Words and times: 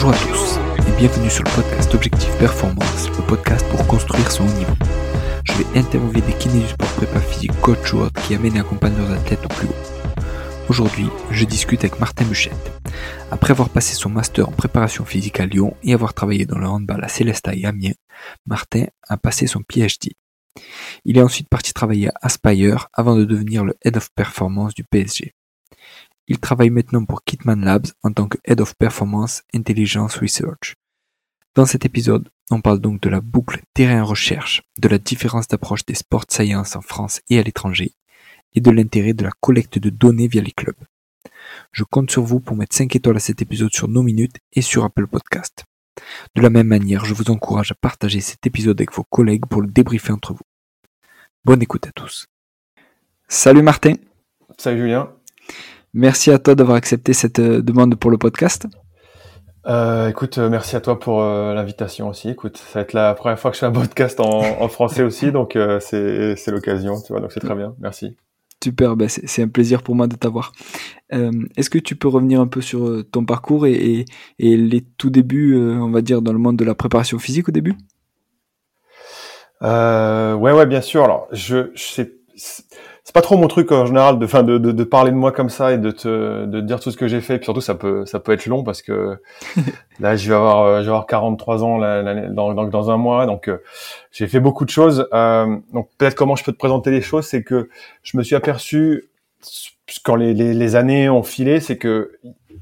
Bonjour 0.00 0.14
à 0.14 0.28
tous 0.28 0.60
et 0.86 0.96
bienvenue 0.96 1.28
sur 1.28 1.42
le 1.42 1.50
podcast 1.50 1.92
Objectif 1.92 2.30
Performance, 2.38 3.08
le 3.08 3.26
podcast 3.26 3.66
pour 3.68 3.84
construire 3.88 4.30
son 4.30 4.44
haut 4.44 4.52
niveau. 4.52 4.72
Je 5.42 5.52
vais 5.54 5.76
interviewer 5.76 6.20
des 6.20 6.34
kinés 6.34 6.60
du 6.60 6.68
sport 6.68 6.86
prépa 6.90 7.18
physique, 7.18 7.60
coach 7.60 7.92
ou 7.92 8.02
autres 8.02 8.22
qui 8.22 8.36
amènent 8.36 8.54
et 8.54 8.60
accompagnent 8.60 8.96
leurs 8.96 9.10
athlètes 9.10 9.44
au 9.44 9.48
plus 9.48 9.66
haut. 9.66 10.22
Aujourd'hui, 10.68 11.08
je 11.32 11.44
discute 11.44 11.80
avec 11.80 11.98
Martin 11.98 12.26
Buchette. 12.26 12.72
Après 13.32 13.50
avoir 13.50 13.70
passé 13.70 13.96
son 13.96 14.08
master 14.08 14.48
en 14.48 14.52
préparation 14.52 15.04
physique 15.04 15.40
à 15.40 15.46
Lyon 15.46 15.74
et 15.82 15.94
avoir 15.94 16.14
travaillé 16.14 16.46
dans 16.46 16.58
le 16.58 16.68
handball 16.68 17.02
à 17.02 17.08
Célestat 17.08 17.56
et 17.56 17.64
Amiens, 17.64 17.94
Martin 18.46 18.84
a 19.08 19.16
passé 19.16 19.48
son 19.48 19.62
PhD. 19.62 20.12
Il 21.04 21.18
est 21.18 21.22
ensuite 21.22 21.48
parti 21.48 21.72
travailler 21.72 22.10
à 22.10 22.14
Aspire 22.22 22.86
avant 22.92 23.16
de 23.16 23.24
devenir 23.24 23.64
le 23.64 23.74
Head 23.82 23.96
of 23.96 24.10
Performance 24.14 24.74
du 24.74 24.84
PSG. 24.84 25.34
Il 26.30 26.38
travaille 26.38 26.68
maintenant 26.68 27.06
pour 27.06 27.24
Kitman 27.24 27.64
Labs 27.64 27.86
en 28.02 28.12
tant 28.12 28.28
que 28.28 28.36
Head 28.44 28.60
of 28.60 28.74
Performance 28.76 29.42
Intelligence 29.54 30.16
Research. 30.16 30.74
Dans 31.54 31.64
cet 31.64 31.86
épisode, 31.86 32.28
on 32.50 32.60
parle 32.60 32.80
donc 32.80 33.00
de 33.00 33.08
la 33.08 33.22
boucle 33.22 33.62
terrain-recherche, 33.72 34.62
de 34.78 34.88
la 34.88 34.98
différence 34.98 35.48
d'approche 35.48 35.86
des 35.86 35.94
sports 35.94 36.26
science 36.28 36.76
en 36.76 36.82
France 36.82 37.22
et 37.30 37.38
à 37.38 37.42
l'étranger, 37.42 37.94
et 38.54 38.60
de 38.60 38.70
l'intérêt 38.70 39.14
de 39.14 39.24
la 39.24 39.30
collecte 39.40 39.78
de 39.78 39.88
données 39.88 40.28
via 40.28 40.42
les 40.42 40.52
clubs. 40.52 40.76
Je 41.72 41.82
compte 41.84 42.10
sur 42.10 42.22
vous 42.22 42.40
pour 42.40 42.56
mettre 42.56 42.76
5 42.76 42.94
étoiles 42.94 43.16
à 43.16 43.20
cet 43.20 43.40
épisode 43.40 43.72
sur 43.72 43.88
nos 43.88 44.02
minutes 44.02 44.36
et 44.52 44.62
sur 44.62 44.84
Apple 44.84 45.06
Podcast. 45.06 45.64
De 46.34 46.42
la 46.42 46.50
même 46.50 46.68
manière, 46.68 47.06
je 47.06 47.14
vous 47.14 47.30
encourage 47.30 47.72
à 47.72 47.74
partager 47.74 48.20
cet 48.20 48.46
épisode 48.46 48.78
avec 48.78 48.92
vos 48.92 49.04
collègues 49.04 49.46
pour 49.46 49.62
le 49.62 49.68
débriefer 49.68 50.12
entre 50.12 50.34
vous. 50.34 50.44
Bonne 51.44 51.62
écoute 51.62 51.86
à 51.86 51.92
tous. 51.92 52.26
Salut 53.28 53.62
Martin. 53.62 53.94
Salut 54.58 54.82
Julien. 54.82 55.10
Merci 55.94 56.30
à 56.30 56.38
toi 56.38 56.54
d'avoir 56.54 56.76
accepté 56.76 57.12
cette 57.12 57.38
euh, 57.38 57.62
demande 57.62 57.94
pour 57.96 58.10
le 58.10 58.18
podcast. 58.18 58.66
Euh, 59.66 60.08
écoute, 60.08 60.38
euh, 60.38 60.48
merci 60.48 60.76
à 60.76 60.80
toi 60.80 60.98
pour 60.98 61.22
euh, 61.22 61.52
l'invitation 61.52 62.08
aussi. 62.08 62.30
Écoute, 62.30 62.56
ça 62.56 62.78
va 62.78 62.80
être 62.82 62.94
la 62.94 63.14
première 63.14 63.38
fois 63.38 63.50
que 63.50 63.56
je 63.56 63.60
fais 63.60 63.66
un 63.66 63.72
podcast 63.72 64.18
en, 64.18 64.40
en 64.62 64.68
français 64.68 65.02
aussi, 65.02 65.30
donc 65.32 65.56
euh, 65.56 65.78
c'est 65.80 66.46
l'occasion, 66.48 67.00
tu 67.00 67.12
vois, 67.12 67.20
donc 67.20 67.32
c'est 67.32 67.40
très 67.40 67.54
bien. 67.54 67.74
Merci. 67.78 68.16
Super, 68.62 68.96
bah 68.96 69.06
c'est 69.08 69.42
un 69.42 69.48
plaisir 69.48 69.82
pour 69.82 69.94
moi 69.94 70.08
de 70.08 70.16
t'avoir. 70.16 70.52
Est-ce 71.10 71.70
que 71.70 71.78
tu 71.78 71.94
peux 71.94 72.08
revenir 72.08 72.40
un 72.40 72.48
peu 72.48 72.60
sur 72.60 73.04
ton 73.12 73.24
parcours 73.24 73.66
et, 73.66 73.72
et, 73.72 74.04
et 74.40 74.56
les 74.56 74.80
tout 74.80 75.10
débuts, 75.10 75.56
on 75.56 75.90
va 75.90 76.02
dire, 76.02 76.22
dans 76.22 76.32
le 76.32 76.40
monde 76.40 76.56
de 76.56 76.64
la 76.64 76.74
préparation 76.74 77.20
physique 77.20 77.48
au 77.48 77.52
début? 77.52 77.76
Ouais, 79.60 80.34
ouais, 80.52 80.66
bien 80.66 80.80
sûr. 80.80 81.04
Alors, 81.04 81.28
je, 81.30 81.70
je 81.76 81.82
sais, 81.84 82.12
c'est 83.08 83.14
pas 83.14 83.22
trop 83.22 83.38
mon 83.38 83.48
truc 83.48 83.72
en 83.72 83.86
général 83.86 84.18
de, 84.18 84.26
fin, 84.26 84.42
de, 84.42 84.58
de, 84.58 84.70
de 84.70 84.84
parler 84.84 85.10
de 85.10 85.16
moi 85.16 85.32
comme 85.32 85.48
ça 85.48 85.72
et 85.72 85.78
de 85.78 85.90
te, 85.90 86.44
de 86.44 86.60
dire 86.60 86.78
tout 86.78 86.90
ce 86.90 86.98
que 86.98 87.08
j'ai 87.08 87.22
fait. 87.22 87.38
Puis 87.38 87.46
surtout, 87.46 87.62
ça 87.62 87.74
peut, 87.74 88.04
ça 88.04 88.20
peut 88.20 88.32
être 88.32 88.44
long 88.44 88.62
parce 88.64 88.82
que 88.82 89.16
là, 89.98 90.14
je 90.14 90.28
vais 90.28 90.34
avoir, 90.34 90.62
euh, 90.64 90.78
je 90.80 90.82
vais 90.82 90.90
avoir 90.90 91.06
43 91.06 91.64
ans 91.64 91.78
là, 91.78 92.02
là, 92.02 92.28
dans, 92.28 92.52
dans, 92.52 92.64
dans 92.64 92.90
un 92.90 92.98
mois, 92.98 93.24
donc 93.24 93.48
euh, 93.48 93.62
j'ai 94.12 94.26
fait 94.26 94.40
beaucoup 94.40 94.66
de 94.66 94.70
choses. 94.70 95.08
Euh, 95.14 95.56
donc 95.72 95.88
peut-être 95.96 96.16
comment 96.16 96.36
je 96.36 96.44
peux 96.44 96.52
te 96.52 96.58
présenter 96.58 96.90
les 96.90 97.00
choses, 97.00 97.24
c'est 97.24 97.42
que 97.42 97.70
je 98.02 98.18
me 98.18 98.22
suis 98.22 98.36
aperçu 98.36 99.08
quand 100.04 100.16
les, 100.16 100.34
les, 100.34 100.52
les 100.52 100.76
années 100.76 101.08
ont 101.08 101.22
filé, 101.22 101.60
c'est 101.60 101.78
que 101.78 102.12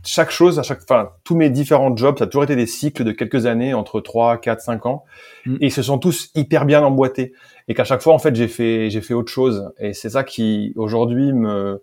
chaque 0.05 0.31
chose, 0.31 0.61
à 0.61 0.63
chaque, 0.63 0.79
enfin, 0.85 1.09
tous 1.25 1.35
mes 1.35 1.51
différents 1.51 1.97
jobs, 1.97 2.19
ça 2.19 2.23
a 2.23 2.27
toujours 2.29 2.45
été 2.45 2.55
des 2.55 2.67
cycles 2.67 3.03
de 3.03 3.11
quelques 3.11 3.47
années, 3.47 3.75
entre 3.75 4.01
3, 4.01 4.37
4, 4.37 4.61
5 4.61 4.87
ans, 4.87 5.03
Mm. 5.47 5.57
et 5.61 5.67
ils 5.67 5.73
se 5.73 5.83
sont 5.83 5.99
tous 5.99 6.31
hyper 6.35 6.67
bien 6.67 6.83
emboîtés. 6.83 7.33
Et 7.69 7.75
qu'à 7.75 7.85
chaque 7.85 8.03
fois, 8.03 8.15
en 8.15 8.19
fait, 8.19 8.35
j'ai 8.35 8.49
fait, 8.49 8.91
j'ai 8.91 9.01
fait 9.01 9.15
autre 9.15 9.33
chose. 9.33 9.73
Et 9.79 9.93
c'est 9.93 10.11
ça 10.11 10.25
qui, 10.25 10.73
aujourd'hui, 10.77 11.33
me, 11.33 11.83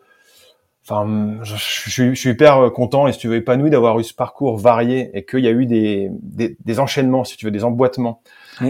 enfin, 0.85 1.37
je, 1.43 1.55
je 1.55 1.89
suis, 1.89 2.15
je 2.15 2.19
suis 2.19 2.29
hyper 2.29 2.71
content 2.71 3.07
et 3.07 3.13
si 3.13 3.19
tu 3.19 3.27
veux 3.27 3.35
épanoui 3.35 3.69
d'avoir 3.69 3.99
eu 3.99 4.03
ce 4.03 4.13
parcours 4.13 4.57
varié 4.57 5.11
et 5.13 5.25
qu'il 5.25 5.39
y 5.39 5.47
a 5.47 5.51
eu 5.51 5.65
des, 5.65 6.09
des, 6.21 6.57
des 6.63 6.79
enchaînements, 6.79 7.23
si 7.23 7.37
tu 7.37 7.45
veux, 7.45 7.51
des 7.51 7.63
emboîtements. 7.63 8.21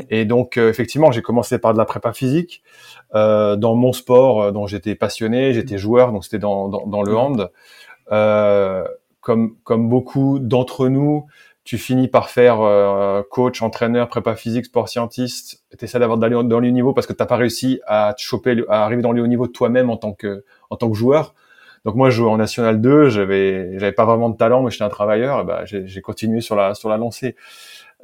Et 0.09 0.25
donc, 0.25 0.57
euh, 0.57 0.69
effectivement, 0.69 1.11
j'ai 1.11 1.21
commencé 1.21 1.59
par 1.59 1.73
de 1.73 1.77
la 1.77 1.85
prépa 1.85 2.13
physique 2.13 2.63
euh, 3.15 3.55
dans 3.57 3.75
mon 3.75 3.93
sport 3.93 4.41
euh, 4.41 4.51
dont 4.51 4.65
j'étais 4.65 4.95
passionné, 4.95 5.53
j'étais 5.53 5.77
joueur, 5.77 6.11
donc 6.11 6.23
c'était 6.23 6.39
dans, 6.39 6.69
dans, 6.69 6.87
dans 6.87 7.03
le 7.03 7.15
hand. 7.15 7.51
Euh, 8.11 8.85
comme, 9.21 9.55
comme 9.63 9.87
beaucoup 9.87 10.39
d'entre 10.39 10.89
nous, 10.89 11.25
tu 11.63 11.77
finis 11.77 12.09
par 12.09 12.29
faire 12.29 12.61
euh, 12.61 13.23
coach, 13.29 13.61
entraîneur, 13.61 14.09
prépa 14.09 14.35
physique, 14.35 14.65
sport 14.65 14.89
scientiste. 14.89 15.63
Tu 15.77 15.85
essaies 15.85 15.99
d'avoir 15.99 16.17
d'aller 16.17 16.35
dans 16.43 16.59
le 16.59 16.67
haut 16.67 16.71
niveau 16.71 16.93
parce 16.93 17.07
que 17.07 17.13
t'as 17.13 17.25
pas 17.25 17.37
réussi 17.37 17.79
à 17.87 18.13
te 18.17 18.21
choper, 18.21 18.63
à 18.67 18.83
arriver 18.83 19.01
dans 19.01 19.13
le 19.13 19.21
haut 19.21 19.27
niveau 19.27 19.47
toi-même 19.47 19.89
en 19.89 19.97
tant 19.97 20.13
que 20.13 20.43
en 20.69 20.75
tant 20.75 20.89
que 20.89 20.97
joueur. 20.97 21.33
Donc 21.85 21.95
moi, 21.95 22.09
je 22.09 22.17
jouais 22.17 22.29
en 22.29 22.37
National 22.37 22.81
2, 22.81 23.09
j'avais 23.09 23.77
j'avais 23.79 23.91
pas 23.93 24.05
vraiment 24.05 24.29
de 24.29 24.37
talent, 24.37 24.61
mais 24.63 24.71
j'étais 24.71 24.83
un 24.83 24.89
travailleur. 24.89 25.41
Et 25.41 25.43
ben, 25.45 25.61
j'ai 25.65 26.01
continué 26.01 26.41
sur 26.41 26.55
la 26.55 26.75
sur 26.75 26.89
la 26.89 26.97
lancée. 26.97 27.35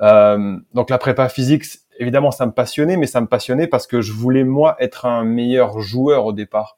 Euh, 0.01 0.57
donc 0.73 0.89
la 0.89 0.97
prépa 0.97 1.27
physique, 1.27 1.65
évidemment, 1.97 2.31
ça 2.31 2.45
me 2.45 2.51
passionnait, 2.51 2.95
mais 2.95 3.07
ça 3.07 3.19
me 3.19 3.27
passionnait 3.27 3.67
parce 3.67 3.87
que 3.87 4.01
je 4.01 4.13
voulais 4.13 4.45
moi 4.45 4.77
être 4.79 5.05
un 5.05 5.25
meilleur 5.25 5.79
joueur 5.81 6.25
au 6.25 6.33
départ. 6.33 6.77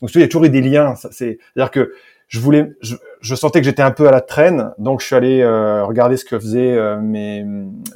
Donc 0.00 0.10
tu 0.10 0.18
vois, 0.18 0.20
il 0.20 0.24
y 0.24 0.24
a 0.24 0.28
toujours 0.28 0.44
eu 0.44 0.50
des 0.50 0.62
liens. 0.62 0.94
c'est-à-dire 0.96 1.70
que 1.70 1.92
je 2.28 2.40
voulais, 2.40 2.72
je, 2.82 2.94
je 3.20 3.34
sentais 3.34 3.60
que 3.60 3.64
j'étais 3.64 3.82
un 3.82 3.90
peu 3.90 4.06
à 4.06 4.10
la 4.10 4.20
traîne, 4.20 4.72
donc 4.78 5.00
je 5.00 5.06
suis 5.06 5.16
allé 5.16 5.40
euh, 5.40 5.84
regarder 5.84 6.16
ce 6.16 6.24
que 6.24 6.38
faisaient 6.38 6.76
euh, 6.76 7.00
mes 7.00 7.44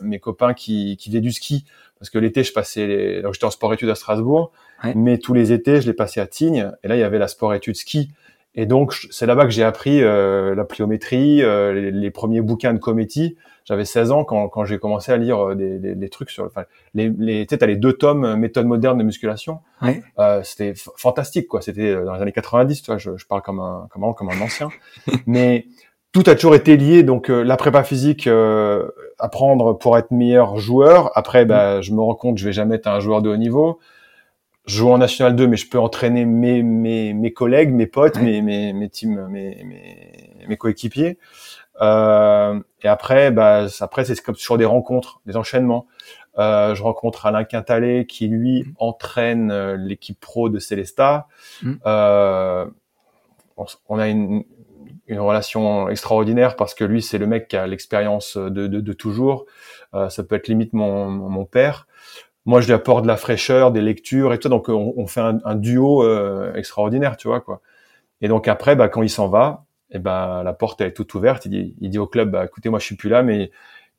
mes 0.02 0.18
copains 0.18 0.54
qui 0.54 0.96
qui 0.96 1.10
faisaient 1.10 1.20
du 1.20 1.32
ski, 1.32 1.64
parce 1.98 2.10
que 2.10 2.18
l'été 2.18 2.42
je 2.42 2.52
passais, 2.52 2.86
les, 2.86 3.22
donc 3.22 3.34
j'étais 3.34 3.46
en 3.46 3.50
sport-études 3.50 3.90
à 3.90 3.94
Strasbourg, 3.94 4.50
Ouais. 4.84 4.94
mais 4.96 5.18
tous 5.18 5.32
les 5.32 5.52
étés 5.52 5.80
je 5.80 5.86
les 5.86 5.92
passais 5.92 6.20
à 6.20 6.26
Tignes, 6.26 6.72
et 6.82 6.88
là 6.88 6.96
il 6.96 7.00
y 7.00 7.04
avait 7.04 7.18
la 7.18 7.28
sport-études 7.28 7.76
ski, 7.76 8.10
et 8.54 8.66
donc 8.66 8.94
c'est 9.10 9.26
là-bas 9.26 9.44
que 9.44 9.50
j'ai 9.50 9.64
appris 9.64 10.02
euh, 10.02 10.54
la 10.54 10.64
pliométrie, 10.64 11.42
euh, 11.42 11.72
les, 11.72 11.90
les 11.90 12.10
premiers 12.10 12.42
bouquins 12.42 12.74
de 12.74 12.78
Cometti. 12.78 13.36
J'avais 13.64 13.84
16 13.84 14.10
ans 14.10 14.24
quand 14.24 14.48
quand 14.48 14.64
j'ai 14.64 14.78
commencé 14.78 15.10
à 15.12 15.16
lire 15.16 15.38
euh, 15.50 15.54
des, 15.54 15.78
des, 15.78 15.94
des 15.94 16.08
trucs 16.10 16.30
sur, 16.30 16.44
enfin 16.44 16.64
les 16.94 17.08
les, 17.16 17.46
tu 17.46 17.54
sais, 17.54 17.58
t'as 17.58 17.66
les 17.66 17.76
deux 17.76 17.92
tomes 17.94 18.24
euh, 18.24 18.36
méthode 18.36 18.66
moderne 18.66 18.98
de 18.98 19.04
musculation. 19.04 19.60
Ouais. 19.80 20.02
Euh, 20.18 20.42
c'était 20.42 20.74
fantastique 20.96 21.46
quoi 21.48 21.62
c'était 21.62 21.90
euh, 21.94 22.04
dans 22.04 22.14
les 22.14 22.22
années 22.22 22.32
90 22.32 22.82
tu 22.82 22.90
vois 22.90 22.98
je, 22.98 23.16
je 23.16 23.26
parle 23.26 23.40
comme 23.42 23.60
un 23.60 23.88
comme 23.90 24.04
un, 24.04 24.12
comme 24.12 24.28
un 24.30 24.40
ancien 24.40 24.68
mais 25.26 25.66
tout 26.12 26.24
a 26.26 26.34
toujours 26.34 26.54
été 26.54 26.76
lié 26.76 27.04
donc 27.04 27.30
euh, 27.30 27.42
la 27.42 27.56
prépa 27.56 27.84
physique 27.84 28.26
euh, 28.26 28.88
apprendre 29.18 29.78
pour 29.78 29.96
être 29.96 30.10
meilleur 30.10 30.58
joueur 30.58 31.10
après 31.16 31.44
bah, 31.46 31.80
je 31.80 31.92
me 31.92 32.00
rends 32.00 32.14
compte 32.16 32.34
que 32.34 32.40
je 32.40 32.46
vais 32.46 32.52
jamais 32.52 32.74
être 32.74 32.86
un 32.88 33.00
joueur 33.00 33.22
de 33.22 33.30
haut 33.30 33.36
niveau 33.36 33.78
joue 34.66 34.90
en 34.90 34.98
national 34.98 35.34
2 35.34 35.46
mais 35.46 35.56
je 35.56 35.68
peux 35.68 35.78
entraîner 35.78 36.24
mes 36.24 36.62
mes, 36.62 37.14
mes 37.14 37.32
collègues 37.32 37.72
mes 37.72 37.86
potes 37.86 38.16
Ouais. 38.16 38.22
mes 38.22 38.42
mes 38.42 38.72
mes 38.72 38.88
teams 38.88 39.26
mes 39.28 39.64
mes, 39.64 40.46
mes 40.46 40.56
coéquipiers 40.56 41.18
euh, 41.80 42.60
et 42.82 42.88
après 42.88 43.30
bah 43.30 43.66
après 43.80 44.04
c'est 44.04 44.20
comme 44.22 44.36
sur 44.36 44.58
des 44.58 44.64
rencontres 44.64 45.20
des 45.26 45.36
enchaînements 45.36 45.86
euh, 46.38 46.74
je 46.74 46.82
rencontre 46.82 47.26
Alain 47.26 47.44
Quintalet 47.44 48.06
qui 48.06 48.26
lui 48.28 48.64
entraîne 48.78 49.50
euh, 49.50 49.76
l'équipe 49.76 50.18
pro 50.18 50.48
de 50.48 50.58
Célestat. 50.58 51.26
Mm. 51.62 51.72
Euh, 51.84 52.66
on, 53.88 53.98
a 53.98 54.08
une, 54.08 54.42
une 55.08 55.20
relation 55.20 55.88
extraordinaire 55.90 56.56
parce 56.56 56.74
que 56.74 56.84
lui 56.84 57.02
c'est 57.02 57.18
le 57.18 57.26
mec 57.26 57.48
qui 57.48 57.56
a 57.56 57.66
l'expérience 57.66 58.36
de, 58.38 58.66
de, 58.66 58.80
de 58.80 58.92
toujours. 58.94 59.44
Euh, 59.94 60.08
ça 60.08 60.24
peut 60.24 60.36
être 60.36 60.48
limite 60.48 60.72
mon 60.72 61.10
mon 61.10 61.44
père. 61.44 61.86
Moi 62.44 62.60
je 62.60 62.66
lui 62.66 62.72
apporte 62.74 63.02
de 63.02 63.08
la 63.08 63.16
fraîcheur, 63.16 63.70
des 63.72 63.80
lectures 63.80 64.32
et 64.32 64.38
tout. 64.38 64.48
Donc 64.48 64.68
on, 64.68 64.94
on 64.96 65.06
fait 65.06 65.20
un, 65.20 65.38
un 65.44 65.54
duo 65.54 66.02
euh, 66.02 66.52
extraordinaire, 66.54 67.16
tu 67.16 67.28
vois 67.28 67.40
quoi. 67.40 67.60
Et 68.20 68.28
donc 68.28 68.48
après 68.48 68.76
bah, 68.76 68.88
quand 68.88 69.02
il 69.02 69.10
s'en 69.10 69.28
va, 69.28 69.64
et 69.90 69.98
ben 69.98 70.42
la 70.42 70.52
porte 70.52 70.80
elle 70.80 70.88
est 70.88 70.92
toute 70.92 71.12
ouverte. 71.14 71.46
Il 71.46 71.50
dit, 71.50 71.74
il 71.80 71.90
dit 71.90 71.98
au 71.98 72.06
club 72.06 72.30
bah, 72.30 72.44
écoutez 72.44 72.68
moi 72.70 72.78
je 72.78 72.84
suis 72.84 72.96
plus 72.96 73.08
là 73.10 73.22
mais 73.22 73.50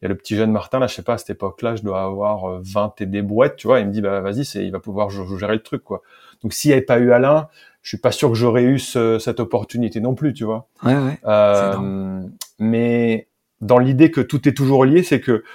il 0.01 0.05
y 0.05 0.07
a 0.07 0.09
le 0.09 0.15
petit 0.17 0.35
jeune 0.35 0.51
Martin, 0.51 0.79
là, 0.79 0.87
je 0.87 0.95
sais 0.95 1.01
pas, 1.01 1.13
à 1.13 1.17
cette 1.17 1.29
époque-là, 1.29 1.77
je 1.77 1.81
dois 1.81 2.01
avoir 2.03 2.43
euh, 2.49 2.59
20 2.61 2.99
et 2.99 3.05
des 3.05 3.21
brouettes, 3.21 3.55
tu 3.55 3.67
vois. 3.67 3.79
Il 3.79 3.87
me 3.87 3.91
dit, 3.93 4.01
bah, 4.01 4.19
vas-y, 4.19 4.43
c'est, 4.43 4.65
il 4.65 4.69
va 4.69 4.81
pouvoir 4.81 5.09
gérer 5.09 5.53
le 5.53 5.63
truc, 5.63 5.81
quoi. 5.81 6.01
Donc, 6.41 6.51
s'il 6.51 6.67
n'y 6.71 6.73
avait 6.73 6.81
pas 6.81 6.99
eu 6.99 7.13
Alain, 7.13 7.47
je 7.83 7.87
suis 7.87 7.97
pas 7.99 8.11
sûr 8.11 8.27
que 8.27 8.35
j'aurais 8.35 8.63
eu 8.63 8.79
ce- 8.79 9.17
cette 9.17 9.39
opportunité 9.39 10.01
non 10.01 10.13
plus, 10.13 10.33
tu 10.33 10.43
vois. 10.43 10.67
Ouais, 10.83 10.93
ouais. 10.93 11.19
Euh, 11.25 12.19
mais 12.59 13.29
dans 13.61 13.77
l'idée 13.77 14.11
que 14.11 14.19
tout 14.19 14.45
est 14.45 14.51
toujours 14.51 14.83
lié, 14.83 15.03
c'est 15.03 15.21
que 15.21 15.45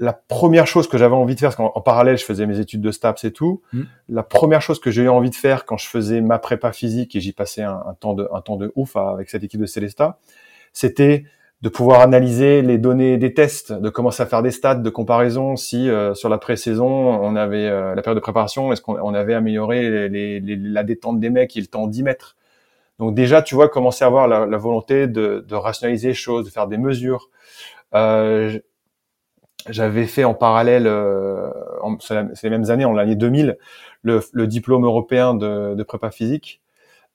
la 0.00 0.12
première 0.14 0.66
chose 0.66 0.88
que 0.88 0.96
j'avais 0.98 1.14
envie 1.14 1.34
de 1.34 1.40
faire, 1.40 1.50
parce 1.50 1.56
qu'en 1.56 1.72
en 1.74 1.80
parallèle, 1.82 2.16
je 2.18 2.24
faisais 2.24 2.46
mes 2.46 2.58
études 2.58 2.80
de 2.80 2.90
STAPS 2.90 3.24
et 3.24 3.32
tout, 3.32 3.60
Mm. 3.72 3.82
la 4.08 4.22
première 4.22 4.62
chose 4.62 4.80
que 4.80 4.90
j'ai 4.90 5.02
eu 5.02 5.08
envie 5.08 5.30
de 5.30 5.34
faire 5.36 5.64
quand 5.66 5.76
je 5.76 5.86
faisais 5.86 6.20
ma 6.22 6.38
prépa 6.38 6.72
physique 6.72 7.14
et 7.14 7.20
j'y 7.20 7.32
passais 7.32 7.62
un, 7.62 7.82
un 7.86 7.94
temps 7.94 8.14
de, 8.14 8.26
un 8.32 8.40
temps 8.40 8.56
de 8.56 8.72
ouf 8.76 8.96
avec 8.96 9.28
cette 9.30 9.44
équipe 9.44 9.60
de 9.60 9.66
Célesta, 9.66 10.18
c'était 10.72 11.24
de 11.62 11.68
pouvoir 11.68 12.00
analyser 12.00 12.62
les 12.62 12.78
données 12.78 13.18
des 13.18 13.34
tests, 13.34 13.72
de 13.74 13.90
commencer 13.90 14.22
à 14.22 14.26
faire 14.26 14.40
des 14.42 14.50
stats 14.50 14.76
de 14.76 14.88
comparaison 14.88 15.56
si 15.56 15.90
euh, 15.90 16.14
sur 16.14 16.30
la 16.30 16.38
pré-saison 16.38 16.86
on 16.88 17.36
avait 17.36 17.66
euh, 17.66 17.94
la 17.94 18.00
période 18.00 18.16
de 18.16 18.22
préparation, 18.22 18.72
est-ce 18.72 18.80
qu'on 18.80 18.98
on 18.98 19.12
avait 19.12 19.34
amélioré 19.34 20.08
les, 20.08 20.40
les- 20.40 20.56
la 20.56 20.82
détente 20.82 21.20
des 21.20 21.28
mecs 21.28 21.54
et 21.58 21.60
le 21.60 21.66
temps 21.66 21.86
10 21.86 22.02
mètres. 22.02 22.36
Donc 22.98 23.14
déjà, 23.14 23.42
tu 23.42 23.54
vois, 23.54 23.68
commencer 23.68 24.04
à 24.04 24.06
avoir 24.06 24.26
la, 24.26 24.46
la 24.46 24.56
volonté 24.56 25.06
de, 25.06 25.44
de 25.46 25.54
rationaliser 25.54 26.08
les 26.08 26.14
choses, 26.14 26.46
de 26.46 26.50
faire 26.50 26.66
des 26.66 26.78
mesures. 26.78 27.28
Euh, 27.94 28.58
j'avais 29.68 30.06
fait 30.06 30.24
en 30.24 30.34
parallèle, 30.34 30.86
euh, 30.86 31.50
en- 31.82 31.98
c'est 32.00 32.44
les 32.44 32.50
mêmes 32.50 32.70
années, 32.70 32.84
en 32.84 32.92
l'année 32.92 33.16
2000, 33.16 33.58
le, 34.02 34.20
le 34.32 34.46
diplôme 34.46 34.84
européen 34.84 35.34
de, 35.34 35.74
de 35.74 35.82
prépa 35.82 36.10
physique, 36.10 36.62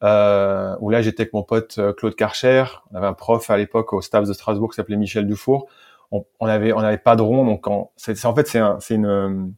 euh, 0.04 0.76
où 0.82 0.90
là 0.90 1.02
j'étais 1.02 1.22
avec 1.24 1.34
mon 1.34 1.44
pote 1.44 1.78
euh, 1.80 1.94
Claude 1.94 2.16
Karcher, 2.16 2.66
on 2.92 2.98
avait 2.98 3.08
un 3.08 3.14
prof 3.14 3.50
à 3.50 3.58
l'époque 3.58 3.94
au 3.94 4.02
STAPS 4.02 4.28
de 4.28 4.34
Strasbourg 4.34 4.70
qui 4.70 4.76
s'appelait 4.76 4.98
Michel 4.98 5.26
Dufour. 5.26 5.68
on, 6.12 6.26
on 6.40 6.48
avait 6.48 6.74
on 6.74 6.82
n'avait 6.82 6.98
pas 6.98 7.16
de 7.16 7.22
rond, 7.22 7.46
donc 7.46 7.66
c'est 7.96 8.26
en 8.26 8.36
fait 8.36 8.48
c'est 8.48 8.60
un, 8.60 8.78
c'est 8.80 8.96
une 8.96 9.54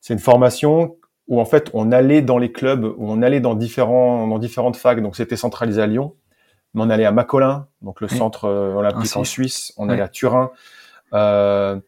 c'est 0.00 0.12
une 0.14 0.20
formation 0.20 0.96
où 1.28 1.40
en 1.40 1.44
fait 1.44 1.70
on 1.72 1.90
allait 1.92 2.20
dans 2.22 2.38
les 2.38 2.52
clubs, 2.52 2.84
où 2.84 3.10
on 3.10 3.22
allait 3.22 3.40
dans 3.40 3.54
différents 3.54 4.26
dans 4.26 4.38
différentes 4.38 4.76
facs, 4.76 5.00
donc 5.00 5.16
c'était 5.16 5.36
centralisé 5.36 5.80
à 5.80 5.86
Lyon, 5.86 6.14
mais 6.74 6.82
on 6.82 6.90
allait 6.90 7.04
à 7.06 7.12
Macolin, 7.12 7.66
donc 7.80 8.00
le 8.00 8.08
centre 8.08 8.44
euh, 8.44 8.74
olympique 8.74 9.10
ah, 9.14 9.18
en 9.20 9.24
Suisse, 9.24 9.72
on 9.78 9.88
allait 9.88 10.02
à 10.02 10.08
Turin. 10.08 10.50
Euh, 11.14 11.78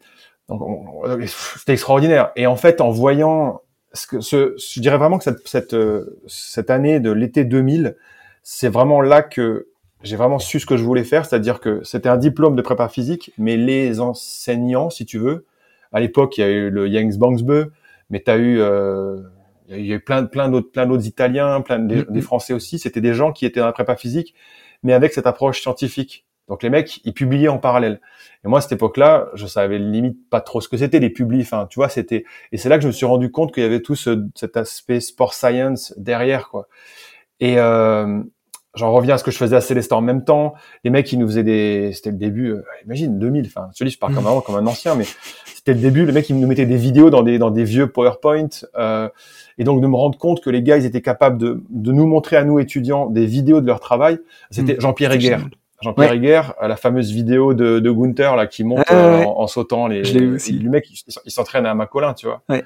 c'était 0.49 1.73
extraordinaire. 1.73 2.33
Et 2.37 2.47
en 2.47 2.57
fait, 2.57 2.81
en 2.81 2.91
voyant 2.91 3.63
ce 3.93 4.07
que 4.07 4.21
ce, 4.21 4.57
je 4.57 4.81
dirais 4.81 4.99
vraiment 4.99 5.19
que 5.19 5.25
cette, 5.25 5.47
cette, 5.47 5.75
euh, 5.75 6.19
cette 6.27 6.71
année 6.71 7.01
de 7.01 7.11
l'été 7.11 7.45
2000, 7.45 7.97
c'est 8.43 8.69
vraiment 8.69 9.01
là 9.01 9.23
que 9.23 9.69
j'ai 10.03 10.17
vraiment 10.17 10.39
su 10.39 10.61
ce 10.61 10.67
que 10.67 10.77
je 10.77 10.85
voulais 10.85 11.05
faire, 11.05 11.25
c'est-à-dire 11.25 11.61
que 11.61 11.83
c'était 11.83 12.11
un 12.11 12.19
diplôme 12.19 12.57
de 12.57 12.63
prépa 12.63 12.89
physique, 12.89 13.33
mais 13.39 13.57
les 13.57 14.01
enseignants, 14.01 14.91
si 14.91 15.07
tu 15.07 15.19
veux, 15.19 15.47
à 15.93 16.01
l'époque, 16.01 16.37
il 16.37 16.41
y 16.43 16.45
a 16.45 16.51
eu 16.51 16.71
le 16.71 16.91
Jens 16.91 17.17
Bangsbø, 17.17 17.71
mais 18.11 18.21
tu 18.21 18.31
as 18.31 18.37
eu 18.37 18.61
euh, 18.61 19.23
il 19.69 19.87
y 19.87 19.93
a 19.93 19.97
eu 19.97 20.01
plein 20.01 20.25
plein 20.25 20.51
d'autres 20.51 20.71
plein 20.71 20.87
d'autres 20.87 21.07
Italiens, 21.07 21.63
plein 21.63 21.79
mm-hmm. 21.79 22.13
des 22.13 22.21
Français 22.21 22.53
aussi, 22.53 22.79
c'était 22.79 23.01
des 23.01 23.15
gens 23.15 23.33
qui 23.33 23.47
étaient 23.47 23.61
dans 23.61 23.67
la 23.67 23.73
prépa 23.73 23.97
physique, 23.97 24.35
mais 24.83 24.93
avec 24.93 25.15
cette 25.15 25.27
approche 25.27 25.63
scientifique. 25.63 26.27
Donc 26.49 26.63
les 26.63 26.71
mecs, 26.71 27.01
ils 27.05 27.15
publiaient 27.15 27.49
en 27.49 27.59
parallèle. 27.59 28.01
Et 28.45 28.49
moi, 28.49 28.59
à 28.59 28.61
cette 28.61 28.73
époque-là, 28.73 29.29
je 29.35 29.47
savais 29.47 29.79
limite 29.79 30.29
pas 30.29 30.41
trop 30.41 30.61
ce 30.61 30.69
que 30.69 30.77
c'était 30.77 31.01
les 31.01 31.11
publis. 31.11 31.41
Enfin, 31.41 31.67
tu 31.71 31.79
vois, 31.79 31.89
c'était. 31.89 32.25
Et 32.53 32.59
c'est 32.59 32.69
là 32.69 32.77
que 32.77 32.83
je 32.83 32.89
me 32.89 32.93
suis 32.93 33.07
rendu 33.07 33.31
compte 33.31 33.53
qu'il 33.55 33.63
y 33.63 33.67
avait 33.67 33.81
tout 33.81 33.95
ce, 33.95 34.27
cet 34.35 34.57
aspect 34.57 35.01
sport 35.01 35.33
science 35.33 35.95
derrière, 35.97 36.49
quoi. 36.51 36.69
Et 37.41 37.59
euh, 37.59 38.23
j'en 38.75 38.93
reviens 38.93 39.15
à 39.15 39.19
ce 39.19 39.25
que 39.25 39.31
je 39.31 39.39
faisais 39.39 39.57
à 39.57 39.63
Célestin 39.63 39.97
en 39.97 40.01
même 40.03 40.25
temps. 40.25 40.55
Les 40.85 40.91
mecs, 40.91 41.11
ils 41.11 41.19
nous 41.19 41.27
faisaient 41.27 41.43
des. 41.43 41.93
C'était 41.95 42.11
le 42.11 42.19
début. 42.19 42.51
Euh, 42.51 42.63
imagine 42.85 43.19
2000. 43.19 43.47
Enfin, 43.47 43.71
celui 43.73 43.91
je 43.91 43.99
parle 43.99 44.15
comme 44.15 44.27
un, 44.27 44.41
comme 44.43 44.57
un 44.57 44.67
ancien, 44.67 44.95
mais 44.95 45.07
c'était 45.47 45.73
le 45.73 45.81
début. 45.81 46.05
Les 46.05 46.13
mecs, 46.13 46.29
ils 46.29 46.39
nous 46.39 46.47
mettaient 46.47 46.67
des 46.67 46.77
vidéos 46.77 47.09
dans 47.09 47.23
des 47.23 47.39
dans 47.39 47.51
des 47.51 47.65
vieux 47.65 47.91
PowerPoint. 47.91 48.49
Euh, 48.77 49.09
et 49.57 49.65
donc 49.65 49.81
de 49.81 49.87
me 49.87 49.97
rendre 49.97 50.19
compte 50.19 50.43
que 50.43 50.51
les 50.51 50.63
gars, 50.63 50.77
ils 50.77 50.85
étaient 50.85 51.01
capables 51.01 51.39
de, 51.39 51.63
de 51.71 51.93
nous 51.93 52.07
montrer 52.07 52.37
à 52.37 52.45
nous 52.45 52.59
étudiants 52.59 53.09
des 53.09 53.25
vidéos 53.25 53.63
de 53.63 53.67
leur 53.67 53.81
travail. 53.81 54.19
C'était 54.51 54.75
mmh. 54.75 54.81
Jean-Pierre 54.81 55.13
Heger. 55.13 55.39
Jean-Pierre 55.83 56.13
Heger, 56.13 56.55
la 56.63 56.77
fameuse 56.77 57.11
vidéo 57.11 57.55
de, 57.55 57.79
de 57.79 57.91
Gunther 57.91 58.37
là 58.37 58.47
qui 58.47 58.65
monte 58.65 58.91
euh, 58.91 59.25
en, 59.25 59.47
sautant 59.47 59.87
les. 59.87 60.05
Je 60.05 60.19
Le 60.19 60.71
mec, 60.71 60.89
il, 60.91 61.31
s'entraîne 61.31 61.67
à 61.67 61.75
Macolin, 61.75 62.15
tu 62.15 62.27
vois. 62.27 62.43
Ouais. 62.49 62.65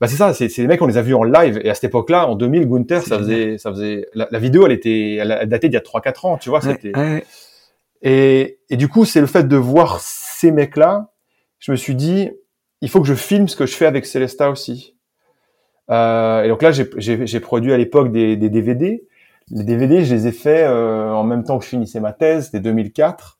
Bah 0.00 0.08
c'est 0.08 0.16
ça, 0.16 0.32
c'est 0.32 0.48
les 0.56 0.66
mecs 0.66 0.80
on 0.80 0.86
les 0.86 0.96
a 0.96 1.02
vus 1.02 1.14
en 1.14 1.24
live 1.24 1.60
et 1.62 1.68
à 1.68 1.74
cette 1.74 1.84
époque-là, 1.84 2.26
en 2.26 2.34
2000, 2.34 2.66
Gunther, 2.66 3.02
ça 3.02 3.18
faisait, 3.18 3.58
ça 3.58 3.70
faisait, 3.70 4.06
la, 4.14 4.38
vidéo, 4.38 4.64
elle 4.64 4.72
était, 4.72 5.16
elle, 5.16 5.46
datait 5.46 5.68
d'il 5.68 5.74
y 5.74 5.78
a 5.78 5.80
3-4 5.80 6.26
ans, 6.26 6.36
tu 6.38 6.48
vois. 6.48 6.62
C'était. 6.62 6.92
Et, 8.02 8.60
et 8.70 8.76
du 8.76 8.88
coup, 8.88 9.04
c'est 9.04 9.20
le 9.20 9.26
fait 9.26 9.46
de 9.46 9.56
voir 9.56 10.00
ces 10.00 10.52
mecs-là, 10.52 11.10
je 11.58 11.70
me 11.70 11.76
suis 11.76 11.94
dit, 11.94 12.30
il 12.80 12.88
faut 12.88 13.00
que 13.00 13.06
je 13.06 13.14
filme 13.14 13.46
ce 13.46 13.56
que 13.56 13.66
je 13.66 13.74
fais 13.74 13.84
avec 13.84 14.06
Celesta 14.06 14.50
aussi. 14.50 14.96
Euh, 15.90 16.44
et 16.44 16.48
donc 16.48 16.62
là, 16.62 16.70
j'ai 16.72 17.40
produit 17.40 17.72
à 17.72 17.76
l'époque 17.76 18.12
des, 18.12 18.36
des, 18.36 18.48
DVD. 18.48 19.04
Les 19.50 19.64
DVD, 19.64 20.04
je 20.04 20.14
les 20.14 20.26
ai 20.26 20.32
faits 20.32 20.66
euh, 20.68 21.10
en 21.10 21.24
même 21.24 21.44
temps 21.44 21.58
que 21.58 21.64
je 21.64 21.70
finissais 21.70 22.00
ma 22.00 22.12
thèse, 22.12 22.46
c'était 22.46 22.60
2004. 22.60 23.38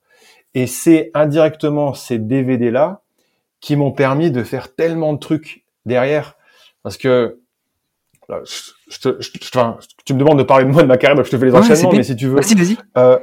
Et 0.53 0.67
c'est 0.67 1.11
indirectement 1.13 1.93
ces 1.93 2.19
DVD-là 2.19 3.01
qui 3.61 3.75
m'ont 3.75 3.91
permis 3.91 4.31
de 4.31 4.43
faire 4.43 4.75
tellement 4.75 5.13
de 5.13 5.19
trucs 5.19 5.63
derrière. 5.85 6.35
Parce 6.83 6.97
que 6.97 7.39
je, 8.27 8.99
te, 8.99 9.21
je, 9.21 9.29
enfin, 9.53 9.77
tu 10.05 10.13
me 10.13 10.19
demandes 10.19 10.39
de 10.39 10.43
parler 10.43 10.65
de 10.65 10.69
moi, 10.71 10.81
de 10.81 10.87
ma 10.87 10.97
carrière, 10.97 11.15
donc 11.15 11.25
je 11.25 11.31
te 11.31 11.37
fais 11.37 11.45
les 11.45 11.55
enchaînements, 11.55 11.91
mais 11.93 12.03
si 12.03 12.15
tu 12.15 12.27
veux. 12.27 12.35
Vas-y, 12.35 12.55
vas-y. 12.55 12.77
Euh, 12.97 13.19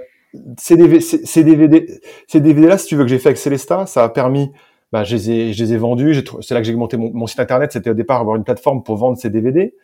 ces 0.58 1.00
ces 1.00 1.44
DVD, 1.44 2.00
ces 2.26 2.40
DVD-là, 2.40 2.79
si 2.79 2.87
tu 2.87 2.96
veux 2.96 3.05
que 3.05 3.11
j'ai 3.11 3.19
fait 3.19 3.31
avec 3.31 3.38
Celesta, 3.38 3.87
ça 3.87 4.05
a 4.05 4.08
permis 4.08 4.52
bah, 4.93 5.05
je 5.05 5.17
les 5.17 5.31
ai, 5.31 5.52
je 5.52 5.62
les 5.62 5.75
ai 5.75 5.76
vendus. 5.76 6.25
C'est 6.40 6.55
là 6.55 6.61
que 6.61 6.67
j'ai 6.67 6.75
monté 6.75 6.96
mon, 6.96 7.11
mon, 7.12 7.26
site 7.26 7.40
internet. 7.40 7.73
C'était 7.73 7.90
au 7.90 7.94
départ 7.94 8.20
avoir 8.20 8.37
une 8.37 8.44
plateforme 8.44 8.82
pour 8.82 8.96
vendre 8.96 9.19
ces 9.19 9.31
DVD. 9.31 9.75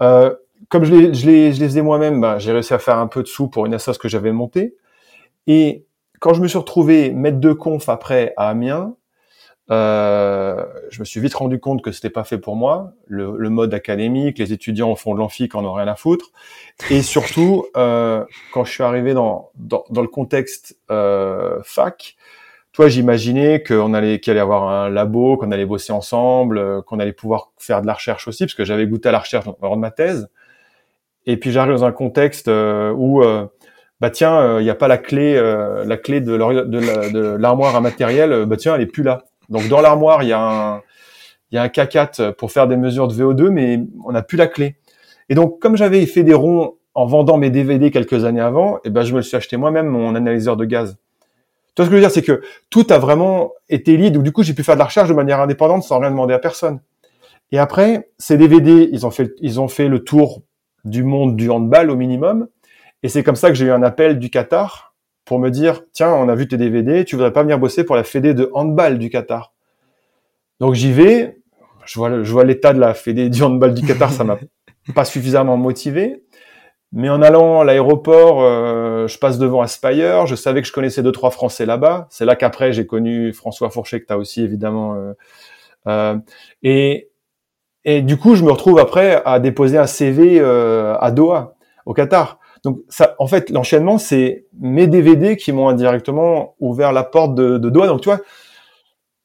Euh, 0.00 0.34
comme 0.68 0.84
je 0.84 0.94
les, 0.94 1.14
je 1.14 1.26
les, 1.26 1.52
je 1.52 1.60
les 1.60 1.66
faisais 1.66 1.82
moi-même, 1.82 2.20
bah, 2.20 2.38
j'ai 2.38 2.52
réussi 2.52 2.74
à 2.74 2.78
faire 2.78 2.98
un 2.98 3.06
peu 3.06 3.22
de 3.22 3.28
sous 3.28 3.48
pour 3.48 3.66
une 3.66 3.74
association 3.74 4.00
que 4.00 4.08
j'avais 4.08 4.32
montée. 4.32 4.76
Et 5.46 5.86
quand 6.20 6.34
je 6.34 6.40
me 6.40 6.48
suis 6.48 6.58
retrouvé 6.58 7.12
maître 7.12 7.38
de 7.38 7.52
conf 7.52 7.88
après 7.88 8.34
à 8.36 8.48
Amiens, 8.48 8.94
euh, 9.70 10.64
je 10.90 11.00
me 11.00 11.04
suis 11.04 11.20
vite 11.20 11.34
rendu 11.34 11.60
compte 11.60 11.82
que 11.82 11.92
c'était 11.92 12.10
pas 12.10 12.24
fait 12.24 12.38
pour 12.38 12.56
moi. 12.56 12.92
Le, 13.06 13.36
le, 13.36 13.50
mode 13.50 13.74
académique, 13.74 14.38
les 14.38 14.52
étudiants 14.52 14.94
fond 14.96 15.12
de 15.12 15.18
l'amphi 15.18 15.48
quand 15.48 15.60
on 15.60 15.62
n'a 15.62 15.82
rien 15.82 15.92
à 15.92 15.96
foutre. 15.96 16.30
Et 16.90 17.02
surtout, 17.02 17.66
euh, 17.76 18.24
quand 18.52 18.64
je 18.64 18.72
suis 18.72 18.82
arrivé 18.82 19.12
dans, 19.12 19.50
dans, 19.56 19.84
dans 19.90 20.00
le 20.02 20.08
contexte 20.08 20.78
euh, 20.90 21.60
fac, 21.64 22.16
toi, 22.72 22.88
j'imaginais 22.88 23.62
qu'on 23.62 23.92
allait, 23.92 24.20
qu'il 24.20 24.30
allait 24.30 24.40
avoir 24.40 24.68
un 24.68 24.88
labo, 24.88 25.36
qu'on 25.36 25.50
allait 25.50 25.66
bosser 25.66 25.92
ensemble, 25.92 26.58
euh, 26.58 26.80
qu'on 26.80 27.00
allait 27.00 27.12
pouvoir 27.12 27.50
faire 27.58 27.82
de 27.82 27.86
la 27.86 27.94
recherche 27.94 28.28
aussi, 28.28 28.44
parce 28.44 28.54
que 28.54 28.64
j'avais 28.64 28.86
goûté 28.86 29.08
à 29.08 29.12
la 29.12 29.18
recherche 29.18 29.46
lors 29.60 29.74
de 29.74 29.80
ma 29.80 29.90
thèse. 29.90 30.28
Et 31.28 31.36
puis 31.36 31.52
j'arrive 31.52 31.74
dans 31.74 31.84
un 31.84 31.92
contexte 31.92 32.48
euh, 32.48 32.90
où, 32.96 33.22
euh, 33.22 33.46
bah 34.00 34.10
tiens, 34.10 34.58
il 34.58 34.64
n'y 34.64 34.70
a 34.70 34.74
pas 34.74 34.88
la 34.88 34.98
clé, 34.98 35.40
la 35.84 35.96
clé 35.96 36.20
de 36.20 37.36
l'armoire 37.36 37.76
à 37.76 37.80
matériel, 37.80 38.46
bah 38.46 38.56
tiens, 38.56 38.74
elle 38.74 38.80
est 38.80 38.86
plus 38.86 39.04
là. 39.04 39.24
Donc 39.48 39.68
dans 39.68 39.80
l'armoire, 39.80 40.22
il 40.24 40.30
y 40.30 40.32
a 40.32 40.40
un, 40.40 40.82
il 41.50 41.56
y 41.56 41.58
a 41.58 41.62
un 41.62 41.68
K4 41.68 42.32
pour 42.32 42.52
faire 42.52 42.68
des 42.68 42.76
mesures 42.76 43.08
de 43.08 43.14
VO2, 43.14 43.48
mais 43.48 43.80
on 44.04 44.12
n'a 44.12 44.22
plus 44.22 44.36
la 44.36 44.46
clé. 44.46 44.76
Et 45.28 45.34
donc, 45.34 45.58
comme 45.60 45.76
j'avais 45.76 46.04
fait 46.06 46.22
des 46.22 46.34
ronds 46.34 46.74
en 46.94 47.06
vendant 47.06 47.38
mes 47.38 47.50
DVD 47.50 47.90
quelques 47.90 48.24
années 48.24 48.40
avant, 48.40 48.80
eh 48.84 48.90
ben 48.90 49.02
je 49.02 49.14
me 49.14 49.22
suis 49.22 49.36
acheté 49.36 49.56
moi-même 49.56 49.86
mon 49.86 50.14
analyseur 50.14 50.56
de 50.56 50.64
gaz. 50.64 50.96
Tu 51.74 51.82
vois 51.82 51.86
ce 51.86 51.90
que 51.90 51.96
je 51.96 51.96
veux 51.96 52.00
dire, 52.00 52.10
c'est 52.10 52.22
que 52.22 52.42
tout 52.70 52.86
a 52.90 52.98
vraiment 52.98 53.52
été 53.68 53.96
lié. 53.96 54.10
Donc 54.10 54.24
du 54.24 54.32
coup, 54.32 54.42
j'ai 54.42 54.54
pu 54.54 54.64
faire 54.64 54.74
de 54.74 54.80
la 54.80 54.86
recherche 54.86 55.08
de 55.08 55.14
manière 55.14 55.40
indépendante 55.40 55.84
sans 55.84 56.00
rien 56.00 56.10
demander 56.10 56.34
à 56.34 56.38
personne. 56.38 56.80
Et 57.52 57.58
après, 57.58 58.10
ces 58.18 58.36
DVD, 58.36 58.88
ils 58.92 59.06
ont 59.06 59.10
fait, 59.10 59.32
ils 59.40 59.60
ont 59.60 59.68
fait 59.68 59.88
le 59.88 60.04
tour 60.04 60.42
du 60.84 61.02
monde 61.02 61.36
du 61.36 61.50
handball 61.50 61.90
au 61.90 61.96
minimum. 61.96 62.48
Et 63.02 63.08
c'est 63.08 63.22
comme 63.22 63.36
ça 63.36 63.48
que 63.48 63.54
j'ai 63.54 63.66
eu 63.66 63.70
un 63.70 63.82
appel 63.82 64.18
du 64.18 64.30
Qatar 64.30 64.94
pour 65.24 65.38
me 65.38 65.50
dire, 65.50 65.82
tiens, 65.92 66.12
on 66.12 66.28
a 66.28 66.34
vu 66.34 66.48
tes 66.48 66.56
DVD, 66.56 67.04
tu 67.04 67.16
voudrais 67.16 67.32
pas 67.32 67.42
venir 67.42 67.58
bosser 67.58 67.84
pour 67.84 67.96
la 67.96 68.04
fédé 68.04 68.34
de 68.34 68.50
handball 68.54 68.98
du 68.98 69.10
Qatar. 69.10 69.52
Donc 70.58 70.74
j'y 70.74 70.92
vais, 70.92 71.38
je 71.84 71.98
vois, 71.98 72.22
je 72.22 72.32
vois 72.32 72.44
l'état 72.44 72.72
de 72.72 72.80
la 72.80 72.94
fédé 72.94 73.28
du 73.28 73.42
handball 73.42 73.74
du 73.74 73.86
Qatar, 73.86 74.10
ça 74.10 74.24
m'a 74.24 74.38
pas 74.94 75.04
suffisamment 75.04 75.56
motivé. 75.56 76.24
Mais 76.92 77.10
en 77.10 77.20
allant 77.20 77.60
à 77.60 77.64
l'aéroport, 77.64 78.42
euh, 78.42 79.06
je 79.06 79.18
passe 79.18 79.38
devant 79.38 79.60
Aspire. 79.60 80.26
Je 80.26 80.34
savais 80.34 80.62
que 80.62 80.68
je 80.68 80.72
connaissais 80.72 81.02
deux 81.02 81.12
trois 81.12 81.30
Français 81.30 81.66
là-bas. 81.66 82.06
C'est 82.10 82.24
là, 82.24 82.34
qu'après 82.34 82.72
j'ai 82.72 82.86
connu 82.86 83.32
François 83.34 83.68
Fourchet 83.68 84.00
que 84.00 84.06
tu 84.06 84.12
as 84.12 84.18
aussi 84.18 84.42
évidemment. 84.42 84.94
Euh, 84.94 85.12
euh, 85.86 86.16
et 86.62 87.07
et 87.84 88.02
du 88.02 88.16
coup, 88.16 88.34
je 88.34 88.44
me 88.44 88.50
retrouve 88.50 88.78
après 88.78 89.22
à 89.24 89.38
déposer 89.38 89.78
un 89.78 89.86
CV 89.86 90.38
euh, 90.40 90.96
à 90.98 91.10
Doha, 91.10 91.54
au 91.86 91.94
Qatar. 91.94 92.38
Donc 92.64 92.80
ça, 92.88 93.14
en 93.18 93.26
fait, 93.26 93.50
l'enchaînement, 93.50 93.98
c'est 93.98 94.46
mes 94.60 94.86
DVD 94.86 95.36
qui 95.36 95.52
m'ont 95.52 95.68
indirectement 95.68 96.56
ouvert 96.60 96.92
la 96.92 97.04
porte 97.04 97.34
de, 97.34 97.58
Doha. 97.58 97.86
Donc 97.86 98.00
tu 98.00 98.08
vois, 98.08 98.20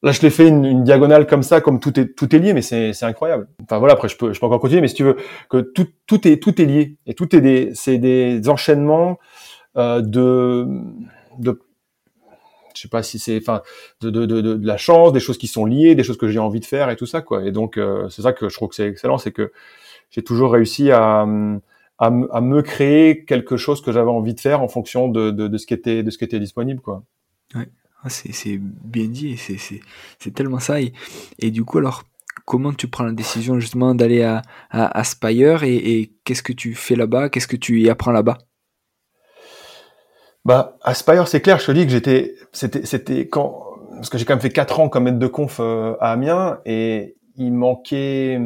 Là, 0.02 0.12
je 0.12 0.20
l'ai 0.20 0.28
fait 0.28 0.48
une, 0.48 0.66
une, 0.66 0.84
diagonale 0.84 1.26
comme 1.26 1.42
ça, 1.42 1.62
comme 1.62 1.80
tout 1.80 1.98
est 1.98 2.14
tout 2.14 2.36
est 2.36 2.38
lié, 2.38 2.52
mais 2.52 2.60
c'est 2.60 2.92
c'est 2.92 3.06
incroyable. 3.06 3.48
Enfin 3.62 3.78
voilà, 3.78 3.94
après 3.94 4.10
je 4.10 4.18
peux 4.18 4.34
je 4.34 4.38
peux 4.38 4.44
encore 4.44 4.60
continuer, 4.60 4.82
mais 4.82 4.88
si 4.88 4.96
tu 4.96 5.02
veux 5.02 5.16
que 5.48 5.62
tout 5.62 5.86
tout 6.06 6.28
est 6.28 6.42
tout 6.42 6.60
est 6.60 6.66
lié 6.66 6.98
et 7.06 7.14
tout 7.14 7.34
est 7.34 7.40
des 7.40 7.70
c'est 7.72 7.96
des 7.96 8.46
enchaînements 8.50 9.18
euh, 9.78 10.02
de 10.02 10.68
de 11.38 11.58
sais 12.84 12.90
pas 12.90 13.02
si 13.02 13.18
c'est 13.18 13.38
enfin 13.38 13.62
de, 14.00 14.10
de, 14.10 14.26
de, 14.26 14.40
de, 14.40 14.66
la 14.66 14.76
chance, 14.76 15.12
des 15.12 15.20
choses 15.20 15.38
qui 15.38 15.46
sont 15.46 15.64
liées, 15.64 15.94
des 15.94 16.04
choses 16.04 16.18
que 16.18 16.28
j'ai 16.28 16.38
envie 16.38 16.60
de 16.60 16.64
faire 16.64 16.90
et 16.90 16.96
tout 16.96 17.06
ça 17.06 17.20
quoi. 17.20 17.44
Et 17.44 17.52
donc 17.52 17.76
euh, 17.76 18.08
c'est 18.08 18.22
ça 18.22 18.32
que 18.32 18.48
je 18.48 18.54
trouve 18.54 18.68
que 18.70 18.74
c'est 18.74 18.88
excellent, 18.88 19.18
c'est 19.18 19.32
que 19.32 19.52
j'ai 20.10 20.22
toujours 20.22 20.52
réussi 20.52 20.90
à, 20.90 21.26
à, 21.98 22.06
à 22.06 22.40
me 22.40 22.62
créer 22.62 23.24
quelque 23.24 23.56
chose 23.56 23.80
que 23.82 23.92
j'avais 23.92 24.10
envie 24.10 24.34
de 24.34 24.40
faire 24.40 24.62
en 24.62 24.68
fonction 24.68 25.08
de, 25.08 25.30
de, 25.30 25.58
ce 25.58 25.66
qui 25.66 25.74
était 25.74 26.02
de 26.02 26.10
ce 26.10 26.18
qui 26.18 26.24
était 26.24 26.40
disponible 26.40 26.80
quoi. 26.80 27.02
Ouais. 27.54 27.68
Ah, 28.04 28.10
c'est 28.10 28.58
bien 28.60 29.06
dit, 29.06 29.38
c'est 29.38 30.34
tellement 30.34 30.58
ça. 30.58 30.78
Et, 30.82 30.92
et, 31.38 31.50
du 31.50 31.64
coup, 31.64 31.78
alors, 31.78 32.04
comment 32.44 32.74
tu 32.74 32.86
prends 32.86 33.04
la 33.04 33.12
décision 33.12 33.58
justement 33.58 33.94
d'aller 33.94 34.22
à, 34.22 34.42
à, 34.68 34.98
Aspire 34.98 35.62
et, 35.62 35.74
et 35.76 36.12
qu'est-ce 36.24 36.42
que 36.42 36.52
tu 36.52 36.74
fais 36.74 36.96
là-bas? 36.96 37.30
Qu'est-ce 37.30 37.48
que 37.48 37.56
tu 37.56 37.80
y 37.80 37.88
apprends 37.88 38.12
là-bas? 38.12 38.36
Bah, 40.44 40.76
Aspire, 40.82 41.26
c'est 41.26 41.40
clair, 41.40 41.58
je 41.58 41.66
te 41.66 41.72
dis 41.72 41.86
que 41.86 41.90
j'étais, 41.90 42.34
c'était, 42.52 42.84
c'était 42.84 43.28
quand, 43.28 43.64
parce 43.94 44.10
que 44.10 44.18
j'ai 44.18 44.26
quand 44.26 44.34
même 44.34 44.42
fait 44.42 44.50
quatre 44.50 44.78
ans 44.78 44.90
comme 44.90 45.04
maître 45.04 45.18
de 45.18 45.26
conf 45.26 45.58
euh, 45.58 45.94
à 46.00 46.12
Amiens 46.12 46.60
et 46.66 47.16
il 47.36 47.52
manquait, 47.52 48.38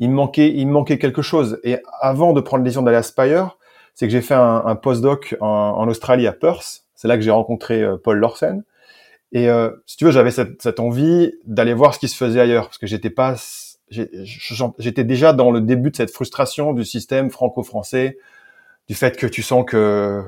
il 0.00 0.10
manquait, 0.10 0.52
il 0.52 0.66
manquait 0.66 0.98
quelque 0.98 1.22
chose. 1.22 1.60
Et 1.62 1.78
avant 2.00 2.32
de 2.32 2.40
prendre 2.40 2.62
la 2.62 2.64
décision 2.64 2.82
d'aller 2.82 2.96
à 2.96 3.00
Aspire, 3.00 3.58
c'est 3.94 4.06
que 4.06 4.12
j'ai 4.12 4.22
fait 4.22 4.34
un, 4.34 4.62
un 4.66 4.74
postdoc 4.74 5.36
en, 5.40 5.46
en, 5.46 5.88
Australie 5.88 6.26
à 6.26 6.32
Perth. 6.32 6.84
C'est 6.96 7.06
là 7.06 7.16
que 7.16 7.22
j'ai 7.22 7.30
rencontré 7.30 7.80
euh, 7.82 7.96
Paul 7.96 8.18
Lorsen. 8.18 8.64
Et 9.32 9.48
euh, 9.48 9.70
si 9.86 9.96
tu 9.96 10.04
veux, 10.04 10.10
j'avais 10.10 10.32
cette, 10.32 10.60
cette 10.60 10.80
envie 10.80 11.32
d'aller 11.44 11.74
voir 11.74 11.94
ce 11.94 12.00
qui 12.00 12.08
se 12.08 12.16
faisait 12.16 12.40
ailleurs, 12.40 12.66
parce 12.66 12.78
que 12.78 12.86
j'étais 12.86 13.10
pas, 13.10 13.36
j'étais 13.90 15.04
déjà 15.04 15.32
dans 15.32 15.50
le 15.50 15.60
début 15.60 15.90
de 15.90 15.96
cette 15.96 16.10
frustration 16.10 16.72
du 16.72 16.84
système 16.84 17.30
franco-français, 17.30 18.18
du 18.88 18.94
fait 18.94 19.16
que 19.16 19.26
tu 19.26 19.42
sens 19.42 19.64
que 19.66 20.22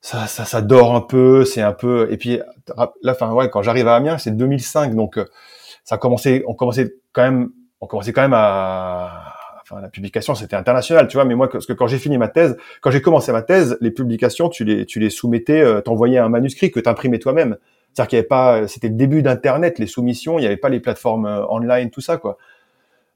ça, 0.00 0.26
ça, 0.26 0.44
ça 0.44 0.62
dort 0.62 0.94
un 0.94 1.00
peu, 1.00 1.44
c'est 1.44 1.60
un 1.62 1.72
peu. 1.72 2.10
Et 2.10 2.16
puis 2.16 2.40
là, 2.76 3.12
enfin 3.12 3.32
ouais, 3.32 3.50
quand 3.50 3.62
j'arrive 3.62 3.86
à 3.88 3.96
Amiens, 3.96 4.18
c'est 4.18 4.34
2005, 4.36 4.94
donc 4.94 5.18
euh, 5.18 5.26
ça 5.84 5.96
a 5.96 5.98
commencé, 5.98 6.42
on 6.46 6.54
commençait 6.54 6.94
quand 7.12 7.22
même, 7.22 7.50
on 7.80 7.86
commençait 7.86 8.12
quand 8.12 8.22
même 8.22 8.34
à, 8.34 9.34
enfin 9.62 9.80
la 9.80 9.88
publication, 9.88 10.34
c'était 10.34 10.56
international, 10.56 11.06
tu 11.08 11.16
vois. 11.16 11.26
Mais 11.26 11.34
moi, 11.34 11.50
parce 11.50 11.66
que 11.66 11.74
quand 11.74 11.86
j'ai 11.86 11.98
fini 11.98 12.16
ma 12.16 12.28
thèse, 12.28 12.56
quand 12.80 12.90
j'ai 12.90 13.02
commencé 13.02 13.30
ma 13.32 13.42
thèse, 13.42 13.76
les 13.80 13.90
publications, 13.90 14.48
tu 14.48 14.64
les, 14.64 14.86
tu 14.86 15.00
les 15.00 15.10
soumettais, 15.10 15.60
euh, 15.60 15.80
t'envoyais 15.80 16.18
un 16.18 16.28
manuscrit 16.28 16.70
que 16.70 16.80
t'imprimais 16.80 17.18
toi-même. 17.18 17.56
C'est-à-dire 17.92 18.08
qu'il 18.08 18.16
y 18.16 18.20
avait 18.20 18.28
pas, 18.28 18.68
c'était 18.68 18.88
le 18.88 18.94
début 18.94 19.20
d'Internet, 19.22 19.78
les 19.78 19.86
soumissions, 19.86 20.38
il 20.38 20.42
n'y 20.42 20.46
avait 20.46 20.56
pas 20.56 20.68
les 20.68 20.80
plateformes 20.80 21.26
euh, 21.26 21.44
online, 21.48 21.90
tout 21.90 22.00
ça, 22.00 22.16
quoi. 22.16 22.38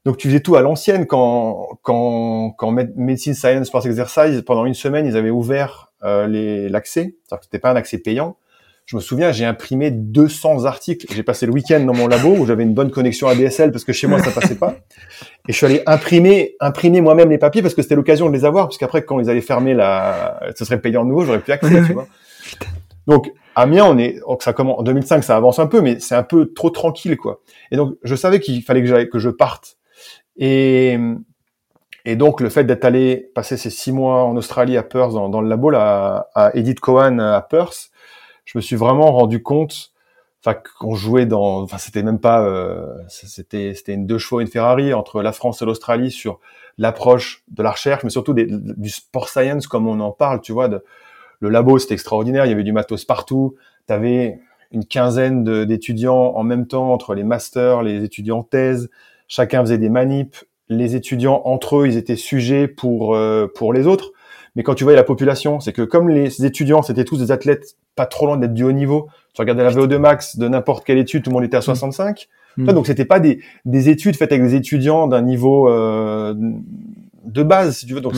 Donc 0.05 0.17
tu 0.17 0.27
faisais 0.27 0.39
tout 0.39 0.55
à 0.55 0.61
l'ancienne 0.61 1.07
quand 1.07 1.79
quand 1.81 2.51
quand 2.51 2.71
Medicine 2.95 3.33
Science 3.33 3.67
Sports 3.67 3.87
Exercise 3.87 4.43
pendant 4.45 4.65
une 4.65 4.75
semaine 4.75 5.07
ils 5.07 5.17
avaient 5.17 5.31
ouvert 5.31 5.91
euh, 6.03 6.27
les 6.27 6.69
l'accès, 6.69 7.15
c'est-à-dire 7.23 7.39
que 7.39 7.45
c'était 7.45 7.59
pas 7.59 7.71
un 7.71 7.75
accès 7.75 7.97
payant. 7.97 8.37
Je 8.85 8.95
me 8.95 9.01
souviens, 9.01 9.31
j'ai 9.31 9.45
imprimé 9.45 9.89
200 9.89 10.65
articles. 10.65 11.07
J'ai 11.11 11.23
passé 11.23 11.47
le 11.47 11.51
week-end 11.51 11.79
dans 11.79 11.95
mon 11.95 12.07
labo 12.07 12.35
où 12.37 12.45
j'avais 12.45 12.61
une 12.61 12.75
bonne 12.75 12.91
connexion 12.91 13.27
ADSL 13.27 13.71
parce 13.71 13.83
que 13.83 13.93
chez 13.93 14.05
moi 14.05 14.21
ça 14.21 14.29
passait 14.29 14.59
pas. 14.59 14.75
Et 15.47 15.53
je 15.53 15.57
suis 15.57 15.65
allé 15.65 15.81
imprimer 15.87 16.55
imprimer 16.59 17.01
moi-même 17.01 17.31
les 17.31 17.39
papiers 17.39 17.63
parce 17.63 17.73
que 17.73 17.81
c'était 17.81 17.95
l'occasion 17.95 18.29
de 18.29 18.33
les 18.33 18.45
avoir 18.45 18.67
parce 18.67 18.77
qu'après 18.77 19.03
quand 19.03 19.19
ils 19.19 19.27
allaient 19.31 19.41
fermer 19.41 19.73
la, 19.73 20.39
ce 20.55 20.65
serait 20.65 20.79
payant 20.79 21.03
de 21.03 21.09
nouveau, 21.09 21.25
j'aurais 21.25 21.39
plus 21.39 21.53
accès, 21.53 21.81
tu 21.87 21.93
vois. 21.93 22.07
Donc 23.07 23.31
Amiens, 23.55 23.85
on 23.85 23.97
est, 23.97 24.19
ça 24.41 24.53
commence 24.53 24.79
en 24.79 24.83
2005, 24.83 25.23
ça 25.23 25.35
avance 25.35 25.57
un 25.57 25.67
peu, 25.67 25.81
mais 25.81 25.99
c'est 25.99 26.15
un 26.15 26.23
peu 26.23 26.53
trop 26.53 26.69
tranquille, 26.69 27.15
quoi. 27.15 27.41
Et 27.71 27.77
donc, 27.77 27.95
je 28.03 28.15
savais 28.15 28.41
qu'il 28.41 28.61
fallait 28.61 28.83
que, 28.83 29.03
que 29.05 29.17
je 29.17 29.29
parte 29.29 29.77
et, 30.37 30.97
et 32.05 32.15
donc, 32.15 32.39
le 32.39 32.49
fait 32.49 32.63
d'être 32.63 32.85
allé 32.85 33.31
passer 33.33 33.57
ces 33.57 33.69
six 33.69 33.91
mois 33.91 34.23
en 34.23 34.37
Australie 34.37 34.77
à 34.77 34.83
Perth, 34.83 35.13
dans, 35.13 35.41
le 35.41 35.49
labo, 35.49 35.71
là, 35.71 36.29
à 36.35 36.55
Edith 36.55 36.79
Cohen 36.79 37.19
à 37.19 37.41
Perth, 37.41 37.89
je 38.45 38.57
me 38.57 38.61
suis 38.61 38.75
vraiment 38.75 39.11
rendu 39.11 39.41
compte, 39.41 39.91
enfin, 40.39 40.57
qu'on 40.79 40.93
jouait 40.93 41.25
dans, 41.25 41.63
enfin, 41.63 41.79
c'était 41.79 42.03
même 42.03 42.19
pas, 42.19 42.45
euh, 42.45 42.85
c'était, 43.07 43.73
c'était 43.73 43.93
une 43.93 44.05
deux 44.05 44.19
chevaux, 44.19 44.39
une 44.39 44.47
Ferrari 44.47 44.93
entre 44.93 45.23
la 45.23 45.31
France 45.31 45.63
et 45.63 45.65
l'Australie 45.65 46.11
sur 46.11 46.39
l'approche 46.77 47.43
de 47.49 47.63
la 47.63 47.71
recherche, 47.71 48.03
mais 48.03 48.11
surtout 48.11 48.33
du 48.33 48.89
sport 48.89 49.29
science 49.29 49.65
comme 49.65 49.87
on 49.87 49.99
en 49.99 50.11
parle, 50.11 50.41
tu 50.41 50.51
vois. 50.51 50.69
Le 51.39 51.49
labo, 51.49 51.79
c'était 51.79 51.95
extraordinaire. 51.95 52.45
Il 52.45 52.49
y 52.49 52.53
avait 52.53 52.63
du 52.63 52.73
matos 52.73 53.05
partout. 53.05 53.55
Tu 53.87 53.93
avais 53.93 54.39
une 54.71 54.85
quinzaine 54.85 55.65
d'étudiants 55.65 56.33
en 56.35 56.43
même 56.43 56.67
temps 56.67 56.91
entre 56.91 57.13
les 57.13 57.23
masters, 57.23 57.81
les 57.81 58.03
étudiants 58.03 58.43
thèse 58.43 58.89
chacun 59.27 59.61
faisait 59.61 59.77
des 59.77 59.89
manips, 59.89 60.37
les 60.69 60.95
étudiants 60.95 61.41
entre 61.45 61.77
eux, 61.77 61.87
ils 61.87 61.97
étaient 61.97 62.15
sujets 62.15 62.67
pour 62.67 63.15
euh, 63.15 63.47
pour 63.53 63.73
les 63.73 63.87
autres. 63.87 64.11
Mais 64.55 64.63
quand 64.63 64.73
tu 64.73 64.83
voyais 64.83 64.95
la 64.95 65.03
population, 65.03 65.59
c'est 65.59 65.73
que 65.73 65.81
comme 65.81 66.09
les 66.09 66.45
étudiants, 66.45 66.81
c'était 66.81 67.03
tous 67.03 67.17
des 67.17 67.31
athlètes 67.31 67.75
pas 67.95 68.05
trop 68.05 68.25
loin 68.25 68.37
d'être 68.37 68.53
du 68.53 68.63
haut 68.63 68.71
niveau. 68.71 69.09
Tu 69.33 69.41
regardais 69.41 69.63
la 69.63 69.71
VO2 69.71 69.97
max 69.97 70.37
de 70.37 70.47
n'importe 70.47 70.85
quelle 70.85 70.97
étude, 70.97 71.23
tout 71.23 71.29
le 71.29 71.35
monde 71.35 71.43
était 71.43 71.57
à 71.57 71.61
65. 71.61 72.27
Mm. 72.57 72.63
Mm. 72.63 72.73
Donc 72.73 72.87
c'était 72.87 73.05
pas 73.05 73.19
des, 73.19 73.41
des 73.65 73.89
études 73.89 74.15
faites 74.15 74.31
avec 74.31 74.43
des 74.43 74.55
étudiants 74.55 75.07
d'un 75.07 75.21
niveau 75.21 75.69
euh, 75.69 76.33
de 77.25 77.43
base, 77.43 77.77
si 77.77 77.85
tu 77.85 77.93
veux. 77.93 78.01
Donc 78.01 78.15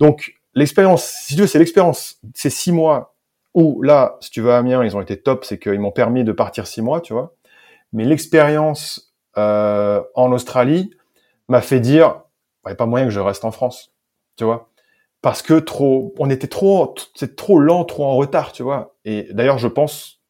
donc 0.00 0.34
l'expérience, 0.54 1.04
si 1.04 1.34
tu 1.34 1.42
veux, 1.42 1.46
c'est 1.46 1.58
l'expérience. 1.58 2.20
Ces 2.34 2.50
six 2.50 2.72
mois 2.72 3.14
où 3.54 3.82
là, 3.82 4.16
si 4.20 4.30
tu 4.30 4.40
veux 4.40 4.50
à 4.50 4.58
Amiens, 4.58 4.84
ils 4.84 4.96
ont 4.96 5.00
été 5.00 5.16
top, 5.16 5.44
c'est 5.44 5.58
qu'ils 5.58 5.78
m'ont 5.78 5.92
permis 5.92 6.24
de 6.24 6.32
partir 6.32 6.66
six 6.66 6.82
mois, 6.82 7.00
tu 7.00 7.12
vois. 7.12 7.34
Mais 7.92 8.04
l'expérience 8.04 9.03
euh, 9.38 10.02
en 10.14 10.32
Australie 10.32 10.90
m'a 11.48 11.60
fait 11.60 11.80
dire, 11.80 12.22
il 12.64 12.68
n'y 12.68 12.72
a 12.72 12.76
pas 12.76 12.86
moyen 12.86 13.06
que 13.06 13.12
je 13.12 13.20
reste 13.20 13.44
en 13.44 13.50
France, 13.50 13.92
tu 14.36 14.44
vois, 14.44 14.70
parce 15.24 15.42
que 15.42 15.54
trop, 15.54 16.14
on 16.18 16.30
était 16.30 16.46
trop, 16.46 16.94
c'est 17.14 17.36
trop 17.36 17.58
lent, 17.58 17.84
trop 17.84 18.04
en 18.04 18.16
retard, 18.16 18.52
tu 18.52 18.62
vois. 18.62 18.94
Et 19.04 19.28
d'ailleurs, 19.32 19.58
je 19.58 19.68
pense, 19.68 20.20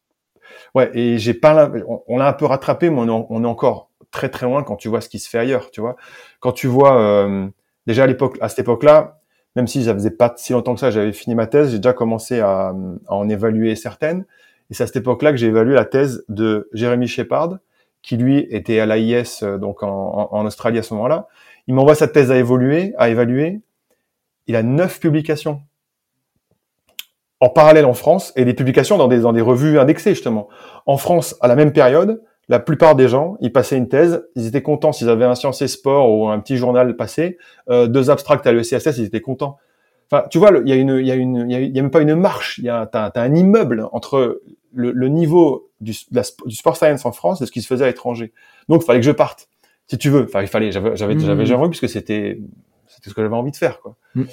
ouais, 0.75 0.91
et 0.95 1.19
j'ai 1.19 1.35
pas, 1.35 1.71
on, 2.07 2.17
l'a 2.17 2.29
un 2.29 2.33
peu 2.33 2.47
rattrapé, 2.47 2.91
mais 2.91 3.01
on 3.01 3.43
est, 3.43 3.47
encore 3.47 3.91
très 4.11 4.29
très 4.29 4.47
loin 4.47 4.63
quand 4.63 4.77
tu 4.77 4.89
vois 4.89 5.01
ce 5.01 5.09
qui 5.09 5.19
se 5.19 5.29
fait 5.29 5.39
ailleurs, 5.39 5.71
tu 5.71 5.81
vois. 5.81 5.97
Quand 6.41 6.53
tu 6.53 6.67
vois, 6.67 7.01
euh, 7.01 7.49
déjà 7.87 8.05
à 8.05 8.07
l'époque, 8.07 8.39
à 8.41 8.49
cette 8.49 8.61
époque-là, 8.61 9.21
même 9.57 9.67
si 9.67 9.85
ça 9.85 9.95
faisait 9.95 10.11
pas 10.11 10.33
si 10.37 10.53
longtemps 10.53 10.75
que 10.75 10.81
ça, 10.81 10.91
j'avais 10.91 11.13
fini 11.13 11.35
ma 11.35 11.47
thèse, 11.47 11.71
j'ai 11.71 11.79
déjà 11.79 11.93
commencé 11.93 12.41
à, 12.41 12.69
à, 12.69 13.15
en 13.15 13.29
évaluer 13.29 13.77
certaines. 13.77 14.25
Et 14.71 14.75
c'est 14.75 14.85
à 14.85 14.87
cette 14.87 14.97
époque-là 14.97 15.33
que 15.33 15.37
j'ai 15.37 15.49
évalué 15.49 15.75
la 15.75 15.85
thèse 15.85 16.25
de 16.29 16.69
Jérémy 16.73 17.07
Shepard, 17.09 17.59
qui 18.05 18.19
lui 18.19 18.47
était 18.51 18.79
à 18.79 18.87
l'AIS, 18.87 19.43
euh, 19.43 19.57
donc 19.57 19.83
en, 19.83 20.29
en, 20.31 20.45
Australie 20.45 20.79
à 20.79 20.83
ce 20.83 20.93
moment-là. 20.95 21.27
Il 21.67 21.75
m'envoie 21.75 21.95
sa 21.95 22.07
thèse 22.07 22.31
à 22.31 22.37
évoluer, 22.37 22.93
à 22.99 23.09
évaluer. 23.09 23.63
Il 24.47 24.57
a 24.57 24.63
neuf 24.63 25.01
publications 25.01 25.63
en 27.41 27.49
parallèle 27.49 27.87
en 27.87 27.95
France 27.95 28.33
et 28.37 28.45
des 28.45 28.55
publications 28.55 28.99
dans 28.99 29.09
des, 29.09 29.21
dans 29.21 29.33
des 29.33 29.41
revues 29.41 29.79
indexées 29.79 30.15
justement. 30.15 30.49
En 30.87 30.99
France, 30.99 31.35
à 31.41 31.49
la 31.49 31.57
même 31.57 31.73
période, 31.73 32.23
la 32.49 32.61
plupart 32.61 32.95
des 32.95 33.09
gens, 33.09 33.39
ils 33.41 33.53
passaient 33.53 33.79
une 33.79 33.89
thèse, 33.89 34.23
ils 34.37 34.47
étaient 34.47 34.63
contents 34.63 34.93
s'ils 34.93 35.09
avaient 35.09 35.25
un 35.25 35.35
Sciences 35.35 35.63
et 35.63 35.69
Sport 35.69 36.13
ou 36.13 36.29
un 36.29 36.39
petit 36.41 36.59
journal 36.59 36.97
passé, 36.97 37.39
euh, 37.71 37.87
deux 37.87 38.11
abstracts 38.11 38.47
à 38.47 38.53
l'ECSS, 38.53 38.99
ils 38.99 39.05
étaient 39.05 39.23
contents. 39.23 39.57
Enfin, 40.11 40.27
tu 40.31 40.39
vois, 40.39 40.51
il 40.63 40.69
y 40.69 40.73
a 40.73 40.77
une, 40.77 40.99
il 40.99 41.07
y 41.07 41.11
a 41.11 41.15
une, 41.15 41.51
il 41.51 41.75
y 41.75 41.79
a, 41.79 41.83
même 41.83 41.91
pas 41.91 42.03
une 42.03 42.15
marche, 42.15 42.59
il 42.59 42.65
y 42.65 42.69
a, 42.69 42.85
t'as, 42.87 43.11
un 43.15 43.35
immeuble 43.35 43.89
entre 43.93 44.43
le, 44.75 44.93
le 44.93 45.09
niveau 45.09 45.71
du, 45.81 45.93
du, 45.93 46.55
sport 46.57 46.77
science 46.77 47.05
en 47.05 47.13
France 47.13 47.41
et 47.43 47.47
ce 47.47 47.53
qui 47.53 47.63
se 47.63 47.67
faisait 47.67 47.85
à 47.85 47.87
l'étranger. 47.87 48.33
Donc, 48.69 48.83
il 48.83 48.87
fallait 48.87 49.01
que 49.01 49.07
je 49.07 49.13
parte, 49.13 49.49
si 49.87 49.99
tu 49.99 50.11
veux. 50.11 50.25
Enfin, 50.25 50.43
il 50.43 50.49
fallait, 50.49 50.73
j'avais, 50.73 50.97
j'avais, 50.97 51.15
mmh. 51.15 51.45
j'avais 51.45 51.69
puisque 51.69 51.89
c'était, 51.89 52.41
c'était 52.87 53.11
ce 53.11 53.15
que 53.15 53.23
j'avais 53.23 53.35
envie 53.35 53.51
de 53.51 53.57
faire, 53.57 53.81
quoi. 53.81 53.97
Mmh. 54.15 54.25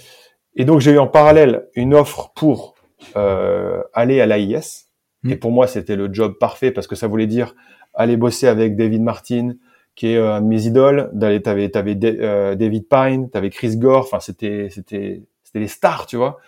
Et 0.56 0.66
donc, 0.66 0.82
j'ai 0.82 0.92
eu 0.92 1.00
en 1.00 1.08
parallèle 1.08 1.68
une 1.76 1.94
offre 1.94 2.32
pour 2.36 2.76
euh, 3.16 3.82
aller 3.94 4.22
à 4.22 4.26
l'AIS. 4.26 4.90
Mmh. 5.24 5.32
Et 5.32 5.36
pour 5.36 5.52
moi, 5.52 5.68
c'était 5.68 5.96
le 5.96 6.14
job 6.14 6.38
parfait 6.40 6.72
parce 6.72 6.88
que 6.88 6.96
ça 6.96 7.08
voulait 7.08 7.28
dire 7.28 7.56
aller 7.94 8.18
bosser 8.18 8.48
avec 8.48 8.76
David 8.76 9.02
Martin, 9.02 9.56
qui 9.96 10.08
est 10.08 10.18
euh, 10.18 10.36
un 10.36 10.42
de 10.42 10.48
mes 10.48 10.66
idoles. 10.66 11.10
D'aller, 11.14 11.42
t'avais, 11.42 11.70
t'avais 11.70 11.98
euh, 12.04 12.56
David 12.56 12.88
Pine, 12.90 13.30
t'avais 13.30 13.50
Chris 13.50 13.78
Gore. 13.78 14.06
Enfin, 14.06 14.20
c'était, 14.20 14.70
c'était, 14.70 15.24
c'était 15.44 15.60
les 15.60 15.68
stars, 15.68 16.06
tu 16.06 16.18
vois. 16.18 16.40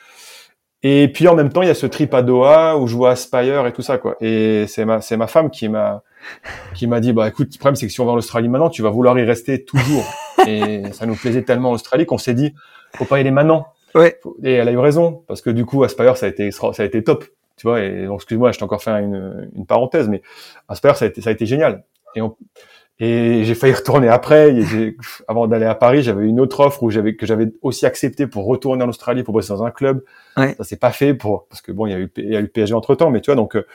Et 0.83 1.07
puis 1.07 1.27
en 1.29 1.35
même 1.35 1.49
temps, 1.49 1.61
il 1.61 1.69
y 1.69 1.71
a 1.71 1.75
ce 1.75 1.85
trip 1.85 2.13
à 2.13 2.21
Doha 2.21 2.77
où 2.77 2.87
je 2.87 2.95
vois 2.95 3.11
Aspire 3.11 3.65
et 3.65 3.71
tout 3.71 3.81
ça, 3.81 3.97
quoi. 3.97 4.17
Et 4.19 4.65
c'est 4.67 4.83
ma, 4.83 4.99
c'est 4.99 5.15
ma 5.15 5.27
femme 5.27 5.49
qui 5.49 5.69
m'a, 5.69 6.03
qui 6.75 6.87
m'a 6.87 6.99
dit, 6.99 7.13
bah 7.13 7.27
écoute, 7.29 7.49
le 7.53 7.57
problème 7.57 7.75
c'est 7.77 7.87
que 7.87 7.93
si 7.93 8.01
on 8.01 8.05
va 8.05 8.11
en 8.11 8.17
Australie 8.17 8.49
maintenant, 8.49 8.69
tu 8.69 8.81
vas 8.81 8.89
vouloir 8.89 9.17
y 9.17 9.23
rester 9.23 9.63
toujours. 9.63 10.03
et 10.47 10.83
ça 10.91 11.05
nous 11.05 11.15
plaisait 11.15 11.43
tellement 11.43 11.69
en 11.69 11.73
Australie 11.73 12.05
qu'on 12.05 12.17
s'est 12.17 12.33
dit, 12.33 12.53
faut 12.95 13.05
pas 13.05 13.17
y 13.17 13.21
aller 13.21 13.31
maintenant. 13.31 13.67
Ouais. 13.95 14.19
Et 14.43 14.53
elle 14.53 14.67
a 14.67 14.71
eu 14.71 14.77
raison 14.77 15.23
parce 15.27 15.41
que 15.41 15.49
du 15.49 15.65
coup, 15.65 15.83
Aspire, 15.83 16.17
ça 16.17 16.25
a 16.25 16.29
été, 16.29 16.51
ça 16.51 16.71
a 16.77 16.83
été 16.83 17.01
top, 17.01 17.23
tu 17.55 17.65
vois. 17.65 17.81
Et 17.81 18.05
donc, 18.05 18.15
excuse-moi, 18.17 18.51
je 18.51 18.57
t'ai 18.57 18.63
encore 18.65 18.83
fait 18.83 18.91
une, 18.91 19.49
une 19.55 19.65
parenthèse, 19.65 20.09
mais 20.09 20.21
Aspire, 20.67 20.97
ça 20.97 21.05
a 21.05 21.07
été, 21.07 21.21
ça 21.21 21.29
a 21.29 21.33
été 21.33 21.45
génial. 21.45 21.85
Et 22.15 22.21
on, 22.21 22.35
et 22.99 23.43
j'ai 23.43 23.55
failli 23.55 23.73
retourner 23.73 24.07
après. 24.07 24.55
avant 25.27 25.47
d'aller 25.47 25.65
à 25.65 25.75
Paris, 25.75 26.03
j'avais 26.03 26.25
une 26.25 26.39
autre 26.39 26.59
offre 26.59 26.83
où 26.83 26.91
j'avais 26.91 27.15
que 27.15 27.25
j'avais 27.25 27.51
aussi 27.61 27.85
accepté 27.85 28.27
pour 28.27 28.45
retourner 28.45 28.83
en 28.83 28.89
Australie 28.89 29.23
pour 29.23 29.33
bosser 29.33 29.49
dans 29.49 29.63
un 29.63 29.71
club. 29.71 30.03
Ouais. 30.37 30.53
Ça 30.55 30.63
s'est 30.63 30.77
pas 30.77 30.91
fait 30.91 31.13
pour 31.13 31.47
parce 31.47 31.61
que 31.61 31.71
bon, 31.71 31.87
il 31.87 31.91
y 31.91 31.95
a 31.95 31.99
eu 31.99 32.11
il 32.17 32.31
y 32.31 32.35
a 32.35 32.41
eu 32.41 32.47
PSG 32.47 32.73
entre 32.73 32.95
temps, 32.95 33.09
mais 33.09 33.21
tu 33.21 33.31
vois 33.31 33.35
donc 33.35 33.55
euh, 33.55 33.65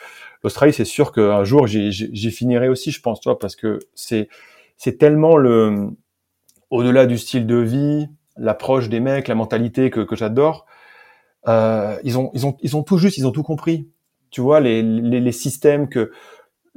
l'Australie, 0.44 0.72
c'est 0.72 0.84
sûr 0.84 1.12
qu'un 1.12 1.44
jour 1.44 1.66
j'y 1.66 2.30
finirai 2.30 2.68
aussi, 2.68 2.92
je 2.92 3.00
pense, 3.00 3.20
tu 3.20 3.28
vois, 3.28 3.38
parce 3.38 3.56
que 3.56 3.80
c'est 3.94 4.28
c'est 4.76 4.98
tellement 4.98 5.36
le 5.36 5.88
au-delà 6.70 7.06
du 7.06 7.18
style 7.18 7.46
de 7.46 7.56
vie, 7.56 8.06
l'approche 8.36 8.88
des 8.88 9.00
mecs, 9.00 9.26
la 9.26 9.34
mentalité 9.34 9.90
que 9.90 10.00
que 10.00 10.14
j'adore. 10.14 10.66
Euh, 11.48 11.96
ils 12.04 12.18
ont 12.18 12.30
ils 12.34 12.46
ont 12.46 12.56
ils 12.62 12.76
ont 12.76 12.84
tout 12.84 12.98
juste, 12.98 13.18
ils 13.18 13.26
ont 13.26 13.32
tout 13.32 13.42
compris. 13.42 13.88
Tu 14.30 14.40
vois 14.40 14.60
les 14.60 14.82
les, 14.82 15.20
les 15.20 15.32
systèmes 15.32 15.88
que 15.88 16.12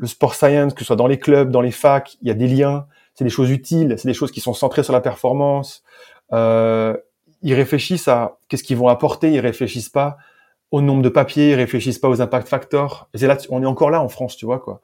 le 0.02 0.08
sport 0.08 0.34
science, 0.34 0.74
que 0.74 0.80
ce 0.80 0.86
soit 0.86 0.96
dans 0.96 1.06
les 1.06 1.20
clubs, 1.20 1.52
dans 1.52 1.62
les 1.62 1.72
facs, 1.72 2.18
il 2.24 2.28
y 2.28 2.32
a 2.32 2.34
des 2.34 2.48
liens, 2.48 2.88
c'est 3.14 3.24
des 3.24 3.30
choses 3.30 3.52
utiles, 3.52 3.94
c'est 4.00 4.08
des 4.08 4.16
choses 4.16 4.32
qui 4.32 4.42
sont 4.42 4.56
centrées 4.56 4.82
sur 4.82 4.94
la 4.94 5.00
performance. 5.00 5.84
Euh, 6.34 6.98
ils 7.44 7.54
réfléchissent 7.54 8.08
à 8.08 8.38
qu'est-ce 8.50 8.64
qu'ils 8.64 8.78
vont 8.78 8.88
apporter, 8.88 9.32
ils 9.32 9.40
réfléchissent 9.40 9.90
pas 9.90 10.18
au 10.72 10.82
nombre 10.82 11.04
de 11.04 11.10
papiers, 11.10 11.52
ils 11.52 11.56
réfléchissent 11.56 12.00
pas 12.00 12.10
aux 12.10 12.20
impact 12.20 12.48
factors. 12.48 13.10
Et 13.14 13.20
c'est 13.20 13.28
là, 13.28 13.38
on 13.52 13.62
est 13.62 13.68
encore 13.68 13.92
là 13.92 14.02
en 14.02 14.10
France, 14.10 14.36
tu 14.36 14.46
vois 14.46 14.58
quoi. 14.58 14.82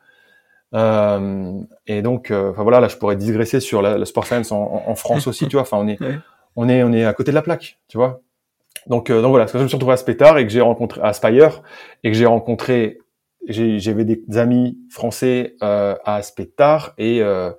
Euh, 0.76 1.60
et 1.88 2.04
donc, 2.04 2.30
euh, 2.30 2.52
enfin 2.52 2.62
voilà, 2.62 2.80
là, 2.80 2.88
je 2.88 2.98
pourrais 2.98 3.16
digresser 3.16 3.60
sur 3.60 3.82
la, 3.82 3.98
le 3.98 4.06
sport 4.06 4.28
science 4.28 4.52
en, 4.52 4.84
en, 4.86 4.96
France 4.96 5.26
aussi, 5.26 5.48
tu 5.48 5.56
vois. 5.56 5.64
Enfin, 5.64 5.78
on 5.78 5.88
est, 5.88 5.98
on 6.56 6.70
est, 6.70 6.84
on 6.84 6.94
est 6.94 7.06
à 7.06 7.14
côté 7.14 7.32
de 7.32 7.36
la 7.36 7.42
plaque, 7.42 7.80
tu 7.88 7.98
vois. 7.98 8.22
Donc, 8.86 9.10
euh, 9.10 9.24
donc 9.24 9.32
voilà, 9.32 9.46
parce 9.46 9.54
que 9.54 9.58
je 9.58 9.64
me 9.64 9.68
suis 9.68 9.78
retrouvé 9.78 9.94
à 9.94 9.98
Spétard 9.98 10.38
et 10.38 10.46
que 10.46 10.54
j'ai 10.54 10.62
rencontré 10.62 11.02
à 11.02 11.14
Spire 11.14 11.64
et 12.04 12.12
que 12.12 12.18
j'ai 12.18 12.28
rencontré 12.28 13.00
j'avais 13.48 14.06
des 14.06 14.24
amis 14.38 14.78
français 14.90 15.56
euh, 15.64 15.96
à 16.06 16.22
Spectar 16.22 16.94
et, 16.98 17.22
euh, 17.22 17.52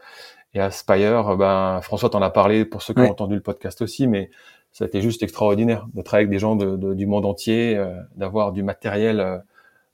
et 0.54 0.60
à 0.60 0.70
Spire. 0.70 1.36
Ben, 1.36 1.80
François 1.82 2.10
t'en 2.10 2.22
a 2.22 2.30
parlé 2.30 2.64
pour 2.64 2.82
ceux 2.82 2.94
qui 2.94 3.00
ont 3.00 3.10
entendu 3.10 3.34
le 3.34 3.40
podcast 3.40 3.82
aussi, 3.82 4.06
mais 4.06 4.30
ça 4.78 4.84
a 4.84 4.86
été 4.86 5.00
juste 5.00 5.24
extraordinaire 5.24 5.88
de 5.92 6.02
travailler 6.02 6.26
avec 6.26 6.30
des 6.30 6.38
gens 6.38 6.54
de, 6.54 6.76
de, 6.76 6.94
du 6.94 7.06
monde 7.06 7.24
entier, 7.24 7.76
euh, 7.76 8.00
d'avoir 8.14 8.52
du 8.52 8.62
matériel 8.62 9.18
euh, 9.18 9.38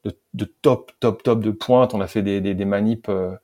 de, 0.04 0.14
de, 0.34 0.44
top, 0.44 0.92
top, 1.00 1.22
top 1.22 1.42
de 1.42 1.50
pointe. 1.50 1.94
On 1.94 2.02
a 2.02 2.06
fait 2.06 2.20
des, 2.20 2.42
des, 2.42 2.54
des 2.54 2.64
manips. 2.66 3.08
Euh, 3.08 3.34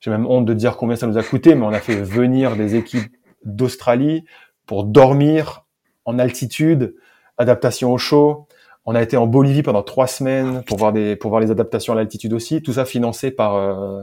j'ai 0.00 0.10
même 0.10 0.26
honte 0.26 0.44
de 0.44 0.54
dire 0.54 0.76
combien 0.76 0.96
ça 0.96 1.06
nous 1.06 1.16
a 1.16 1.22
coûté, 1.22 1.54
mais 1.54 1.64
on 1.64 1.72
a 1.72 1.78
fait 1.78 1.94
venir 1.94 2.56
des 2.56 2.74
équipes 2.74 3.16
d'Australie 3.44 4.24
pour 4.66 4.82
dormir 4.82 5.66
en 6.04 6.18
altitude, 6.18 6.96
adaptation 7.36 7.92
au 7.92 7.98
chaud, 7.98 8.47
On 8.90 8.94
a 8.94 9.02
été 9.02 9.18
en 9.18 9.26
Bolivie 9.26 9.62
pendant 9.62 9.82
trois 9.82 10.06
semaines 10.06 10.62
pour 10.64 10.78
voir 10.78 10.94
des 10.94 11.14
pour 11.14 11.28
voir 11.28 11.42
les 11.42 11.50
adaptations 11.50 11.92
à 11.92 11.96
l'altitude 11.96 12.32
aussi. 12.32 12.62
Tout 12.62 12.72
ça 12.72 12.86
financé 12.86 13.30
par 13.30 13.54
euh, 13.54 14.02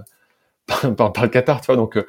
par, 0.96 1.12
par, 1.12 1.24
le 1.24 1.30
Qatar, 1.30 1.60
tu 1.60 1.66
vois. 1.66 1.76
Donc 1.76 1.98
euh, 1.98 2.06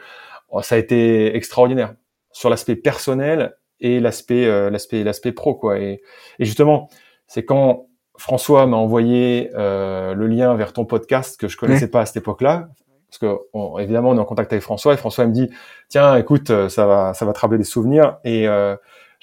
ça 0.61 0.75
a 0.75 0.79
été 0.79 1.35
extraordinaire 1.35 1.95
sur 2.33 2.51
l'aspect 2.51 2.77
personnel 2.77 3.57
et 3.81 3.99
l'aspect 3.99 4.45
euh, 4.45 4.69
l'aspect 4.69 5.05
l'aspect 5.05 5.33
pro 5.33 5.55
quoi. 5.55 5.79
Et, 5.79 6.03
et 6.39 6.45
justement, 6.45 6.91
c'est 7.27 7.47
quand 7.47 7.87
François 8.19 8.67
m'a 8.67 8.77
envoyé 8.77 9.51
euh, 9.55 10.13
le 10.13 10.27
lien 10.27 10.55
vers 10.55 10.75
ton 10.75 10.85
podcast 10.85 11.41
que 11.41 11.49
je 11.49 11.57
connaissais 11.57 11.89
pas 11.89 12.03
à 12.03 12.07
cette 12.07 12.19
époque-là, 12.19 12.69
parce 13.09 13.19
que 13.19 13.41
on, 13.55 13.79
évidemment 13.79 14.11
on 14.11 14.17
est 14.17 14.21
en 14.21 14.25
contact 14.27 14.53
avec 14.53 14.63
François 14.63 14.95
et 14.95 14.97
François 14.97 15.27
me 15.27 15.33
dit 15.33 15.49
tiens 15.89 16.17
écoute 16.17 16.51
euh, 16.51 16.69
ça 16.69 16.87
va 16.87 17.15
ça 17.15 17.25
va 17.25 17.33
te 17.33 17.41
rappeler 17.41 17.59
des 17.59 17.65
souvenirs 17.65 18.19
et 18.25 18.49
euh, 18.49 18.77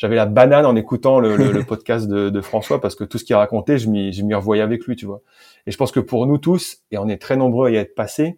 j'avais 0.03 0.17
la 0.17 0.25
banane 0.25 0.65
en 0.65 0.75
écoutant 0.75 1.21
le, 1.21 1.63
podcast 1.63 2.09
de, 2.09 2.41
François 2.41 2.81
parce 2.81 2.93
que 2.93 3.05
tout 3.05 3.17
ce 3.17 3.23
qu'il 3.23 3.37
racontait 3.37 3.77
je 3.77 3.87
m'y 3.87 4.33
revoyais 4.33 4.61
avec 4.61 4.83
lui 4.85 4.97
tu 4.97 5.05
vois. 5.05 5.21
Et 5.65 5.71
je 5.71 5.77
pense 5.77 5.93
que 5.93 6.01
pour 6.01 6.27
nous 6.27 6.37
tous 6.37 6.79
et 6.91 6.97
on 6.97 7.07
est 7.07 7.21
très 7.21 7.37
nombreux 7.37 7.69
à 7.69 7.71
y 7.71 7.77
être 7.77 7.95
passés 7.95 8.37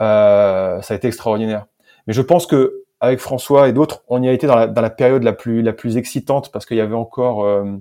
euh, 0.00 0.82
ça 0.82 0.94
a 0.94 0.96
été 0.96 1.06
extraordinaire. 1.06 1.66
Mais 2.08 2.14
je 2.14 2.20
pense 2.20 2.46
que 2.46 2.82
avec 2.98 3.20
François 3.20 3.68
et 3.68 3.72
d'autres 3.72 4.02
on 4.08 4.24
y 4.24 4.28
a 4.28 4.32
été 4.32 4.48
dans 4.48 4.56
la, 4.56 4.90
période 4.90 5.22
la 5.22 5.32
plus 5.32 5.96
excitante 5.96 6.50
parce 6.50 6.66
qu'il 6.66 6.78
y 6.78 6.80
avait 6.80 6.96
encore 6.96 7.44
euh, 7.44 7.76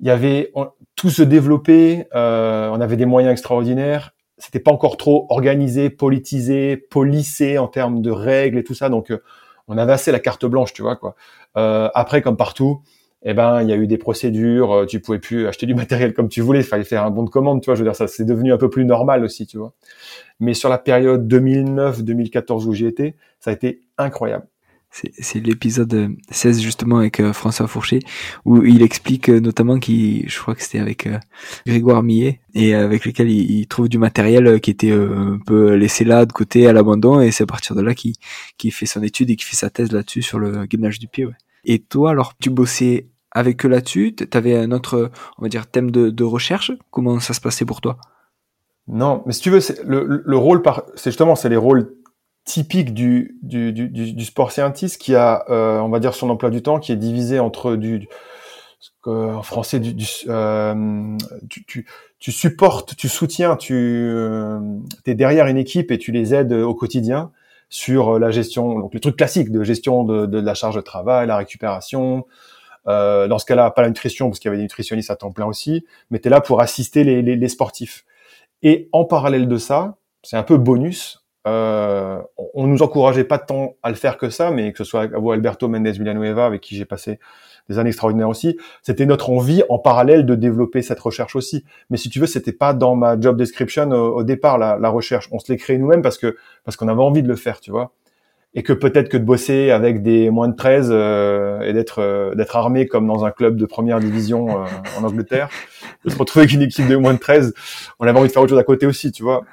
il 0.00 0.06
y 0.06 0.10
avait 0.10 0.52
tout 0.96 1.08
se 1.08 1.22
développait, 1.22 2.08
euh, 2.14 2.68
on 2.68 2.82
avait 2.82 2.98
des 2.98 3.06
moyens 3.06 3.32
extraordinaires. 3.32 4.12
C'était 4.36 4.60
pas 4.60 4.70
encore 4.70 4.98
trop 4.98 5.24
organisé, 5.30 5.88
politisé, 5.88 6.76
policé 6.76 7.56
en 7.56 7.68
termes 7.68 8.02
de 8.02 8.10
règles 8.10 8.58
et 8.58 8.64
tout 8.64 8.74
ça. 8.74 8.90
Donc, 8.90 9.12
on 9.68 9.78
avait 9.78 9.92
assez 9.92 10.10
la 10.12 10.18
carte 10.18 10.46
blanche, 10.46 10.72
tu 10.72 10.82
vois 10.82 10.96
quoi. 10.96 11.14
Euh, 11.56 11.88
après, 11.94 12.22
comme 12.22 12.36
partout, 12.36 12.82
eh 13.22 13.34
ben, 13.34 13.62
il 13.62 13.68
y 13.68 13.72
a 13.72 13.76
eu 13.76 13.86
des 13.86 13.98
procédures. 13.98 14.72
Euh, 14.72 14.86
tu 14.86 15.00
pouvais 15.00 15.18
plus 15.18 15.46
acheter 15.46 15.66
du 15.66 15.74
matériel 15.76 16.14
comme 16.14 16.28
tu 16.28 16.40
voulais. 16.40 16.60
Il 16.60 16.64
fallait 16.66 16.84
faire 16.84 17.04
un 17.04 17.10
bon 17.10 17.24
de 17.24 17.30
commande, 17.30 17.62
tu 17.62 17.66
vois. 17.66 17.74
Je 17.74 17.80
veux 17.80 17.88
dire, 17.88 17.96
ça, 17.96 18.06
c'est 18.06 18.24
devenu 18.24 18.52
un 18.52 18.58
peu 18.58 18.70
plus 18.70 18.84
normal 18.84 19.24
aussi, 19.24 19.46
tu 19.46 19.58
vois. 19.58 19.72
Mais 20.40 20.54
sur 20.54 20.68
la 20.68 20.78
période 20.78 21.32
2009-2014 21.32 22.66
où 22.66 22.72
j'y 22.72 22.86
étais, 22.86 23.16
ça 23.40 23.50
a 23.50 23.54
été 23.54 23.80
incroyable 23.98 24.46
c'est 24.90 25.40
l'épisode 25.40 26.16
16 26.30 26.60
justement 26.60 26.98
avec 26.98 27.20
euh, 27.20 27.32
François 27.32 27.66
Fourché 27.68 28.00
où 28.44 28.64
il 28.64 28.82
explique 28.82 29.28
euh, 29.28 29.38
notamment 29.38 29.78
qu'il 29.78 30.28
je 30.28 30.38
crois 30.40 30.54
que 30.54 30.62
c'était 30.62 30.78
avec 30.78 31.06
euh, 31.06 31.18
Grégoire 31.66 32.02
Millet 32.02 32.40
et 32.54 32.74
avec 32.74 33.04
lequel 33.04 33.30
il, 33.30 33.66
trouve 33.66 33.88
du 33.88 33.98
matériel 33.98 34.60
qui 34.60 34.70
était 34.70 34.92
un 34.92 35.38
peu 35.46 35.74
laissé 35.74 36.04
là 36.04 36.24
de 36.24 36.32
côté 36.32 36.66
à 36.66 36.72
l'abandon 36.72 37.20
et 37.20 37.30
c'est 37.30 37.44
à 37.44 37.46
partir 37.46 37.76
de 37.76 37.82
là 37.82 37.94
qu'il 37.94 38.14
qu'il 38.56 38.72
fait 38.72 38.86
son 38.86 39.02
étude 39.02 39.30
et 39.30 39.36
qu'il 39.36 39.46
fait 39.46 39.56
sa 39.56 39.70
thèse 39.70 39.92
là-dessus 39.92 40.22
sur 40.22 40.38
le 40.38 40.64
gainage 40.64 40.98
du 40.98 41.06
pied 41.06 41.26
ouais. 41.26 41.34
et 41.64 41.78
toi 41.78 42.10
alors 42.10 42.34
tu 42.38 42.50
bossais 42.50 43.08
avec 43.30 43.64
eux 43.66 43.68
là-dessus? 43.68 44.14
Tu 44.14 44.26
avais 44.36 44.56
un 44.56 44.72
autre 44.72 45.10
on 45.38 45.42
va 45.42 45.48
dire 45.48 45.66
thème 45.66 45.90
de, 45.90 46.08
de 46.08 46.24
recherche? 46.24 46.72
Comment 46.90 47.20
ça 47.20 47.34
se 47.34 47.40
passait 47.42 47.66
pour 47.66 47.82
toi? 47.82 47.98
Non, 48.88 49.22
mais 49.26 49.34
si 49.34 49.42
tu 49.42 49.50
veux, 49.50 49.60
le, 49.84 50.22
le 50.24 50.36
rôle 50.36 50.62
par, 50.62 50.84
c'est 50.94 51.10
justement, 51.10 51.36
c'est 51.36 51.50
les 51.50 51.58
rôles 51.58 51.94
typique 52.48 52.94
du, 52.94 53.36
du, 53.42 53.72
du, 53.72 54.24
sport 54.24 54.52
scientiste 54.52 54.98
qui 54.98 55.14
a, 55.14 55.44
euh, 55.50 55.80
on 55.80 55.90
va 55.90 56.00
dire, 56.00 56.14
son 56.14 56.30
emploi 56.30 56.48
du 56.48 56.62
temps 56.62 56.80
qui 56.80 56.92
est 56.92 56.96
divisé 56.96 57.38
entre 57.38 57.76
du, 57.76 58.08
en 59.04 59.42
français, 59.42 59.82
euh, 60.28 61.16
tu, 61.50 61.64
tu, 61.66 61.86
tu, 62.18 62.32
supportes, 62.32 62.96
tu 62.96 63.08
soutiens, 63.08 63.56
tu 63.56 63.74
euh, 63.74 64.60
es 65.04 65.14
derrière 65.14 65.46
une 65.46 65.58
équipe 65.58 65.90
et 65.90 65.98
tu 65.98 66.10
les 66.10 66.34
aides 66.34 66.54
au 66.54 66.74
quotidien 66.74 67.32
sur 67.68 68.18
la 68.18 68.30
gestion, 68.30 68.78
donc 68.78 68.94
les 68.94 69.00
trucs 69.00 69.16
classiques 69.16 69.52
de 69.52 69.62
gestion 69.62 70.04
de, 70.04 70.40
la 70.40 70.54
charge 70.54 70.76
de 70.76 70.80
travail, 70.80 71.26
la 71.26 71.36
récupération. 71.36 72.26
Dans 72.86 73.38
ce 73.38 73.44
cas-là, 73.44 73.70
pas 73.70 73.82
la 73.82 73.88
nutrition 73.88 74.30
parce 74.30 74.38
qu'il 74.38 74.48
y 74.48 74.50
avait 74.50 74.56
des 74.56 74.62
nutritionnistes 74.62 75.10
à 75.10 75.16
temps 75.16 75.32
plein 75.32 75.44
aussi, 75.44 75.84
mais 76.10 76.18
tu 76.18 76.28
es 76.28 76.30
là 76.30 76.40
pour 76.40 76.62
assister 76.62 77.04
les 77.04 77.48
sportifs. 77.48 78.06
Et 78.62 78.88
en 78.92 79.04
parallèle 79.04 79.48
de 79.48 79.58
ça, 79.58 79.98
c'est 80.22 80.38
un 80.38 80.42
peu 80.42 80.56
bonus, 80.56 81.27
euh, 81.48 82.20
on 82.54 82.66
nous 82.66 82.82
encourageait 82.82 83.24
pas 83.24 83.38
tant 83.38 83.74
à 83.82 83.90
le 83.90 83.96
faire 83.96 84.16
que 84.18 84.30
ça, 84.30 84.50
mais 84.50 84.72
que 84.72 84.78
ce 84.78 84.84
soit 84.84 85.02
avec 85.02 85.12
Alberto 85.14 85.68
Mendes 85.68 85.86
Villanueva, 85.86 86.46
avec 86.46 86.60
qui 86.60 86.76
j'ai 86.76 86.84
passé 86.84 87.18
des 87.68 87.78
années 87.78 87.88
extraordinaires 87.88 88.28
aussi, 88.28 88.56
c'était 88.82 89.06
notre 89.06 89.30
envie 89.30 89.62
en 89.68 89.78
parallèle 89.78 90.24
de 90.24 90.34
développer 90.34 90.82
cette 90.82 91.00
recherche 91.00 91.36
aussi. 91.36 91.64
Mais 91.90 91.96
si 91.96 92.08
tu 92.08 92.18
veux, 92.18 92.26
c'était 92.26 92.52
pas 92.52 92.72
dans 92.72 92.96
ma 92.96 93.20
job 93.20 93.36
description 93.36 93.90
au, 93.90 94.22
départ 94.24 94.58
la, 94.58 94.88
recherche. 94.88 95.28
On 95.32 95.38
se 95.38 95.52
l'est 95.52 95.58
créé 95.58 95.76
nous-mêmes 95.76 96.02
parce 96.02 96.18
que 96.18 96.36
parce 96.64 96.76
qu'on 96.76 96.88
avait 96.88 97.02
envie 97.02 97.22
de 97.22 97.28
le 97.28 97.36
faire, 97.36 97.60
tu 97.60 97.70
vois. 97.70 97.92
Et 98.54 98.62
que 98.62 98.72
peut-être 98.72 99.10
que 99.10 99.18
de 99.18 99.24
bosser 99.24 99.70
avec 99.70 100.02
des 100.02 100.30
moins 100.30 100.48
de 100.48 100.56
13 100.56 100.88
euh, 100.90 101.60
et 101.60 101.74
d'être 101.74 101.98
euh, 101.98 102.34
d'être 102.34 102.56
armé 102.56 102.86
comme 102.86 103.06
dans 103.06 103.26
un 103.26 103.30
club 103.30 103.56
de 103.56 103.66
première 103.66 104.00
division 104.00 104.48
en 104.48 105.04
Angleterre, 105.04 105.50
de 106.06 106.10
se 106.10 106.16
retrouver 106.16 106.44
avec 106.44 106.54
une 106.54 106.62
équipe 106.62 106.88
de 106.88 106.96
moins 106.96 107.12
de 107.12 107.18
13, 107.18 107.52
on 108.00 108.06
avait 108.06 108.18
envie 108.18 108.28
de 108.28 108.32
faire 108.32 108.42
autre 108.42 108.50
chose 108.50 108.58
à 108.58 108.64
côté 108.64 108.86
aussi, 108.86 109.12
tu 109.12 109.22
vois. 109.22 109.44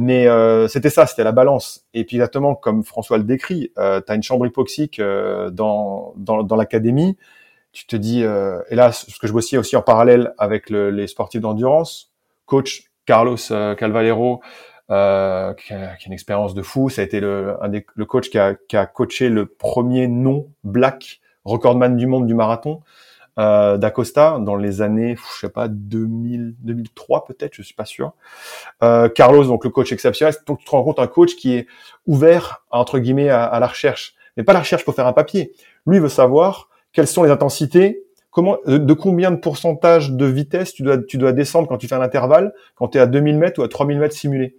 Mais 0.00 0.28
euh, 0.28 0.68
c'était 0.68 0.90
ça, 0.90 1.06
c'était 1.06 1.24
la 1.24 1.32
balance. 1.32 1.84
Et 1.92 2.04
puis 2.04 2.18
exactement 2.18 2.54
comme 2.54 2.84
François 2.84 3.18
le 3.18 3.24
décrit, 3.24 3.72
euh, 3.78 4.00
tu 4.00 4.12
as 4.12 4.14
une 4.14 4.22
chambre 4.22 4.46
hypoxique 4.46 5.00
euh, 5.00 5.50
dans, 5.50 6.14
dans, 6.16 6.44
dans 6.44 6.54
l'académie. 6.54 7.16
Tu 7.72 7.84
te 7.84 7.96
dis, 7.96 8.22
euh, 8.22 8.60
et 8.70 8.76
là, 8.76 8.92
ce 8.92 9.18
que 9.18 9.26
je 9.26 9.32
bossais 9.32 9.56
aussi 9.56 9.74
en 9.74 9.82
parallèle 9.82 10.34
avec 10.38 10.70
le, 10.70 10.92
les 10.92 11.08
sportifs 11.08 11.40
d'endurance, 11.40 12.12
coach 12.46 12.84
Carlos 13.06 13.38
euh, 13.50 13.74
Calvalero, 13.74 14.40
euh, 14.92 15.52
qui, 15.54 15.74
a, 15.74 15.96
qui, 15.96 16.04
a, 16.04 16.06
une 16.06 16.12
expérience 16.12 16.54
de 16.54 16.62
fou. 16.62 16.90
Ça 16.90 17.02
a 17.02 17.04
été 17.04 17.18
le, 17.18 17.56
un 17.60 17.68
des, 17.68 17.84
le 17.96 18.04
coach 18.04 18.30
qui 18.30 18.38
a, 18.38 18.54
qui 18.54 18.76
a 18.76 18.86
coaché 18.86 19.28
le 19.28 19.46
premier 19.46 20.06
non 20.06 20.46
black 20.62 21.18
recordman 21.44 21.96
du 21.96 22.06
monde 22.06 22.28
du 22.28 22.34
marathon 22.34 22.82
euh, 23.38 23.76
d'Acosta 23.76 24.38
dans 24.40 24.56
les 24.56 24.82
années, 24.82 25.16
je 25.16 25.46
sais 25.46 25.48
pas, 25.48 25.68
2000, 25.68 26.56
2003 26.58 27.24
peut-être, 27.24 27.54
je 27.54 27.62
suis 27.62 27.74
pas 27.74 27.84
sûr. 27.84 28.12
Euh, 28.82 29.08
Carlos, 29.08 29.44
donc 29.44 29.64
le 29.64 29.70
coach 29.70 29.92
exceptionnel, 29.92 30.34
donc 30.46 30.58
tu 30.58 30.64
te 30.64 30.70
rends 30.70 30.82
compte 30.82 30.98
un 30.98 31.06
coach 31.06 31.36
qui 31.36 31.54
est 31.54 31.66
ouvert 32.06 32.64
entre 32.70 32.98
guillemets 32.98 33.28
à, 33.28 33.58
la 33.60 33.66
recherche, 33.66 34.14
mais 34.36 34.42
pas 34.42 34.52
la 34.52 34.60
recherche 34.60 34.84
pour 34.84 34.94
faire 34.94 35.06
un 35.06 35.12
papier. 35.12 35.52
Lui 35.86 36.00
veut 36.00 36.08
savoir 36.08 36.68
quelles 36.92 37.06
sont 37.06 37.22
les 37.22 37.30
intensités, 37.30 38.02
comment, 38.30 38.58
de, 38.66 38.92
combien 38.92 39.30
de 39.30 39.36
pourcentage 39.36 40.10
de 40.10 40.26
vitesse 40.26 40.72
tu 40.72 40.82
dois, 40.82 40.98
tu 40.98 41.16
dois 41.16 41.32
descendre 41.32 41.68
quand 41.68 41.78
tu 41.78 41.86
fais 41.86 41.94
un 41.94 42.02
intervalle, 42.02 42.52
quand 42.74 42.88
tu 42.88 42.98
es 42.98 43.00
à 43.00 43.06
2000 43.06 43.38
mètres 43.38 43.60
ou 43.60 43.62
à 43.62 43.68
3000 43.68 43.98
mètres 43.98 44.16
simulés. 44.16 44.56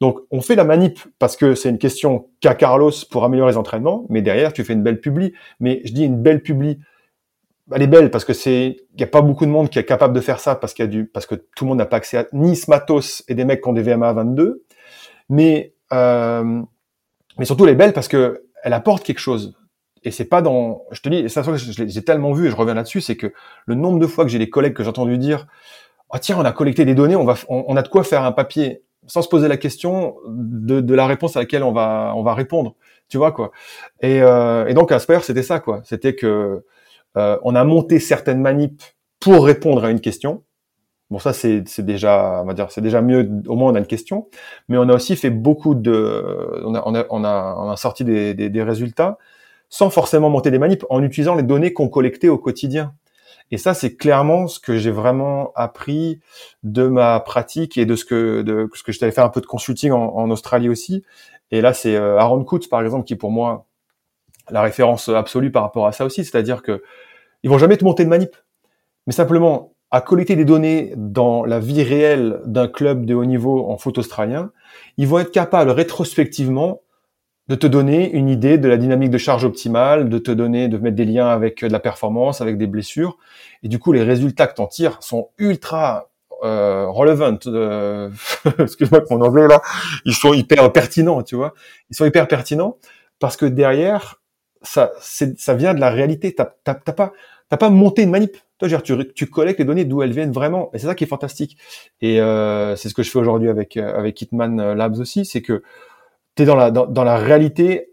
Donc, 0.00 0.18
on 0.30 0.42
fait 0.42 0.56
la 0.56 0.64
manip 0.64 0.98
parce 1.18 1.36
que 1.36 1.54
c'est 1.54 1.70
une 1.70 1.78
question 1.78 2.26
qu'a 2.40 2.54
Carlos 2.54 2.92
pour 3.10 3.24
améliorer 3.24 3.52
les 3.52 3.56
entraînements, 3.56 4.04
mais 4.10 4.20
derrière, 4.20 4.52
tu 4.52 4.62
fais 4.64 4.74
une 4.74 4.82
belle 4.82 5.00
publi. 5.00 5.32
Mais 5.60 5.80
je 5.84 5.92
dis 5.92 6.04
une 6.04 6.20
belle 6.20 6.42
publi 6.42 6.78
elle 7.72 7.82
est 7.82 7.88
belle 7.88 8.10
parce 8.10 8.24
que 8.24 8.32
c'est 8.32 8.76
y 8.96 9.02
a 9.02 9.06
pas 9.06 9.22
beaucoup 9.22 9.44
de 9.44 9.50
monde 9.50 9.70
qui 9.70 9.78
est 9.78 9.84
capable 9.84 10.14
de 10.14 10.20
faire 10.20 10.38
ça 10.38 10.54
parce 10.54 10.72
qu'il 10.72 10.84
y 10.84 10.88
a 10.88 10.90
du 10.90 11.06
parce 11.06 11.26
que 11.26 11.34
tout 11.34 11.64
le 11.64 11.70
monde 11.70 11.78
n'a 11.78 11.86
pas 11.86 11.96
accès 11.96 12.18
à 12.18 12.26
ni 12.32 12.54
ce 12.54 13.22
et 13.28 13.34
des 13.34 13.44
mecs 13.44 13.62
qui 13.62 13.68
ont 13.68 13.72
des 13.72 13.82
VMA 13.82 14.12
22 14.12 14.62
mais 15.28 15.74
euh, 15.92 16.62
mais 17.38 17.44
surtout 17.44 17.64
elle 17.64 17.72
est 17.72 17.76
belle 17.76 17.92
parce 17.92 18.08
que 18.08 18.44
elle 18.62 18.72
apporte 18.72 19.04
quelque 19.04 19.18
chose. 19.18 19.54
Et 20.02 20.10
c'est 20.10 20.24
pas 20.24 20.42
dans 20.42 20.84
je 20.92 21.00
te 21.00 21.08
dis 21.08 21.16
et 21.16 21.28
ça 21.28 21.42
j'ai 21.66 22.04
tellement 22.04 22.32
vu 22.32 22.46
et 22.46 22.50
je 22.50 22.56
reviens 22.56 22.74
là-dessus 22.74 23.00
c'est 23.00 23.16
que 23.16 23.32
le 23.66 23.74
nombre 23.74 23.98
de 23.98 24.06
fois 24.06 24.24
que 24.24 24.30
j'ai 24.30 24.38
des 24.38 24.50
collègues 24.50 24.74
que 24.74 24.84
j'ai 24.84 24.88
entendu 24.88 25.18
dire 25.18 25.46
oh 26.10 26.18
tiens 26.20 26.36
on 26.38 26.44
a 26.44 26.52
collecté 26.52 26.84
des 26.84 26.94
données 26.94 27.16
on 27.16 27.24
va 27.24 27.34
on, 27.48 27.76
a 27.76 27.82
de 27.82 27.88
quoi 27.88 28.04
faire 28.04 28.22
un 28.22 28.30
papier 28.30 28.82
sans 29.08 29.22
se 29.22 29.28
poser 29.28 29.48
la 29.48 29.56
question 29.56 30.16
de, 30.28 30.80
de, 30.80 30.94
la 30.94 31.06
réponse 31.06 31.36
à 31.36 31.40
laquelle 31.40 31.64
on 31.64 31.72
va 31.72 32.12
on 32.14 32.22
va 32.22 32.34
répondre. 32.34 32.76
Tu 33.08 33.18
vois 33.18 33.32
quoi. 33.32 33.50
Et, 34.00 34.22
euh, 34.22 34.66
et 34.66 34.74
donc 34.74 34.92
Asper 34.92 35.18
c'était 35.22 35.42
ça 35.42 35.58
quoi. 35.58 35.80
C'était 35.84 36.14
que 36.14 36.64
euh, 37.16 37.38
on 37.42 37.54
a 37.54 37.64
monté 37.64 38.00
certaines 38.00 38.40
manips 38.40 38.82
pour 39.20 39.44
répondre 39.44 39.84
à 39.84 39.90
une 39.90 40.00
question. 40.00 40.42
Bon, 41.10 41.18
ça 41.20 41.32
c'est 41.32 41.62
déjà, 41.80 42.40
on 42.42 42.46
va 42.46 42.54
dire, 42.54 42.70
c'est 42.70 42.80
déjà 42.80 43.00
mieux. 43.00 43.30
Au 43.46 43.54
moins 43.54 43.70
on 43.72 43.74
a 43.76 43.78
une 43.78 43.86
question, 43.86 44.28
mais 44.68 44.76
on 44.76 44.88
a 44.88 44.94
aussi 44.94 45.14
fait 45.14 45.30
beaucoup 45.30 45.76
de, 45.76 46.60
on 46.64 46.74
a 46.74 46.82
on 46.84 46.94
a 46.94 47.06
on 47.58 47.70
a, 47.70 47.76
sorti 47.76 48.04
des, 48.04 48.34
des, 48.34 48.62
résultats 48.62 49.16
sans 49.68 49.90
forcément 49.90 50.30
monter 50.30 50.50
des 50.50 50.58
manips, 50.58 50.84
en 50.90 51.02
utilisant 51.02 51.36
les 51.36 51.42
données 51.44 51.72
qu'on 51.72 51.88
collectait 51.88 52.28
au 52.28 52.38
quotidien. 52.38 52.94
Et 53.52 53.58
ça, 53.58 53.74
c'est 53.74 53.96
clairement 53.96 54.48
ce 54.48 54.58
que 54.58 54.78
j'ai 54.78 54.90
vraiment 54.90 55.52
appris 55.54 56.20
de 56.64 56.88
ma 56.88 57.20
pratique 57.20 57.78
et 57.78 57.86
de 57.86 57.94
ce 57.94 58.04
que 58.04 58.42
de 58.42 58.68
ce 58.74 58.82
que 58.82 58.90
je 58.90 58.98
t'avais 58.98 59.12
fait 59.12 59.20
un 59.20 59.28
peu 59.28 59.40
de 59.40 59.46
consulting 59.46 59.92
en, 59.92 60.30
Australie 60.30 60.68
aussi. 60.68 61.04
Et 61.52 61.60
là, 61.60 61.72
c'est 61.72 61.94
euh, 61.94 62.18
Aaron 62.18 62.44
Coutts, 62.44 62.68
par 62.68 62.82
exemple, 62.82 63.04
qui 63.04 63.14
pour 63.14 63.30
moi 63.30 63.66
la 64.50 64.62
référence 64.62 65.08
absolue 65.08 65.52
par 65.52 65.62
rapport 65.62 65.86
à 65.86 65.92
ça 65.92 66.04
aussi, 66.04 66.24
c'est-à-dire 66.24 66.62
que 66.62 66.82
ils 67.46 67.48
vont 67.48 67.58
jamais 67.58 67.76
te 67.76 67.84
monter 67.84 68.02
de 68.02 68.08
manip, 68.08 68.34
mais 69.06 69.12
simplement 69.12 69.72
à 69.92 70.00
collecter 70.00 70.34
des 70.34 70.44
données 70.44 70.92
dans 70.96 71.44
la 71.44 71.60
vie 71.60 71.84
réelle 71.84 72.40
d'un 72.44 72.66
club 72.66 73.06
de 73.06 73.14
haut 73.14 73.24
niveau 73.24 73.70
en 73.70 73.78
foot 73.78 73.98
australien, 73.98 74.50
ils 74.96 75.06
vont 75.06 75.20
être 75.20 75.30
capables 75.30 75.70
rétrospectivement 75.70 76.80
de 77.46 77.54
te 77.54 77.68
donner 77.68 78.10
une 78.10 78.28
idée 78.28 78.58
de 78.58 78.66
la 78.66 78.76
dynamique 78.76 79.10
de 79.10 79.18
charge 79.18 79.44
optimale, 79.44 80.08
de 80.08 80.18
te 80.18 80.32
donner, 80.32 80.66
de 80.66 80.76
mettre 80.76 80.96
des 80.96 81.04
liens 81.04 81.28
avec 81.28 81.62
de 81.62 81.70
la 81.70 81.78
performance, 81.78 82.40
avec 82.40 82.58
des 82.58 82.66
blessures. 82.66 83.16
Et 83.62 83.68
du 83.68 83.78
coup, 83.78 83.92
les 83.92 84.02
résultats 84.02 84.48
que 84.48 84.56
tu 84.56 84.62
en 84.62 84.66
tires 84.66 85.00
sont 85.00 85.28
ultra 85.38 86.10
euh, 86.42 86.88
relevant. 86.88 87.38
Euh, 87.46 88.10
Excuse-moi 88.58 89.02
mon 89.08 89.20
anglais 89.20 89.46
là. 89.46 89.62
Ils 90.04 90.14
sont 90.14 90.34
hyper 90.34 90.72
pertinents, 90.72 91.22
tu 91.22 91.36
vois. 91.36 91.54
Ils 91.90 91.96
sont 91.96 92.06
hyper 92.06 92.26
pertinents 92.26 92.76
parce 93.20 93.36
que 93.36 93.46
derrière, 93.46 94.20
ça, 94.62 94.90
ça 94.98 95.54
vient 95.54 95.74
de 95.74 95.80
la 95.80 95.90
réalité. 95.90 96.34
T'as 96.34 96.74
pas, 96.74 97.12
t'as 97.48 97.56
pas 97.56 97.70
monté 97.70 98.02
une 98.02 98.10
manip. 98.10 98.36
Toi, 98.58 98.68
dire, 98.68 98.82
tu, 98.82 99.12
tu 99.14 99.26
collectes 99.26 99.58
les 99.58 99.64
données 99.64 99.84
d'où 99.84 100.02
elles 100.02 100.12
viennent 100.12 100.32
vraiment, 100.32 100.70
et 100.72 100.78
c'est 100.78 100.86
ça 100.86 100.94
qui 100.94 101.04
est 101.04 101.08
fantastique. 101.08 101.58
Et 102.00 102.20
euh, 102.20 102.74
c'est 102.76 102.88
ce 102.88 102.94
que 102.94 103.02
je 103.02 103.10
fais 103.10 103.18
aujourd'hui 103.18 103.48
avec 103.48 103.76
euh, 103.76 103.98
avec 103.98 104.20
Hitman 104.22 104.72
Labs 104.72 104.98
aussi, 104.98 105.24
c'est 105.24 105.42
que 105.42 105.62
tu 106.36 106.42
es 106.42 106.46
dans 106.46 106.56
la 106.56 106.70
dans, 106.70 107.04
la 107.04 107.16
réalité 107.16 107.92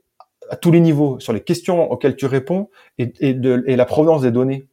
à 0.49 0.55
tous 0.55 0.71
les 0.71 0.79
niveaux, 0.79 1.19
sur 1.19 1.33
les 1.33 1.41
questions 1.41 1.91
auxquelles 1.91 2.15
tu 2.15 2.25
réponds 2.25 2.69
et, 2.97 3.33
de, 3.33 3.63
et 3.67 3.75
la 3.75 3.85
provenance 3.85 4.21
des 4.21 4.31
données. 4.31 4.67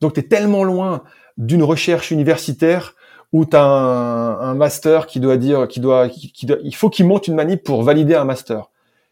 Donc 0.00 0.14
tu 0.14 0.20
es 0.20 0.24
tellement 0.24 0.64
loin 0.64 1.04
d'une 1.36 1.62
recherche 1.62 2.10
universitaire 2.10 2.94
où 3.32 3.44
tu 3.44 3.56
as 3.56 3.64
un, 3.64 4.54
master 4.54 5.06
qui 5.06 5.18
doit 5.18 5.36
dire, 5.36 5.66
qui 5.66 5.80
doit, 5.80 6.08
qui, 6.08 6.46
doit, 6.46 6.58
il 6.62 6.74
faut 6.74 6.88
qu'il 6.88 7.06
monte 7.06 7.26
une 7.26 7.34
manip 7.34 7.64
pour 7.64 7.82
valider 7.82 8.14
un 8.14 8.24
master. 8.24 8.70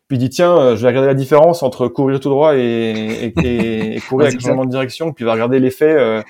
Puis 0.09 0.17
il 0.17 0.21
dit 0.21 0.31
tiens, 0.31 0.57
euh, 0.57 0.77
je 0.77 0.83
vais 0.83 0.89
regarder 0.89 1.09
la 1.09 1.15
différence 1.15 1.63
entre 1.63 1.89
courir 1.89 2.21
tout 2.21 2.29
droit 2.29 2.57
et, 2.57 3.33
et, 3.37 3.95
et 3.97 4.01
courir 4.09 4.29
avec 4.29 4.41
changement 4.41 4.65
de 4.65 4.71
direction. 4.71 5.13
Puis 5.13 5.25
il 5.25 5.27
va 5.27 5.33
regarder 5.33 5.59
l'effet, 5.59 5.93
euh, 5.93 6.23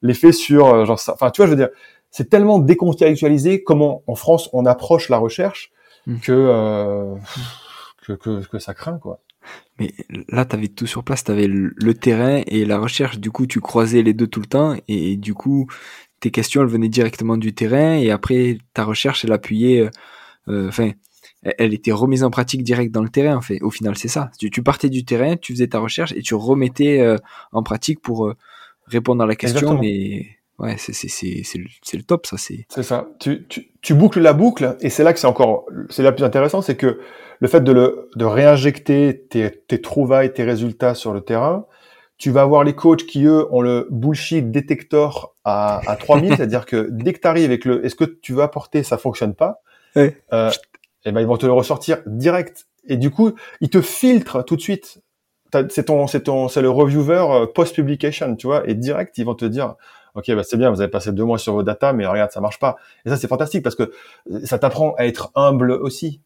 l'effet 0.00 0.32
sur 0.32 0.68
euh, 0.68 0.84
genre 0.84 0.98
ça. 0.98 1.12
Enfin, 1.14 1.30
tu 1.30 1.40
vois, 1.40 1.46
je 1.46 1.50
veux 1.50 1.56
dire, 1.56 1.70
c'est 2.10 2.28
tellement 2.28 2.58
décontextualisé 2.58 3.62
comment 3.62 4.02
en 4.06 4.14
France 4.14 4.48
on 4.52 4.66
approche 4.66 5.08
la 5.08 5.18
recherche 5.18 5.72
hmm. 6.06 6.18
que, 6.20 6.32
euh, 6.32 7.14
que, 8.06 8.12
que 8.12 8.46
que 8.46 8.58
ça 8.58 8.74
craint 8.74 8.98
quoi. 8.98 9.20
Mais 9.78 9.92
là, 10.28 10.44
tu 10.44 10.56
avais 10.56 10.68
tout 10.68 10.86
sur 10.86 11.02
place, 11.04 11.24
tu 11.24 11.30
avais 11.30 11.48
le 11.48 11.94
terrain 11.94 12.42
et 12.46 12.64
la 12.64 12.78
recherche, 12.78 13.18
du 13.18 13.30
coup, 13.30 13.46
tu 13.46 13.60
croisais 13.60 14.02
les 14.02 14.14
deux 14.14 14.26
tout 14.26 14.40
le 14.40 14.46
temps, 14.46 14.76
et, 14.88 15.16
du 15.16 15.34
coup, 15.34 15.66
tes 16.20 16.30
questions, 16.30 16.62
elles 16.62 16.68
venaient 16.68 16.88
directement 16.88 17.36
du 17.36 17.54
terrain, 17.54 17.94
et 17.94 18.10
après, 18.10 18.58
ta 18.74 18.84
recherche, 18.84 19.24
elle 19.24 19.32
appuyait, 19.32 19.90
euh, 20.48 20.68
enfin, 20.68 20.90
elle 21.42 21.74
était 21.74 21.92
remise 21.92 22.24
en 22.24 22.30
pratique 22.30 22.62
direct 22.62 22.92
dans 22.92 23.02
le 23.02 23.08
terrain, 23.08 23.36
en 23.36 23.40
fait. 23.40 23.60
Au 23.62 23.70
final, 23.70 23.96
c'est 23.96 24.08
ça. 24.08 24.30
Tu, 24.38 24.62
partais 24.62 24.88
du 24.88 25.04
terrain, 25.04 25.36
tu 25.36 25.52
faisais 25.52 25.68
ta 25.68 25.78
recherche, 25.78 26.12
et 26.12 26.22
tu 26.22 26.34
remettais 26.34 27.00
euh, 27.00 27.16
en 27.52 27.62
pratique 27.62 28.00
pour 28.00 28.32
répondre 28.86 29.22
à 29.22 29.26
la 29.26 29.34
question, 29.34 29.78
mais 29.78 30.26
ouais, 30.58 30.76
c'est 30.78 31.02
le, 31.22 31.98
le 31.98 32.02
top, 32.02 32.26
ça. 32.26 32.36
C'est 32.36 32.82
ça. 32.82 33.08
Tu, 33.18 33.44
tu, 33.48 33.70
tu 33.80 33.94
boucles 33.94 34.20
la 34.20 34.32
boucle, 34.32 34.76
et 34.80 34.90
c'est 34.90 35.04
là 35.04 35.12
que 35.12 35.18
c'est 35.18 35.26
encore, 35.26 35.66
c'est 35.90 36.02
là 36.02 36.12
plus 36.12 36.24
intéressant, 36.24 36.62
c'est 36.62 36.76
que 36.76 37.00
le 37.40 37.48
fait 37.48 37.60
de, 37.60 37.72
le, 37.72 38.08
de 38.14 38.24
réinjecter 38.24 39.26
tes, 39.28 39.50
tes 39.50 39.80
trouvailles, 39.80 40.32
tes 40.32 40.44
résultats 40.44 40.94
sur 40.94 41.12
le 41.12 41.22
terrain, 41.22 41.66
tu 42.16 42.30
vas 42.30 42.42
avoir 42.42 42.62
les 42.62 42.74
coachs 42.74 43.04
qui, 43.04 43.24
eux, 43.24 43.52
ont 43.52 43.60
le 43.60 43.88
bullshit 43.90 44.48
detector 44.52 45.34
à, 45.42 45.80
à 45.90 45.96
3000, 45.96 46.30
c'est-à-dire 46.36 46.66
que 46.66 46.86
dès 46.90 47.12
que 47.12 47.18
tu 47.18 47.26
arrives 47.26 47.46
avec 47.46 47.64
le 47.64 47.84
«est-ce 47.84 47.96
que 47.96 48.04
tu 48.04 48.32
veux 48.32 48.42
apporter, 48.42 48.84
ça 48.84 48.96
fonctionne 48.96 49.34
pas? 49.34 49.60
Euh, 49.96 50.50
et 51.04 51.12
ben 51.12 51.20
ils 51.20 51.26
vont 51.26 51.36
te 51.36 51.46
le 51.46 51.52
ressortir 51.52 51.98
direct. 52.06 52.66
Et 52.88 52.96
du 52.96 53.10
coup, 53.10 53.32
ils 53.60 53.70
te 53.70 53.80
filtrent 53.80 54.44
tout 54.44 54.56
de 54.56 54.60
suite. 54.60 55.02
C'est 55.68 55.84
ton, 55.84 56.06
c'est 56.06 56.22
ton, 56.22 56.48
c'est 56.48 56.62
le 56.62 56.70
reviewer 56.70 57.26
euh, 57.30 57.46
post-publication, 57.46 58.36
tu 58.36 58.46
vois, 58.46 58.66
et 58.68 58.74
direct, 58.74 59.18
ils 59.18 59.26
vont 59.26 59.34
te 59.34 59.44
dire, 59.44 59.74
ok, 60.14 60.34
bah 60.34 60.42
c'est 60.44 60.56
bien, 60.56 60.70
vous 60.70 60.80
avez 60.80 60.90
passé 60.90 61.12
deux 61.12 61.24
mois 61.24 61.36
sur 61.38 61.52
vos 61.52 61.62
data, 61.62 61.92
mais 61.92 62.06
regarde, 62.06 62.30
ça 62.30 62.40
marche 62.40 62.58
pas. 62.58 62.76
Et 63.04 63.10
ça, 63.10 63.18
c'est 63.18 63.28
fantastique 63.28 63.62
parce 63.62 63.74
que 63.74 63.92
ça 64.44 64.58
t'apprend 64.58 64.94
à 64.94 65.04
être 65.04 65.30
humble 65.34 65.72
aussi 65.72 66.22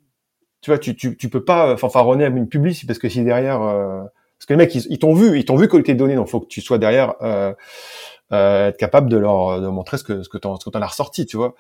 tu 0.67 0.71
vois, 0.71 0.79
tu, 0.79 0.97
tu, 0.97 1.17
tu 1.17 1.29
peux 1.29 1.45
pas 1.45 1.77
fanfaronner 1.77 2.25
avec 2.25 2.37
une 2.37 2.49
publicité 2.49 2.89
parce 2.89 2.99
que 2.99 3.09
si 3.09 3.23
derrière, 3.23 3.63
euh, 3.63 4.03
parce 4.37 4.47
que 4.47 4.53
les 4.53 4.57
mecs 4.57 4.75
ils, 4.75 4.99
t'ont 4.99 5.15
vu, 5.15 5.39
ils 5.39 5.45
t'ont 5.45 5.55
vu 5.55 5.69
collecter 5.69 5.93
des 5.93 5.99
données, 5.99 6.17
donc 6.17 6.27
faut 6.27 6.41
que 6.41 6.49
tu 6.49 6.61
sois 6.61 6.79
derrière 6.79 7.15
euh, 7.23 7.55
euh, 8.33 8.69
être 8.69 8.77
capable 8.77 9.09
de 9.09 9.17
leur 9.17 9.61
de 9.61 9.69
montrer 9.69 9.99
ce 9.99 10.03
que 10.03 10.25
ce 10.25 10.29
que 10.29 10.39
t'en 10.39 10.57
ce 10.57 10.65
que 10.65 10.71
t'en 10.71 10.83
as 10.83 10.89
ressorti, 10.89 11.25
tu 11.25 11.37
vois. 11.37 11.55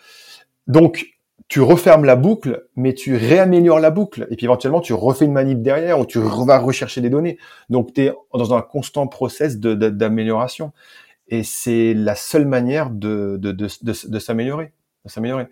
Donc 0.66 1.06
tu 1.48 1.60
refermes 1.60 2.04
la 2.04 2.16
boucle, 2.16 2.66
mais 2.74 2.92
tu 2.92 3.16
réaméliores 3.16 3.78
la 3.78 3.90
boucle, 3.90 4.26
et 4.30 4.36
puis 4.36 4.46
éventuellement 4.46 4.80
tu 4.80 4.92
refais 4.92 5.26
une 5.26 5.32
manip 5.32 5.62
derrière 5.62 6.00
ou 6.00 6.06
tu 6.06 6.18
vas 6.18 6.58
rechercher 6.58 7.00
des 7.00 7.10
données. 7.10 7.38
Donc 7.70 7.94
tu 7.94 8.02
es 8.02 8.12
dans 8.34 8.54
un 8.54 8.62
constant 8.62 9.06
process 9.06 9.58
d'amélioration, 9.58 10.72
et 11.28 11.44
c'est 11.44 11.94
la 11.94 12.14
seule 12.14 12.46
manière 12.46 12.90
de, 12.90 13.36
de, 13.40 13.52
de, 13.52 13.68
de, 13.82 14.08
de 14.08 14.18
s'améliorer 14.18 14.72
s'améliorer. 15.08 15.46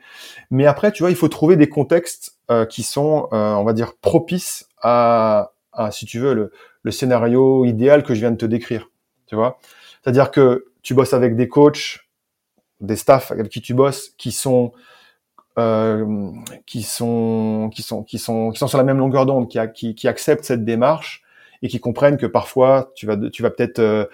Mais 0.50 0.66
après, 0.66 0.92
tu 0.92 1.02
vois, 1.02 1.10
il 1.10 1.16
faut 1.16 1.28
trouver 1.28 1.56
des 1.56 1.68
contextes 1.68 2.38
euh, 2.50 2.66
qui 2.66 2.82
sont, 2.82 3.28
euh, 3.32 3.54
on 3.54 3.64
va 3.64 3.72
dire, 3.72 3.94
propices 4.00 4.68
à, 4.82 5.52
à 5.72 5.90
si 5.90 6.06
tu 6.06 6.18
veux, 6.18 6.34
le, 6.34 6.52
le, 6.82 6.90
scénario 6.90 7.64
idéal 7.64 8.02
que 8.02 8.14
je 8.14 8.20
viens 8.20 8.30
de 8.30 8.36
te 8.36 8.46
décrire. 8.46 8.90
Tu 9.26 9.34
vois, 9.34 9.58
c'est-à-dire 10.02 10.30
que 10.30 10.66
tu 10.82 10.94
bosses 10.94 11.14
avec 11.14 11.36
des 11.36 11.48
coachs, 11.48 12.00
des 12.80 12.96
staffs 12.96 13.30
avec 13.30 13.48
qui 13.48 13.60
tu 13.60 13.74
bosses, 13.74 14.10
qui 14.18 14.32
sont 14.32 14.72
euh, 15.58 16.30
qui 16.66 16.82
sont 16.82 17.70
qui 17.72 17.82
sont 17.82 18.02
qui 18.02 18.18
sont 18.18 18.50
qui 18.50 18.58
sont 18.58 18.66
sur 18.66 18.78
la 18.78 18.84
même 18.84 18.98
longueur 18.98 19.26
d'onde, 19.26 19.48
qui, 19.48 19.58
qui, 19.72 19.94
qui 19.94 20.08
acceptent 20.08 20.44
cette 20.44 20.64
démarche 20.64 21.22
et 21.62 21.68
qui 21.68 21.80
comprennent 21.80 22.16
que 22.16 22.26
parfois 22.26 22.92
tu 22.94 23.06
vas 23.06 23.16
tu 23.30 23.42
vas 23.42 23.50
peut-être 23.50 23.78
euh, 23.78 24.04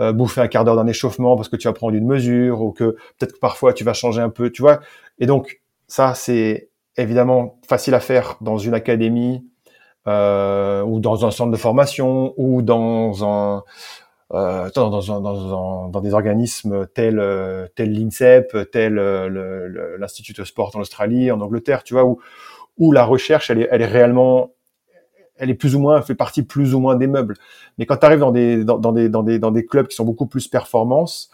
euh, 0.00 0.12
bouffer 0.12 0.40
un 0.40 0.48
quart 0.48 0.64
d'heure 0.64 0.76
d'un 0.76 0.86
échauffement 0.86 1.36
parce 1.36 1.48
que 1.48 1.56
tu 1.56 1.68
vas 1.68 1.72
prendre 1.72 1.94
une 1.94 2.06
mesure 2.06 2.62
ou 2.62 2.72
que 2.72 2.96
peut-être 3.18 3.32
que 3.32 3.38
parfois 3.38 3.72
tu 3.72 3.82
vas 3.84 3.94
changer 3.94 4.20
un 4.20 4.30
peu, 4.30 4.50
tu 4.50 4.62
vois. 4.62 4.80
Et 5.18 5.26
donc 5.26 5.60
ça 5.88 6.14
c'est 6.14 6.68
évidemment 6.96 7.58
facile 7.66 7.94
à 7.94 8.00
faire 8.00 8.36
dans 8.40 8.58
une 8.58 8.74
académie 8.74 9.44
euh, 10.06 10.82
ou 10.82 11.00
dans 11.00 11.26
un 11.26 11.30
centre 11.30 11.50
de 11.50 11.56
formation 11.56 12.32
ou 12.36 12.62
dans 12.62 13.24
un 13.24 13.64
dans, 14.30 14.70
dans, 14.74 15.20
dans, 15.20 15.88
dans, 15.88 16.00
des 16.00 16.14
organismes 16.14 16.86
tels 16.94 17.20
tel 17.74 17.92
l'INSEP, 17.92 18.70
tel 18.70 18.94
l'Institut 19.98 20.32
de 20.32 20.44
sport 20.44 20.70
en 20.74 20.80
Australie, 20.80 21.30
en 21.30 21.40
Angleterre, 21.40 21.82
tu 21.82 21.94
vois, 21.94 22.04
où, 22.04 22.20
où 22.78 22.92
la 22.92 23.04
recherche 23.04 23.50
elle 23.50 23.62
est, 23.62 23.68
elle 23.70 23.82
est 23.82 23.86
réellement 23.86 24.52
elle 25.40 25.48
est 25.48 25.54
plus 25.54 25.74
ou 25.74 25.80
moins, 25.80 26.02
fait 26.02 26.14
partie 26.14 26.42
plus 26.42 26.74
ou 26.74 26.80
moins 26.80 26.96
des 26.96 27.06
meubles. 27.06 27.34
Mais 27.78 27.86
quand 27.86 27.96
tu 27.96 28.06
arrives 28.06 28.20
dans 28.20 28.30
des, 28.30 28.62
dans, 28.62 28.78
des, 28.92 29.08
dans, 29.08 29.22
des, 29.22 29.38
dans 29.38 29.50
des 29.50 29.64
clubs 29.64 29.86
qui 29.88 29.96
sont 29.96 30.04
beaucoup 30.04 30.26
plus 30.26 30.46
performance, 30.48 31.30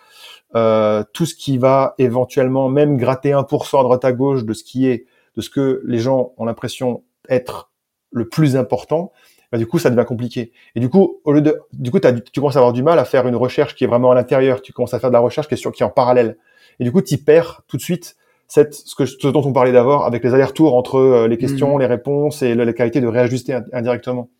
euh, 0.54 1.02
tout 1.12 1.26
ce 1.26 1.34
qui 1.34 1.58
va 1.58 1.94
éventuellement 1.98 2.68
même 2.68 2.96
gratter 2.96 3.30
1% 3.30 3.80
à 3.80 3.82
droite 3.82 4.04
à 4.04 4.12
gauche 4.12 4.44
de 4.44 4.52
ce 4.52 4.62
qui 4.62 4.86
est, 4.86 5.06
de 5.34 5.40
ce 5.40 5.50
que 5.50 5.82
les 5.84 5.98
gens 5.98 6.32
ont 6.36 6.44
l'impression 6.44 7.02
être 7.28 7.72
le 8.12 8.28
plus 8.28 8.56
important, 8.56 9.12
bah, 9.52 9.58
du 9.58 9.66
coup, 9.66 9.78
ça 9.78 9.90
devient 9.90 10.06
compliqué. 10.06 10.52
Et 10.74 10.80
du 10.80 10.88
coup, 10.88 11.20
au 11.24 11.32
lieu 11.32 11.40
de, 11.40 11.58
du 11.72 11.90
coup, 11.90 12.00
tu 12.00 12.40
commences 12.40 12.56
à 12.56 12.60
avoir 12.60 12.72
du 12.72 12.82
mal 12.82 12.98
à 12.98 13.04
faire 13.04 13.26
une 13.26 13.36
recherche 13.36 13.74
qui 13.74 13.84
est 13.84 13.86
vraiment 13.86 14.10
à 14.10 14.14
l'intérieur. 14.14 14.62
Tu 14.62 14.72
commences 14.72 14.94
à 14.94 14.98
faire 14.98 15.10
de 15.10 15.14
la 15.14 15.20
recherche 15.20 15.48
qui 15.48 15.54
est, 15.54 15.58
sur, 15.58 15.72
qui 15.72 15.82
est 15.82 15.86
en 15.86 15.90
parallèle. 15.90 16.36
Et 16.80 16.84
du 16.84 16.92
coup, 16.92 17.02
tu 17.02 17.18
perds 17.18 17.62
tout 17.68 17.76
de 17.76 17.82
suite 17.82 18.16
cette, 18.48 18.74
ce, 18.74 18.94
que, 18.94 19.06
ce 19.06 19.28
dont 19.28 19.42
on 19.44 19.52
parlait 19.52 19.72
d'abord, 19.72 20.04
avec 20.04 20.22
les 20.24 20.34
allers-retours 20.34 20.76
entre 20.76 20.96
euh, 20.96 21.28
les 21.28 21.38
questions, 21.38 21.74
mhm. 21.74 21.80
les 21.80 21.86
réponses 21.86 22.42
et 22.42 22.54
la, 22.54 22.72
qualité 22.72 23.00
de 23.00 23.06
réajuster 23.06 23.58
indirectement. 23.72 24.30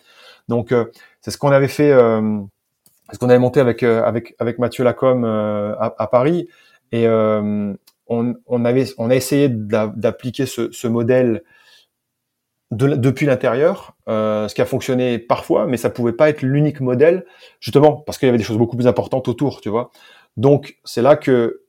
Donc, 0.49 0.73
euh, 0.73 0.87
c'est 1.21 1.31
ce 1.31 1.39
qu'on 1.39 1.51
avait 1.51 1.69
fait, 1.69 1.91
euh, 1.91 2.39
ce 3.13 3.19
qu'on 3.19 3.29
avait 3.29 3.39
monté 3.39 3.61
avec 3.61 3.83
avec 3.83 4.35
avec 4.39 4.59
Mathieu 4.59 4.85
Lacombe 4.85 5.25
à, 5.25 5.95
à, 5.99 6.07
Paris, 6.07 6.49
et 6.93 7.09
on, 7.09 7.77
on 8.09 8.65
avait 8.65 8.87
on 8.99 9.11
a 9.11 9.15
essayé 9.17 9.49
d'appliquer 9.49 10.47
ce, 10.47 10.71
ce 10.71 10.87
modèle 10.87 11.43
de, 12.71 12.89
depuis 12.89 13.27
l'intérieur, 13.27 13.97
euh, 14.09 14.49
ce 14.49 14.55
qui 14.55 14.63
a 14.63 14.67
fonctionné 14.67 15.19
parfois, 15.19 15.67
mais 15.67 15.77
ça 15.77 15.91
pouvait 15.91 16.13
pas 16.13 16.29
être 16.29 16.43
l'unique 16.43 16.81
modèle, 16.81 17.25
justement 17.61 17.93
parce 17.93 18.19
qu'il 18.19 18.27
y 18.27 18.29
avait 18.29 18.39
des 18.39 18.45
choses 18.45 18.59
beaucoup 18.59 18.77
plus 18.77 18.87
importantes 18.87 19.29
autour, 19.29 19.61
tu 19.61 19.69
vois. 19.69 19.91
Donc 20.37 20.77
c'est 20.85 21.03
là 21.03 21.17
que 21.17 21.63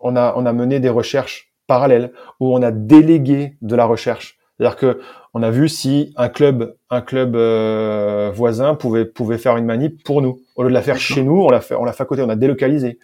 on 0.00 0.16
a, 0.16 0.34
on 0.36 0.46
a 0.46 0.52
mené 0.52 0.80
des 0.80 0.88
recherches 0.88 1.52
parallèles 1.66 2.12
où 2.40 2.54
on 2.54 2.62
a 2.62 2.70
délégué 2.70 3.56
de 3.62 3.74
la 3.74 3.86
recherche. 3.86 4.38
C'est-à-dire 4.56 4.76
que 4.76 5.00
on 5.32 5.42
a 5.42 5.50
vu 5.50 5.68
si 5.68 6.12
un 6.16 6.28
club, 6.28 6.76
un 6.90 7.00
club 7.00 7.34
euh, 7.34 8.30
voisin 8.32 8.74
pouvait 8.74 9.04
pouvait 9.04 9.38
faire 9.38 9.56
une 9.56 9.64
manip 9.64 10.04
pour 10.04 10.22
nous. 10.22 10.40
Au 10.54 10.62
lieu 10.62 10.68
de 10.68 10.74
la 10.74 10.82
faire 10.82 10.98
chez 10.98 11.22
nous, 11.22 11.42
on 11.42 11.50
l'a 11.50 11.60
fait, 11.60 11.74
on 11.74 11.84
l'a 11.84 11.92
fait 11.92 12.04
à 12.04 12.06
côté, 12.06 12.22
on 12.22 12.28
a 12.28 12.36
délocalisé. 12.36 12.98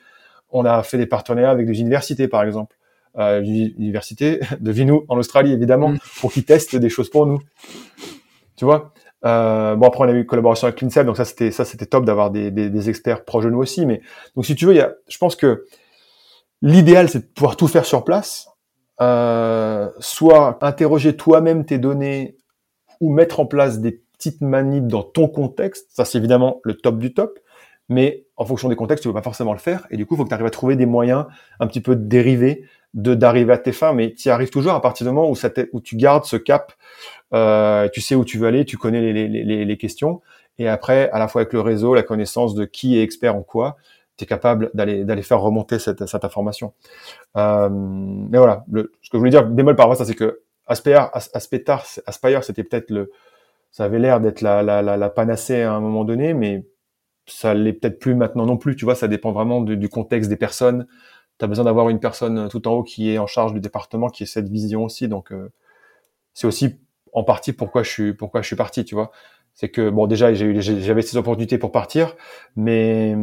On 0.53 0.65
a 0.65 0.83
fait 0.83 0.99
des 0.99 1.07
partenariats 1.07 1.51
avec 1.51 1.67
des 1.67 1.81
universités, 1.81 2.29
par 2.29 2.43
exemple, 2.43 2.77
euh, 3.19 3.41
l'université 3.41 4.41
de 4.61 4.71
Vinou 4.71 5.05
en 5.09 5.19
Australie, 5.19 5.53
évidemment, 5.53 5.91
mm. 5.91 5.99
pour 6.21 6.33
qu'ils 6.33 6.45
testent 6.45 6.77
des 6.77 6.89
choses 6.89 7.11
pour 7.11 7.27
nous. 7.27 7.39
Tu 8.57 8.65
vois? 8.65 8.93
Euh, 9.27 9.77
bon 9.77 9.87
après 9.87 10.05
on 10.05 10.09
a 10.09 10.13
eu 10.13 10.21
une 10.21 10.27
collaboration 10.27 10.67
avec 10.67 10.81
l'INSEP, 10.81 11.05
donc 11.05 11.19
ça 11.19 11.27
c'était 11.27 11.51
ça 11.51 11.67
c'était 11.67 11.85
top 11.85 12.07
d'avoir 12.07 12.31
des, 12.31 12.51
des, 12.51 12.71
des, 12.71 12.89
experts 12.89 13.27
proches 13.27 13.45
de 13.45 13.51
nous 13.51 13.59
aussi. 13.59 13.85
Mais 13.85 14.01
donc 14.35 14.47
si 14.47 14.55
tu 14.55 14.65
veux, 14.65 14.73
il 14.73 14.79
y 14.79 14.81
a, 14.81 14.95
je 15.09 15.19
pense 15.19 15.37
que 15.37 15.67
L'idéal, 16.63 17.09
c'est 17.09 17.21
de 17.21 17.25
pouvoir 17.25 17.57
tout 17.57 17.69
faire 17.69 17.87
sur 17.87 18.05
place, 18.05 18.49
euh, 19.01 19.89
soit 19.99 20.59
interroger 20.63 21.17
toi-même 21.17 21.65
tes 21.65 21.79
données 21.79 22.37
ou 23.01 23.13
mettre 23.13 23.41
en 23.41 23.47
place 23.47 23.81
des 23.81 24.03
petites 24.19 24.43
manips 24.43 24.87
dans 24.87 25.03
ton 25.03 25.27
contexte. 25.27 25.87
Ça, 25.91 26.05
c'est 26.05 26.19
évidemment 26.19 26.61
le 26.65 26.75
top 26.75 26.99
du 26.99 27.15
top. 27.15 27.39
Mais 27.89 28.27
en 28.37 28.45
fonction 28.45 28.69
des 28.69 28.77
contextes, 28.77 29.03
tu 29.03 29.09
ne 29.09 29.13
peux 29.13 29.19
pas 29.19 29.25
forcément 29.25 29.53
le 29.53 29.59
faire. 29.59 29.87
Et 29.91 29.97
du 29.97 30.07
coup, 30.07 30.15
il 30.15 30.19
faut 30.19 30.25
que 30.25 30.29
tu 30.29 30.35
arrives 30.35 30.47
à 30.47 30.51
trouver 30.51 30.77
des 30.77 30.87
moyens 30.87 31.25
un 31.59 31.67
petit 31.67 31.81
peu 31.81 31.97
dérivés 31.97 32.65
de 32.95 33.15
d'arriver 33.15 33.53
à 33.53 33.59
tes 33.59 33.73
fins. 33.73 33.93
Mais 33.93 34.15
tu 34.15 34.31
arrives 34.31 34.51
toujours 34.51 34.73
à 34.73 34.83
partir 34.83 35.07
du 35.07 35.13
moment 35.13 35.31
où, 35.31 35.37
ça 35.37 35.51
où 35.73 35.81
tu 35.81 35.97
gardes 35.97 36.25
ce 36.25 36.37
cap. 36.37 36.73
Euh, 37.33 37.89
tu 37.93 38.01
sais 38.01 38.15
où 38.15 38.25
tu 38.25 38.39
veux 38.39 38.49
aller, 38.49 38.65
tu 38.65 38.77
connais 38.77 39.01
les, 39.01 39.29
les, 39.29 39.45
les, 39.45 39.65
les 39.65 39.77
questions. 39.77 40.21
Et 40.59 40.69
après, 40.69 41.09
à 41.11 41.19
la 41.19 41.29
fois 41.29 41.43
avec 41.43 41.53
le 41.53 41.61
réseau, 41.61 41.95
la 41.95 42.03
connaissance 42.03 42.55
de 42.55 42.65
qui 42.65 42.99
est 42.99 43.03
expert 43.03 43.37
en 43.37 43.43
quoi, 43.43 43.77
capable 44.27 44.71
d'aller 44.75 45.05
d'aller 45.05 45.23
faire 45.23 45.41
remonter 45.41 45.79
cette, 45.79 46.07
cette 46.07 46.25
information. 46.25 46.73
Euh, 47.37 47.69
mais 47.71 48.39
voilà, 48.39 48.65
le, 48.71 48.93
ce 49.03 49.11
que 49.11 49.17
je 49.17 49.19
voulais 49.19 49.31
dire, 49.31 49.47
bémol 49.47 49.77
par 49.77 49.87
rapport 49.87 50.01
à 50.01 50.05
ça, 50.05 50.05
c'est 50.05 50.15
que 50.15 50.41
Aspire, 50.67 51.11
Aspire, 51.13 51.83
Aspire, 52.07 52.45
c'était 52.45 52.65
peut-être 52.65 52.91
le, 52.91 53.11
ça 53.71 53.85
avait 53.85 53.99
l'air 53.99 54.21
d'être 54.21 54.41
la, 54.41 54.63
la, 54.63 54.83
la, 54.83 54.97
la, 54.97 55.11
panacée 55.11 55.63
à 55.63 55.73
un 55.73 55.81
moment 55.81 56.05
donné, 56.05 56.33
mais 56.33 56.65
ça 57.27 57.55
l'est 57.55 57.73
peut-être 57.73 57.99
plus 57.99 58.15
maintenant 58.15 58.47
non 58.47 58.57
plus. 58.57 58.77
Tu 58.77 58.85
vois, 58.85 58.95
ça 58.95 59.09
dépend 59.09 59.33
vraiment 59.33 59.61
du, 59.61 59.89
contexte 59.89 60.31
des 60.31 60.37
personnes. 60.37 60.87
Tu 61.41 61.45
as 61.45 61.49
besoin 61.49 61.65
d'avoir 61.65 61.89
une 61.89 62.01
personne 62.01 62.49
tout 62.49 62.69
en 62.69 62.73
haut 62.73 62.83
qui 62.83 63.11
est 63.11 63.19
en 63.19 63.27
charge 63.27 63.55
du 63.55 63.61
département, 63.61 64.09
qui 64.09 64.25
ait 64.25 64.27
cette 64.27 64.49
vision 64.49 64.85
aussi. 64.85 65.09
Donc, 65.09 65.33
euh, 65.33 65.51
c'est 66.35 66.47
aussi 66.47 66.77
en 67.13 67.25
partie 67.25 67.55
pourquoi 67.55 67.83
je 67.83 67.91
suis 67.91 68.13
pourquoi 68.13 68.43
je 68.43 68.47
suis 68.47 68.57
parti. 68.57 68.85
Tu 68.85 68.95
vois, 68.95 69.11
c'est 69.55 69.71
que 69.71 69.89
bon, 69.89 70.07
déjà, 70.07 70.35
j'avais 70.35 71.03
ces 71.03 71.17
opportunités 71.17 71.57
pour 71.57 71.73
partir, 71.73 72.15
mais 72.57 73.17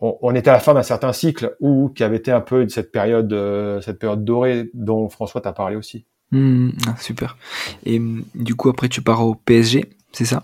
on, 0.00 0.34
était 0.34 0.50
à 0.50 0.54
la 0.54 0.60
fin 0.60 0.74
d'un 0.74 0.82
certain 0.82 1.12
cycle 1.12 1.56
où 1.60 1.88
qui 1.90 2.04
avait 2.04 2.16
été 2.16 2.32
un 2.32 2.40
peu 2.40 2.68
cette 2.68 2.92
période, 2.92 3.32
euh, 3.32 3.80
cette 3.80 3.98
période 3.98 4.24
dorée 4.24 4.70
dont 4.74 5.08
François 5.08 5.40
t'a 5.40 5.52
parlé 5.52 5.76
aussi. 5.76 6.06
Mmh, 6.32 6.70
super. 6.98 7.36
Et 7.84 8.00
du 8.34 8.56
coup, 8.56 8.68
après, 8.68 8.88
tu 8.88 9.00
pars 9.00 9.24
au 9.24 9.36
PSG, 9.36 9.84
c'est 10.12 10.24
ça? 10.24 10.42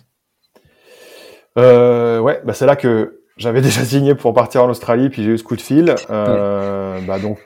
Euh, 1.59 2.21
Ouais, 2.21 2.41
bah 2.45 2.55
c'est 2.55 2.67
là 2.67 2.77
que 2.77 3.22
j'avais 3.37 3.61
déjà 3.61 3.85
signé 3.85 4.15
pour 4.15 4.35
partir 4.35 4.65
en 4.65 4.71
Australie, 4.71 5.11
puis 5.11 5.23
j'ai 5.23 5.31
eu 5.31 5.39
ce 5.39 5.45
coup 5.45 5.57
de 5.57 5.61
fil. 5.61 5.95
Euh, 6.11 7.01
bah 7.07 7.19
donc 7.19 7.39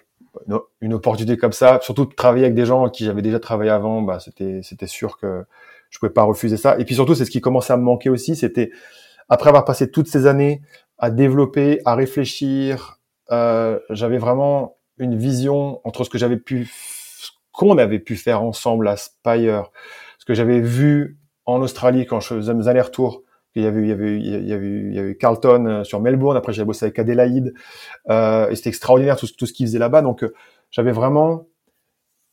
une 0.80 0.92
opportunité 0.92 1.36
comme 1.36 1.52
ça, 1.52 1.80
surtout 1.82 2.04
de 2.04 2.14
travailler 2.14 2.44
avec 2.44 2.54
des 2.54 2.66
gens 2.66 2.82
avec 2.82 2.94
qui 2.94 3.04
j'avais 3.04 3.22
déjà 3.22 3.40
travaillé 3.40 3.70
avant, 3.70 4.02
bah 4.02 4.18
c'était 4.20 4.60
c'était 4.62 4.86
sûr 4.86 5.16
que 5.16 5.44
je 5.90 5.98
pouvais 5.98 6.12
pas 6.12 6.22
refuser 6.22 6.56
ça. 6.56 6.78
Et 6.78 6.84
puis 6.84 6.94
surtout, 6.94 7.14
c'est 7.14 7.24
ce 7.24 7.30
qui 7.30 7.40
commençait 7.40 7.72
à 7.72 7.76
me 7.76 7.82
manquer 7.82 8.10
aussi, 8.10 8.36
c'était 8.36 8.70
après 9.28 9.48
avoir 9.48 9.64
passé 9.64 9.90
toutes 9.90 10.08
ces 10.08 10.26
années 10.26 10.62
à 10.98 11.10
développer, 11.10 11.80
à 11.84 11.94
réfléchir. 11.94 13.00
Euh, 13.32 13.78
j'avais 13.90 14.18
vraiment 14.18 14.76
une 14.98 15.16
vision 15.16 15.80
entre 15.84 16.04
ce 16.04 16.10
que 16.10 16.18
j'avais 16.18 16.36
pu, 16.36 16.70
qu'on 17.52 17.78
avait 17.78 17.98
pu 17.98 18.16
faire 18.16 18.42
ensemble 18.42 18.88
à 18.88 18.96
Spire, 18.96 19.70
ce 20.18 20.24
que 20.24 20.34
j'avais 20.34 20.60
vu 20.60 21.18
en 21.44 21.60
Australie 21.60 22.06
quand 22.06 22.20
je 22.20 22.34
faisais 22.34 22.54
mes 22.54 22.68
allers-retours. 22.68 23.22
Il 23.56 23.64
y 23.64 23.66
avait, 23.66 23.82
il 23.82 23.88
y 23.88 23.92
avait, 23.92 24.18
il 24.18 24.48
y 24.48 24.52
avait, 24.52 24.68
il 24.68 24.94
y 24.94 24.98
avait 24.98 25.16
Carlton 25.16 25.66
euh, 25.66 25.84
sur 25.84 26.00
Melbourne. 26.00 26.36
Après, 26.36 26.52
j'avais 26.52 26.66
bossé 26.66 26.84
avec 26.84 26.98
Adélaïde. 26.98 27.54
Euh, 28.10 28.48
et 28.50 28.56
c'était 28.56 28.68
extraordinaire 28.68 29.16
tout, 29.16 29.26
tout 29.36 29.46
ce 29.46 29.52
qu'ils 29.52 29.66
faisaient 29.66 29.78
là-bas. 29.78 30.02
Donc, 30.02 30.22
euh, 30.22 30.34
j'avais 30.70 30.92
vraiment, 30.92 31.46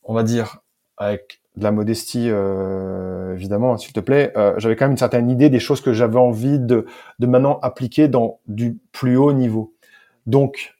on 0.02 0.14
va 0.14 0.22
dire, 0.22 0.60
avec 0.96 1.40
de 1.56 1.62
la 1.62 1.70
modestie, 1.70 2.28
euh, 2.30 3.34
évidemment, 3.34 3.76
s'il 3.76 3.92
te 3.92 4.00
plaît, 4.00 4.32
euh, 4.36 4.54
j'avais 4.58 4.74
quand 4.76 4.86
même 4.86 4.92
une 4.92 4.98
certaine 4.98 5.30
idée 5.30 5.50
des 5.50 5.60
choses 5.60 5.80
que 5.80 5.92
j'avais 5.92 6.18
envie 6.18 6.58
de, 6.58 6.86
de 7.20 7.26
maintenant 7.26 7.58
appliquer 7.62 8.08
dans 8.08 8.40
du 8.46 8.78
plus 8.92 9.16
haut 9.16 9.32
niveau. 9.32 9.74
Donc, 10.26 10.74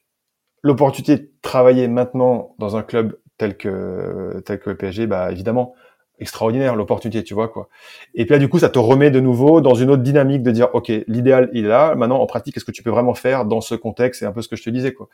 l'opportunité 0.63 1.17
de 1.17 1.31
travailler 1.41 1.87
maintenant 1.87 2.55
dans 2.59 2.75
un 2.75 2.83
club 2.83 3.17
tel 3.37 3.55
que 3.57 4.41
tel 4.45 4.59
que 4.59 4.69
le 4.69 4.77
PSG, 4.77 5.07
bah 5.07 5.31
évidemment, 5.31 5.75
extraordinaire 6.19 6.75
l'opportunité, 6.75 7.23
tu 7.23 7.33
vois 7.33 7.47
quoi. 7.47 7.69
Et 8.13 8.25
puis 8.25 8.33
là, 8.33 8.39
du 8.39 8.49
coup, 8.49 8.59
ça 8.59 8.69
te 8.69 8.79
remet 8.79 9.11
de 9.11 9.19
nouveau 9.19 9.61
dans 9.61 9.75
une 9.75 9.89
autre 9.89 10.03
dynamique 10.03 10.43
de 10.43 10.51
dire, 10.51 10.69
ok, 10.73 10.91
l'idéal 11.07 11.49
il 11.53 11.65
est 11.65 11.69
là. 11.69 11.95
Maintenant, 11.95 12.19
en 12.19 12.25
pratique, 12.25 12.53
qu'est-ce 12.53 12.65
que 12.65 12.71
tu 12.71 12.83
peux 12.83 12.91
vraiment 12.91 13.13
faire 13.13 13.45
dans 13.45 13.61
ce 13.61 13.75
contexte? 13.75 14.19
C'est 14.19 14.25
un 14.25 14.31
peu 14.31 14.41
ce 14.41 14.49
que 14.49 14.55
je 14.55 14.63
te 14.63 14.69
disais 14.69 14.93
quoi. 14.93 15.09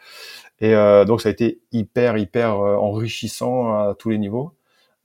Et 0.59 0.75
euh, 0.75 1.05
donc, 1.05 1.21
ça 1.21 1.29
a 1.29 1.31
été 1.31 1.61
hyper 1.71 2.17
hyper 2.17 2.57
enrichissant 2.57 3.73
à 3.73 3.95
tous 3.97 4.09
les 4.09 4.17
niveaux 4.17 4.53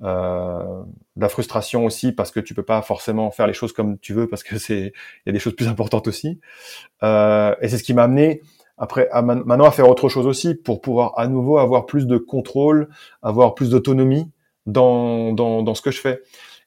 euh, 0.02 0.82
la 1.16 1.28
frustration 1.30 1.87
aussi 1.87 2.12
parce 2.12 2.30
que 2.30 2.38
tu 2.40 2.52
peux 2.52 2.62
pas 2.62 2.82
forcément 2.82 3.30
faire 3.30 3.46
les 3.46 3.54
choses 3.54 3.72
comme 3.72 3.98
tu 3.98 4.12
veux 4.12 4.28
parce 4.28 4.42
que 4.42 4.59
c'est 4.59 4.92
il 5.24 5.26
y 5.26 5.30
a 5.30 5.32
des 5.32 5.38
choses 5.38 5.56
plus 5.56 5.68
importantes 5.68 6.09
aussi. 6.09 6.40
Euh, 7.02 7.54
et 7.61 7.68
c'est 7.68 7.78
ce 7.78 7.82
qui 7.82 7.94
m'a 7.94 8.04
amené 8.04 8.42
après 8.78 9.09
à 9.11 9.22
maintenant 9.22 9.64
à 9.64 9.70
faire 9.70 9.88
autre 9.88 10.09
chose 10.09 10.26
aussi 10.26 10.54
pour 10.54 10.82
pouvoir 10.82 11.18
à 11.18 11.28
nouveau 11.28 11.59
avoir 11.59 11.87
plus 11.87 12.06
de 12.06 12.18
contrôle, 12.18 12.88
avoir 13.22 13.54
plus 13.54 13.70
d'autonomie 13.70 14.30
dans, 14.66 15.33
dans, 15.33 15.62
dans 15.62 15.74
ce 15.74 15.83
que 15.83 15.90
je 15.90 16.00
fais. 16.00 16.22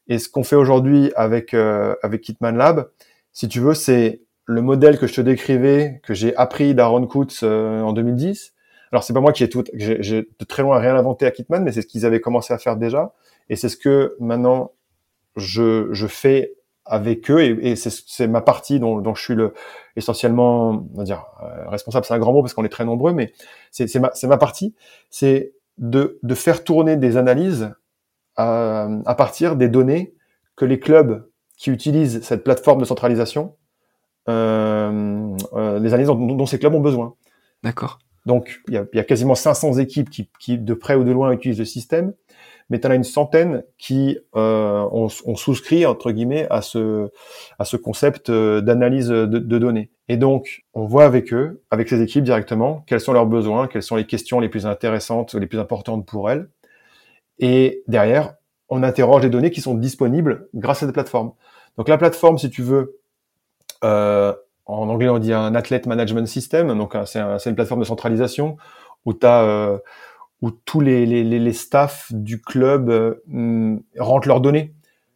Et 0.08 0.18
ce 0.18 0.28
qu'on 0.28 0.44
fait 0.44 0.56
aujourd'hui 0.56 1.12
avec 1.16 1.54
euh, 1.54 1.96
avec 2.02 2.22
Kitman 2.22 2.58
Lab, 2.58 2.90
si 3.32 3.48
tu 3.48 3.60
veux, 3.60 3.76
c'est 3.76 4.22
le 4.46 4.62
modèle 4.62 4.98
que 4.98 5.06
je 5.06 5.14
te 5.14 5.22
décrivais, 5.22 6.02
que 6.04 6.16
j'ai 6.16 6.36
appris 6.36 6.74
d'Aaron 6.74 7.06
Kutz 7.06 7.42
euh, 7.44 7.82
en 7.82 7.94
2010, 7.94 8.54
alors 8.92 9.04
c'est 9.04 9.14
pas 9.14 9.22
moi 9.22 9.32
qui 9.32 9.44
ai 9.44 9.50
tout, 9.50 9.64
j'ai 9.74 9.98
de 10.00 10.46
très 10.48 10.64
loin 10.64 10.80
rien 10.80 10.96
inventé 10.96 11.28
à 11.28 11.32
Kitman, 11.32 11.64
mais 11.64 11.72
c'est 11.72 11.84
ce 11.84 11.88
qu'ils 11.88 12.06
avaient 12.08 12.20
commencé 12.20 12.54
à 12.54 12.58
faire 12.58 12.76
déjà, 12.76 13.14
et 13.50 13.56
c'est 13.56 13.70
ce 13.70 13.78
que 13.78 14.16
maintenant 14.20 14.72
je, 15.36 15.90
je 15.92 16.08
fais 16.08 16.56
avec 16.86 17.30
eux, 17.30 17.42
et, 17.42 17.72
et 17.72 17.76
c'est 17.76 18.28
ma 18.28 18.42
partie 18.42 18.80
dont, 18.80 19.00
dont, 19.00 19.14
je 19.14 19.22
suis 19.22 19.36
le 19.36 19.54
essentiellement, 19.96 20.88
on 20.94 20.98
va 20.98 21.04
dire 21.04 21.28
euh, 21.44 21.70
responsable, 21.70 22.06
c'est 22.06 22.16
un 22.16 22.20
grand 22.20 22.34
mot 22.34 22.42
parce 22.42 22.56
qu'on 22.56 22.66
est 22.66 22.70
très 22.70 22.86
nombreux, 22.86 23.14
mais 23.14 23.32
c'est 23.70 23.94
ma, 24.00 24.12
ma 24.24 24.38
partie, 24.38 24.74
c'est 25.12 25.54
de, 25.78 26.18
de 26.24 26.34
faire 26.34 26.64
tourner 26.64 26.98
des 26.98 27.18
analyses 27.18 27.72
à, 28.36 28.88
à 29.06 29.15
partir 29.15 29.56
des 29.56 29.70
données 29.70 30.13
que 30.56 30.65
les 30.65 30.80
clubs 30.80 31.28
qui 31.58 31.72
utilisent 31.72 32.22
cette 32.22 32.44
plateforme 32.44 32.80
de 32.80 32.86
centralisation, 32.86 33.56
euh, 34.30 35.36
euh, 35.54 35.80
les 35.80 35.94
analyses 35.94 36.08
dont, 36.08 36.36
dont 36.36 36.46
ces 36.46 36.60
clubs 36.60 36.74
ont 36.74 36.80
besoin. 36.80 37.15
D'accord. 37.63 38.00
Donc, 38.26 38.62
il 38.68 38.76
y 38.76 38.78
a, 38.78 38.86
y 38.94 39.00
a, 39.00 39.04
quasiment 39.04 39.36
500 39.36 39.74
équipes 39.80 40.10
qui, 40.10 40.30
qui, 40.39 40.58
de 40.58 40.74
près 40.74 40.96
ou 40.96 41.04
de 41.04 41.12
loin, 41.12 41.32
utilisent 41.32 41.60
le 41.60 41.65
système, 41.65 42.13
mais 42.70 42.80
tu 42.80 42.88
en 42.88 42.92
as 42.92 42.96
une 42.96 43.04
centaine 43.04 43.63
qui 43.78 44.20
euh, 44.36 44.88
ont, 44.92 45.08
ont, 45.26 45.36
souscrit, 45.36 45.86
entre 45.86 46.12
guillemets, 46.12 46.48
à 46.50 46.62
ce, 46.62 47.10
à 47.58 47.65
ce 47.65 47.78
concept 47.78 48.30
euh, 48.30 48.62
d'analyse 48.62 49.08
de, 49.08 49.26
de, 49.26 49.58
données. 49.58 49.89
Et 50.08 50.18
donc, 50.18 50.63
on 50.74 50.86
voit 50.86 51.06
avec 51.06 51.34
eux, 51.34 51.63
avec 51.72 51.89
ces 51.89 52.02
équipes 52.02 52.24
directement, 52.24 52.84
quels 52.88 53.02
sont 53.02 53.13
leurs 53.13 53.26
besoins, 53.26 53.68
quelles 53.68 53.84
sont 53.84 53.96
les 53.96 54.06
questions 54.06 54.39
les 54.39 54.50
plus 54.50 54.65
intéressantes, 54.65 55.34
les 55.34 55.48
plus 55.48 55.60
importantes 55.60 56.06
pour 56.06 56.30
elles. 56.30 56.50
Et 57.39 57.84
derrière, 57.88 58.36
on 58.69 58.84
interroge 58.84 59.23
les 59.23 59.30
données 59.30 59.52
qui 59.52 59.62
sont 59.62 59.73
disponibles 59.73 60.49
grâce 60.54 60.84
à 60.84 60.86
cette 60.86 60.93
plateforme. 60.93 61.32
Donc, 61.78 61.88
la 61.88 61.97
plateforme, 61.97 62.38
si 62.38 62.49
tu 62.49 62.62
veux, 62.62 62.99
euh, 63.84 64.34
en 64.65 64.88
anglais 64.89 65.10
on 65.10 65.17
dit 65.17 65.34
un 65.34 65.56
athlete 65.56 65.88
management 65.88 66.28
system, 66.28 66.78
donc 66.78 66.93
euh, 66.93 67.06
c'est 67.06 67.49
une 67.49 67.56
plateforme 67.56 67.80
de 67.80 67.86
centralisation 67.86 68.58
où 69.06 69.13
tu 69.13 69.25
euh, 69.25 69.78
où 70.41 70.52
tous 70.52 70.80
les, 70.80 71.06
les, 71.06 71.23
les, 71.23 71.54
staffs 71.54 72.13
du 72.13 72.41
club 72.41 72.89
euh, 72.89 73.78
rentrent 73.97 74.28
leurs 74.28 74.39
données. 74.39 74.73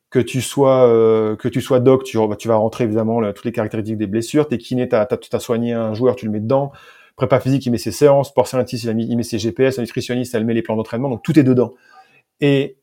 Que 0.09 0.19
tu 0.19 0.41
sois 0.41 0.87
euh, 0.87 1.35
que 1.37 1.47
tu 1.47 1.61
sois 1.61 1.79
doc, 1.79 2.03
tu, 2.03 2.17
vas 2.17 2.55
rentrer 2.55 2.83
évidemment 2.83 3.21
toutes 3.31 3.45
les 3.45 3.51
caractéristiques 3.51 3.97
des 3.97 4.05
blessures. 4.05 4.47
T'es 4.47 4.57
kiné, 4.57 4.87
t'as 4.87 5.07
as, 5.09 5.39
soigné 5.39 5.73
un 5.73 5.93
joueur, 5.93 6.15
tu 6.15 6.25
le 6.25 6.31
mets 6.31 6.41
dedans. 6.41 6.71
Prépa 7.15 7.39
physique, 7.39 7.65
il 7.65 7.71
met 7.71 7.77
ses 7.77 7.91
séances. 7.91 8.29
Sport 8.29 8.47
scientist, 8.47 8.83
il, 8.83 8.99
il 8.99 9.15
met 9.15 9.23
ses 9.23 9.39
GPS. 9.39 9.79
Un 9.79 9.83
nutritionniste, 9.83 10.35
elle 10.35 10.45
met 10.45 10.53
les 10.53 10.61
plans 10.61 10.75
d'entraînement. 10.75 11.09
Donc 11.09 11.23
tout 11.23 11.39
est 11.39 11.43
dedans. 11.43 11.73
Et 12.41 12.77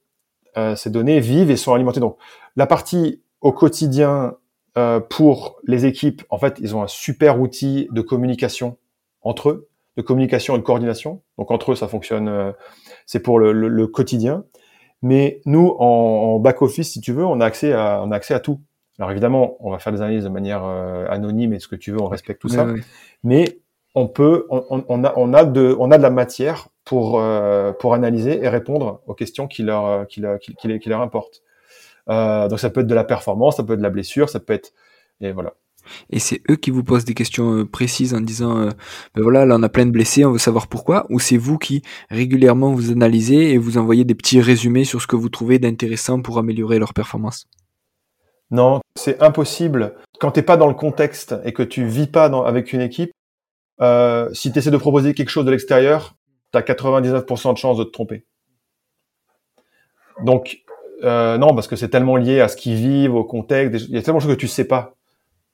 ces 0.75 0.91
données 0.91 1.21
vivent 1.21 1.51
et 1.51 1.57
sont 1.57 1.75
alimentées. 1.75 2.01
Donc 2.01 2.17
la 2.57 2.67
partie 2.67 3.23
au 3.41 3.53
quotidien 3.53 4.35
euh, 4.79 5.01
pour 5.01 5.61
les 5.67 5.87
équipes, 5.87 6.23
en 6.31 6.39
fait, 6.39 6.59
ils 6.61 6.77
ont 6.77 6.83
un 6.83 6.87
super 6.87 7.41
outil 7.41 7.89
de 7.91 8.01
communication 8.01 8.77
entre 9.23 9.51
eux, 9.51 9.69
de 9.97 10.03
communication 10.03 10.55
et 10.55 10.59
de 10.59 10.63
coordination. 10.63 11.23
Donc 11.39 11.51
entre 11.51 11.73
eux, 11.73 11.75
ça 11.75 11.89
fonctionne, 11.89 12.29
euh, 12.29 12.53
c'est 13.07 13.21
pour 13.21 13.39
le, 13.39 13.53
le, 13.53 13.87
quotidien. 13.87 14.45
Mais 15.03 15.41
nous, 15.45 15.75
en, 15.79 15.85
en, 15.85 16.39
back 16.39 16.63
office, 16.63 16.93
si 16.93 17.01
tu 17.01 17.13
veux, 17.13 17.25
on 17.25 17.41
a 17.41 17.47
accès 17.47 17.73
à, 17.73 18.01
on 18.05 18.13
a 18.13 18.17
accès 18.17 18.35
à 18.35 18.41
tout. 18.41 18.61
Alors 18.99 19.11
évidemment, 19.11 19.57
on 19.61 19.71
va 19.71 19.79
faire 19.79 19.93
des 19.93 20.03
analyses 20.03 20.25
de 20.25 20.29
manière 20.29 20.63
euh, 20.65 21.07
anonyme 21.09 21.53
et 21.53 21.59
ce 21.59 21.69
que 21.69 21.77
tu 21.77 21.91
veux, 21.91 22.01
on 22.01 22.09
respecte 22.09 22.41
tout 22.41 22.49
ça. 22.49 22.67
Mais 23.25 23.59
on 23.95 24.07
peut, 24.07 24.47
on, 24.51 24.85
on, 24.89 25.05
a, 25.05 25.13
on 25.17 25.35
a 25.35 25.45
de, 25.45 25.75
on 25.81 25.91
a 25.91 25.99
de 25.99 26.03
la 26.03 26.11
matière 26.11 26.69
pour 26.85 27.23
pour 27.79 27.95
analyser 27.95 28.43
et 28.43 28.49
répondre 28.49 29.03
aux 29.07 29.15
questions 29.15 29.47
qui 29.47 29.63
leur 29.63 30.07
qui 30.07 30.21
leur, 30.21 30.39
qui, 30.39 30.55
qui 30.55 30.89
leur 30.89 31.01
importent. 31.01 31.43
Euh, 32.09 32.49
donc 32.49 32.59
ça 32.59 32.71
peut 32.71 32.81
être 32.81 32.87
de 32.87 32.95
la 32.95 33.05
performance, 33.05 33.57
ça 33.57 33.63
peut 33.63 33.75
être 33.75 33.79
de 33.79 33.85
la 33.85 33.91
blessure, 33.91 34.29
ça 34.29 34.41
peut 34.41 34.53
être 34.53 34.73
et 35.21 35.33
voilà. 35.33 35.55
Et 36.11 36.19
c'est 36.19 36.43
eux 36.51 36.57
qui 36.57 36.71
vous 36.71 36.85
posent 36.85 37.05
des 37.05 37.15
questions 37.15 37.55
euh, 37.55 37.65
précises 37.65 38.15
en 38.15 38.21
disant 38.21 38.59
euh, 38.59 38.71
ben 39.15 39.23
voilà 39.23 39.47
là 39.47 39.57
on 39.59 39.63
a 39.63 39.69
plein 39.69 39.87
de 39.87 39.91
blessés, 39.91 40.25
on 40.25 40.33
veut 40.33 40.39
savoir 40.39 40.67
pourquoi, 40.67 41.07
ou 41.11 41.19
c'est 41.19 41.37
vous 41.37 41.59
qui 41.59 41.83
régulièrement 42.11 42.73
vous 42.73 42.91
analysez 42.91 43.53
et 43.53 43.59
vous 43.59 43.79
envoyez 43.79 44.05
des 44.05 44.15
petits 44.15 44.41
résumés 44.41 44.85
sur 44.85 45.01
ce 45.01 45.07
que 45.07 45.17
vous 45.17 45.29
trouvez 45.29 45.59
d'intéressant 45.59 46.21
pour 46.21 46.39
améliorer 46.39 46.79
leur 46.79 46.95
performance? 46.95 47.49
Non, 48.51 48.81
c'est 48.97 49.23
impossible. 49.23 49.95
Quand 50.19 50.33
t'es 50.33 50.43
pas 50.43 50.57
dans 50.57 50.67
le 50.67 50.75
contexte 50.75 51.37
et 51.45 51.53
que 51.53 51.63
tu 51.63 51.87
vis 51.87 52.09
pas 52.09 52.29
dans, 52.29 52.43
avec 52.45 52.73
une 52.73 52.81
équipe, 52.81 53.13
euh, 53.81 54.29
si 54.35 54.53
tu 54.53 54.59
essaies 54.59 54.73
de 54.73 54.77
proposer 54.77 55.15
quelque 55.15 55.31
chose 55.31 55.45
de 55.45 55.51
l'extérieur, 55.51 56.17
tu 56.53 56.59
as 56.59 56.63
99% 56.63 57.53
de 57.53 57.59
chances 57.59 57.79
de 57.79 57.85
te 57.85 57.91
tromper. 57.91 58.25
Donc 60.25 60.63
euh, 61.03 61.39
non, 61.39 61.55
parce 61.55 61.67
que 61.67 61.77
c'est 61.77 61.89
tellement 61.89 62.17
lié 62.17 62.41
à 62.41 62.49
ce 62.49 62.57
qu'ils 62.57 62.75
vivent, 62.75 63.15
au 63.15 63.25
contexte. 63.25 63.87
Il 63.89 63.95
y 63.95 63.99
a 63.99 64.03
tellement 64.03 64.19
de 64.19 64.25
choses 64.25 64.35
que 64.35 64.41
tu 64.41 64.49
sais 64.49 64.67
pas. 64.67 64.95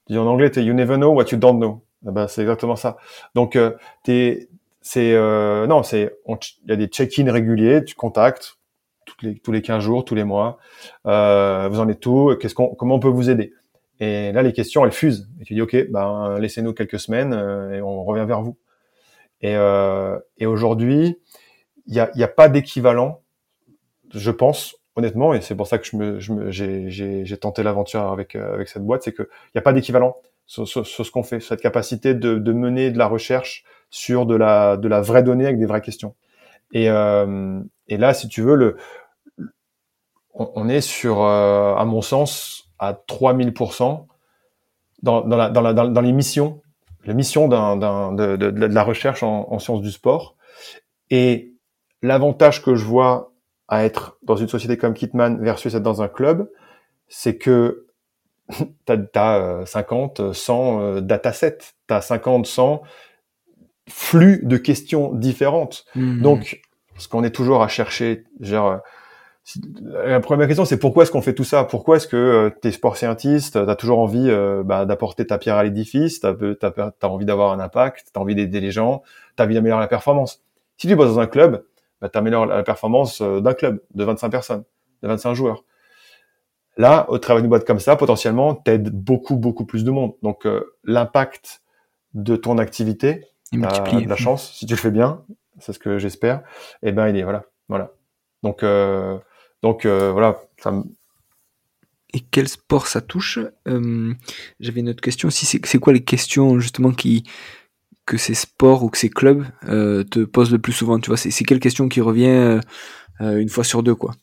dis 0.08 0.18
en 0.18 0.26
anglais, 0.26 0.50
you 0.56 0.74
never 0.74 0.96
know 0.96 1.12
what 1.12 1.26
you 1.30 1.38
don't 1.38 1.58
know. 1.58 1.82
Eh 2.06 2.10
ben, 2.10 2.28
c'est 2.28 2.42
exactement 2.42 2.76
ça. 2.76 2.96
Donc, 3.34 3.56
euh, 3.56 3.72
c'est, 4.88 5.14
euh, 5.14 5.66
non, 5.66 5.82
c'est, 5.82 6.12
il 6.28 6.70
y 6.70 6.72
a 6.72 6.76
des 6.76 6.86
check-in 6.86 7.30
réguliers, 7.30 7.84
tu 7.84 7.94
contactes 7.94 8.58
toutes 9.04 9.22
les, 9.22 9.38
tous 9.38 9.52
les 9.52 9.62
15 9.62 9.82
jours, 9.82 10.04
tous 10.04 10.14
les 10.14 10.24
mois. 10.24 10.58
Euh, 11.06 11.68
vous 11.70 11.80
en 11.80 11.88
êtes 11.88 12.00
tout 12.00 12.36
Qu'est-ce 12.40 12.54
qu'on, 12.54 12.68
comment 12.74 12.96
on 12.96 13.00
peut 13.00 13.08
vous 13.08 13.30
aider? 13.30 13.52
Et 13.98 14.32
là, 14.32 14.42
les 14.42 14.52
questions, 14.52 14.84
elles 14.84 14.92
fusent. 14.92 15.28
Et 15.40 15.44
tu 15.44 15.54
dis, 15.54 15.62
ok, 15.62 15.90
ben, 15.90 16.38
laissez-nous 16.38 16.72
quelques 16.74 17.00
semaines 17.00 17.32
euh, 17.32 17.72
et 17.72 17.82
on 17.82 18.04
revient 18.04 18.26
vers 18.26 18.42
vous. 18.42 18.56
Et, 19.40 19.54
euh, 19.54 20.18
et 20.38 20.46
aujourd'hui, 20.46 21.18
il 21.86 21.94
y 21.94 22.00
a, 22.00 22.10
y 22.14 22.22
a 22.22 22.28
pas 22.28 22.48
d'équivalent, 22.48 23.22
je 24.12 24.30
pense, 24.30 24.76
honnêtement, 24.96 25.34
et 25.34 25.40
c'est 25.40 25.54
pour 25.54 25.66
ça 25.66 25.78
que 25.78 25.86
je 25.86 25.96
me, 25.96 26.50
j'ai, 26.50 27.38
tenté 27.38 27.62
l'aventure 27.62 28.10
avec, 28.10 28.34
euh, 28.34 28.54
avec 28.54 28.68
cette 28.68 28.84
boîte, 28.84 29.02
c'est 29.02 29.14
qu'il 29.14 29.26
n'y 29.54 29.58
a 29.58 29.62
pas 29.62 29.72
d'équivalent 29.72 30.16
sur, 30.46 30.66
ce 30.66 31.10
qu'on 31.10 31.22
fait, 31.22 31.40
cette 31.40 31.60
capacité 31.60 32.14
de, 32.14 32.38
de, 32.38 32.52
mener 32.52 32.90
de 32.90 32.98
la 32.98 33.06
recherche 33.06 33.64
sur 33.90 34.26
de 34.26 34.34
la, 34.34 34.76
de 34.76 34.88
la 34.88 35.00
vraie 35.00 35.22
donnée 35.22 35.44
avec 35.44 35.58
des 35.58 35.66
vraies 35.66 35.80
questions. 35.80 36.14
Et, 36.72 36.88
euh, 36.88 37.60
et 37.88 37.96
là, 37.96 38.14
si 38.14 38.28
tu 38.28 38.42
veux, 38.42 38.54
le, 38.54 38.76
on, 40.34 40.68
est 40.68 40.80
sur, 40.80 41.22
euh, 41.22 41.74
à 41.74 41.84
mon 41.84 42.02
sens, 42.02 42.70
à 42.78 42.92
3000% 42.92 44.06
dans, 45.02 45.20
dans, 45.22 45.36
la, 45.36 45.50
dans, 45.50 45.60
la, 45.60 45.72
dans, 45.72 46.00
les 46.00 46.12
missions, 46.12 46.62
les 47.06 47.14
missions 47.14 47.48
d'un, 47.48 47.76
de, 47.76 48.36
de, 48.36 48.50
de, 48.50 48.66
la 48.66 48.82
recherche 48.82 49.22
en, 49.22 49.50
en 49.50 49.58
sciences 49.58 49.82
du 49.82 49.90
sport. 49.90 50.36
Et 51.10 51.52
l'avantage 52.02 52.62
que 52.62 52.74
je 52.74 52.84
vois 52.84 53.32
à 53.68 53.84
être 53.84 54.18
dans 54.22 54.36
une 54.36 54.48
société 54.48 54.76
comme 54.76 54.94
Kitman 54.94 55.42
versus 55.42 55.74
être 55.74 55.82
dans 55.82 56.02
un 56.02 56.08
club, 56.08 56.50
c'est 57.08 57.36
que 57.36 57.86
tu 58.86 58.92
as, 59.14 59.62
50, 59.66 60.32
100 60.32 61.00
datasets, 61.00 61.58
tu 61.88 61.94
as 61.94 62.00
50, 62.00 62.46
100 62.46 62.82
flux 63.88 64.40
de 64.44 64.56
questions 64.56 65.12
différentes. 65.12 65.84
Mhm. 65.94 66.20
Donc, 66.20 66.60
ce 66.98 67.08
qu'on 67.08 67.24
est 67.24 67.30
toujours 67.30 67.62
à 67.62 67.68
chercher, 67.68 68.24
genre, 68.40 68.80
la 69.92 70.20
première 70.20 70.46
question, 70.46 70.64
c'est 70.64 70.78
pourquoi 70.78 71.04
est-ce 71.04 71.12
qu'on 71.12 71.22
fait 71.22 71.34
tout 71.34 71.44
ça? 71.44 71.64
Pourquoi 71.64 71.96
est-ce 71.96 72.08
que 72.08 72.16
euh, 72.16 72.50
tu 72.60 72.68
es 72.68 72.72
sport 72.72 72.96
scientiste, 72.96 73.64
tu 73.64 73.70
as 73.70 73.76
toujours 73.76 74.00
envie 74.00 74.28
euh, 74.28 74.62
bah, 74.64 74.84
d'apporter 74.86 75.26
ta 75.26 75.38
pierre 75.38 75.56
à 75.56 75.64
l'édifice, 75.64 76.20
tu 76.20 76.26
as, 76.26 76.92
envie 77.02 77.26
d'avoir 77.26 77.52
un 77.52 77.60
impact, 77.60 78.10
tu 78.12 78.18
as 78.18 78.20
envie 78.20 78.34
d'aider 78.34 78.60
les 78.60 78.72
gens, 78.72 79.02
tu 79.36 79.42
as 79.42 79.46
envie 79.46 79.54
d'améliorer 79.54 79.80
la 79.80 79.88
performance. 79.88 80.42
Si 80.78 80.88
tu 80.88 80.96
bosses 80.96 81.14
dans 81.14 81.20
un 81.20 81.26
club, 81.26 81.64
bah, 82.00 82.08
tu 82.08 82.18
améliores 82.18 82.46
la 82.46 82.62
performance 82.62 83.20
euh, 83.20 83.40
d'un 83.40 83.54
club 83.54 83.80
de 83.94 84.04
25 84.04 84.28
personnes, 84.28 84.64
de 85.02 85.08
25 85.08 85.34
joueurs. 85.34 85.64
Là, 86.76 87.06
au 87.08 87.18
travers 87.18 87.40
d'une 87.40 87.48
boîte 87.48 87.66
comme 87.66 87.80
ça, 87.80 87.96
potentiellement, 87.96 88.54
t'aides 88.54 88.90
beaucoup, 88.90 89.36
beaucoup 89.36 89.64
plus 89.64 89.82
de 89.84 89.90
monde. 89.90 90.14
Donc, 90.22 90.46
euh, 90.46 90.76
l'impact 90.84 91.62
de 92.12 92.36
ton 92.36 92.58
activité, 92.58 93.24
il 93.52 93.60
de 93.60 94.08
la 94.08 94.16
chance, 94.16 94.52
si 94.52 94.66
tu 94.66 94.74
le 94.74 94.78
fais 94.78 94.90
bien, 94.90 95.22
c'est 95.58 95.72
ce 95.72 95.78
que 95.78 95.98
j'espère, 95.98 96.40
et 96.82 96.88
eh 96.88 96.92
ben, 96.92 97.08
il 97.08 97.16
est, 97.16 97.22
voilà, 97.22 97.44
voilà. 97.68 97.92
Donc, 98.42 98.62
euh, 98.62 99.18
donc, 99.62 99.86
voilà, 99.86 100.40
ça 100.58 100.72
Et 102.14 102.20
quel 102.20 102.48
sport 102.48 102.86
ça 102.86 103.00
touche? 103.00 103.38
J'avais 104.60 104.80
une 104.80 104.88
autre 104.88 105.02
question 105.02 105.28
aussi, 105.28 105.46
c'est 105.46 105.78
quoi 105.78 105.92
les 105.92 106.04
questions, 106.04 106.58
justement, 106.60 106.92
qui, 106.92 107.24
que 108.06 108.16
ces 108.16 108.34
sports 108.34 108.84
ou 108.84 108.88
que 108.88 108.96
ces 108.96 109.10
clubs 109.10 109.44
euh, 109.68 110.04
te 110.04 110.20
posent 110.20 110.52
le 110.52 110.58
plus 110.58 110.72
souvent? 110.72 110.98
Tu 110.98 111.10
vois, 111.10 111.16
c'est 111.16 111.44
quelle 111.44 111.60
question 111.60 111.88
qui 111.88 112.00
revient 112.00 112.26
euh, 112.26 112.60
euh, 113.20 113.38
une 113.38 113.48
fois 113.48 113.64
sur 113.64 113.82
deux, 113.82 113.94
quoi? 113.94 114.14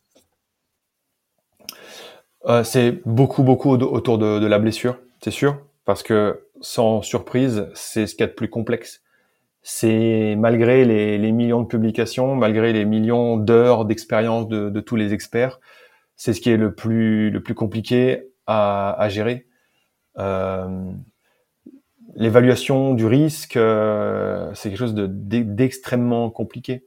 C'est 2.65 3.01
beaucoup, 3.05 3.43
beaucoup 3.43 3.71
autour 3.71 4.17
de, 4.17 4.45
la 4.45 4.59
blessure, 4.59 4.97
c'est 5.21 5.31
sûr, 5.31 5.61
parce 5.85 6.03
que 6.03 6.49
sans 6.59 7.01
surprise, 7.01 7.67
c'est 7.73 8.05
ce 8.05 8.15
qu'il 8.15 8.21
y 8.21 8.23
a 8.23 8.27
de 8.27 8.33
plus 8.33 8.49
complexe. 8.49 9.01
C'est 9.63 10.35
malgré 10.37 10.83
les, 10.83 11.31
millions 11.31 11.61
de 11.61 11.67
publications, 11.67 12.35
malgré 12.35 12.73
les 12.73 12.83
millions 12.83 13.37
d'heures 13.37 13.85
d'expérience 13.85 14.47
de, 14.49 14.79
tous 14.81 14.97
les 14.97 15.13
experts, 15.13 15.59
c'est 16.15 16.33
ce 16.33 16.41
qui 16.41 16.49
est 16.49 16.57
le 16.57 16.75
plus 16.75 17.29
le 17.29 17.41
plus 17.41 17.55
compliqué 17.55 18.27
à, 18.45 19.07
gérer. 19.09 19.47
Euh, 20.19 20.91
l'évaluation 22.15 22.93
du 22.93 23.05
risque, 23.05 23.57
euh, 23.57 24.51
c'est 24.53 24.69
quelque 24.69 24.79
chose 24.79 24.95
d'extrêmement 24.95 26.29
compliqué. 26.29 26.85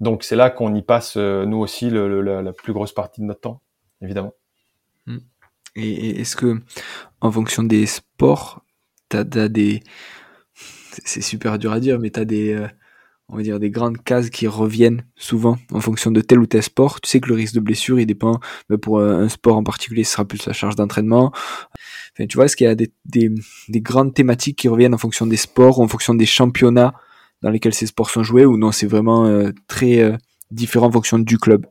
Donc 0.00 0.22
c'est 0.22 0.36
là 0.36 0.50
qu'on 0.50 0.74
y 0.74 0.82
passe, 0.82 1.16
euh, 1.16 1.44
nous 1.44 1.58
aussi, 1.58 1.90
la, 1.90 2.52
plus 2.52 2.72
grosse 2.72 2.92
partie 2.92 3.20
de 3.20 3.26
notre 3.26 3.40
temps, 3.40 3.62
évidemment. 4.02 4.34
Et, 5.76 6.20
est-ce 6.20 6.36
que, 6.36 6.60
en 7.20 7.30
fonction 7.30 7.62
des 7.62 7.86
sports, 7.86 8.62
tu 9.08 9.16
as, 9.16 9.24
des... 9.24 9.82
C'est 11.04 11.20
super 11.20 11.58
dur 11.58 11.72
à 11.72 11.80
dire, 11.80 11.98
mais 11.98 12.10
tu 12.10 12.20
as 12.20 12.24
des... 12.24 12.54
Euh, 12.54 12.68
on 13.30 13.36
va 13.36 13.42
dire 13.42 13.60
des 13.60 13.70
grandes 13.70 14.02
cases 14.02 14.30
qui 14.30 14.46
reviennent 14.46 15.04
souvent 15.14 15.58
en 15.72 15.80
fonction 15.80 16.10
de 16.10 16.22
tel 16.22 16.38
ou 16.38 16.46
tel 16.46 16.62
sport. 16.62 17.00
Tu 17.00 17.10
sais 17.10 17.20
que 17.20 17.28
le 17.28 17.34
risque 17.34 17.54
de 17.54 17.60
blessure, 17.60 18.00
il 18.00 18.06
dépend 18.06 18.40
mais 18.70 18.78
pour 18.78 19.00
un 19.02 19.28
sport 19.28 19.56
en 19.58 19.62
particulier, 19.62 20.02
ce 20.04 20.12
sera 20.12 20.24
plus 20.24 20.46
la 20.46 20.54
charge 20.54 20.76
d'entraînement. 20.76 21.30
Enfin, 22.14 22.26
tu 22.26 22.36
vois, 22.36 22.46
est-ce 22.46 22.56
qu'il 22.56 22.66
y 22.66 22.70
a 22.70 22.74
des, 22.74 22.90
des, 23.04 23.30
des, 23.68 23.80
grandes 23.80 24.14
thématiques 24.14 24.58
qui 24.58 24.68
reviennent 24.68 24.94
en 24.94 24.98
fonction 24.98 25.26
des 25.26 25.36
sports, 25.36 25.78
ou 25.78 25.82
en 25.82 25.88
fonction 25.88 26.14
des 26.14 26.26
championnats 26.26 26.94
dans 27.42 27.50
lesquels 27.50 27.74
ces 27.74 27.86
sports 27.86 28.10
sont 28.10 28.22
joués, 28.22 28.46
ou 28.46 28.56
non, 28.56 28.72
c'est 28.72 28.86
vraiment 28.86 29.26
euh, 29.26 29.50
très 29.66 30.00
euh, 30.00 30.16
différent 30.50 30.86
en 30.86 30.92
fonction 30.92 31.18
du 31.18 31.38
club? 31.38 31.66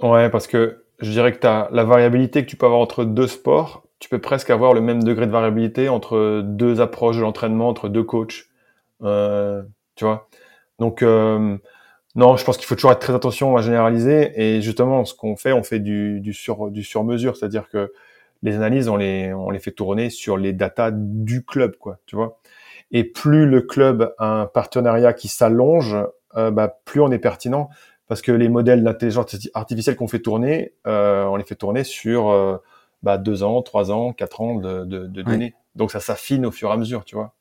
Ouais, 0.00 0.30
parce 0.30 0.46
que 0.46 0.84
je 1.00 1.10
dirais 1.10 1.32
que 1.32 1.40
tu 1.40 1.46
as 1.46 1.68
la 1.72 1.84
variabilité 1.84 2.44
que 2.44 2.48
tu 2.48 2.56
peux 2.56 2.66
avoir 2.66 2.80
entre 2.80 3.04
deux 3.04 3.26
sports, 3.26 3.84
tu 4.00 4.08
peux 4.08 4.18
presque 4.18 4.50
avoir 4.50 4.74
le 4.74 4.80
même 4.80 5.02
degré 5.04 5.26
de 5.26 5.30
variabilité 5.30 5.88
entre 5.88 6.42
deux 6.42 6.80
approches 6.80 7.16
de 7.16 7.22
l'entraînement, 7.22 7.68
entre 7.68 7.88
deux 7.88 8.02
coachs. 8.02 8.46
Euh, 9.02 9.62
tu 9.94 10.04
vois. 10.04 10.28
Donc 10.78 11.02
euh, 11.02 11.56
non, 12.16 12.36
je 12.36 12.44
pense 12.44 12.56
qu'il 12.56 12.66
faut 12.66 12.74
toujours 12.74 12.92
être 12.92 13.00
très 13.00 13.14
attention 13.14 13.56
à 13.56 13.62
généraliser. 13.62 14.32
Et 14.36 14.62
justement, 14.62 15.04
ce 15.04 15.14
qu'on 15.14 15.36
fait, 15.36 15.52
on 15.52 15.62
fait 15.62 15.78
du, 15.78 16.32
sur 16.32 16.70
du 16.70 16.82
sur 16.82 17.04
mesure, 17.04 17.36
c'est-à-dire 17.36 17.68
que 17.68 17.92
les 18.42 18.56
analyses, 18.56 18.88
on 18.88 18.96
les 18.96 19.32
on 19.34 19.50
les 19.50 19.58
fait 19.58 19.70
tourner 19.70 20.10
sur 20.10 20.36
les 20.36 20.52
datas 20.52 20.90
du 20.92 21.44
club, 21.44 21.76
quoi. 21.76 21.98
Tu 22.06 22.16
vois. 22.16 22.40
Et 22.90 23.04
plus 23.04 23.46
le 23.46 23.60
club 23.60 24.14
a 24.18 24.40
un 24.40 24.46
partenariat 24.46 25.12
qui 25.12 25.28
s'allonge, 25.28 25.96
euh, 26.36 26.50
bah, 26.50 26.78
plus 26.84 27.00
on 27.00 27.10
est 27.12 27.18
pertinent 27.18 27.68
parce 28.08 28.22
que 28.22 28.32
les 28.32 28.48
modèles 28.48 28.82
d'intelligence 28.82 29.36
artificielle 29.54 29.94
qu'on 29.94 30.08
fait 30.08 30.18
tourner, 30.18 30.74
euh, 30.88 31.24
on 31.26 31.36
les 31.36 31.44
fait 31.44 31.54
tourner 31.54 31.84
sur 31.84 32.30
euh, 32.30 32.56
bah, 33.02 33.18
deux 33.18 33.42
ans, 33.42 33.62
trois 33.62 33.90
ans, 33.90 34.12
quatre 34.12 34.40
ans 34.40 34.56
de, 34.56 34.84
de, 34.84 35.06
de 35.06 35.22
données. 35.22 35.54
Donc 35.76 35.90
ça 35.90 36.00
s'affine 36.00 36.44
au 36.46 36.50
fur 36.50 36.68
et 36.70 36.72
à 36.72 36.76
mesure, 36.76 37.04
tu 37.04 37.14
vois. 37.14 37.34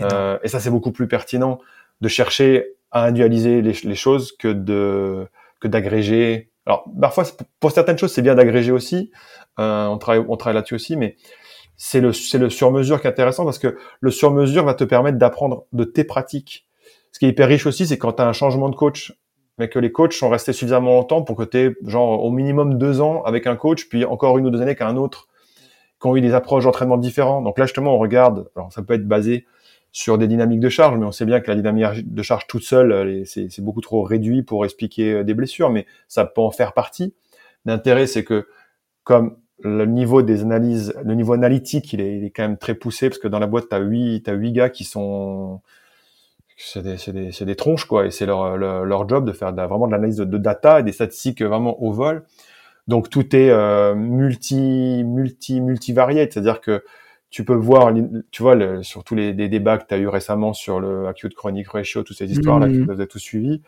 Euh, 0.00 0.38
et 0.42 0.48
ça, 0.48 0.60
c'est 0.60 0.70
beaucoup 0.70 0.92
plus 0.92 1.08
pertinent 1.08 1.58
de 2.00 2.08
chercher 2.08 2.74
à 2.90 3.04
individualiser 3.04 3.62
les, 3.62 3.72
les 3.72 3.94
choses 3.94 4.32
que 4.32 4.48
de 4.48 5.26
que 5.60 5.68
d'agréger. 5.68 6.50
Alors 6.66 6.84
parfois, 7.00 7.24
pour 7.58 7.72
certaines 7.72 7.96
choses, 7.96 8.12
c'est 8.12 8.22
bien 8.22 8.34
d'agréger 8.34 8.70
aussi. 8.70 9.10
Euh, 9.58 9.86
on 9.86 9.98
travaille, 9.98 10.24
on 10.28 10.36
travaille 10.36 10.56
là-dessus 10.56 10.74
aussi, 10.74 10.96
mais 10.96 11.16
c'est 11.76 12.00
le 12.00 12.12
c'est 12.12 12.38
le 12.38 12.50
sur-mesure 12.50 13.00
qui 13.00 13.06
est 13.06 13.10
intéressant 13.10 13.44
parce 13.44 13.58
que 13.58 13.78
le 14.00 14.10
sur-mesure 14.10 14.64
va 14.64 14.74
te 14.74 14.84
permettre 14.84 15.18
d'apprendre 15.18 15.64
de 15.72 15.84
tes 15.84 16.04
pratiques. 16.04 16.66
Ce 17.10 17.18
qui 17.18 17.26
est 17.26 17.30
hyper 17.30 17.48
riche 17.48 17.66
aussi, 17.66 17.86
c'est 17.86 17.98
quand 17.98 18.12
tu 18.12 18.22
as 18.22 18.28
un 18.28 18.32
changement 18.32 18.68
de 18.68 18.76
coach, 18.76 19.12
mais 19.58 19.68
que 19.68 19.78
les 19.78 19.92
coachs 19.92 20.14
sont 20.14 20.28
restés 20.28 20.52
suffisamment 20.52 20.90
longtemps 20.90 21.22
pour 21.22 21.36
que 21.36 21.44
tu 21.44 21.58
aies 21.58 21.76
genre 21.84 22.24
au 22.24 22.30
minimum 22.30 22.78
deux 22.78 23.00
ans 23.00 23.22
avec 23.24 23.46
un 23.46 23.56
coach, 23.56 23.88
puis 23.88 24.04
encore 24.04 24.38
une 24.38 24.46
ou 24.46 24.50
deux 24.50 24.62
années 24.62 24.74
qu'un 24.74 24.96
autre, 24.96 25.28
qui 26.00 26.06
ont 26.06 26.16
eu 26.16 26.20
des 26.20 26.34
approches 26.34 26.64
d'entraînement 26.64 26.96
différentes. 26.96 27.44
Donc 27.44 27.58
là, 27.58 27.66
justement, 27.66 27.94
on 27.94 27.98
regarde, 27.98 28.50
alors 28.56 28.72
ça 28.72 28.82
peut 28.82 28.94
être 28.94 29.06
basé 29.06 29.46
sur 29.92 30.16
des 30.16 30.26
dynamiques 30.26 30.60
de 30.60 30.70
charge, 30.70 30.98
mais 30.98 31.04
on 31.04 31.12
sait 31.12 31.26
bien 31.26 31.40
que 31.40 31.50
la 31.50 31.54
dynamique 31.54 32.12
de 32.12 32.22
charge 32.22 32.46
toute 32.46 32.62
seule, 32.62 33.24
c'est 33.26 33.60
beaucoup 33.60 33.82
trop 33.82 34.02
réduit 34.02 34.42
pour 34.42 34.64
expliquer 34.64 35.12
euh, 35.12 35.24
des 35.24 35.34
blessures, 35.34 35.70
mais 35.70 35.86
ça 36.08 36.24
peut 36.24 36.40
en 36.40 36.50
faire 36.50 36.72
partie. 36.72 37.14
L'intérêt, 37.66 38.06
c'est 38.06 38.24
que 38.24 38.46
comme 39.04 39.36
le 39.62 39.84
niveau 39.84 40.22
des 40.22 40.42
analyses, 40.42 40.94
le 41.04 41.14
niveau 41.14 41.34
analytique, 41.34 41.92
il 41.92 42.00
est, 42.00 42.16
il 42.16 42.24
est 42.24 42.30
quand 42.30 42.42
même 42.42 42.56
très 42.56 42.74
poussé, 42.74 43.10
parce 43.10 43.18
que 43.18 43.28
dans 43.28 43.38
la 43.38 43.46
boîte, 43.46 43.68
tu 43.68 43.76
as 43.76 43.80
huit, 43.80 44.26
as 44.28 44.32
huit 44.32 44.52
gars 44.52 44.70
qui 44.70 44.84
sont 44.84 45.60
c'est 46.56 46.82
des, 46.82 46.96
des, 47.12 47.44
des, 47.44 47.56
tronches 47.56 47.84
quoi 47.84 48.06
et 48.06 48.10
c'est 48.10 48.26
leur, 48.26 48.56
leur, 48.56 49.08
job 49.08 49.24
de 49.24 49.32
faire 49.32 49.52
vraiment 49.52 49.86
de 49.86 49.92
l'analyse 49.92 50.16
de, 50.16 50.38
data 50.38 50.80
et 50.80 50.82
des 50.82 50.92
statistiques 50.92 51.42
vraiment 51.42 51.82
au 51.82 51.92
vol 51.92 52.24
donc 52.88 53.10
tout 53.10 53.34
est 53.34 53.50
euh, 53.50 53.94
multi 53.94 55.02
multi 55.04 55.60
multivarié 55.60 56.28
c'est-à-dire 56.30 56.60
que 56.60 56.84
tu 57.32 57.46
peux 57.46 57.54
voir, 57.54 57.92
tu 58.30 58.42
vois, 58.42 58.54
le, 58.54 58.82
sur 58.82 59.04
tous 59.04 59.14
les, 59.14 59.32
débats 59.32 59.78
que 59.78 59.86
tu 59.88 59.94
as 59.94 59.98
eu 59.98 60.06
récemment 60.06 60.52
sur 60.52 60.80
le 60.80 61.06
acute 61.06 61.34
chronic 61.34 61.66
ratio, 61.66 62.02
toutes 62.02 62.18
ces 62.18 62.30
histoires-là 62.30 62.68
que 62.68 62.84
vous 62.84 62.90
avez 62.90 63.06
tous 63.06 63.18
suivies. 63.18 63.62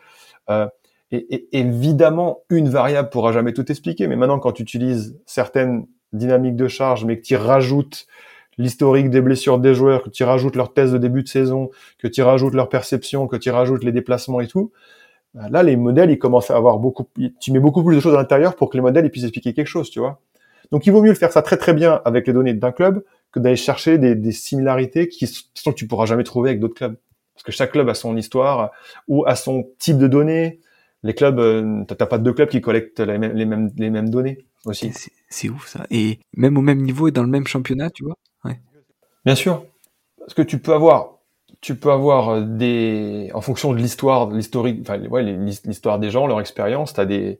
Euh, 0.51 0.67
et, 1.11 1.47
évidemment, 1.51 2.43
une 2.51 2.69
variable 2.69 3.09
pourra 3.09 3.31
jamais 3.31 3.53
tout 3.53 3.69
expliquer. 3.71 4.07
Mais 4.07 4.15
maintenant, 4.15 4.37
quand 4.37 4.51
tu 4.51 4.61
utilises 4.61 5.19
certaines 5.25 5.87
dynamiques 6.13 6.55
de 6.55 6.67
charge, 6.67 7.05
mais 7.05 7.17
que 7.17 7.23
tu 7.23 7.35
rajoutes 7.35 8.05
l'historique 8.57 9.09
des 9.09 9.21
blessures 9.21 9.59
des 9.59 9.73
joueurs, 9.73 10.03
que 10.03 10.09
tu 10.09 10.23
rajoutes 10.23 10.55
leurs 10.55 10.73
tests 10.73 10.93
de 10.93 10.97
début 10.97 11.23
de 11.23 11.27
saison, 11.27 11.69
que 11.99 12.07
tu 12.07 12.21
rajoutes 12.21 12.53
leur 12.53 12.69
perception, 12.69 13.27
que 13.27 13.35
tu 13.35 13.49
rajoutes 13.49 13.83
les 13.83 13.91
déplacements 13.91 14.39
et 14.39 14.47
tout, 14.47 14.71
bah 15.33 15.49
là, 15.49 15.63
les 15.63 15.75
modèles, 15.75 16.11
ils 16.11 16.17
commencent 16.17 16.49
à 16.49 16.55
avoir 16.55 16.79
beaucoup, 16.79 17.07
tu 17.41 17.51
mets 17.51 17.59
beaucoup 17.59 17.83
plus 17.83 17.95
de 17.95 18.01
choses 18.01 18.13
à 18.13 18.17
l'intérieur 18.17 18.55
pour 18.55 18.69
que 18.69 18.77
les 18.77 18.81
modèles 18.81 19.05
ils 19.05 19.11
puissent 19.11 19.25
expliquer 19.25 19.53
quelque 19.53 19.67
chose, 19.67 19.89
tu 19.89 19.99
vois. 19.99 20.21
Donc, 20.71 20.87
il 20.87 20.91
vaut 20.91 21.01
mieux 21.01 21.13
faire 21.13 21.31
ça 21.31 21.41
très 21.41 21.57
très 21.57 21.73
bien 21.73 22.01
avec 22.05 22.25
les 22.25 22.33
données 22.33 22.53
d'un 22.53 22.71
club 22.71 23.03
que 23.31 23.39
d'aller 23.39 23.57
chercher 23.57 23.97
des, 23.97 24.15
des, 24.15 24.31
similarités 24.31 25.09
qui 25.09 25.27
sont 25.27 25.71
que 25.71 25.75
tu 25.75 25.87
pourras 25.87 26.05
jamais 26.05 26.23
trouver 26.23 26.51
avec 26.51 26.61
d'autres 26.61 26.75
clubs. 26.75 26.95
Parce 27.35 27.43
que 27.43 27.51
chaque 27.51 27.73
club 27.73 27.89
a 27.89 27.93
son 27.93 28.15
histoire 28.15 28.71
ou 29.09 29.25
a 29.25 29.35
son 29.35 29.67
type 29.77 29.97
de 29.97 30.07
données. 30.07 30.61
Les 31.03 31.13
clubs, 31.13 31.37
euh, 31.37 31.83
t'as 31.85 32.05
pas 32.05 32.17
deux 32.17 32.31
clubs 32.31 32.49
qui 32.49 32.61
collectent 32.61 33.01
les 33.01 33.17
mêmes, 33.17 33.33
les 33.33 33.45
mêmes, 33.45 33.69
les 33.77 33.89
mêmes 33.89 34.09
données 34.09 34.45
aussi. 34.63 34.91
C'est 35.29 35.49
ouf 35.49 35.67
ça. 35.67 35.85
Et 35.91 36.19
même 36.35 36.57
au 36.57 36.61
même 36.61 36.81
niveau 36.81 37.09
et 37.09 37.11
dans 37.11 37.23
le 37.23 37.29
même 37.29 37.45
championnat, 37.45 37.89
tu 37.89 38.05
vois. 38.05 38.17
Bien 39.25 39.35
sûr. 39.35 39.65
Parce 40.19 40.33
que 40.33 40.41
tu 40.41 40.59
peux 40.59 40.73
avoir, 40.73 41.19
tu 41.61 41.75
peux 41.75 41.91
avoir 41.91 42.41
des, 42.41 43.31
en 43.33 43.41
fonction 43.41 43.73
de 43.73 43.77
l'histoire, 43.77 44.29
l'historique, 44.29 44.79
enfin 44.81 44.99
ouais, 45.07 45.23
l'histoire 45.23 45.99
des 45.99 46.09
gens, 46.11 46.27
leur 46.27 46.39
expérience. 46.39 46.93
T'as 46.93 47.05
des, 47.05 47.39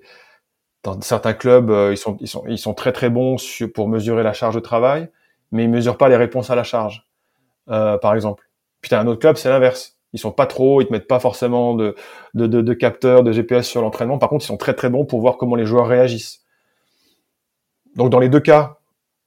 dans 0.83 0.99
certains 1.01 1.33
clubs, 1.33 1.69
euh, 1.69 1.91
ils 1.93 1.97
sont, 1.97 2.17
ils 2.21 2.27
sont, 2.27 2.43
ils 2.47 2.59
sont 2.59 2.73
très 2.73 2.91
très 2.91 3.09
bons 3.09 3.37
pour 3.73 3.87
mesurer 3.87 4.23
la 4.23 4.33
charge 4.33 4.55
de 4.55 4.59
travail 4.59 5.09
mais 5.51 5.63
ils 5.63 5.69
mesurent 5.69 5.97
pas 5.97 6.09
les 6.09 6.17
réponses 6.17 6.49
à 6.49 6.55
la 6.55 6.63
charge, 6.63 7.07
euh, 7.69 7.97
par 7.97 8.13
exemple. 8.13 8.49
Puis 8.81 8.89
t'as 8.89 8.99
un 8.99 9.07
autre 9.07 9.19
club, 9.19 9.37
c'est 9.37 9.49
l'inverse. 9.49 9.97
Ils 10.13 10.19
sont 10.19 10.31
pas 10.31 10.45
trop, 10.45 10.81
ils 10.81 10.87
te 10.87 10.91
mettent 10.93 11.07
pas 11.07 11.19
forcément 11.19 11.73
de, 11.73 11.95
de, 12.33 12.47
de, 12.47 12.61
de 12.61 12.73
capteurs, 12.73 13.23
de 13.23 13.31
GPS 13.31 13.67
sur 13.67 13.81
l'entraînement. 13.81 14.17
Par 14.17 14.29
contre, 14.29 14.45
ils 14.45 14.47
sont 14.47 14.57
très 14.57 14.73
très 14.73 14.89
bons 14.89 15.05
pour 15.05 15.19
voir 15.19 15.37
comment 15.37 15.55
les 15.55 15.65
joueurs 15.65 15.87
réagissent. 15.87 16.41
Donc 17.95 18.09
dans 18.09 18.19
les 18.19 18.29
deux 18.29 18.39
cas, 18.39 18.77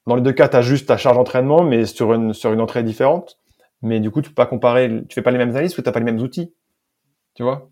dans 0.08 0.16
les 0.16 0.22
deux 0.22 0.32
cas, 0.32 0.48
tu 0.48 0.56
as 0.56 0.62
juste 0.62 0.88
ta 0.88 0.96
charge 0.96 1.16
d'entraînement, 1.16 1.62
mais 1.62 1.84
sur 1.84 2.14
une, 2.14 2.32
sur 2.32 2.52
une 2.52 2.60
entrée 2.60 2.82
différente. 2.82 3.38
Mais 3.82 4.00
du 4.00 4.10
coup, 4.10 4.22
tu 4.22 4.30
peux 4.30 4.34
pas 4.34 4.46
comparer, 4.46 5.04
tu 5.08 5.14
fais 5.14 5.22
pas 5.22 5.30
les 5.30 5.38
mêmes 5.38 5.50
analyses 5.50 5.72
parce 5.72 5.76
que 5.76 5.82
t'as 5.82 5.92
pas 5.92 6.00
les 6.00 6.04
mêmes 6.04 6.20
outils. 6.20 6.52
Tu 7.34 7.42
vois? 7.42 7.68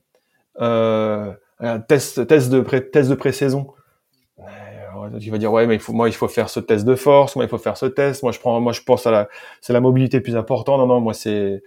Euh, 0.61 1.33
test, 1.89 2.27
test 2.27 2.51
de 2.51 2.61
pré, 2.61 2.89
test 2.89 3.11
de 3.11 3.15
pré-saison. 3.15 3.69
Tu 5.21 5.31
vas 5.31 5.39
dire 5.39 5.53
ouais, 5.53 5.67
mais 5.67 5.79
moi, 5.89 6.09
il 6.09 6.15
faut 6.15 6.29
faire 6.29 6.51
ce 6.51 6.61
test 6.61 6.85
de 6.85 6.95
force, 6.95 7.37
moi, 7.37 7.45
il 7.45 7.49
faut 7.49 7.59
faire 7.59 7.77
ce 7.77 7.87
test. 7.87 8.23
Moi, 8.23 8.33
je 8.33 8.39
prends, 8.39 8.61
moi, 8.61 8.73
je 8.73 8.83
pense 8.83 9.07
à 9.07 9.11
la, 9.11 9.29
c'est 9.61 9.73
la 9.73 9.81
mobilité 9.81 10.21
plus 10.21 10.37
importante. 10.37 10.79
Non, 10.79 10.87
non, 10.87 11.01
moi, 11.01 11.15
c'est, 11.15 11.63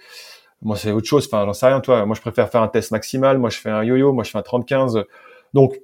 moi, 0.61 0.75
c'est 0.75 0.91
autre 0.91 1.07
chose. 1.07 1.25
Enfin, 1.25 1.45
j'en 1.45 1.53
sais 1.53 1.65
rien, 1.65 1.79
toi. 1.79 2.05
Moi, 2.05 2.15
je 2.15 2.21
préfère 2.21 2.49
faire 2.49 2.61
un 2.61 2.67
test 2.67 2.91
maximal. 2.91 3.37
Moi, 3.37 3.49
je 3.49 3.59
fais 3.59 3.69
un 3.69 3.83
yo-yo. 3.83 4.13
Moi, 4.13 4.23
je 4.23 4.31
fais 4.31 4.37
un 4.37 4.41
30-15. 4.41 5.03
Donc, 5.53 5.79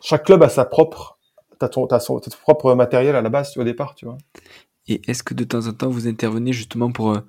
chaque 0.00 0.24
club 0.24 0.42
a 0.42 0.48
sa 0.48 0.64
propre, 0.64 1.18
t'as 1.60 1.68
ton, 1.68 1.86
t'as 1.86 2.00
son, 2.00 2.18
ton 2.18 2.30
propre 2.42 2.74
matériel 2.74 3.14
à 3.14 3.22
la 3.22 3.28
base, 3.28 3.56
au 3.56 3.64
départ, 3.64 3.94
tu 3.94 4.06
vois. 4.06 4.18
Et 4.88 5.00
est-ce 5.06 5.22
que 5.22 5.34
de 5.34 5.44
temps 5.44 5.66
en 5.68 5.72
temps, 5.72 5.88
vous 5.88 6.08
intervenez 6.08 6.52
justement 6.52 6.90
pour, 6.90 7.12
euh, 7.12 7.20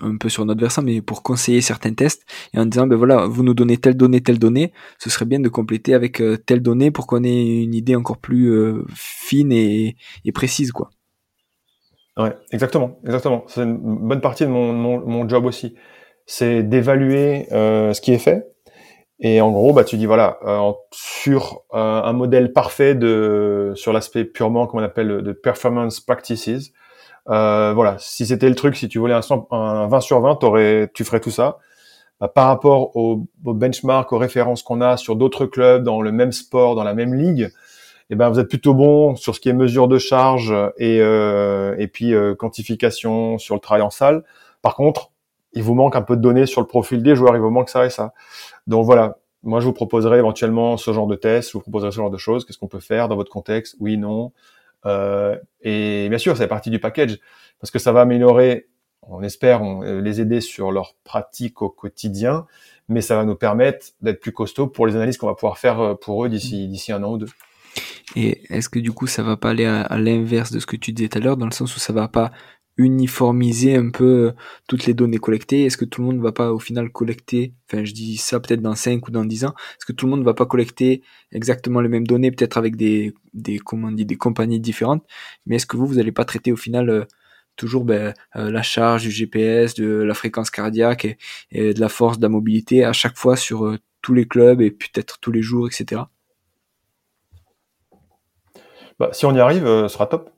un 0.00 0.16
peu 0.16 0.28
sur 0.28 0.44
notre 0.44 0.60
versant, 0.60 0.82
mais 0.82 1.00
pour 1.02 1.22
conseiller 1.22 1.60
certains 1.60 1.94
tests 1.94 2.24
et 2.52 2.58
en 2.58 2.66
disant 2.66 2.86
ben 2.86 2.96
voilà, 2.96 3.26
vous 3.26 3.42
nous 3.42 3.54
donnez 3.54 3.76
telle 3.76 3.96
donnée, 3.96 4.20
telle 4.20 4.38
donnée, 4.38 4.72
ce 4.98 5.10
serait 5.10 5.26
bien 5.26 5.40
de 5.40 5.48
compléter 5.48 5.94
avec 5.94 6.20
euh, 6.20 6.36
telle 6.36 6.62
donnée 6.62 6.90
pour 6.90 7.06
qu'on 7.06 7.22
ait 7.22 7.62
une 7.62 7.74
idée 7.74 7.94
encore 7.94 8.18
plus 8.18 8.50
euh, 8.50 8.84
fine 8.94 9.52
et, 9.52 9.96
précise, 10.34 10.72
quoi. 10.72 10.90
Ouais, 12.16 12.36
exactement, 12.50 12.98
exactement. 13.04 13.44
C'est 13.46 13.62
une 13.62 13.76
bonne 13.76 14.20
partie 14.20 14.44
de 14.44 14.50
mon, 14.50 14.72
mon, 14.72 15.28
job 15.28 15.44
aussi, 15.44 15.74
c'est 16.26 16.62
d'évaluer 16.62 17.52
euh, 17.52 17.92
ce 17.92 18.00
qui 18.00 18.12
est 18.12 18.18
fait. 18.18 18.53
Et 19.20 19.40
en 19.40 19.50
gros, 19.52 19.72
bah, 19.72 19.84
tu 19.84 19.96
dis 19.96 20.06
voilà, 20.06 20.38
sur 20.90 21.62
un 21.72 22.12
modèle 22.12 22.52
parfait 22.52 22.94
de 22.94 23.72
sur 23.76 23.92
l'aspect 23.92 24.24
purement, 24.24 24.66
comme 24.66 24.80
on 24.80 24.82
appelle, 24.82 25.22
de 25.22 25.32
performance 25.32 26.00
practices, 26.00 26.72
euh, 27.30 27.72
voilà, 27.74 27.96
si 27.98 28.26
c'était 28.26 28.48
le 28.48 28.54
truc, 28.54 28.76
si 28.76 28.88
tu 28.88 28.98
voulais 28.98 29.14
un, 29.14 29.20
un 29.50 29.86
20 29.86 30.00
sur 30.00 30.20
20, 30.20 30.44
aurais, 30.44 30.90
tu 30.94 31.04
ferais 31.04 31.20
tout 31.20 31.30
ça. 31.30 31.58
Bah, 32.20 32.28
par 32.28 32.46
rapport 32.48 32.96
au, 32.96 33.26
au 33.44 33.54
benchmark, 33.54 34.12
aux 34.12 34.18
références 34.18 34.62
qu'on 34.62 34.80
a 34.80 34.96
sur 34.96 35.16
d'autres 35.16 35.46
clubs 35.46 35.82
dans 35.82 36.00
le 36.00 36.12
même 36.12 36.32
sport, 36.32 36.74
dans 36.74 36.84
la 36.84 36.94
même 36.94 37.14
ligue, 37.14 37.50
eh 38.10 38.16
ben 38.16 38.28
vous 38.28 38.38
êtes 38.38 38.48
plutôt 38.48 38.74
bon 38.74 39.16
sur 39.16 39.34
ce 39.34 39.40
qui 39.40 39.48
est 39.48 39.54
mesure 39.54 39.88
de 39.88 39.98
charge 39.98 40.54
et, 40.76 41.00
euh, 41.00 41.74
et 41.78 41.88
puis 41.88 42.14
euh, 42.14 42.34
quantification 42.34 43.38
sur 43.38 43.54
le 43.54 43.60
travail 43.60 43.82
en 43.82 43.90
salle. 43.90 44.24
Par 44.62 44.76
contre, 44.76 45.10
il 45.54 45.62
vous 45.62 45.74
manque 45.74 45.96
un 45.96 46.02
peu 46.02 46.16
de 46.16 46.20
données 46.20 46.46
sur 46.46 46.60
le 46.60 46.66
profil 46.66 47.02
des 47.02 47.16
joueurs, 47.16 47.36
il 47.36 47.40
vous 47.40 47.50
manque 47.50 47.70
ça 47.70 47.86
et 47.86 47.90
ça. 47.90 48.12
Donc 48.66 48.84
voilà, 48.84 49.18
moi 49.42 49.60
je 49.60 49.66
vous 49.66 49.72
proposerai 49.72 50.18
éventuellement 50.18 50.76
ce 50.76 50.92
genre 50.92 51.06
de 51.06 51.16
test, 51.16 51.50
je 51.50 51.54
vous 51.54 51.62
proposerai 51.62 51.90
ce 51.90 51.96
genre 51.96 52.10
de 52.10 52.18
choses. 52.18 52.44
Qu'est-ce 52.44 52.58
qu'on 52.58 52.68
peut 52.68 52.80
faire 52.80 53.08
dans 53.08 53.16
votre 53.16 53.30
contexte? 53.30 53.76
Oui, 53.80 53.96
non. 53.96 54.32
Euh, 54.86 55.38
et 55.62 56.08
bien 56.08 56.18
sûr, 56.18 56.36
c'est 56.36 56.48
partie 56.48 56.70
du 56.70 56.78
package 56.78 57.18
parce 57.60 57.70
que 57.70 57.78
ça 57.78 57.92
va 57.92 58.02
améliorer, 58.02 58.68
on 59.02 59.22
espère, 59.22 59.62
on, 59.62 59.82
euh, 59.82 60.00
les 60.00 60.20
aider 60.20 60.40
sur 60.40 60.72
leur 60.72 60.94
pratique 61.04 61.62
au 61.62 61.70
quotidien, 61.70 62.46
mais 62.88 63.00
ça 63.00 63.16
va 63.16 63.24
nous 63.24 63.36
permettre 63.36 63.86
d'être 64.02 64.20
plus 64.20 64.32
costaud 64.32 64.66
pour 64.66 64.86
les 64.86 64.96
analyses 64.96 65.16
qu'on 65.16 65.26
va 65.26 65.34
pouvoir 65.34 65.58
faire 65.58 65.80
euh, 65.80 65.94
pour 65.94 66.24
eux 66.24 66.28
d'ici 66.28 66.68
d'ici 66.68 66.92
un 66.92 67.02
an 67.02 67.12
ou 67.12 67.18
deux. 67.18 67.28
Et 68.16 68.42
est-ce 68.54 68.68
que 68.68 68.78
du 68.78 68.92
coup 68.92 69.06
ça 69.06 69.22
va 69.22 69.36
pas 69.36 69.50
aller 69.50 69.64
à, 69.64 69.80
à 69.82 69.98
l'inverse 69.98 70.52
de 70.52 70.60
ce 70.60 70.66
que 70.66 70.76
tu 70.76 70.92
disais 70.92 71.08
tout 71.08 71.18
à 71.18 71.20
l'heure, 71.20 71.36
dans 71.36 71.46
le 71.46 71.52
sens 71.52 71.74
où 71.74 71.78
ça 71.80 71.92
va 71.92 72.08
pas 72.08 72.30
uniformiser 72.76 73.76
un 73.76 73.90
peu 73.90 74.04
euh, 74.04 74.32
toutes 74.68 74.86
les 74.86 74.94
données 74.94 75.18
collectées 75.18 75.64
Est-ce 75.64 75.76
que 75.76 75.84
tout 75.84 76.00
le 76.00 76.08
monde 76.08 76.16
ne 76.16 76.22
va 76.22 76.32
pas 76.32 76.52
au 76.52 76.58
final 76.58 76.90
collecter, 76.90 77.54
enfin 77.66 77.84
je 77.84 77.92
dis 77.92 78.16
ça 78.16 78.40
peut-être 78.40 78.62
dans 78.62 78.74
5 78.74 79.06
ou 79.06 79.10
dans 79.10 79.24
10 79.24 79.44
ans, 79.46 79.54
est-ce 79.76 79.86
que 79.86 79.92
tout 79.92 80.06
le 80.06 80.10
monde 80.10 80.20
ne 80.20 80.24
va 80.24 80.34
pas 80.34 80.46
collecter 80.46 81.02
exactement 81.32 81.80
les 81.80 81.88
mêmes 81.88 82.06
données, 82.06 82.30
peut-être 82.30 82.58
avec 82.58 82.76
des, 82.76 83.14
des, 83.32 83.58
comment 83.58 83.92
dit, 83.92 84.06
des 84.06 84.16
compagnies 84.16 84.60
différentes, 84.60 85.04
mais 85.46 85.56
est-ce 85.56 85.66
que 85.66 85.76
vous, 85.76 85.86
vous 85.86 85.94
n'allez 85.96 86.12
pas 86.12 86.24
traiter 86.24 86.52
au 86.52 86.56
final 86.56 86.90
euh, 86.90 87.04
toujours 87.56 87.84
ben, 87.84 88.14
euh, 88.36 88.50
la 88.50 88.62
charge 88.62 89.04
du 89.04 89.10
GPS, 89.10 89.74
de 89.74 89.86
la 89.86 90.14
fréquence 90.14 90.50
cardiaque 90.50 91.16
et, 91.52 91.74
de 91.74 91.80
la 91.80 91.88
force, 91.88 92.18
de 92.18 92.22
la 92.22 92.28
mobilité 92.28 92.84
à 92.84 92.92
chaque 92.92 93.16
fois 93.16 93.36
sur 93.36 93.78
tous 94.02 94.14
les 94.14 94.26
clubs 94.26 94.60
et 94.60 94.72
peut-être 94.72 95.20
tous 95.20 95.30
les 95.30 95.42
jours, 95.42 95.68
etc. 95.68 96.02
Bah, 98.98 99.10
si 99.12 99.24
on 99.26 99.34
y 99.34 99.40
arrive, 99.40 99.64
ce 99.64 99.88
sera 99.88 100.06
top. 100.06 100.30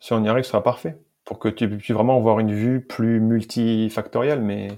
Si 0.00 0.12
on 0.14 0.24
y 0.24 0.28
arrive, 0.28 0.44
ce 0.44 0.50
sera 0.50 0.62
parfait 0.62 0.98
pour 1.28 1.38
que 1.38 1.50
tu 1.50 1.68
puisses 1.68 1.94
vraiment 1.94 2.16
avoir 2.16 2.40
une 2.40 2.54
vue 2.54 2.80
plus 2.80 3.20
multifactorielle, 3.20 4.40
mais 4.40 4.68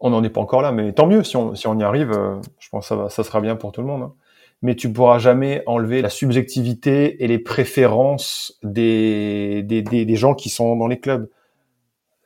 on 0.00 0.10
n'en 0.10 0.24
est 0.24 0.28
pas 0.28 0.40
encore 0.40 0.60
là. 0.60 0.72
Mais 0.72 0.92
tant 0.92 1.06
mieux, 1.06 1.22
si 1.22 1.36
on, 1.36 1.54
si 1.54 1.68
on 1.68 1.78
y 1.78 1.84
arrive, 1.84 2.10
euh, 2.10 2.34
je 2.58 2.68
pense 2.68 2.86
que 2.86 2.88
ça, 2.88 2.96
va, 2.96 3.08
ça 3.10 3.22
sera 3.22 3.40
bien 3.40 3.54
pour 3.54 3.70
tout 3.70 3.80
le 3.80 3.86
monde. 3.86 4.02
Hein. 4.02 4.12
Mais 4.62 4.74
tu 4.74 4.92
pourras 4.92 5.20
jamais 5.20 5.62
enlever 5.66 6.02
la 6.02 6.08
subjectivité 6.08 7.22
et 7.22 7.28
les 7.28 7.38
préférences 7.38 8.58
des, 8.64 9.62
des, 9.62 9.82
des, 9.82 10.16
gens 10.16 10.34
qui 10.34 10.50
sont 10.50 10.74
dans 10.74 10.88
les 10.88 10.98
clubs. 10.98 11.28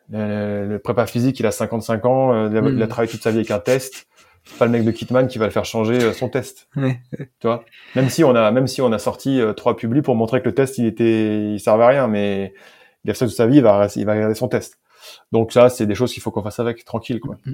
Le, 0.08 0.78
prépa 0.78 1.04
physique, 1.04 1.38
il 1.38 1.44
a 1.44 1.50
55 1.50 2.06
ans, 2.06 2.32
euh, 2.32 2.48
il, 2.50 2.56
a, 2.56 2.60
il, 2.60 2.82
a, 2.82 2.86
mm. 2.86 2.88
travaillé 2.88 3.10
toute 3.10 3.22
sa 3.22 3.32
vie 3.32 3.38
avec 3.38 3.50
un 3.50 3.58
test. 3.58 4.06
Pas 4.58 4.64
le 4.64 4.70
mec 4.70 4.82
de 4.82 4.92
Kitman 4.92 5.28
qui 5.28 5.36
va 5.36 5.44
le 5.44 5.50
faire 5.50 5.66
changer 5.66 6.02
euh, 6.02 6.12
son 6.14 6.30
test. 6.30 6.70
Tu 6.74 7.46
vois? 7.46 7.64
Même 7.96 8.08
si 8.08 8.24
on 8.24 8.34
a, 8.34 8.50
même 8.50 8.66
si 8.66 8.80
on 8.80 8.92
a 8.92 8.98
sorti 8.98 9.42
trois 9.58 9.76
publis 9.76 10.00
pour 10.00 10.14
montrer 10.14 10.40
que 10.40 10.46
le 10.46 10.54
test, 10.54 10.78
il 10.78 10.86
était, 10.86 11.52
il 11.52 11.60
servait 11.60 11.84
à 11.84 11.88
rien, 11.88 12.08
mais 12.08 12.54
de 13.06 13.28
sa 13.28 13.46
vie, 13.46 13.56
il 13.56 13.62
va, 13.62 13.88
il 13.96 14.04
va 14.04 14.14
regarder 14.14 14.34
son 14.34 14.48
test. 14.48 14.78
Donc 15.32 15.52
ça, 15.52 15.68
c'est 15.68 15.86
des 15.86 15.94
choses 15.94 16.12
qu'il 16.12 16.22
faut 16.22 16.30
qu'on 16.30 16.42
fasse 16.42 16.60
avec, 16.60 16.84
tranquille, 16.84 17.20
quoi. 17.20 17.36
Mm. 17.44 17.52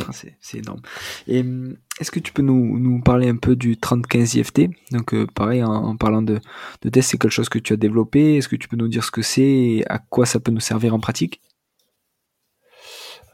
Ah, 0.00 0.12
c'est 0.12 0.58
énorme. 0.58 0.80
Et 1.26 1.42
mm, 1.42 1.76
est-ce 2.00 2.10
que 2.10 2.20
tu 2.20 2.32
peux 2.32 2.42
nous, 2.42 2.78
nous 2.78 3.02
parler 3.02 3.28
un 3.28 3.36
peu 3.36 3.54
du 3.54 3.76
3015 3.76 4.36
IFT 4.36 4.70
Donc 4.92 5.12
euh, 5.12 5.26
pareil, 5.34 5.62
en, 5.62 5.96
parlant 5.96 6.22
de, 6.22 6.40
de 6.82 6.88
test, 6.88 7.10
c'est 7.10 7.18
quelque 7.18 7.30
chose 7.30 7.48
que 7.50 7.58
tu 7.58 7.72
as 7.74 7.76
développé. 7.76 8.36
Est-ce 8.36 8.48
que 8.48 8.56
tu 8.56 8.68
peux 8.68 8.76
nous 8.76 8.88
dire 8.88 9.04
ce 9.04 9.10
que 9.10 9.22
c'est 9.22 9.42
et 9.42 9.84
à 9.90 9.98
quoi 9.98 10.24
ça 10.24 10.40
peut 10.40 10.52
nous 10.52 10.60
servir 10.60 10.94
en 10.94 11.00
pratique? 11.00 11.40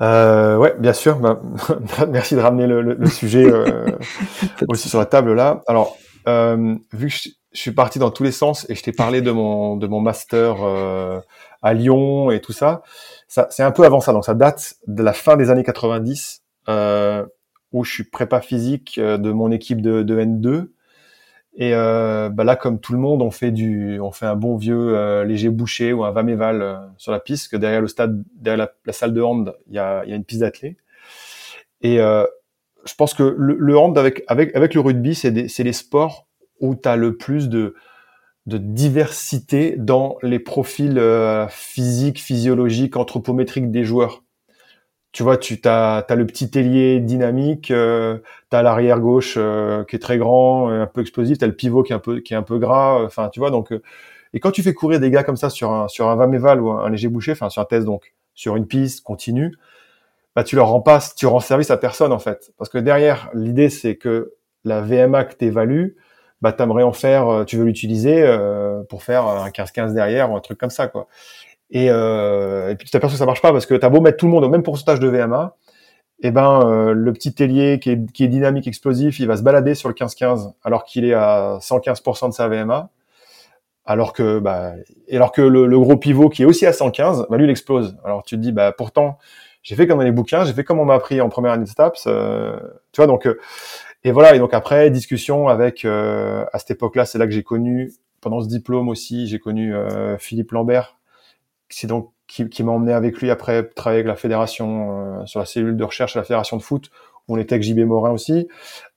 Euh, 0.01 0.57
ouais, 0.57 0.75
bien 0.79 0.93
sûr. 0.93 1.19
Bah, 1.19 1.41
merci 2.09 2.35
de 2.35 2.41
ramener 2.41 2.67
le, 2.67 2.81
le, 2.83 3.07
sujet 3.07 3.45
euh, 3.45 3.87
aussi 4.69 4.89
sur 4.89 4.99
la 4.99 5.07
table 5.07 5.35
là. 5.35 5.63
Alors, 5.67 5.97
euh, 6.27 6.75
vu 6.93 7.09
que 7.09 7.15
je, 7.15 7.29
je, 7.53 7.61
suis 7.61 7.73
parti 7.73 7.99
dans 7.99 8.11
tous 8.11 8.23
les 8.23 8.33
sens 8.33 8.67
et 8.69 8.75
je 8.75 8.83
t'ai 8.83 8.93
parlé 8.93 9.21
de 9.21 9.31
mon 9.31 9.77
de 9.77 9.87
mon 9.87 10.01
master 10.01 10.57
à 11.63 11.75
Lyon 11.75 12.31
et 12.31 12.41
tout 12.41 12.53
ça. 12.53 12.83
Ça, 13.29 13.47
c'est 13.51 13.63
un 13.63 13.73
peu 13.73 13.85
avant 13.85 14.01
ça, 14.01 14.13
donc 14.13 14.25
ça 14.25 14.35
date 14.35 14.75
de 14.87 15.03
la 15.03 15.13
fin 15.13 15.37
des 15.37 15.51
années 15.51 15.65
90, 15.65 16.43
euh, 16.69 17.25
où 17.73 17.85
je 17.85 17.93
suis 17.93 18.05
prépa 18.05 18.41
physique 18.41 18.99
euh, 18.99 19.19
de 19.19 19.31
mon 19.33 19.51
équipe 19.51 19.81
de, 19.81 20.03
de 20.03 20.21
N2. 20.21 20.69
Et 21.55 21.75
euh, 21.75 22.29
bah 22.29 22.45
là, 22.45 22.55
comme 22.57 22.81
tout 22.81 22.93
le 22.93 22.99
monde, 22.99 23.23
on 23.23 23.31
fait 23.31 23.51
du, 23.51 23.99
on 24.01 24.13
fait 24.13 24.27
un 24.27 24.37
bon 24.37 24.57
vieux 24.57 24.97
euh, 24.97 25.25
léger 25.25 25.49
boucher 25.49 25.93
ou 25.93 26.05
un 26.05 26.13
vaméval 26.13 26.63
euh, 26.63 26.77
sur 26.97 27.13
la 27.13 27.19
piste. 27.19 27.51
Que 27.51 27.57
derrière 27.57 27.81
le 27.81 27.89
stade, 27.89 28.23
derrière 28.35 28.69
la, 28.85 28.93
salle 28.93 29.13
de 29.13 29.21
hand, 29.21 29.55
il 29.67 29.75
y 29.75 29.79
a, 29.79 30.05
y 30.07 30.13
a 30.13 30.17
une 30.17 30.25
piste 30.25 30.41
d'athlée. 30.41 30.77
Et 31.83 31.97
je 31.97 32.95
pense 32.97 33.15
que 33.15 33.23
le, 33.23 33.57
le 33.59 33.79
hand 33.79 33.97
avec 33.97 34.23
avec 34.29 34.55
avec 34.55 34.75
le 34.75 34.81
rugby, 34.81 35.15
c'est 35.15 35.49
c'est 35.49 35.63
les 35.65 35.73
sports 35.73 36.29
où 36.61 36.75
tu 36.75 36.89
as 36.89 36.97
le 36.97 37.17
plus 37.17 37.49
de 37.49 37.75
de 38.47 38.59
diversité 38.59 39.77
dans 39.77 40.17
les 40.23 40.39
profils 40.39 40.99
euh, 40.99 41.47
physiques, 41.49 42.21
physiologiques, 42.21 42.97
anthropométriques 42.97 43.71
des 43.71 43.85
joueurs. 43.85 44.23
Tu 45.13 45.25
vois, 45.25 45.37
tu 45.37 45.61
as, 45.65 46.07
le 46.09 46.27
petit 46.27 46.51
ailier 46.57 47.01
dynamique, 47.01 47.71
euh, 47.71 48.19
tu 48.51 48.57
as 48.57 48.63
l'arrière 48.63 49.01
gauche 49.01 49.35
euh, 49.37 49.85
qui 49.85 49.97
est 49.97 49.99
très 49.99 50.19
grand, 50.19 50.69
un 50.69 50.87
peu 50.87 51.01
explosif, 51.01 51.39
tu 51.39 51.45
as 51.45 51.49
le 51.49 51.57
pivot 51.57 51.83
qui 51.83 51.93
est 51.93 51.97
un 51.97 52.01
peu 52.01 52.21
qui 52.21 52.33
est 52.33 52.37
un 52.37 52.45
peu 52.45 52.59
gras, 52.59 53.03
enfin 53.05 53.29
tu 53.29 53.41
vois 53.41 53.51
donc 53.51 53.73
et 54.33 54.41
quand 54.41 54.53
tu 54.53 54.63
fais 54.63 54.73
courir 54.73 55.01
des 55.01 55.11
gars 55.11 55.25
comme 55.25 55.37
ça 55.37 55.51
sur 55.51 55.73
un 55.73 55.89
sur 55.89 56.09
un 56.09 56.15
vaméval 56.15 56.61
ou 56.61 56.71
un, 56.71 56.89
léger 56.91 57.09
boucher, 57.09 57.33
enfin 57.33 57.51
sur 57.51 57.61
un 57.61 57.65
test 57.65 57.87
donc 57.87 58.15
sur 58.35 58.55
une 58.55 58.67
piste 58.69 59.03
continue, 59.03 59.53
bah 60.37 60.45
tu 60.45 60.55
leur 60.55 60.69
rends 60.69 60.81
pas 60.81 61.01
tu 61.17 61.27
rends 61.27 61.41
service 61.41 61.73
à 61.73 61.77
personne 61.77 62.13
en 62.13 62.21
fait 62.21 62.53
parce 62.57 62.71
que 62.71 62.79
derrière 62.79 63.31
l'idée 63.35 63.69
c'est 63.69 63.97
que 63.97 64.35
la 64.65 64.81
VMA 64.81 65.25
que 65.25 65.35
tu 65.37 65.47
évalues, 65.47 65.97
bah 66.43 66.53
t'aimerais 66.53 66.83
en 66.83 66.93
faire, 66.93 67.29
euh, 67.29 67.45
tu 67.45 67.57
veux 67.57 67.65
l'utiliser 67.65 68.23
euh, 68.23 68.83
pour 68.89 69.03
faire 69.03 69.27
un 69.27 69.49
15-15 69.51 69.93
derrière 69.95 70.31
ou 70.31 70.37
un 70.37 70.41
truc 70.41 70.59
comme 70.59 70.71
ça 70.71 70.89
quoi. 70.89 71.07
Et, 71.71 71.91
euh, 71.91 72.71
et 72.71 72.77
puis 72.77 72.87
tu 72.87 72.91
t'aperçois 72.91 73.15
que 73.15 73.19
ça 73.19 73.27
marche 73.27 73.43
pas 73.43 73.53
parce 73.53 73.67
que 73.67 73.75
t'as 73.75 73.89
beau 73.89 74.01
mettre 74.01 74.17
tout 74.19 74.27
le 74.27 74.33
monde 74.33 74.45
au 74.45 74.49
même 74.49 74.63
pourcentage 74.63 75.01
de 75.01 75.09
VMA, 75.09 75.57
eh 76.23 76.31
ben 76.31 76.67
euh, 76.67 76.93
le 76.93 77.13
petit 77.13 77.35
ailier 77.43 77.79
qui 77.79 77.91
est, 77.91 78.13
qui 78.13 78.25
est 78.25 78.29
dynamique 78.29 78.67
explosif, 78.67 79.21
il 79.21 79.27
va 79.27 79.37
se 79.37 79.43
balader 79.43 79.75
sur 79.75 79.89
le 79.89 79.95
15-15 79.95 80.53
alors 80.65 80.85
qu'il 80.85 81.05
est 81.05 81.15
à 81.15 81.59
115% 81.61 82.29
de 82.29 82.35
sa 82.35 82.49
VMA, 82.49 82.91
alors 83.85 84.13
que 84.13 84.39
bah 84.39 84.73
alors 85.13 85.33
que 85.33 85.43
le, 85.43 85.79
gros 85.79 85.97
pivot 85.97 86.29
qui 86.29 86.43
est 86.43 86.47
aussi 86.47 86.67
à 86.67 86.73
115, 86.73 87.27
bah 87.31 87.37
lui 87.37 87.45
il 87.45 87.51
explose. 87.51 87.97
Alors 88.05 88.25
tu 88.25 88.37
te 88.37 88.41
dis 88.41 88.53
bah 88.53 88.73
pourtant 88.73 89.19
j'ai 89.63 89.77
fait 89.77 89.87
comme 89.87 89.99
dans 89.99 90.05
les 90.05 90.13
bouquins, 90.13 90.45
j'ai 90.45 90.53
fait 90.55 90.65
comme 90.65 90.81
on 90.81 90.85
m'a 90.85 90.95
appris 90.95 91.21
en 91.21 91.29
première 91.29 91.53
année 91.53 91.65
de 91.65 91.69
STAPS, 91.69 92.05
euh, 92.07 92.59
tu 92.93 92.97
vois 93.01 93.07
donc 93.07 93.29
et 94.05 94.13
voilà, 94.13 94.35
et 94.35 94.39
donc 94.39 94.55
après, 94.55 94.91
discussion 94.91 95.49
avec, 95.49 95.85
euh, 95.85 96.45
à 96.53 96.59
cette 96.59 96.73
époque-là, 96.73 97.05
c'est 97.05 97.19
là 97.19 97.27
que 97.27 97.33
j'ai 97.33 97.43
connu, 97.43 97.93
pendant 98.21 98.41
ce 98.41 98.49
diplôme 98.49 98.89
aussi, 98.89 99.27
j'ai 99.27 99.39
connu 99.39 99.75
euh, 99.75 100.17
Philippe 100.19 100.53
Lambert, 100.53 100.99
c'est 101.69 101.87
donc 101.87 102.13
qui, 102.27 102.49
qui 102.49 102.63
m'a 102.63 102.73
emmené 102.73 102.93
avec 102.93 103.21
lui 103.21 103.31
après 103.31 103.65
travailler 103.65 104.01
avec 104.01 104.09
la 104.09 104.17
fédération 104.17 105.27
sur 105.27 105.41
la 105.41 105.47
cellule 105.47 105.77
de 105.77 105.85
recherche 105.85 106.17
à 106.17 106.21
la 106.21 106.25
fédération 106.25 106.57
de 106.57 106.63
foot 106.63 106.91
on 107.31 107.37
était 107.39 107.55
avec 107.55 107.63
JB 107.63 107.81
Morin 107.81 108.11
aussi, 108.11 108.49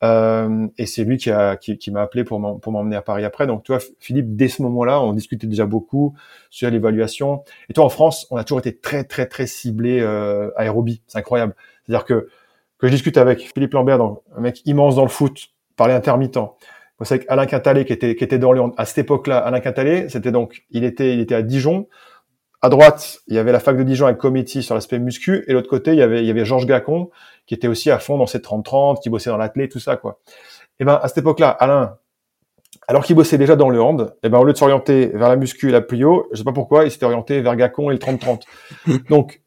euh, 0.04 0.68
et 0.78 0.86
c'est 0.86 1.04
lui 1.04 1.18
qui 1.18 1.30
a 1.30 1.56
qui, 1.56 1.92
m'a 1.92 2.02
appelé 2.02 2.24
pour 2.24 2.40
m'emmener 2.40 2.96
à 2.96 3.02
Paris 3.02 3.24
après. 3.24 3.46
Donc 3.48 3.64
toi, 3.64 3.78
Philippe, 4.00 4.36
dès 4.36 4.48
ce 4.48 4.62
moment-là, 4.64 5.00
on 5.02 5.14
discutait 5.14 5.48
déjà 5.48 5.66
beaucoup 5.66 6.16
sur 6.50 6.70
l'évaluation. 6.70 7.44
Et 7.70 7.74
toi, 7.74 7.86
en 7.86 7.90
France, 7.90 8.28
on 8.32 8.38
a 8.38 8.44
toujours 8.44 8.60
été 8.60 8.76
très 8.76 9.04
très 9.04 9.28
très 9.28 9.46
ciblé 9.46 10.00
euh, 10.02 10.50
aérobie. 10.58 11.02
C'est 11.08 11.20
incroyable. 11.20 11.56
C'est-à-dire 11.86 12.06
que 12.06 12.28
que 12.84 12.90
je 12.90 12.96
discute 12.96 13.18
avec 13.18 13.50
Philippe 13.54 13.74
Lambert, 13.76 13.98
donc 13.98 14.20
un 14.36 14.42
mec 14.42 14.62
immense 14.66 14.98
dans 14.98 15.04
le 15.04 15.10
foot, 15.10 15.52
par 15.78 15.88
les 15.88 15.94
intermittents. 15.94 16.58
C'est 17.02 17.16
avec 17.16 17.26
Alain 17.30 17.46
Quintalé 17.46 17.86
qui 17.86 17.94
était 17.94 18.14
qui 18.16 18.26
était 18.26 18.40
dans 18.40 18.52
le 18.52 18.62
à 18.76 18.84
cette 18.84 18.98
époque-là. 18.98 19.38
Alain 19.38 19.62
Quintalé, 19.62 20.10
c'était 20.10 20.34
donc 20.34 20.66
il 20.70 20.84
était 20.84 21.14
il 21.14 21.22
était 21.22 21.36
à 21.36 21.44
Dijon 21.44 21.88
à 22.62 22.68
droite, 22.68 23.20
il 23.28 23.36
y 23.36 23.40
avait 23.40 23.54
la 23.54 23.60
fac 23.60 23.78
de 23.78 23.84
Dijon 23.84 24.06
avec 24.06 24.18
Committee 24.18 24.64
sur 24.64 24.76
l'aspect 24.76 25.00
muscu, 25.00 25.46
et 25.48 25.54
l'autre 25.54 25.70
côté, 25.70 25.92
il 25.92 25.98
y 25.98 26.02
avait, 26.02 26.22
il 26.22 26.26
y 26.26 26.30
avait 26.30 26.46
Georges 26.46 26.66
Gacon, 26.66 27.10
qui 27.46 27.54
était 27.54 27.68
aussi 27.68 27.92
à 27.92 28.00
fond 28.00 28.18
dans 28.18 28.26
ses 28.26 28.40
30-30, 28.40 29.02
qui 29.02 29.10
bossait 29.10 29.30
dans 29.30 29.38
l'athlète, 29.38 29.70
tout 29.70 29.80
ça, 29.82 29.98
quoi. 29.98 30.22
Et 30.80 30.86
ben, 30.86 30.98
à 31.02 31.10
cette 31.10 31.18
époque-là, 31.18 31.50
Alain, 31.50 31.98
alors 32.88 33.04
qu'il 33.04 33.18
bossait 33.18 33.38
déjà 33.38 33.58
dans 33.58 33.70
le 33.70 33.82
hand, 33.82 34.16
et 34.24 34.30
ben, 34.30 34.40
au 34.40 34.46
lieu 34.46 34.54
de 34.54 34.58
s'orienter 34.58 35.08
vers 35.08 35.28
la 35.28 35.36
muscu 35.36 35.68
et 35.68 35.72
la 35.74 35.82
plio, 35.82 36.30
je 36.32 36.38
sais 36.38 36.46
pas 36.46 36.54
pourquoi, 36.54 36.86
il 36.86 36.92
s'était 36.92 37.06
orienté 37.06 37.42
vers 37.42 37.58
Gacon 37.58 37.92
et 37.92 37.96
le 37.96 38.00
30-30. 38.00 38.44
Donc, 39.10 39.43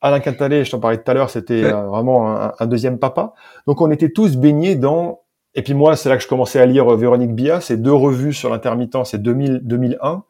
Alain 0.00 0.20
Cantalé, 0.20 0.64
je 0.64 0.70
t'en 0.70 0.80
parlais 0.80 0.98
tout 0.98 1.10
à 1.10 1.14
l'heure, 1.14 1.30
c'était 1.30 1.64
euh, 1.64 1.86
vraiment 1.86 2.52
un, 2.58 2.66
deuxième 2.66 2.98
papa. 2.98 3.34
Donc, 3.66 3.80
on 3.80 3.90
était 3.90 4.10
tous 4.10 4.36
baignés 4.36 4.74
dans, 4.74 5.20
et 5.54 5.62
puis 5.62 5.74
moi, 5.74 5.96
c'est 5.96 6.08
là 6.08 6.16
que 6.16 6.22
je 6.22 6.28
commençais 6.28 6.58
à 6.58 6.66
lire 6.66 6.92
euh, 6.92 6.96
Véronique 6.96 7.34
Bia, 7.34 7.60
ces 7.60 7.76
deux 7.76 7.92
revues 7.92 8.32
sur 8.32 8.50
l'intermittent, 8.50 9.04
c'est 9.04 9.20
2000, 9.22 9.60
2001, 9.62 10.24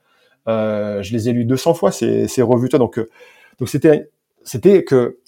euh, 0.48 1.02
je 1.02 1.12
les 1.12 1.28
ai 1.28 1.32
lus 1.32 1.44
200 1.44 1.74
fois 1.74 1.92
ces, 1.92 2.28
ces 2.28 2.42
revues. 2.42 2.68
Donc, 2.68 2.98
euh, 2.98 3.08
donc 3.58 3.68
c'était, 3.68 4.10
c'était 4.42 4.84
que 4.84 5.18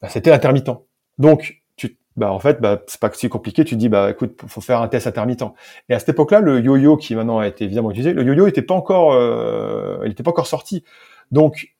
bah, 0.00 0.08
c'était 0.08 0.32
intermittent. 0.32 0.70
Donc, 1.18 1.62
tu, 1.76 1.98
bah 2.16 2.32
en 2.32 2.38
fait, 2.38 2.60
bah, 2.60 2.82
c'est 2.86 3.00
pas 3.00 3.10
si 3.12 3.28
compliqué. 3.28 3.64
Tu 3.64 3.76
dis, 3.76 3.88
bah 3.88 4.10
écoute, 4.10 4.40
faut 4.46 4.60
faire 4.60 4.80
un 4.80 4.88
test 4.88 5.06
intermittent. 5.06 5.44
Et 5.88 5.94
à 5.94 5.98
cette 5.98 6.10
époque-là, 6.10 6.40
le 6.40 6.60
yo-yo 6.60 6.96
qui 6.96 7.14
maintenant 7.14 7.38
a 7.38 7.46
été 7.46 7.64
évidemment 7.64 7.90
utilisé, 7.90 8.12
le 8.12 8.24
yo-yo 8.24 8.46
était 8.46 8.62
pas 8.62 8.74
encore, 8.74 9.12
euh, 9.12 9.98
il 10.04 10.12
était 10.12 10.22
pas 10.22 10.30
encore 10.30 10.46
sorti. 10.46 10.84
Donc 11.30 11.73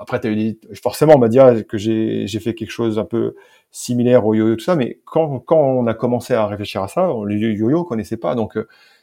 après, 0.00 0.20
forcément, 0.82 1.14
on 1.16 1.18
m'a 1.18 1.28
dit 1.28 1.38
que 1.68 1.76
j'ai 1.76 2.40
fait 2.40 2.54
quelque 2.54 2.70
chose 2.70 2.98
un 2.98 3.04
peu 3.04 3.34
similaire 3.70 4.26
au 4.26 4.34
yo-yo 4.34 4.56
tout 4.56 4.64
ça, 4.64 4.74
mais 4.74 5.00
quand, 5.04 5.44
on 5.50 5.86
a 5.86 5.94
commencé 5.94 6.32
à 6.34 6.46
réfléchir 6.46 6.82
à 6.82 6.88
ça, 6.88 7.12
le 7.24 7.34
yo-yo 7.34 7.80
on 7.80 7.84
connaissait 7.84 8.16
pas, 8.16 8.34
donc 8.34 8.58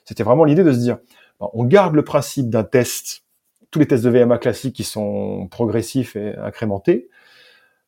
c'était 0.06 0.24
vraiment 0.24 0.44
l'idée 0.44 0.64
de 0.64 0.72
se 0.72 0.80
dire, 0.80 0.98
on 1.40 1.66
garde 1.66 1.96
le 1.96 2.04
principe 2.04 2.50
d'un 2.50 2.64
test, 2.64 3.24
tous 3.70 3.80
les 3.80 3.86
tests 3.86 4.04
de 4.04 4.10
VMA 4.10 4.40
classiques 4.40 4.76
qui 4.76 4.84
sont 4.84 5.48
progressifs 5.52 6.16
et 6.16 6.36
incrémentés. 6.38 7.10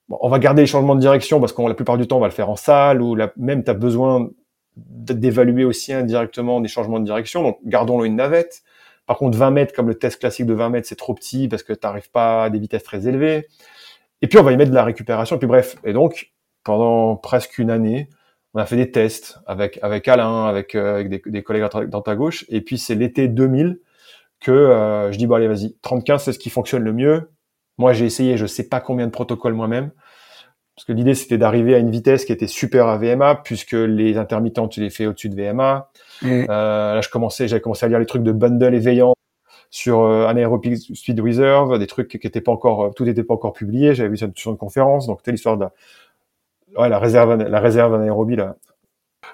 on 0.10 0.30
va 0.30 0.38
garder 0.38 0.62
les 0.62 0.68
changements 0.68 0.96
de 0.96 1.02
direction 1.02 1.40
parce 1.40 1.52
qu'on 1.52 1.68
la 1.68 1.74
plupart 1.74 1.98
du 1.98 2.08
temps 2.08 2.18
on 2.18 2.22
va 2.22 2.28
le 2.28 2.34
faire 2.34 2.50
en 2.50 2.56
salle 2.56 3.02
ou 3.02 3.18
même 3.38 3.64
tu 3.64 3.72
as 3.72 3.74
besoin 3.74 4.30
d'évaluer 4.78 5.66
aussi 5.66 5.94
indirectement 5.94 6.62
des 6.62 6.68
changements 6.68 7.00
de 7.00 7.06
direction. 7.06 7.44
Donc 7.44 7.60
gardons-le 7.66 8.06
une 8.06 8.16
navette. 8.16 8.62
Par 9.10 9.18
contre 9.18 9.40
20 9.40 9.50
mètres 9.50 9.74
comme 9.74 9.88
le 9.88 9.96
test 9.96 10.20
classique 10.20 10.46
de 10.46 10.54
20 10.54 10.70
mètres 10.70 10.88
c'est 10.88 10.96
trop 10.96 11.16
petit 11.16 11.48
parce 11.48 11.64
que 11.64 11.74
tu 11.74 11.80
n'arrives 11.82 12.12
pas 12.12 12.44
à 12.44 12.50
des 12.52 12.60
vitesses 12.60 12.84
très 12.84 13.08
élevées. 13.08 13.48
Et 14.22 14.28
puis 14.28 14.38
on 14.38 14.44
va 14.44 14.52
y 14.52 14.56
mettre 14.56 14.70
de 14.70 14.76
la 14.76 14.84
récupération. 14.84 15.36
Et 15.36 15.40
puis 15.40 15.48
bref. 15.48 15.78
Et 15.84 15.94
donc 15.94 16.32
pendant 16.64 17.16
presque 17.16 17.58
une 17.58 17.72
année, 17.72 18.08
on 18.54 18.60
a 18.60 18.68
fait 18.68 18.76
des 18.76 18.92
tests 18.92 19.40
avec 19.48 19.80
Alain, 20.08 20.46
avec, 20.46 20.76
euh, 20.76 20.94
avec 20.94 21.28
des, 21.28 21.42
collègues 21.42 21.66
dans 21.88 22.04
ta 22.04 22.16
gauche. 22.16 22.46
Et 22.50 22.62
puis 22.62 22.78
c'est 22.78 22.94
l'été 22.94 23.28
2000 23.28 23.80
que 24.40 24.52
euh, 24.52 25.12
je 25.12 25.18
dis 25.18 25.26
bon 25.26 25.34
allez 25.34 25.48
vas-y, 25.48 25.76
30-15 25.84 26.20
c'est 26.20 26.34
ce 26.34 26.38
qui 26.38 26.52
fonctionne 26.52 26.84
le 26.84 26.94
mieux. 26.94 27.32
Moi 27.80 27.94
j'ai 27.94 28.06
essayé, 28.06 28.38
je 28.38 28.46
sais 28.46 28.70
pas 28.70 28.80
combien 28.80 29.08
de 29.08 29.12
protocoles 29.12 29.56
moi-même, 29.56 29.90
parce 30.76 30.86
que 30.86 30.94
l'idée 30.94 31.16
c'était 31.16 31.40
d'arriver 31.40 31.74
à 31.74 31.80
une 31.80 31.90
vitesse 31.90 32.26
qui 32.26 32.32
était 32.32 32.46
super 32.46 32.86
à 32.86 33.00
VMA, 33.00 33.42
puisque 33.44 33.72
les 33.72 34.20
intermittents 34.20 34.68
tu 34.68 34.82
les 34.82 34.92
fais 34.92 35.08
au-dessus 35.08 35.30
de 35.30 35.36
VMA. 35.36 35.90
Euh, 36.24 36.46
là 36.48 37.02
je 37.02 37.10
commençais, 37.10 37.48
j'avais 37.48 37.62
commencé 37.62 37.86
à 37.86 37.90
lire 37.90 38.00
les 38.00 38.06
trucs 38.06 38.24
de 38.24 38.32
bundle 38.32 38.74
éveillant 38.76 39.14
sur 39.70 40.02
euh, 40.02 40.28
Anaerobic 40.28 40.96
Speed 40.96 41.20
Reserve, 41.20 41.80
des 41.80 41.88
trucs 41.88 42.08
qui 42.10 42.28
étaient 42.28 42.42
pas 42.42 42.52
encore, 42.52 42.94
tout 42.96 43.06
n'était 43.06 43.24
pas 43.24 43.34
encore 43.36 43.54
publié. 43.54 43.96
J'avais 43.96 44.10
vu 44.10 44.18
ça 44.18 44.28
sur 44.36 44.52
une 44.52 44.58
conférence, 44.58 45.08
donc 45.08 45.20
c'était 45.20 45.32
l'histoire 45.32 45.58
de 45.58 45.68
ouais, 46.78 46.90
la 46.90 47.00
réserve, 47.00 47.36
la 47.36 47.60
réserve 47.60 47.94
anaérobie 47.94 48.36
là, 48.36 48.56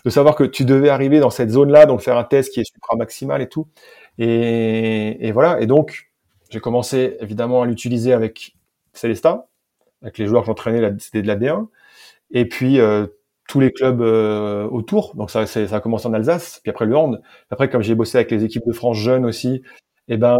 de 0.03 0.09
savoir 0.09 0.35
que 0.35 0.43
tu 0.43 0.65
devais 0.65 0.89
arriver 0.89 1.19
dans 1.19 1.29
cette 1.29 1.49
zone-là, 1.49 1.85
donc 1.85 2.01
faire 2.01 2.17
un 2.17 2.23
test 2.23 2.53
qui 2.53 2.59
est 2.61 2.65
supra 2.65 2.95
maximal 2.95 3.41
et 3.41 3.49
tout. 3.49 3.67
Et, 4.17 5.27
et 5.27 5.31
voilà. 5.31 5.59
Et 5.61 5.67
donc, 5.67 6.11
j'ai 6.49 6.59
commencé 6.59 7.17
évidemment 7.19 7.63
à 7.63 7.65
l'utiliser 7.65 8.13
avec 8.13 8.55
Celesta, 8.93 9.47
avec 10.01 10.17
les 10.17 10.27
joueurs 10.27 10.43
que 10.43 10.47
j'entraînais, 10.47 10.93
c'était 10.99 11.21
de 11.21 11.27
la 11.27 11.35
D1. 11.35 11.67
Et 12.31 12.45
puis 12.47 12.79
euh, 12.79 13.07
tous 13.47 13.59
les 13.59 13.71
clubs 13.71 14.01
euh, 14.01 14.67
autour. 14.67 15.15
Donc 15.15 15.31
ça, 15.31 15.45
ça 15.45 15.61
a 15.75 15.79
commencé 15.79 16.07
en 16.07 16.13
Alsace, 16.13 16.59
puis 16.63 16.69
après 16.71 16.85
le 16.85 16.95
hand. 16.97 17.21
Après, 17.51 17.69
comme 17.69 17.81
j'ai 17.81 17.95
bossé 17.95 18.17
avec 18.17 18.31
les 18.31 18.43
équipes 18.43 18.65
de 18.67 18.73
France 18.73 18.97
jeunes 18.97 19.25
aussi, 19.25 19.55
et 20.07 20.13
eh 20.15 20.17
ben, 20.17 20.37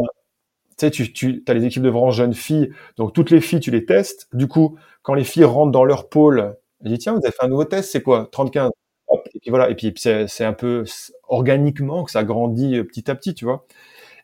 tu 0.78 0.92
tu, 1.14 1.44
tu 1.44 1.52
as 1.52 1.54
les 1.54 1.66
équipes 1.66 1.84
de 1.84 1.92
France 1.92 2.16
jeunes 2.16 2.34
filles. 2.34 2.72
Donc 2.98 3.14
toutes 3.14 3.32
les 3.32 3.42
filles, 3.42 3.60
tu 3.60 3.72
les 3.72 3.86
testes. 3.86 4.28
Du 4.34 4.48
coup, 4.48 4.78
quand 5.04 5.14
les 5.14 5.24
filles 5.24 5.46
rentrent 5.46 5.72
dans 5.72 5.86
leur 5.86 6.10
pôle 6.10 6.56
j'ai 6.84 6.92
dit, 6.92 6.98
tiens, 7.00 7.14
vous 7.14 7.20
avez 7.24 7.32
fait 7.32 7.44
un 7.44 7.48
nouveau 7.48 7.66
test, 7.66 7.92
c'est 7.92 8.04
quoi? 8.04 8.30
35 8.32 8.72
et 9.34 9.40
puis 9.40 9.50
voilà, 9.50 9.70
et 9.70 9.76
puis 9.76 9.94
c'est 9.96 10.46
un 10.46 10.54
peu 10.54 10.84
organiquement 11.28 12.04
que 12.04 12.12
ça 12.12 12.24
grandit 12.24 12.78
euh, 12.78 12.84
petit 12.84 13.10
à 13.12 13.16
petit, 13.16 13.34
tu 13.34 13.46
vois. 13.46 13.66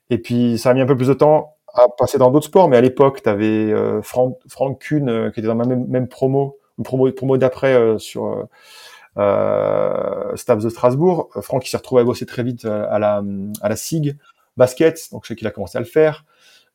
Et 0.10 0.18
puis 0.18 0.58
ça 0.58 0.72
a 0.72 0.74
mis 0.74 0.82
un 0.82 0.86
peu 0.86 0.98
plus 0.98 1.08
de 1.08 1.14
temps 1.14 1.58
à 1.74 1.86
passer 1.98 2.18
dans 2.18 2.32
d'autres 2.32 2.48
sports, 2.48 2.68
mais 2.70 2.78
à 2.78 2.82
l'époque, 2.82 3.22
tu 3.24 3.30
avais 3.30 3.72
euh, 3.72 4.02
Franck, 4.02 4.38
Franck 4.48 4.82
Kuhn 4.82 5.10
euh, 5.10 5.32
qui 5.32 5.40
était 5.40 5.48
dans 5.48 5.56
la 5.56 5.66
même, 5.66 6.08
promo, 6.08 6.58
promo, 6.84 7.12
promo 7.12 7.38
d'après 7.38 7.74
euh, 7.74 7.98
sur 7.98 8.48
euh, 9.18 10.36
Staff 10.36 10.64
de 10.64 10.70
Strasbourg. 10.70 11.30
Franck, 11.42 11.68
il 11.68 11.70
s'est 11.70 11.78
retrouvé 11.78 12.02
à 12.02 12.06
bosser 12.06 12.26
très 12.26 12.44
vite 12.44 12.66
à 12.66 13.00
la, 13.00 13.24
à 13.62 13.70
la 13.70 13.76
SIG 13.76 14.18
basket, 14.58 15.10
donc 15.12 15.24
je 15.24 15.30
sais 15.30 15.36
qu'il 15.36 15.48
a 15.48 15.52
commencé 15.52 15.78
à 15.78 15.82
le 15.82 15.88
faire. 15.88 16.26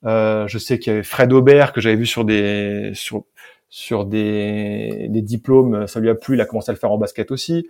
je 0.04 0.59
sais 0.59 0.78
qu'il 0.78 0.92
y 0.92 0.96
avait 0.96 1.02
Fred 1.02 1.32
Aubert 1.32 1.72
que 1.72 1.80
j'avais 1.80 1.96
vu 1.96 2.07
sur 2.07 2.24
des 2.24 2.92
sur 2.94 3.24
sur 3.68 4.07
des, 4.07 5.09
des, 5.11 5.22
diplômes, 5.22 5.86
ça 5.86 5.98
lui 5.98 6.09
a 6.09 6.14
plu, 6.14 6.36
il 6.36 6.40
a 6.40 6.46
commencé 6.46 6.70
à 6.70 6.72
le 6.72 6.78
faire 6.78 6.92
en 6.92 6.98
basket 6.98 7.30
aussi. 7.30 7.68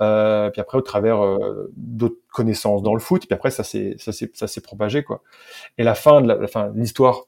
Euh, 0.00 0.50
puis 0.50 0.60
après, 0.60 0.76
au 0.78 0.82
travers 0.82 1.24
euh, 1.24 1.72
d'autres 1.76 2.20
connaissances 2.32 2.82
dans 2.82 2.94
le 2.94 3.00
foot, 3.00 3.26
puis 3.26 3.34
après, 3.34 3.50
ça 3.50 3.62
s'est 3.64 3.94
ça 3.98 4.12
s'est 4.12 4.30
ça 4.34 4.48
s'est 4.48 4.60
propagé 4.60 5.04
quoi. 5.04 5.22
Et 5.78 5.84
la 5.84 5.94
fin 5.94 6.20
de 6.20 6.28
la, 6.28 6.46
fin 6.48 6.72
l'histoire, 6.74 7.22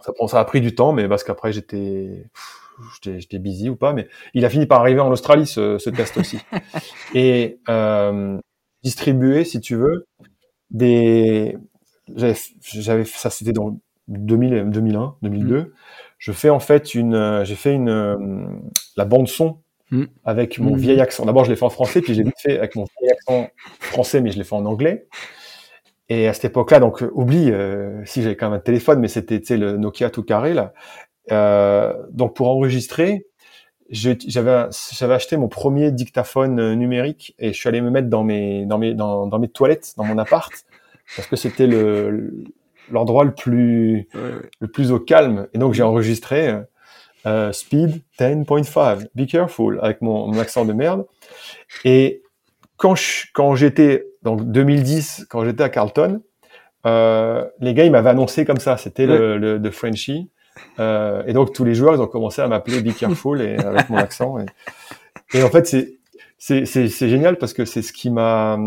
ça 0.00 0.40
a 0.40 0.44
pris 0.44 0.60
du 0.60 0.74
temps, 0.74 0.92
mais 0.92 1.08
parce 1.08 1.24
qu'après 1.24 1.52
j'étais 1.52 2.26
j'étais 3.02 3.38
busy 3.38 3.68
ou 3.68 3.76
pas, 3.76 3.92
mais 3.92 4.08
il 4.34 4.44
a 4.44 4.50
fini 4.50 4.66
par 4.66 4.80
arriver 4.80 5.00
en 5.00 5.10
Australie 5.10 5.46
ce, 5.46 5.78
ce 5.78 5.90
test 5.90 6.16
aussi. 6.16 6.38
Et 7.14 7.58
euh, 7.68 8.38
distribuer, 8.82 9.44
si 9.44 9.60
tu 9.60 9.76
veux, 9.76 10.06
des 10.70 11.56
j'avais 12.14 13.04
ça 13.04 13.30
c'était 13.30 13.52
dans 13.52 13.80
2000, 14.08 14.70
2001, 14.70 15.16
2002 15.22 15.72
je 16.18 16.32
fais 16.32 16.50
en 16.50 16.60
fait 16.60 16.94
une, 16.94 17.14
euh, 17.14 17.44
j'ai 17.44 17.54
fait 17.54 17.74
une 17.74 17.88
euh, 17.88 18.46
la 18.96 19.04
bande 19.04 19.28
son 19.28 19.58
mm. 19.90 20.04
avec 20.24 20.58
mon 20.58 20.74
mm. 20.74 20.78
vieil 20.78 21.00
accent. 21.00 21.24
D'abord, 21.24 21.44
je 21.44 21.50
l'ai 21.50 21.56
fait 21.56 21.64
en 21.64 21.70
français, 21.70 22.00
puis 22.00 22.14
j'ai 22.14 22.22
vite 22.22 22.38
fait 22.38 22.58
avec 22.58 22.76
mon 22.76 22.84
vieil 23.00 23.12
accent 23.12 23.48
français, 23.80 24.20
mais 24.20 24.30
je 24.30 24.38
l'ai 24.38 24.44
fait 24.44 24.54
en 24.54 24.66
anglais. 24.66 25.06
Et 26.08 26.28
à 26.28 26.32
cette 26.32 26.46
époque-là, 26.46 26.78
donc 26.78 27.02
euh, 27.02 27.10
oublie, 27.14 27.52
si 28.04 28.22
j'avais 28.22 28.36
quand 28.36 28.50
même 28.50 28.58
un 28.58 28.62
téléphone, 28.62 29.00
mais 29.00 29.08
c'était 29.08 29.56
le 29.56 29.76
Nokia 29.76 30.10
tout 30.10 30.22
carré 30.22 30.54
là. 30.54 30.72
Euh, 31.32 31.92
donc 32.10 32.34
pour 32.34 32.48
enregistrer, 32.48 33.26
j'avais 33.90 34.66
j'avais 34.92 35.14
acheté 35.14 35.36
mon 35.36 35.48
premier 35.48 35.92
dictaphone 35.92 36.74
numérique 36.74 37.34
et 37.38 37.52
je 37.52 37.58
suis 37.58 37.68
allé 37.68 37.80
me 37.80 37.90
mettre 37.90 38.08
dans 38.08 38.24
mes 38.24 38.66
dans 38.66 38.78
mes 38.78 38.94
dans, 38.94 39.26
dans 39.26 39.38
mes 39.38 39.48
toilettes 39.48 39.94
dans 39.96 40.04
mon 40.04 40.18
appart 40.18 40.52
parce 41.16 41.28
que 41.28 41.36
c'était 41.36 41.66
le 41.66 42.44
l'endroit 42.90 43.24
le 43.24 43.34
plus 43.34 44.08
le 44.60 44.68
plus 44.68 44.92
au 44.92 44.98
calme. 44.98 45.48
Et 45.54 45.58
donc 45.58 45.74
j'ai 45.74 45.82
enregistré 45.82 46.48
euh, 46.48 46.60
euh 47.26 47.52
Speed 47.52 48.02
10.5, 48.18 49.08
Be 49.14 49.26
Careful 49.26 49.78
avec 49.82 50.02
mon, 50.02 50.28
mon, 50.28 50.38
accent 50.38 50.64
de 50.64 50.72
merde. 50.72 51.06
Et 51.84 52.22
quand 52.76 52.94
je, 52.94 53.26
quand 53.34 53.54
j'étais 53.54 54.06
donc 54.22 54.50
2010, 54.50 55.26
quand 55.28 55.44
j'étais 55.44 55.62
à 55.62 55.68
Carlton, 55.68 56.22
euh, 56.86 57.44
les 57.60 57.74
gars 57.74 57.84
ils 57.84 57.90
m'avaient 57.90 58.10
annoncé 58.10 58.44
comme 58.44 58.58
ça, 58.58 58.76
c'était 58.76 59.06
le, 59.06 59.38
le 59.38 59.58
de 59.58 59.70
Frenchie. 59.70 60.30
Euh, 60.78 61.22
et 61.26 61.32
donc 61.32 61.52
tous 61.52 61.64
les 61.64 61.74
joueurs 61.74 61.94
ils 61.94 62.00
ont 62.00 62.06
commencé 62.06 62.42
à 62.42 62.48
m'appeler 62.48 62.82
Be 62.82 62.94
Careful 62.94 63.40
et 63.42 63.56
avec 63.56 63.88
mon 63.90 63.96
accent. 63.96 64.38
Et, 64.38 64.46
et 65.38 65.42
en 65.42 65.50
fait 65.50 65.66
c'est 65.66 65.98
c'est 66.38 66.66
c'est 66.66 67.08
génial 67.08 67.38
parce 67.38 67.52
que 67.52 67.64
c'est 67.64 67.82
ce 67.82 67.92
qui 67.92 68.10
m'a 68.10 68.58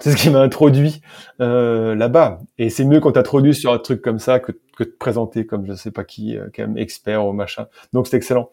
c'est 0.00 0.12
ce 0.12 0.16
qui 0.16 0.30
m'a 0.30 0.40
introduit 0.40 1.02
euh, 1.40 1.94
là-bas. 1.94 2.40
Et 2.58 2.70
c'est 2.70 2.84
mieux 2.84 3.00
quand 3.00 3.12
t'introduis 3.12 3.54
sur 3.54 3.72
un 3.72 3.78
truc 3.78 4.00
comme 4.00 4.18
ça 4.18 4.38
que, 4.38 4.52
que 4.76 4.84
de 4.84 4.90
te 4.90 4.96
présenter 4.96 5.44
comme 5.44 5.66
je 5.66 5.74
sais 5.74 5.90
pas 5.90 6.04
qui, 6.04 6.36
euh, 6.36 6.46
quand 6.54 6.62
même 6.62 6.78
expert 6.78 7.26
ou 7.26 7.32
machin. 7.32 7.66
Donc 7.92 8.06
c'est 8.06 8.16
excellent. 8.16 8.50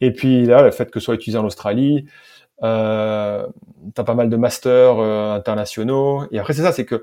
Et 0.00 0.12
puis 0.12 0.46
là, 0.46 0.62
le 0.62 0.70
fait 0.70 0.90
que 0.90 1.00
ce 1.00 1.06
soit 1.06 1.14
utilisé 1.14 1.38
en 1.38 1.44
Australie, 1.44 2.06
euh, 2.62 3.46
t'as 3.94 4.04
pas 4.04 4.14
mal 4.14 4.30
de 4.30 4.36
masters 4.36 4.98
euh, 4.98 5.34
internationaux. 5.34 6.24
Et 6.32 6.38
après 6.38 6.54
c'est 6.54 6.62
ça, 6.62 6.72
c'est 6.72 6.86
que 6.86 7.02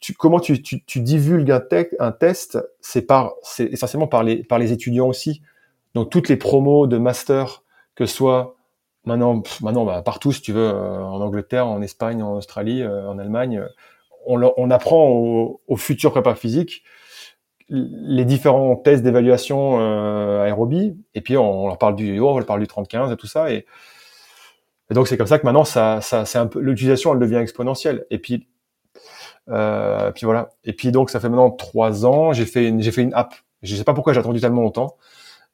tu, 0.00 0.14
comment 0.14 0.40
tu, 0.40 0.62
tu, 0.62 0.84
tu 0.84 1.00
divulgues 1.00 1.50
un, 1.50 1.62
un 1.98 2.12
test 2.12 2.58
C'est 2.80 3.02
par, 3.02 3.34
c'est 3.42 3.66
essentiellement 3.66 4.08
par 4.08 4.22
les, 4.22 4.42
par 4.44 4.58
les 4.58 4.72
étudiants 4.72 5.08
aussi. 5.08 5.42
Donc 5.94 6.10
toutes 6.10 6.28
les 6.28 6.36
promos 6.36 6.86
de 6.86 6.98
master, 6.98 7.62
que 7.94 8.06
soit 8.06 8.56
maintenant, 9.04 9.42
maintenant 9.60 9.84
bah, 9.84 10.02
partout, 10.02 10.32
si 10.32 10.40
tu 10.40 10.52
veux, 10.52 10.68
euh, 10.68 11.02
en 11.02 11.20
Angleterre, 11.20 11.66
en 11.66 11.82
Espagne, 11.82 12.22
en 12.22 12.36
Australie, 12.36 12.82
euh, 12.82 13.08
en 13.08 13.18
Allemagne, 13.18 13.58
euh, 13.58 13.68
on, 14.26 14.40
on 14.56 14.70
apprend 14.70 15.08
aux, 15.08 15.60
aux 15.66 15.76
futurs 15.76 16.12
prépa 16.12 16.34
physiques 16.34 16.84
les 17.72 18.24
différents 18.24 18.76
tests 18.76 19.02
d'évaluation 19.02 19.80
euh, 19.80 20.42
aérobie, 20.44 20.94
et 21.14 21.20
puis 21.22 21.36
on, 21.38 21.66
leur 21.66 21.78
parle 21.78 21.96
du 21.96 22.20
on 22.20 22.36
leur 22.36 22.46
parle 22.46 22.60
du 22.60 22.66
30-15 22.66 23.12
et 23.12 23.16
tout 23.16 23.26
ça, 23.26 23.50
et, 23.50 23.66
et 24.90 24.94
donc 24.94 25.08
c'est 25.08 25.16
comme 25.16 25.26
ça 25.26 25.38
que 25.38 25.46
maintenant 25.46 25.64
ça, 25.64 26.00
ça 26.02 26.26
c'est 26.26 26.38
un 26.38 26.46
peu 26.46 26.60
l'utilisation 26.60 27.14
elle 27.14 27.18
devient 27.18 27.36
exponentielle. 27.36 28.04
Et 28.10 28.18
puis 28.18 28.48
puis 29.46 30.24
voilà. 30.24 30.50
Et 30.64 30.72
puis 30.72 30.92
donc 30.92 31.10
ça 31.10 31.20
fait 31.20 31.28
maintenant 31.28 31.50
trois 31.50 32.06
ans, 32.06 32.32
j'ai 32.32 32.46
fait 32.46 32.68
une, 32.68 32.82
j'ai 32.82 32.92
fait 32.92 33.02
une 33.02 33.14
app. 33.14 33.34
Je 33.62 33.76
sais 33.76 33.84
pas 33.84 33.94
pourquoi 33.94 34.12
j'ai 34.12 34.20
attendu 34.20 34.40
tellement 34.40 34.62
longtemps, 34.62 34.96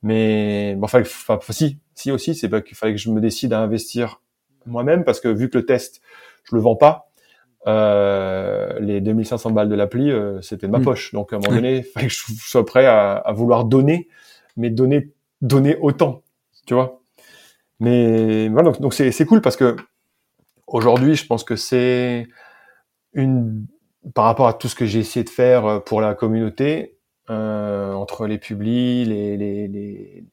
mais 0.02 0.74
bon, 0.76 0.86
fallait, 0.86 1.06
enfin, 1.06 1.38
si, 1.50 1.78
si 1.94 2.10
aussi, 2.10 2.34
c'est 2.34 2.48
pas 2.48 2.60
qu'il 2.60 2.76
fallait 2.76 2.94
que 2.94 3.00
je 3.00 3.10
me 3.10 3.20
décide 3.20 3.52
à 3.52 3.60
investir 3.60 4.20
moi-même 4.66 5.04
parce 5.04 5.20
que 5.20 5.28
vu 5.28 5.50
que 5.50 5.58
le 5.58 5.66
test, 5.66 6.00
je 6.44 6.54
le 6.54 6.60
vends 6.60 6.76
pas, 6.76 7.10
euh, 7.66 8.78
les 8.80 9.00
2500 9.00 9.50
balles 9.50 9.68
de 9.68 9.74
l'appli, 9.74 10.10
euh, 10.10 10.40
c'était 10.40 10.66
de 10.66 10.72
ma 10.72 10.78
mm. 10.78 10.84
poche. 10.84 11.12
Donc 11.12 11.32
à 11.32 11.36
un 11.36 11.38
moment 11.40 11.54
donné, 11.54 11.78
il 11.78 11.84
fallait 11.84 12.06
que 12.06 12.12
je 12.12 12.22
sois 12.38 12.64
prêt 12.64 12.86
à, 12.86 13.16
à, 13.16 13.32
vouloir 13.32 13.64
donner, 13.64 14.08
mais 14.56 14.70
donner, 14.70 15.10
donner 15.40 15.76
autant, 15.80 16.22
tu 16.66 16.74
vois. 16.74 17.00
Mais 17.80 18.48
voilà, 18.48 18.72
donc 18.72 18.94
c'est 18.94 19.12
c'est 19.12 19.24
cool 19.24 19.40
parce 19.40 19.56
que 19.56 19.76
aujourd'hui, 20.66 21.14
je 21.14 21.26
pense 21.26 21.44
que 21.44 21.56
c'est 21.56 22.26
une 23.12 23.66
par 24.14 24.24
rapport 24.24 24.48
à 24.48 24.54
tout 24.54 24.68
ce 24.68 24.74
que 24.74 24.86
j'ai 24.86 25.00
essayé 25.00 25.24
de 25.24 25.30
faire 25.30 25.66
euh, 25.66 25.80
pour 25.80 26.00
la 26.00 26.14
communauté, 26.14 26.96
euh, 27.30 27.92
entre 27.92 28.26
les 28.26 28.38
publis, 28.38 29.04
les, 29.04 29.36
les, 29.36 29.68
les, 29.68 30.24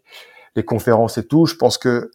les, 0.55 0.63
conférences 0.63 1.17
et 1.17 1.27
tout, 1.27 1.45
je 1.45 1.55
pense 1.55 1.77
que 1.77 2.11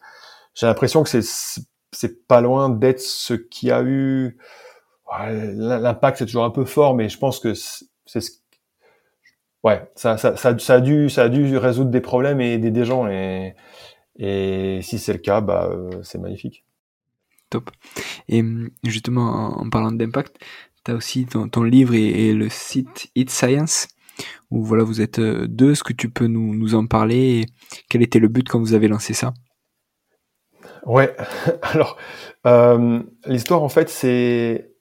j'ai 0.55 0.65
l'impression 0.65 1.03
que 1.03 1.09
c'est 1.09 1.61
c'est 1.93 2.25
pas 2.27 2.41
loin 2.41 2.69
d'être 2.69 3.01
ce 3.01 3.33
qui 3.33 3.69
a 3.69 3.81
eu 3.83 4.37
l'impact 5.19 6.19
c'est 6.19 6.25
toujours 6.25 6.45
un 6.45 6.49
peu 6.49 6.63
fort 6.63 6.95
mais 6.95 7.09
je 7.09 7.17
pense 7.17 7.39
que 7.39 7.53
c'est 7.53 8.21
ce 8.21 8.31
ouais 9.63 9.91
ça, 9.95 10.17
ça, 10.17 10.37
ça, 10.37 10.73
a 10.73 10.79
dû 10.79 11.09
ça 11.09 11.23
a 11.23 11.29
dû 11.29 11.57
résoudre 11.57 11.91
des 11.91 11.99
problèmes 11.99 12.39
et 12.39 12.53
aider 12.53 12.71
des 12.71 12.85
gens 12.85 13.07
et 13.07 13.55
et 14.17 14.79
si 14.83 14.99
c'est 14.99 15.13
le 15.13 15.19
cas 15.19 15.41
bah 15.41 15.69
euh, 15.71 16.01
c'est 16.03 16.19
magnifique. 16.19 16.63
Top. 17.49 17.69
Et 18.29 18.43
justement 18.83 19.59
en 19.59 19.69
parlant 19.69 19.91
d'impact 19.91 20.37
tu 20.85 20.91
as 20.91 20.95
aussi 20.95 21.25
ton, 21.25 21.49
ton 21.49 21.63
livre 21.63 21.93
et, 21.93 22.29
et, 22.29 22.33
le 22.33 22.49
site 22.49 23.09
It 23.15 23.29
Science 23.29 23.87
où 24.49 24.63
voilà 24.63 24.83
vous 24.83 25.01
êtes 25.01 25.19
euh, 25.19 25.47
deux 25.47 25.71
est-ce 25.71 25.83
que 25.83 25.93
tu 25.93 26.09
peux 26.09 26.27
nous, 26.27 26.55
nous 26.55 26.75
en 26.75 26.85
parler 26.85 27.41
et 27.41 27.45
quel 27.89 28.01
était 28.01 28.19
le 28.19 28.27
but 28.27 28.47
quand 28.47 28.59
vous 28.59 28.73
avez 28.73 28.87
lancé 28.87 29.13
ça? 29.13 29.33
Ouais 30.85 31.15
alors 31.61 31.97
euh, 32.45 33.01
l'histoire 33.25 33.63
en 33.63 33.69
fait 33.69 33.89
c'est 33.89 34.71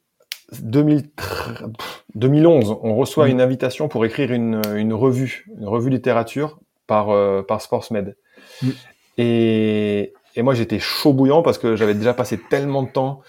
2011, 0.53 2.77
on 2.83 2.97
reçoit 2.97 3.27
mmh. 3.27 3.31
une 3.31 3.41
invitation 3.41 3.89
pour 3.89 4.05
écrire 4.05 4.33
une, 4.33 4.61
une, 4.75 4.93
revue, 4.93 5.47
une 5.59 5.69
revue 5.69 5.91
littérature 5.91 6.59
par, 6.87 7.11
euh, 7.11 7.43
par 7.43 7.61
SportsMed. 7.61 8.17
Mmh. 8.63 8.69
Et, 9.19 10.13
et, 10.35 10.43
moi, 10.43 10.55
j'étais 10.55 10.79
chaud 10.79 11.13
bouillant 11.13 11.43
parce 11.43 11.59
que 11.59 11.77
j'avais 11.77 11.95
déjà 11.95 12.15
passé 12.15 12.41
tellement 12.51 12.83
de 12.83 12.91
temps 12.91 13.21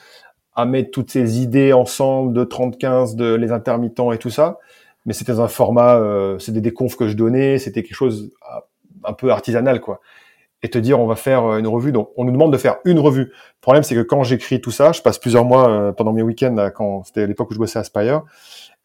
à 0.55 0.65
mettre 0.65 0.91
toutes 0.91 1.11
ces 1.11 1.41
idées 1.41 1.73
ensemble 1.73 2.33
de 2.33 2.43
30-15, 2.43 3.15
de 3.15 3.33
les 3.33 3.51
intermittents 3.51 4.11
et 4.11 4.17
tout 4.17 4.29
ça. 4.29 4.59
Mais 5.05 5.13
c'était 5.13 5.39
un 5.39 5.47
format, 5.47 5.95
euh, 5.95 6.37
c'était 6.39 6.61
des 6.61 6.73
confs 6.73 6.95
que 6.95 7.07
je 7.07 7.15
donnais, 7.15 7.57
c'était 7.57 7.83
quelque 7.83 7.95
chose 7.95 8.31
ah, 8.41 8.65
un 9.03 9.13
peu 9.13 9.31
artisanal, 9.31 9.81
quoi 9.81 10.01
et 10.63 10.69
te 10.69 10.77
dire 10.77 10.99
on 10.99 11.07
va 11.07 11.15
faire 11.15 11.45
euh, 11.45 11.57
une 11.57 11.67
revue. 11.67 11.91
Donc 11.91 12.11
on 12.17 12.23
nous 12.23 12.31
demande 12.31 12.53
de 12.53 12.57
faire 12.57 12.77
une 12.85 12.99
revue. 12.99 13.25
Le 13.25 13.61
problème 13.61 13.83
c'est 13.83 13.95
que 13.95 14.01
quand 14.01 14.23
j'écris 14.23 14.61
tout 14.61 14.71
ça, 14.71 14.91
je 14.91 15.01
passe 15.01 15.17
plusieurs 15.17 15.45
mois 15.45 15.69
euh, 15.69 15.91
pendant 15.91 16.13
mes 16.13 16.21
week-ends 16.21 16.69
quand 16.75 17.03
c'était 17.03 17.27
l'époque 17.27 17.51
où 17.51 17.53
je 17.53 17.59
bossais 17.59 17.79
à 17.79 17.83
Spire, 17.83 18.23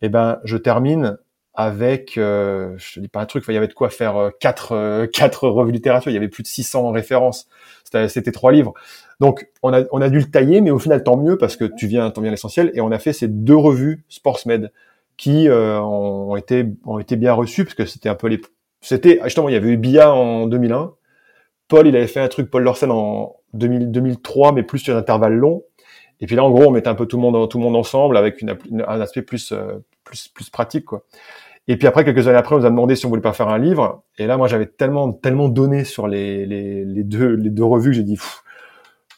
et 0.00 0.06
eh 0.06 0.08
ben 0.08 0.38
je 0.44 0.56
termine 0.56 1.18
avec 1.57 2.18
euh, 2.18 2.74
je 2.76 2.94
te 2.94 3.00
dis 3.00 3.09
pas 3.09 3.20
un 3.20 3.26
truc, 3.26 3.44
il 3.48 3.54
y 3.54 3.57
avait 3.57 3.68
de 3.68 3.72
quoi 3.74 3.90
faire 3.90 4.16
euh, 4.16 4.30
quatre 4.40 5.07
quatre 5.12 5.48
revues 5.48 5.72
littérature, 5.72 6.11
il 6.11 6.14
y 6.14 6.18
avait 6.18 6.28
plus 6.28 6.42
de 6.42 6.48
600 6.48 6.90
références. 6.90 7.48
C'était 7.84 8.32
trois 8.32 8.52
livres. 8.52 8.74
Donc 9.20 9.48
on 9.62 9.72
a 9.72 9.84
on 9.90 10.00
a 10.00 10.11
dû 10.11 10.18
le 10.18 10.30
tailler 10.30 10.61
mais 10.61 10.70
au 10.70 10.78
final 10.78 11.02
tant 11.02 11.16
mieux 11.16 11.38
parce 11.38 11.57
que 11.57 11.64
tu 11.64 11.86
viens 11.86 12.11
tant 12.11 12.20
bien 12.20 12.30
l'essentiel 12.30 12.70
et 12.74 12.80
on 12.80 12.90
a 12.90 12.98
fait 12.98 13.12
ces 13.12 13.28
deux 13.28 13.57
revues 13.57 14.04
SportsMed 14.09 14.72
qui 15.16 15.48
ont 15.50 16.36
été 16.36 16.66
ont 16.84 16.98
été 16.98 17.16
bien 17.16 17.32
reçues 17.32 17.64
parce 17.64 17.74
que 17.74 17.86
c'était 17.86 18.11
un 18.11 18.14
peu 18.14 18.26
les 18.26 18.40
c'était 18.82 19.20
justement 19.24 19.48
il 19.48 19.52
y 19.52 19.57
avait 19.57 19.70
eu 19.70 19.78
Bia 19.78 20.12
en 20.12 20.46
2001 20.46 20.92
Paul, 21.68 21.86
il 21.86 21.96
avait 21.96 22.07
fait 22.07 22.20
un 22.20 22.28
truc, 22.28 22.50
Paul 22.50 22.62
Lorsen, 22.62 22.90
en 22.90 23.36
2000, 23.54 23.90
2003, 23.90 24.52
mais 24.52 24.62
plus 24.62 24.78
sur 24.78 24.94
un 24.94 24.98
intervalle 24.98 25.34
long. 25.34 25.64
Et 26.20 26.26
puis 26.26 26.36
là, 26.36 26.44
en 26.44 26.50
gros, 26.50 26.66
on 26.66 26.70
mettait 26.70 26.88
un 26.88 26.94
peu 26.94 27.07
tout 27.07 27.16
le 27.16 27.22
monde, 27.22 27.48
tout 27.48 27.59
le 27.59 27.64
monde 27.64 27.76
ensemble 27.76 28.16
avec 28.16 28.40
une, 28.40 28.57
un 28.86 29.00
aspect 29.00 29.22
plus, 29.22 29.52
euh, 29.52 29.84
plus, 30.04 30.28
plus 30.28 30.48
pratique, 30.48 30.86
quoi. 30.86 31.04
Et 31.68 31.76
puis 31.76 31.88
après, 31.88 32.04
quelques 32.04 32.28
années 32.28 32.38
après, 32.38 32.54
on 32.54 32.58
nous 32.58 32.66
a 32.66 32.70
demandé 32.70 32.94
si 32.94 33.06
on 33.06 33.08
voulait 33.08 33.20
pas 33.20 33.32
faire 33.32 33.48
un 33.48 33.58
livre. 33.58 34.04
Et 34.18 34.26
là, 34.26 34.36
moi, 34.36 34.46
j'avais 34.46 34.66
tellement, 34.66 35.12
tellement 35.12 35.48
donné 35.48 35.84
sur 35.84 36.06
les, 36.06 36.46
les, 36.46 36.84
les 36.84 37.04
deux, 37.04 37.34
les 37.34 37.50
deux 37.50 37.64
revues 37.64 37.92
j'ai 37.92 38.04
dit, 38.04 38.18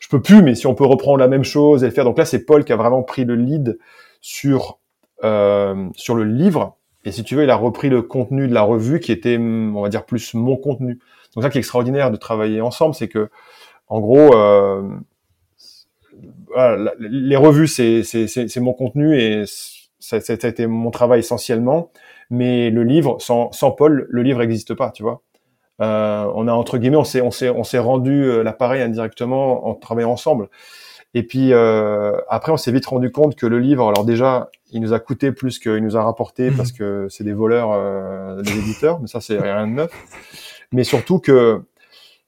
je 0.01 0.09
peux 0.09 0.23
plus, 0.23 0.43
mais 0.43 0.55
si 0.55 0.67
on 0.67 0.75
peut 0.75 0.87
reprendre 0.87 1.19
la 1.19 1.29
même 1.29 1.45
chose 1.45 1.83
et 1.85 1.87
le 1.87 1.93
faire. 1.93 2.05
Donc 2.05 2.17
là, 2.17 2.25
c'est 2.25 2.45
Paul 2.47 2.65
qui 2.65 2.73
a 2.73 2.77
vraiment 2.77 3.03
pris 3.03 3.25
le 3.25 3.35
lead 3.35 3.79
sur, 4.21 4.79
euh, 5.25 5.89
sur 5.95 6.15
le 6.15 6.25
livre. 6.25 6.79
Et 7.05 7.13
si 7.13 7.23
tu 7.23 7.37
veux, 7.37 7.45
il 7.45 7.51
a 7.51 7.57
repris 7.57 7.91
le 7.91 8.03
contenu 8.03 8.49
de 8.49 8.55
la 8.55 8.63
revue 8.63 9.01
qui 9.01 9.13
était, 9.13 9.37
on 9.39 9.81
va 9.83 9.89
dire, 9.89 10.05
plus 10.05 10.35
mon 10.35 10.57
contenu. 10.57 10.99
Donc 11.35 11.45
ça 11.45 11.51
qui 11.51 11.59
est 11.59 11.61
extraordinaire 11.61 12.11
de 12.11 12.17
travailler 12.17 12.61
ensemble, 12.61 12.95
c'est 12.95 13.09
que 13.09 13.31
en 13.89 14.01
gros, 14.01 14.35
euh, 14.35 14.83
voilà, 16.49 16.93
les 16.99 17.37
revues 17.37 17.69
c'est 17.69 18.03
c'est 18.03 18.61
mon 18.61 18.73
contenu 18.73 19.19
et 19.19 19.45
ça, 19.99 20.21
ça, 20.21 20.33
a 20.33 20.49
été 20.49 20.67
mon 20.67 20.91
travail 20.91 21.21
essentiellement. 21.21 21.91
Mais 22.31 22.71
le 22.71 22.83
livre, 22.83 23.17
sans, 23.21 23.53
sans 23.53 23.71
Paul, 23.71 24.07
le 24.11 24.23
livre 24.23 24.41
n'existe 24.41 24.75
pas, 24.75 24.91
tu 24.91 25.03
vois. 25.03 25.23
Euh, 25.81 26.31
on 26.35 26.49
a 26.49 26.53
entre 26.53 26.77
guillemets, 26.77 26.97
on 26.97 27.05
s'est 27.05 27.21
on 27.21 27.31
s'est 27.31 27.51
on 27.51 27.63
s'est 27.63 27.79
rendu 27.79 28.25
euh, 28.25 28.43
l'appareil 28.43 28.83
indirectement 28.83 29.69
en 29.69 29.75
travaillant 29.75 30.11
ensemble. 30.11 30.49
Et 31.15 31.23
puis 31.23 31.53
euh, 31.53 32.19
après, 32.29 32.53
on 32.53 32.57
s'est 32.57 32.73
vite 32.73 32.87
rendu 32.87 33.13
compte 33.13 33.37
que 33.37 33.47
le 33.47 33.61
livre, 33.61 33.89
alors 33.89 34.05
déjà, 34.05 34.51
il 34.73 34.81
nous 34.81 34.93
a 34.93 34.99
coûté 34.99 35.33
plus 35.33 35.59
qu'il 35.59 35.79
nous 35.79 35.97
a 35.97 36.03
rapporté 36.03 36.51
mmh. 36.51 36.57
parce 36.57 36.73
que 36.73 37.07
c'est 37.09 37.25
des 37.25 37.33
voleurs, 37.33 37.71
euh, 37.73 38.43
des 38.43 38.59
éditeurs, 38.59 39.01
mais 39.01 39.07
ça 39.07 39.21
c'est 39.21 39.39
rien 39.39 39.67
de 39.67 39.73
neuf 39.73 39.93
mais 40.73 40.85
surtout 40.85 41.19
que 41.19 41.63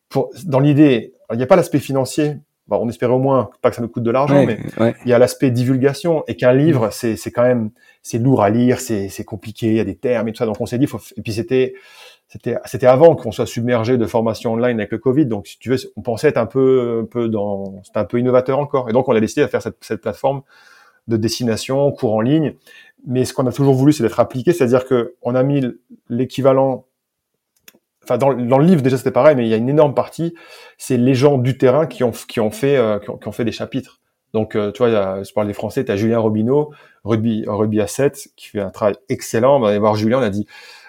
pour, 0.09 0.31
dans 0.45 0.61
l'idée, 0.61 1.15
il 1.31 1.37
n'y 1.37 1.43
a 1.43 1.47
pas 1.47 1.57
l'aspect 1.57 1.79
financier. 1.79 2.37
Bon, 2.71 2.79
on 2.81 2.89
espérait 2.89 3.13
au 3.13 3.19
moins 3.19 3.51
pas 3.63 3.71
que 3.71 3.77
ça 3.77 3.83
nous 3.83 3.89
coûte 3.89 4.05
de 4.05 4.13
l'argent, 4.13 4.47
mais 4.47 4.61
il 5.05 5.11
y 5.11 5.13
a 5.13 5.19
l'aspect 5.19 5.51
divulgation 5.51 6.23
et 6.29 6.37
qu'un 6.37 6.53
livre, 6.53 6.87
mm. 6.87 6.91
c'est 6.93 7.17
c'est 7.17 7.33
quand 7.33 7.43
même 7.43 7.71
c'est 8.03 8.19
lourd 8.19 8.43
à 8.43 8.49
lire, 8.49 8.79
c'est 8.79 9.09
c'est 9.09 9.25
compliqué, 9.25 9.67
il 9.67 9.75
y 9.75 9.81
a 9.81 9.85
des 9.85 9.97
termes 9.97 10.29
et 10.29 10.33
tout 10.33 10.39
ça. 10.39 10.47
Donc 10.47 10.61
on 10.61 10.67
s'est 10.67 10.79
dit, 10.79 10.87
faut, 10.87 11.01
et 11.17 11.21
puis 11.21 11.33
c'était 11.33 11.75
c'était 12.29 12.57
c'était 12.65 12.87
avant 12.87 13.17
qu'on 13.17 13.33
soit 13.33 13.47
submergé 13.47 13.99
de 13.99 14.07
formation 14.07 14.53
online 14.53 14.79
avec 14.79 14.93
le 14.93 14.99
Covid. 14.99 15.27
Donc 15.27 15.49
si 15.49 15.59
tu 15.59 15.71
veux, 15.71 15.79
on 15.97 16.03
pensait 16.03 16.29
être 16.29 16.37
un 16.37 16.47
peu 16.47 17.01
un 17.03 17.07
peu 17.07 17.29
dans 17.29 17.83
c'était 17.83 17.99
un 17.99 18.05
peu 18.05 18.21
innovateur 18.21 18.61
encore. 18.61 18.89
Et 18.89 18.93
donc 18.93 19.09
on 19.09 19.17
a 19.17 19.21
décidé 19.21 19.43
de 19.43 19.49
faire 19.49 19.63
cette, 19.63 19.79
cette 19.81 20.01
plateforme 20.01 20.43
de 21.09 21.17
destination, 21.17 21.91
cours 21.91 22.15
en 22.15 22.21
ligne. 22.21 22.55
Mais 23.05 23.25
ce 23.25 23.35
qu'on 23.35 23.47
a 23.49 23.53
toujours 23.53 23.75
voulu, 23.75 23.93
c'est 23.93 24.05
d'être 24.05 24.21
appliqué, 24.21 24.53
c'est-à-dire 24.53 24.85
que 24.85 25.17
on 25.23 25.35
a 25.35 25.43
mis 25.43 25.67
l'équivalent 26.09 26.85
enfin 28.05 28.19
dans, 28.19 28.33
dans, 28.35 28.59
le 28.59 28.65
livre 28.65 28.83
déjà 28.83 28.97
c'était 28.97 29.11
pareil, 29.11 29.37
mais 29.37 29.45
il 29.47 29.49
y 29.49 29.55
a 29.55 29.57
une 29.57 29.69
énorme 29.69 29.95
partie, 29.95 30.35
c'est 30.79 30.97
les 30.97 31.15
gens 31.15 31.39
du 31.39 31.59
terrain 31.59 31.87
qui 31.87 32.05
ont 32.05 32.13
qui 32.13 32.41
ont 32.41 32.51
fait 32.51 32.77
euh, 32.77 32.99
qui, 32.99 33.29
ont, 33.29 33.33
fait 33.33 33.45
des 33.45 33.53
chapitres. 33.53 34.01
Donc 34.33 34.55
euh, 34.55 34.73
tu 34.73 34.79
vois, 34.79 35.23
je 35.23 35.33
parle 35.33 35.47
des 35.47 35.53
Français, 35.53 35.85
tu 35.85 35.93
as 35.93 35.97
Julien 35.97 36.19
Robineau, 36.19 36.73
rugby 37.05 37.45
rugby 37.47 37.81
à 37.81 37.87
7, 37.87 38.29
qui 38.37 38.49
fait 38.49 38.61
un 38.61 38.71
travail 38.71 38.97
excellent. 39.09 39.57
On 39.57 39.61
va 39.61 39.69
aller 39.69 39.79
voir 39.79 39.97
Julien, 39.97 40.19
on 40.19 40.23
a 40.23 40.31
dit 40.31 40.47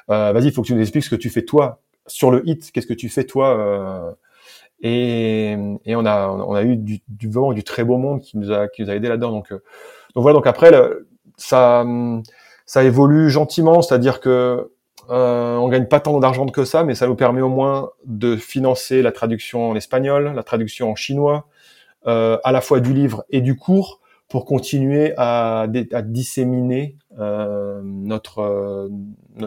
euh, 0.10 0.32
vas-y, 0.32 0.48
il 0.48 0.52
faut 0.54 0.62
que 0.62 0.68
tu 0.68 0.76
nous 0.76 0.82
expliques 0.82 1.04
ce 1.04 1.10
que 1.10 1.16
tu 1.16 1.30
fais 1.30 1.44
toi 1.44 1.82
sur 2.08 2.32
le 2.32 2.48
hit, 2.48 2.72
qu'est-ce 2.72 2.88
que 2.88 2.94
tu 2.94 3.10
fais 3.10 3.24
toi 3.24 3.58
euh, 3.58 4.12
et, 4.82 5.56
et 5.86 5.96
on 5.96 6.06
a 6.06 6.28
on 6.28 6.54
a 6.56 6.64
eu 6.64 6.76
du, 6.76 7.02
du 7.08 7.30
vraiment 7.30 7.54
du 7.54 7.64
très 7.64 7.84
beau 7.84 7.98
monde 7.98 8.22
qui 8.22 8.38
nous 8.38 8.52
a 8.52 8.68
qui 8.68 8.82
nous 8.82 8.90
a 8.90 8.96
aidé 8.96 9.10
là-dedans. 9.10 9.32
Donc 9.32 9.52
donc 9.52 9.62
voilà, 10.24 10.36
donc 10.36 10.48
après 10.48 10.72
ça 11.38 11.86
ça 12.66 12.84
évolue 12.84 13.30
gentiment, 13.30 13.82
c'est-à-dire 13.82 14.20
que 14.22 14.72
euh, 15.10 15.58
on 15.58 15.68
gagne 15.70 15.88
pas 15.88 16.00
tant 16.00 16.20
d'argent 16.20 16.46
que 16.46 16.66
ça, 16.66 16.84
mais 16.84 16.96
ça 16.96 17.08
nous 17.08 17.16
permet 17.16 17.42
au 17.42 17.50
moins 17.50 17.92
de 18.06 18.36
financer 18.36 19.02
la 19.02 19.12
traduction 19.12 19.70
en 19.70 19.76
espagnol, 19.76 20.34
la 20.36 20.44
traduction 20.44 20.92
en 20.92 20.96
chinois, 20.96 21.48
euh, 22.08 22.38
à 22.44 22.52
la 22.52 22.62
fois 22.62 22.80
du 22.80 22.94
livre 22.94 23.24
et 23.30 23.42
du 23.42 23.56
cours, 23.56 24.00
pour 24.28 24.46
continuer 24.46 25.14
à, 25.18 25.68
à 25.92 26.02
disséminer 26.02 26.98
euh, 27.20 27.82
notre 27.84 28.40
euh, 28.40 28.90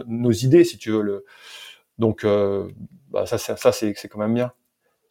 nos 0.07 0.31
idées, 0.31 0.63
si 0.63 0.77
tu 0.77 0.91
veux. 0.91 1.01
Le... 1.01 1.25
Donc 1.97 2.23
euh, 2.23 2.67
bah 3.09 3.25
ça, 3.25 3.39
ça, 3.39 3.57
ça 3.57 3.71
c'est 3.71 3.95
quand 4.07 4.19
même 4.19 4.35
bien. 4.35 4.51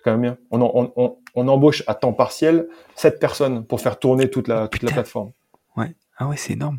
Quand 0.05 0.13
même 0.13 0.21
bien. 0.21 0.39
On, 0.51 0.61
on, 0.61 0.93
on, 0.97 1.17
on, 1.35 1.49
embauche 1.49 1.83
à 1.87 1.95
temps 1.95 2.13
partiel 2.13 2.69
sept 2.95 3.19
personnes 3.19 3.67
pour 3.67 3.81
faire 3.81 3.99
tourner 3.99 4.31
toute 4.31 4.47
la 4.47 4.69
toute 4.69 4.83
la 4.83 4.93
plateforme. 4.93 5.33
Ouais. 5.77 5.97
Ah 6.19 6.29
ouais, 6.29 6.37
c'est 6.37 6.53
énorme. 6.53 6.79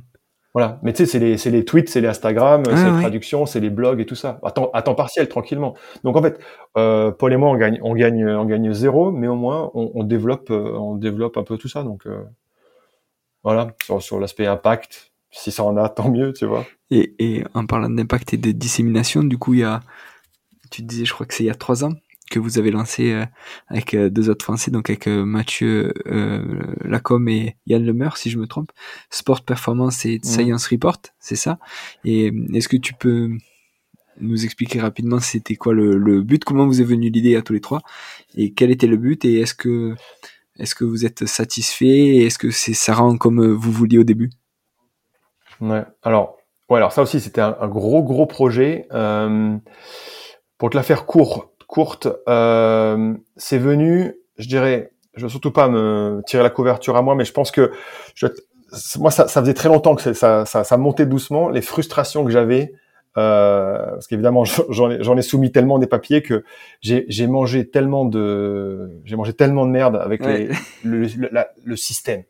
Voilà. 0.56 0.80
Mais 0.84 0.94
tu 0.94 1.00
sais, 1.00 1.06
c'est 1.06 1.20
les, 1.20 1.38
c'est 1.38 1.52
les 1.52 1.66
tweets, 1.66 1.90
c'est 1.90 2.00
les 2.00 2.08
Instagram, 2.08 2.64
c'est 2.66 2.90
les 2.90 3.02
traductions, 3.02 3.46
c'est 3.46 3.60
les 3.60 3.70
blogs 3.70 4.00
et 4.00 4.06
tout 4.06 4.16
ça. 4.16 4.40
À 4.42 4.52
temps, 4.52 4.72
à 4.74 4.82
temps 4.82 4.96
partiel, 4.96 5.28
tranquillement. 5.28 5.76
Donc 6.06 6.16
en 6.16 6.22
fait, 6.22 6.40
euh, 6.78 7.12
Paul 7.12 7.34
et 7.34 7.36
moi, 7.36 7.50
on 7.50 7.58
gagne, 7.58 7.78
on 7.84 7.94
gagne, 7.94 8.26
on 8.26 8.46
gagne 8.46 8.72
zéro, 8.72 9.12
mais 9.12 9.28
au 9.28 9.36
moins, 9.36 9.70
on, 9.74 9.92
on 9.94 10.04
développe, 10.06 10.50
euh, 10.52 10.72
on 10.78 10.96
développe 10.96 11.36
un 11.36 11.44
peu 11.44 11.58
tout 11.58 11.68
ça. 11.68 11.84
Donc 11.84 12.08
euh, 12.08 12.24
voilà, 13.44 13.76
sur, 13.84 14.02
sur 14.02 14.18
l'aspect 14.18 14.48
impact, 14.48 15.12
si 15.30 15.52
ça 15.52 15.66
en 15.66 15.76
a, 15.76 15.90
tant 15.90 16.10
mieux, 16.10 16.32
tu 16.32 16.46
vois. 16.46 16.66
Et, 16.90 17.16
et 17.20 17.44
en 17.54 17.66
parlant 17.66 17.90
d'impact 17.90 18.34
et 18.34 18.38
de 18.38 18.52
dissémination, 18.54 19.24
du 19.24 19.38
coup, 19.38 19.56
il 19.56 19.60
y 19.60 19.64
a, 19.66 19.82
tu 20.72 20.84
disais, 20.84 21.04
je 21.04 21.14
crois 21.14 21.26
que 21.26 21.34
c'est 21.34 21.44
il 21.44 21.48
y 21.48 21.52
a 21.52 21.56
trois 21.56 21.84
ans, 21.84 21.92
que 22.30 22.40
vous 22.40 22.58
avez 22.58 22.72
lancé 22.72 23.12
euh, 23.12 23.26
avec 23.68 23.94
euh, 23.94 24.10
deux 24.10 24.30
autres 24.30 24.44
Français, 24.44 24.72
donc 24.72 24.90
avec 24.90 25.08
euh, 25.08 25.26
Mathieu 25.26 25.94
Lacombe 26.84 27.30
et 27.30 27.56
Yann 27.68 27.86
Lemeur, 27.86 28.18
si 28.18 28.30
je 28.30 28.38
me 28.38 28.48
trompe. 28.48 28.72
Sport 29.10 29.44
Performance 29.44 30.06
et 30.06 30.20
Science 30.24 30.68
Report, 30.68 30.98
c'est 31.20 31.36
ça? 31.36 31.60
Et 32.04 32.32
est-ce 32.54 32.68
que 32.68 32.78
tu 32.78 32.94
peux 32.94 33.30
nous 34.20 34.46
expliquer 34.46 34.80
rapidement 34.80 35.20
c'était 35.20 35.56
quoi 35.56 35.74
le, 35.74 36.22
but, 36.22 36.44
comment 36.44 36.66
vous 36.66 36.82
est 36.82 36.86
venue 36.86 37.10
l'idée 37.10 37.36
à 37.36 37.42
tous 37.42 37.54
les 37.54 37.62
trois, 37.62 37.82
et 38.36 38.54
quel 38.54 38.72
était 38.72 38.88
le 38.88 38.98
but, 38.98 39.26
et 39.26 39.40
est-ce 39.42 39.54
que 39.54 39.94
est-ce 40.58 40.74
que 40.74 40.86
vous 40.86 41.06
êtes 41.06 41.26
satisfait, 41.26 42.18
est-ce 42.18 42.38
que 42.38 42.50
c'est 42.50 42.74
ça 42.74 42.94
rend 42.94 43.18
comme 43.18 43.46
vous 43.46 43.72
vouliez 43.72 43.98
au 43.98 44.06
début? 44.06 44.30
Ouais. 45.60 45.84
Alors, 46.02 46.38
ouais, 46.70 46.78
alors 46.78 46.94
ça 46.94 47.02
aussi 47.02 47.20
c'était 47.20 47.42
un, 47.42 47.68
gros 47.68 48.04
gros 48.04 48.26
projet. 48.26 48.88
pour 50.58 50.70
te 50.70 50.78
la 50.78 50.84
faire 50.84 51.06
court, 51.06 51.55
courte. 51.68 52.08
Euh, 52.28 53.14
c'est 53.38 53.58
venu, 53.58 54.16
je 54.38 54.48
dirais, 54.48 54.92
je 55.16 55.24
veux 55.24 55.30
surtout 55.30 55.52
pas 55.52 55.68
me 55.68 56.22
tirer 56.26 56.44
la 56.44 56.50
couverture 56.50 56.96
à 56.98 57.02
moi, 57.02 57.16
mais 57.16 57.26
je 57.26 57.32
pense 57.34 57.52
que 57.52 57.72
je, 58.16 58.28
moi, 58.98 59.12
ça, 59.12 59.28
ça, 59.28 59.42
faisait 59.42 59.54
très 59.54 59.70
longtemps 59.70 59.96
que 59.96 60.14
ça, 60.14 60.46
ça, 60.46 60.64
ça 60.64 60.78
montait 60.78 61.06
doucement. 61.06 61.50
Les 61.50 61.62
frustrations 61.62 62.26
que 62.26 62.32
j'avais, 62.32 62.74
euh, 63.18 63.78
parce 63.92 64.08
qu'évidemment, 64.08 64.44
j'en 64.70 64.92
ai, 64.92 65.00
ai 65.00 65.22
soumis 65.22 65.52
tellement 65.52 65.80
des 65.80 65.88
papiers 65.88 66.22
que 66.22 66.44
j'ai 66.82 67.28
mangé 67.28 67.70
tellement 67.70 68.06
de, 68.06 68.90
j'ai 69.06 69.16
mangé 69.16 69.34
tellement 69.34 69.66
de 69.66 69.72
merde 69.72 69.96
avec 69.96 70.26
les, 70.26 70.50
le, 70.84 71.08
le, 71.08 71.30
le, 71.64 71.76
système. 71.76 72.24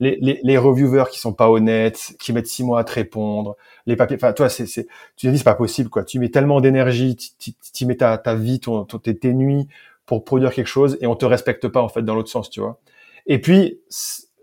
Les, 0.00 0.16
les, 0.20 0.38
les, 0.44 0.58
reviewers 0.58 1.06
qui 1.10 1.18
sont 1.18 1.32
pas 1.32 1.50
honnêtes, 1.50 2.14
qui 2.20 2.32
mettent 2.32 2.46
six 2.46 2.62
mois 2.62 2.78
à 2.80 2.84
te 2.84 2.92
répondre, 2.92 3.56
les 3.86 3.96
papiers. 3.96 4.16
Enfin, 4.16 4.32
toi, 4.32 4.48
c'est, 4.48 4.66
c'est, 4.66 4.86
tu 5.16 5.26
te 5.26 5.32
dis 5.32 5.38
c'est 5.38 5.44
pas 5.44 5.54
possible 5.54 5.90
quoi. 5.90 6.04
Tu 6.04 6.20
mets 6.20 6.28
tellement 6.28 6.60
d'énergie, 6.60 7.16
tu 7.16 7.86
mets 7.86 7.96
ta, 7.96 8.16
ta 8.16 8.34
vie, 8.36 8.60
ton, 8.60 8.84
tes, 8.84 9.16
tes 9.16 9.34
nuits 9.34 9.66
pour 10.06 10.24
produire 10.24 10.52
quelque 10.52 10.68
chose 10.68 10.98
et 11.00 11.06
on 11.06 11.16
te 11.16 11.26
respecte 11.26 11.66
pas 11.66 11.82
en 11.82 11.88
fait 11.88 12.02
dans 12.02 12.14
l'autre 12.14 12.30
sens, 12.30 12.48
tu 12.48 12.60
vois. 12.60 12.78
Et 13.26 13.40
puis, 13.40 13.80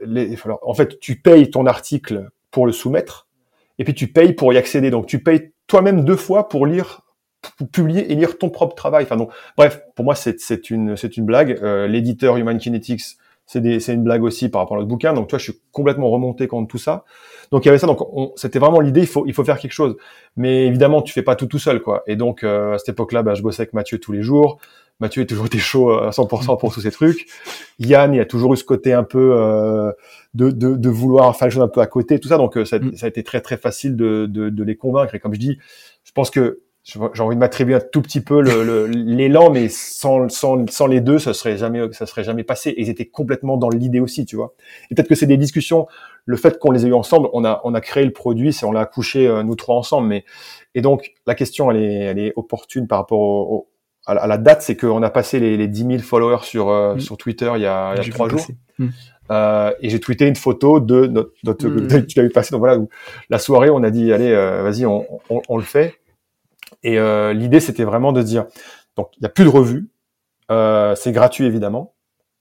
les, 0.02 0.38
en 0.62 0.74
fait, 0.74 1.00
tu 1.00 1.16
payes 1.16 1.50
ton 1.50 1.66
article 1.66 2.30
pour 2.52 2.66
le 2.66 2.74
soumettre 2.74 3.28
et 3.80 3.86
puis 3.86 3.94
tu 3.94 4.08
payes 4.08 4.34
pour 4.34 4.54
y 4.54 4.58
accéder. 4.58 4.92
Donc, 4.92 5.08
tu 5.08 5.24
payes 5.24 5.52
toi-même 5.68 6.04
deux 6.04 6.18
fois 6.18 6.50
pour 6.50 6.66
lire 6.66 7.06
publier 7.72 8.12
et 8.12 8.16
lire 8.16 8.38
ton 8.38 8.50
propre 8.50 8.76
travail. 8.76 9.04
Enfin 9.04 9.18
donc, 9.18 9.32
bref, 9.58 9.82
pour 9.96 10.06
moi 10.06 10.16
c'est 10.16 10.40
c'est 10.40 10.70
une 10.70 10.96
c'est 10.96 11.18
une 11.18 11.26
blague. 11.26 11.60
Euh, 11.62 11.88
l'éditeur 11.88 12.38
Human 12.38 12.58
Kinetics 12.58 13.18
c'est 13.46 13.94
une 13.94 14.04
blague 14.04 14.24
aussi 14.24 14.50
par 14.50 14.62
rapport 14.62 14.78
à 14.78 14.80
notre 14.80 14.90
bouquin. 14.90 15.14
Donc, 15.14 15.28
toi, 15.28 15.38
je 15.38 15.44
suis 15.46 15.60
complètement 15.72 16.10
remonté 16.10 16.48
contre 16.48 16.68
tout 16.68 16.78
ça. 16.78 17.06
Donc, 17.52 17.64
il 17.66 17.68
y 17.68 17.70
avait 17.70 17.78
ça. 17.78 17.88
Donc, 17.88 18.00
c'était 18.36 18.60
vraiment 18.60 18.80
l'idée. 18.80 19.02
Il 19.02 19.08
faut, 19.08 19.26
il 19.28 19.34
faut 19.34 19.44
faire 19.44 19.60
quelque 19.60 19.72
chose. 19.72 19.96
Mais 20.36 20.66
évidemment, 20.66 21.02
tu 21.02 21.14
fais 21.14 21.22
pas 21.22 21.36
tout 21.36 21.46
tout 21.46 21.60
seul, 21.60 21.82
quoi. 21.82 22.04
Et 22.08 22.16
donc, 22.16 22.44
euh, 22.44 22.74
à 22.74 22.78
cette 22.80 22.90
époque-là, 22.90 23.24
bah, 23.24 23.36
je 23.36 23.44
bossais 23.44 23.62
avec 23.62 23.74
Mathieu 23.74 24.00
tous 24.00 24.12
les 24.12 24.24
jours. 24.24 24.60
Mathieu 25.00 25.22
est 25.22 25.26
toujours 25.26 25.46
été 25.46 25.58
chaud 25.60 25.92
à 25.92 26.10
100% 26.12 26.58
pour 26.58 26.74
tous 26.74 26.82
ces 26.82 26.92
trucs. 26.92 27.28
Yann, 27.80 28.14
il 28.14 28.20
a 28.22 28.26
toujours 28.26 28.54
eu 28.54 28.58
ce 28.58 28.64
côté 28.64 28.94
un 28.94 29.04
peu 29.04 29.34
euh, 29.36 29.92
de, 30.34 30.52
de, 30.52 30.76
de, 30.76 30.90
vouloir 30.90 31.36
faire 31.36 31.50
les 31.50 31.54
choses 31.54 31.64
un 31.64 31.68
peu 31.68 31.82
à 31.82 31.88
côté, 31.88 32.18
tout 32.20 32.30
ça. 32.30 32.38
Donc, 32.38 32.58
euh, 32.58 32.64
ça, 32.64 32.80
mm. 32.80 32.96
ça, 32.96 33.06
a 33.06 33.10
été 33.10 33.22
très 33.22 33.42
très 33.42 33.58
facile 33.58 33.98
de, 33.98 34.26
de, 34.26 34.50
de 34.50 34.64
les 34.64 34.78
convaincre. 34.78 35.14
Et 35.14 35.20
comme 35.20 35.34
je 35.34 35.40
dis, 35.40 35.60
je 36.06 36.12
pense 36.14 36.30
que 36.30 36.62
j'ai 36.86 37.00
envie 37.00 37.36
de 37.36 37.40
m'attribuer 37.40 37.76
un 37.76 37.82
tout 37.82 38.02
petit 38.02 38.22
peu 38.22 38.42
l'élan, 38.42 39.50
mais 39.50 39.70
sans, 39.70 40.30
sans, 40.30 40.70
sans 40.70 40.86
les 40.86 41.02
deux, 41.02 41.18
ça 41.18 41.34
serait 41.34 41.58
jamais, 41.58 41.82
ça 41.92 42.06
serait 42.06 42.24
jamais 42.24 42.44
passé. 42.44 42.70
Et 42.70 42.82
ils 42.82 42.90
étaient 42.90 43.08
complètement 43.08 43.58
dans 43.58 43.70
l'idée 43.70 44.00
aussi, 44.00 44.26
tu 44.26 44.36
vois. 44.36 44.54
Et 44.90 44.96
peut-être 44.96 45.10
que 45.10 45.16
c'est 45.16 45.26
des 45.26 45.38
discussions. 45.38 45.88
Le 46.26 46.38
fait 46.38 46.60
qu'on 46.60 46.72
les 46.72 46.86
ait 46.86 46.90
eu 46.90 46.94
ensemble, 46.94 47.30
on 47.34 47.44
a, 47.44 47.62
on 47.64 47.74
a 47.74 47.82
créé 47.82 48.06
le 48.06 48.14
produit, 48.14 48.54
c'est 48.54 48.66
on 48.66 48.72
l'a 48.72 48.82
accouché 48.82 49.28
euh, 49.28 49.44
nous 49.44 49.56
trois 49.56 49.76
ensemble. 49.76 50.08
Mais 50.08 50.26
et 50.76 50.82
donc 50.82 51.14
la 51.26 51.36
question, 51.36 51.72
elle 51.72 51.78
est, 51.78 51.96
elle 51.96 52.20
est 52.20 52.34
opportune 52.36 52.88
par 52.88 53.00
rapport 53.00 53.20
au, 53.20 53.68
à, 54.06 54.28
la 54.28 54.38
date, 54.38 54.62
c'est 54.62 54.76
qu'on 54.76 55.02
a 55.04 55.10
passé 55.10 55.40
les, 55.40 55.58
les 55.58 55.68
10 55.68 55.86
000 55.86 55.98
followers 56.00 56.44
sur 56.44 56.70
euh, 56.70 56.96
mm. 56.96 57.00
sur 57.00 57.18
Twitter 57.18 57.52
il 57.56 57.62
y 57.62 57.66
a, 57.66 57.96
il 57.96 58.06
y 58.06 58.10
a 58.10 58.14
trois 58.14 58.30
jours. 58.30 58.46
Mm. 58.78 58.88
Euh, 59.32 59.72
et 59.82 59.90
j'ai 59.90 60.00
tweeté 60.00 60.28
une 60.28 60.36
photo 60.36 60.80
de 60.80 61.08
notre, 61.08 61.32
notre 61.44 61.68
mm. 61.68 62.06
tu 62.08 62.20
l'as 62.20 62.24
vu 62.24 62.30
passer. 62.30 62.52
Donc 62.52 62.60
voilà, 62.60 62.82
la 63.30 63.40
soirée, 63.40 63.70
on 63.70 63.84
a 63.84 63.90
dit 63.90 64.14
allez, 64.14 64.32
euh, 64.32 64.62
vas-y, 64.64 64.86
on, 64.86 65.06
on, 65.30 65.42
on, 65.48 65.58
le 65.58 65.64
fait. 65.64 65.96
Et 66.86 67.00
euh, 67.00 67.34
l'idée, 67.34 67.60
c'était 67.60 67.84
vraiment 67.84 68.14
de 68.14 68.22
dire, 68.22 68.46
donc 68.96 69.10
il 69.18 69.22
n'y 69.22 69.26
a 69.26 69.30
plus 69.30 69.44
de 69.44 69.50
revues, 69.50 69.90
euh, 70.52 70.94
c'est 70.94 71.12
gratuit 71.12 71.46
évidemment. 71.46 71.96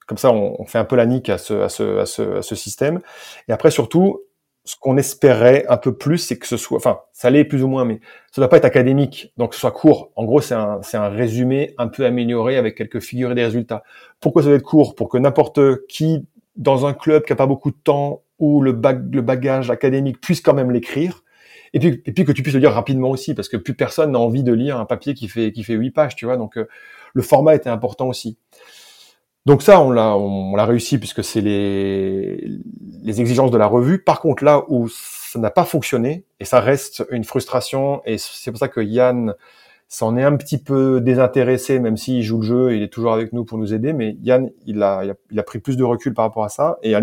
Comme 0.07 0.19
ça, 0.19 0.31
on, 0.33 0.67
fait 0.67 0.77
un 0.77 0.85
peu 0.85 0.97
la 0.97 1.07
nique 1.07 1.31
à 1.31 1.39
ce, 1.39 1.55
à 1.55 1.71
ce, 1.71 2.01
à 2.01 2.43
ce, 2.43 2.55
système. 2.55 3.01
Et 3.49 3.53
après, 3.53 3.71
surtout, 3.71 4.21
ce 4.67 4.77
qu'on 4.79 4.99
espérait 4.99 5.65
un 5.71 5.79
peu 5.79 5.97
plus, 5.97 6.19
c'est 6.19 6.39
que 6.39 6.47
ce 6.47 6.59
soit, 6.59 6.77
enfin, 6.77 7.01
ça 7.15 7.31
l'est 7.31 7.47
plus 7.47 7.65
ou 7.65 7.69
moins, 7.69 7.87
mais 7.87 8.01
ça 8.33 8.43
doit 8.43 8.51
pas 8.51 8.59
être 8.59 8.67
académique, 8.67 9.33
donc 9.39 9.55
ce 9.55 9.61
soit 9.61 9.71
court. 9.71 10.13
En 10.15 10.27
gros, 10.27 10.43
c'est 10.43 10.55
un, 10.55 11.09
résumé 11.09 11.75
un 11.79 11.89
peu 11.89 12.05
amélioré 12.05 12.59
avec 12.59 12.77
quelques 12.77 13.01
figures 13.01 13.33
et 13.33 13.35
des 13.35 13.45
résultats. 13.47 13.83
Pourquoi 14.21 14.43
ça 14.43 14.49
doit 14.49 14.59
être 14.59 14.63
court? 14.63 14.95
Pour 14.95 15.09
que 15.09 15.17
n'importe 15.17 15.87
qui 15.87 16.27
dans 16.57 16.85
un 16.85 16.93
club 16.93 17.25
qui 17.25 17.33
a 17.33 17.37
pas 17.37 17.47
beaucoup 17.47 17.71
de 17.71 17.79
temps 17.83 18.21
ou 18.39 18.61
le 18.61 18.73
bagage 18.73 19.71
académique 19.71 20.21
puisse 20.21 20.43
quand 20.43 20.53
même 20.53 20.71
l'écrire 20.71 21.24
et 21.75 21.81
puis, 21.81 22.03
et 22.07 22.13
puis 22.13 22.25
que 22.25 22.31
tu 22.31 22.43
puisses 22.43 22.55
le 22.55 22.61
lire 22.61 22.73
rapidement 22.73 23.11
aussi, 23.11 23.35
parce 23.35 23.49
que 23.49 23.57
plus 23.57 23.75
personne 23.75 24.13
n'a 24.13 24.21
envie 24.21 24.45
de 24.45 24.53
lire 24.53 24.79
un 24.79 24.87
papier 24.87 25.13
qui 25.15 25.27
fait 25.27 25.51
qui 25.51 25.65
fait 25.65 25.75
huit 25.75 25.91
pages, 25.91 26.15
tu 26.15 26.25
vois. 26.25 26.37
Donc 26.37 26.57
euh, 26.57 26.69
le 27.15 27.23
format 27.23 27.57
était 27.57 27.69
important 27.69 28.09
aussi. 28.09 28.39
Donc 29.45 29.61
ça, 29.61 29.81
on 29.81 29.91
l'a 29.91 30.17
on, 30.17 30.55
l'a 30.55 30.67
réussi 30.67 30.99
puisque 30.99 31.25
c'est 31.25 31.41
les 31.41 32.49
les 33.03 33.21
exigences 33.21 33.51
de 33.51 33.59
la 33.59 33.67
revue. 33.67 34.03
Par 34.03 34.21
contre, 34.21 34.45
là 34.45 34.65
où 34.69 34.89
ça 34.89 35.41
n'a 35.41 35.51
pas 35.51 35.65
fonctionné 35.65 36.25
et 36.39 36.45
ça 36.45 36.61
reste 36.61 37.05
une 37.11 37.25
frustration, 37.25 38.03
et 38.07 38.19
c'est 38.19 38.53
pour 38.53 38.61
ça 38.61 38.69
que 38.69 38.81
Yann 38.81 39.35
s'en 39.89 40.17
est 40.17 40.23
un 40.23 40.37
petit 40.37 40.59
peu 40.59 41.01
désintéressé, 41.01 41.81
même 41.81 41.97
s'il 41.97 42.23
joue 42.23 42.39
le 42.39 42.47
jeu, 42.47 42.77
il 42.77 42.83
est 42.85 42.93
toujours 42.93 43.13
avec 43.13 43.33
nous 43.33 43.45
pour 43.45 43.59
nous 43.59 43.75
aider. 43.75 43.93
Mais 43.93 44.17
Yann, 44.23 44.51
il 44.65 44.81
a, 44.83 45.05
il 45.05 45.11
a, 45.11 45.15
il 45.33 45.41
a 45.41 45.43
pris 45.43 45.59
plus 45.59 45.77
de 45.77 45.83
recul 45.85 46.15
par 46.15 46.25
rapport 46.25 46.45
à 46.45 46.49
ça. 46.49 46.79
Et 46.83 46.95
à 46.95 47.01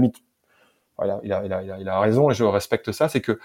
il 1.06 1.32
a, 1.32 1.42
il, 1.44 1.54
a, 1.54 1.78
il, 1.80 1.90
a, 1.90 2.00
raison 2.00 2.30
et 2.30 2.34
je 2.34 2.44
respecte 2.44 2.92
ça, 2.92 3.10
c'est 3.10 3.22
que 3.22 3.40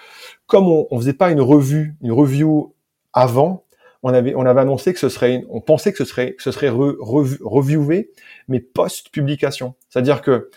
comme 0.46 0.68
on, 0.68 0.86
on 0.90 0.98
faisait 0.98 1.12
pas 1.12 1.30
une 1.30 1.40
revue, 1.40 1.94
une 2.02 2.12
review 2.12 2.74
avant, 3.12 3.64
on 4.02 4.12
avait, 4.12 4.34
on 4.34 4.46
avait 4.46 4.60
annoncé 4.60 4.92
que 4.92 5.00
ce 5.00 5.08
serait, 5.08 5.44
on 5.50 5.60
pensait 5.60 5.92
que 5.92 5.98
ce 5.98 6.04
serait, 6.04 6.34
que 6.34 6.42
ce 6.42 6.52
serait 6.52 6.68
reviewé, 6.68 8.10
mais 8.48 8.60
post-publication. 8.60 9.74
C'est-à-dire 9.88 10.22
que 10.22 10.50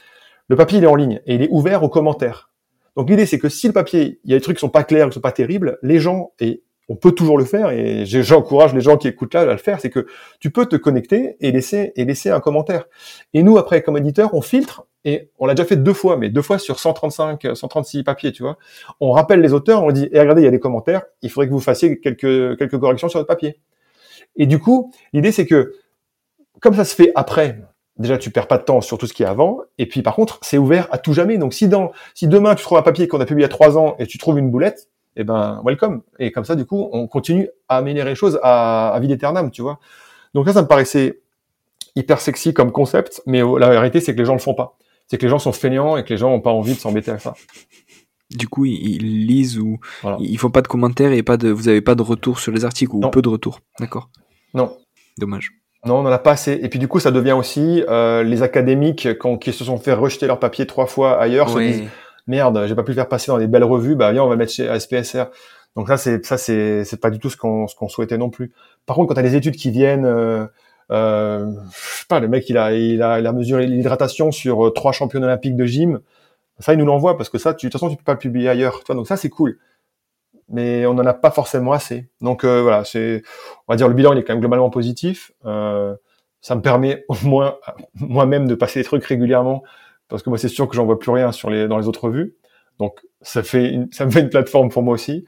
le 0.48 0.56
papier 0.56 0.80
il 0.80 0.84
est 0.84 0.88
en 0.88 0.96
ligne 0.96 1.22
et 1.26 1.36
il 1.36 1.42
est 1.42 1.50
ouvert 1.50 1.84
aux 1.84 1.90
commentaires. 1.90 2.52
Donc 2.96 3.10
l'idée 3.10 3.26
c'est 3.26 3.40
que 3.40 3.50
si 3.50 3.68
le 3.68 3.74
papier, 3.74 4.20
il 4.24 4.32
y 4.32 4.34
a 4.34 4.38
des 4.38 4.42
trucs 4.42 4.58
qui 4.58 4.62
sont 4.62 4.70
pas 4.70 4.84
clairs, 4.84 5.08
qui 5.08 5.16
sont 5.16 5.22
pas 5.22 5.32
terribles, 5.32 5.80
les 5.82 6.00
gens 6.00 6.32
et 6.40 6.64
on 6.90 6.96
peut 6.96 7.12
toujours 7.12 7.38
le 7.38 7.46
faire 7.46 7.70
et 7.70 8.04
j'encourage 8.06 8.74
les 8.74 8.82
gens 8.82 8.98
qui 8.98 9.08
écoutent 9.08 9.36
là 9.36 9.42
à 9.42 9.46
le 9.46 9.58
faire, 9.58 9.80
c'est 9.80 9.92
que 9.92 10.08
tu 10.40 10.50
peux 10.50 10.66
te 10.66 10.76
connecter 10.76 11.38
et 11.40 11.52
laisser 11.52 11.94
et 11.96 12.04
laisser 12.04 12.32
un 12.32 12.40
commentaire. 12.40 12.86
Et 13.36 13.44
nous 13.44 13.60
après 13.60 13.84
comme 13.84 13.96
éditeur, 13.96 14.34
on 14.34 14.42
filtre 14.42 14.88
et 15.06 15.30
on 15.38 15.46
l'a 15.46 15.54
déjà 15.54 15.68
fait 15.68 15.78
deux 15.78 15.94
fois, 15.94 16.18
mais 16.18 16.30
deux 16.30 16.42
fois 16.42 16.58
sur 16.58 16.80
135, 16.80 17.48
136 17.54 18.04
papiers, 18.04 18.32
tu 18.32 18.42
vois. 18.42 18.58
On 19.00 19.12
rappelle 19.12 19.40
les 19.40 19.54
auteurs, 19.54 19.84
on 19.84 19.92
dit 19.92 20.10
eh, 20.12 20.20
regardez, 20.20 20.42
il 20.42 20.46
y 20.46 20.48
a 20.48 20.52
des 20.52 20.60
commentaires, 20.60 21.04
il 21.22 21.30
faudrait 21.30 21.48
que 21.48 21.54
vous 21.54 21.60
fassiez 21.60 22.00
quelques 22.00 22.58
quelques 22.58 22.80
corrections 22.80 23.08
sur 23.08 23.20
votre 23.20 23.28
papier. 23.28 23.60
Et 24.36 24.48
du 24.48 24.58
coup, 24.58 24.92
l'idée 25.14 25.32
c'est 25.32 25.46
que 25.46 25.76
comme 26.60 26.74
ça 26.74 26.86
se 26.86 26.96
fait 26.96 27.12
après, 27.14 27.62
déjà 27.98 28.18
tu 28.18 28.32
perds 28.32 28.48
pas 28.48 28.58
de 28.58 28.64
temps 28.64 28.82
sur 28.82 28.98
tout 28.98 29.06
ce 29.06 29.14
qui 29.14 29.22
est 29.22 29.28
avant, 29.28 29.60
et 29.78 29.86
puis 29.86 30.02
par 30.02 30.16
contre 30.16 30.40
c'est 30.42 30.58
ouvert 30.58 30.88
à 30.90 30.98
tout 30.98 31.14
jamais. 31.14 31.38
Donc 31.38 31.54
si 31.54 31.68
dans 31.68 31.92
si 32.16 32.28
demain 32.28 32.56
tu 32.56 32.64
trouves 32.64 32.80
un 32.80 32.84
papier 32.84 33.08
qu'on 33.08 33.22
a 33.22 33.26
publié 33.26 33.46
il 33.46 33.50
y 33.50 33.54
a 33.54 33.56
trois 33.56 33.78
ans 33.78 33.96
et 34.00 34.08
tu 34.08 34.18
trouves 34.18 34.40
une 34.40 34.50
boulette, 34.50 34.89
eh 35.16 35.24
ben 35.24 35.62
welcome. 35.66 36.02
Et 36.20 36.32
comme 36.32 36.46
ça, 36.46 36.56
du 36.56 36.66
coup, 36.66 36.90
on 36.92 37.08
continue 37.08 37.50
à 37.68 37.78
améliorer 37.78 38.10
les 38.10 38.16
choses 38.16 38.40
à, 38.44 38.90
à 38.90 39.00
vie 39.00 39.12
éternelle, 39.12 39.50
tu 39.52 39.62
vois. 39.62 39.80
Donc 40.34 40.46
là, 40.46 40.54
ça 40.54 40.62
me 40.62 40.68
paraissait 40.68 41.20
hyper 41.96 42.22
sexy 42.22 42.54
comme 42.54 42.72
concept, 42.72 43.22
mais 43.26 43.42
la 43.58 43.70
vérité, 43.70 44.00
c'est 44.00 44.14
que 44.14 44.20
les 44.20 44.26
gens 44.26 44.34
le 44.34 44.40
font 44.40 44.54
pas. 44.54 44.78
C'est 45.08 45.18
que 45.18 45.24
les 45.24 45.30
gens 45.30 45.40
sont 45.40 45.52
feignants 45.52 45.98
et 45.98 46.04
que 46.04 46.10
les 46.10 46.18
gens 46.18 46.32
ont 46.32 46.42
pas 46.42 46.52
envie 46.52 46.74
de 46.74 46.80
s'embêter 46.80 47.10
avec 47.10 47.22
ça. 47.22 47.34
Du 48.30 48.48
coup, 48.48 48.66
ils 48.66 49.26
lisent 49.26 49.58
ou 49.58 49.80
ils 50.20 50.38
font 50.38 50.52
pas 50.52 50.62
de 50.62 50.68
commentaires 50.68 51.12
et 51.12 51.24
pas 51.24 51.36
de, 51.36 51.50
vous 51.50 51.68
avez 51.68 51.82
pas 51.82 51.96
de 51.96 52.04
retour 52.04 52.40
sur 52.40 52.52
les 52.52 52.64
articles 52.64 52.94
ou 52.96 53.00
peu 53.10 53.24
de 53.24 53.30
retour. 53.30 53.60
D'accord. 53.80 54.10
Non. 54.54 54.78
Dommage. 55.18 55.52
Non, 55.86 56.00
on 56.00 56.04
n'en 56.04 56.12
a 56.12 56.20
pas 56.20 56.32
assez. 56.32 56.60
Et 56.62 56.70
puis 56.70 56.78
du 56.78 56.88
coup, 56.88 57.00
ça 57.00 57.10
devient 57.10 57.32
aussi 57.32 57.84
euh, 57.90 58.22
les 58.22 58.44
académiques 58.44 59.08
quand, 59.18 59.38
qui 59.38 59.52
se 59.52 59.64
sont 59.64 59.78
fait 59.78 59.94
rejeter 59.94 60.28
leur 60.28 60.40
papier 60.40 60.68
trois 60.68 60.86
fois 60.86 61.20
ailleurs 61.20 61.50
se 61.50 61.58
disent 61.58 61.84
merde, 62.30 62.66
j'ai 62.68 62.76
pas 62.76 62.84
pu 62.84 62.92
le 62.92 62.96
faire 62.96 63.10
passer 63.10 63.32
dans 63.32 63.38
des 63.38 63.48
belles 63.48 63.64
revues, 63.64 63.96
bah 63.96 64.12
viens, 64.12 64.24
on 64.24 64.28
va 64.28 64.36
le 64.36 64.40
mettre 64.40 64.54
chez 64.54 64.80
SPSR. 64.80 65.26
Donc 65.76 65.88
ça, 65.88 65.98
c'est 65.98 66.26
ça, 66.26 66.38
c'est 66.38 66.84
c'est 66.86 67.00
pas 67.02 67.10
du 67.10 67.20
tout 67.20 67.30
ce 67.30 67.38
qu'on 67.38 67.68
ce 67.68 67.76
qu'on 67.76 67.90
souhaitait 67.90 68.18
non 68.18 68.30
plus. 68.30 68.54
Par 68.86 68.96
contre, 68.96 69.10
quand 69.10 69.16
tu 69.16 69.20
as 69.20 69.24
des 69.24 69.36
études 69.36 69.56
qui 69.56 69.72
viennent, 69.72 70.06
euh, 70.06 70.46
euh, 70.92 71.52
je 71.72 72.00
sais 72.00 72.06
pas, 72.08 72.20
le 72.20 72.28
mec 72.28 72.50
il 72.50 72.58
a 72.58 72.74
il 72.74 73.02
a 73.04 73.20
il 73.20 73.28
a 73.28 73.34
mesuré 73.34 73.68
l'hydratation 73.68 74.32
sur 74.32 74.68
euh, 74.68 74.72
trois 74.72 74.92
champions 74.92 75.22
olympiques 75.22 75.56
de 75.56 75.66
gym. 75.66 76.00
Ça, 76.60 76.74
ils 76.74 76.80
nous 76.80 76.86
l'envoient 76.86 77.18
parce 77.18 77.30
que 77.30 77.38
ça, 77.38 77.54
tu, 77.54 77.68
de 77.68 77.72
toute 77.72 77.80
façon, 77.80 77.90
tu 77.90 77.98
peux 77.98 78.04
pas 78.04 78.14
le 78.14 78.20
publier 78.20 78.50
ailleurs. 78.50 78.80
Tu 78.80 78.86
vois, 78.88 78.96
donc 78.96 79.08
ça, 79.08 79.18
c'est 79.18 79.30
cool. 79.30 79.58
Mais 80.50 80.86
on 80.86 80.94
n'en 80.96 81.06
a 81.06 81.14
pas 81.14 81.32
forcément 81.32 81.74
assez. 81.74 82.10
Donc 82.22 82.44
euh, 82.44 82.62
voilà, 82.62 82.84
c'est, 82.84 83.24
on 83.68 83.74
va 83.74 83.78
dire, 83.78 83.88
le 83.88 83.94
bilan, 83.94 84.14
il 84.14 84.20
est 84.20 84.24
quand 84.24 84.34
même 84.34 84.42
globalement 84.42 84.70
positif. 84.70 85.32
Euh, 85.46 85.96
ça 86.42 86.56
me 86.56 86.62
permet 86.62 87.06
au 87.08 87.16
moins 87.24 87.58
moi-même 87.96 88.48
de 88.48 88.56
passer 88.56 88.80
des 88.82 88.84
trucs 88.86 89.06
régulièrement 89.06 89.64
parce 90.10 90.24
que 90.24 90.30
moi, 90.30 90.38
c'est 90.38 90.50
sûr 90.50 90.68
que 90.68 90.76
j'en 90.76 90.86
vois 90.86 91.00
plus 91.00 91.12
rien 91.12 91.32
sur 91.32 91.50
les 91.50 91.68
dans 91.68 91.78
les 91.78 91.88
autres 91.88 92.06
revues. 92.06 92.36
Donc 92.80 93.00
ça 93.22 93.44
fait 93.44 93.70
une, 93.70 93.88
ça 93.92 94.06
me 94.06 94.12
fait 94.12 94.22
une 94.22 94.30
plateforme 94.30 94.70
pour 94.70 94.84
moi 94.84 94.94
aussi. 94.94 95.26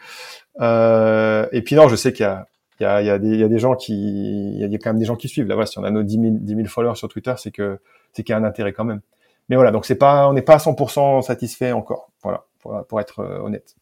Euh, 0.59 1.47
et 1.51 1.61
puis 1.61 1.75
non, 1.75 1.88
je 1.88 1.95
sais 1.95 2.11
qu'il 2.11 2.23
y 2.23 2.29
a 2.29 2.47
il 2.79 2.84
y 2.84 2.88
a, 2.88 2.99
il 2.99 3.05
y, 3.05 3.43
a 3.43 3.47
des, 3.47 3.59
gens 3.59 3.75
qui 3.75 3.93
il 3.93 4.59
y 4.59 4.75
a 4.75 4.77
quand 4.79 4.89
même 4.89 4.97
des 4.97 5.05
gens 5.05 5.15
qui 5.15 5.27
suivent. 5.27 5.45
Là 5.45 5.53
voilà 5.53 5.67
si 5.67 5.77
on 5.77 5.84
a 5.84 5.91
nos 5.91 6.01
10 6.01 6.13
000, 6.19 6.34
10 6.39 6.55
000 6.55 6.67
followers 6.67 6.95
sur 6.95 7.09
Twitter 7.09 7.34
c'est 7.38 7.51
que 7.51 7.79
c'est 8.11 8.23
qu'il 8.23 8.34
y 8.34 8.36
a 8.36 8.39
un 8.39 8.43
intérêt 8.43 8.73
quand 8.73 8.86
même. 8.86 9.01
Mais 9.49 9.55
voilà 9.55 9.69
donc 9.69 9.86
c'est 9.86 9.95
pas 9.95 10.27
on 10.27 10.34
n'est 10.34 10.41
pas 10.41 10.55
à 10.55 10.57
100% 10.57 11.21
satisfait 11.21 11.73
encore. 11.73 12.11
Voilà 12.23 12.45
pour, 12.88 12.99
être 12.99 13.19
euh, 13.19 13.39
honnête. 13.39 13.75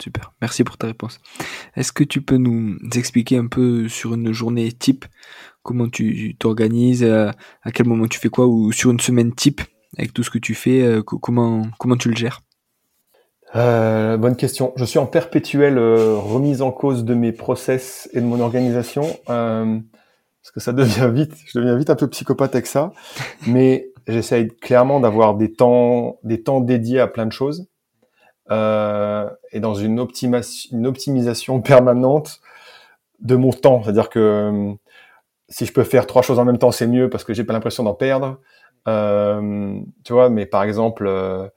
Super. 0.00 0.32
Merci 0.40 0.64
pour 0.64 0.78
ta 0.78 0.86
réponse. 0.86 1.20
Est-ce 1.76 1.92
que 1.92 2.02
tu 2.02 2.22
peux 2.22 2.38
nous 2.38 2.76
expliquer 2.94 3.36
un 3.36 3.46
peu 3.46 3.88
sur 3.88 4.14
une 4.14 4.32
journée 4.32 4.72
type? 4.72 5.04
Comment 5.62 5.88
tu 5.88 6.34
t'organises? 6.38 7.04
À 7.04 7.70
quel 7.72 7.86
moment 7.86 8.08
tu 8.08 8.18
fais 8.18 8.30
quoi? 8.30 8.46
Ou 8.46 8.72
sur 8.72 8.90
une 8.90 9.00
semaine 9.00 9.32
type? 9.32 9.60
Avec 9.98 10.12
tout 10.12 10.22
ce 10.22 10.30
que 10.30 10.38
tu 10.38 10.54
fais 10.54 10.82
euh, 10.82 11.02
comment 11.02 11.62
comment 11.78 11.96
tu 11.96 12.08
le 12.08 12.16
gères? 12.16 12.40
Euh, 13.54 14.16
bonne 14.16 14.36
question. 14.36 14.72
Je 14.76 14.84
suis 14.84 14.98
en 14.98 15.06
perpétuelle 15.06 15.76
euh, 15.76 16.16
remise 16.16 16.62
en 16.62 16.72
cause 16.72 17.04
de 17.04 17.14
mes 17.14 17.32
process 17.32 18.08
et 18.12 18.20
de 18.20 18.26
mon 18.26 18.40
organisation 18.40 19.04
euh, 19.28 19.78
parce 20.42 20.52
que 20.52 20.60
ça 20.60 20.72
devient 20.72 21.10
vite, 21.12 21.34
je 21.46 21.58
deviens 21.58 21.76
vite 21.76 21.90
un 21.90 21.94
peu 21.94 22.08
psychopathe 22.08 22.54
avec 22.54 22.66
ça. 22.66 22.92
Mais 23.46 23.90
j'essaye 24.08 24.48
clairement 24.48 25.00
d'avoir 25.00 25.34
des 25.34 25.52
temps, 25.52 26.18
des 26.24 26.42
temps 26.42 26.60
dédiés 26.60 27.00
à 27.00 27.06
plein 27.06 27.26
de 27.26 27.32
choses 27.32 27.68
euh, 28.50 29.28
et 29.52 29.60
dans 29.60 29.74
une, 29.74 30.04
une 30.72 30.86
optimisation 30.86 31.60
permanente 31.60 32.40
de 33.20 33.36
mon 33.36 33.52
temps. 33.52 33.82
C'est-à-dire 33.82 34.10
que 34.10 34.18
euh, 34.18 34.72
si 35.48 35.66
je 35.66 35.72
peux 35.72 35.84
faire 35.84 36.06
trois 36.06 36.22
choses 36.22 36.38
en 36.38 36.44
même 36.44 36.58
temps, 36.58 36.72
c'est 36.72 36.86
mieux 36.86 37.08
parce 37.08 37.24
que 37.24 37.34
j'ai 37.34 37.44
pas 37.44 37.52
l'impression 37.52 37.84
d'en 37.84 37.94
perdre. 37.94 38.40
Euh, 38.88 39.80
tu 40.04 40.12
vois, 40.12 40.30
mais 40.30 40.46
par 40.46 40.62
exemple, 40.62 41.06
euh, 41.06 41.48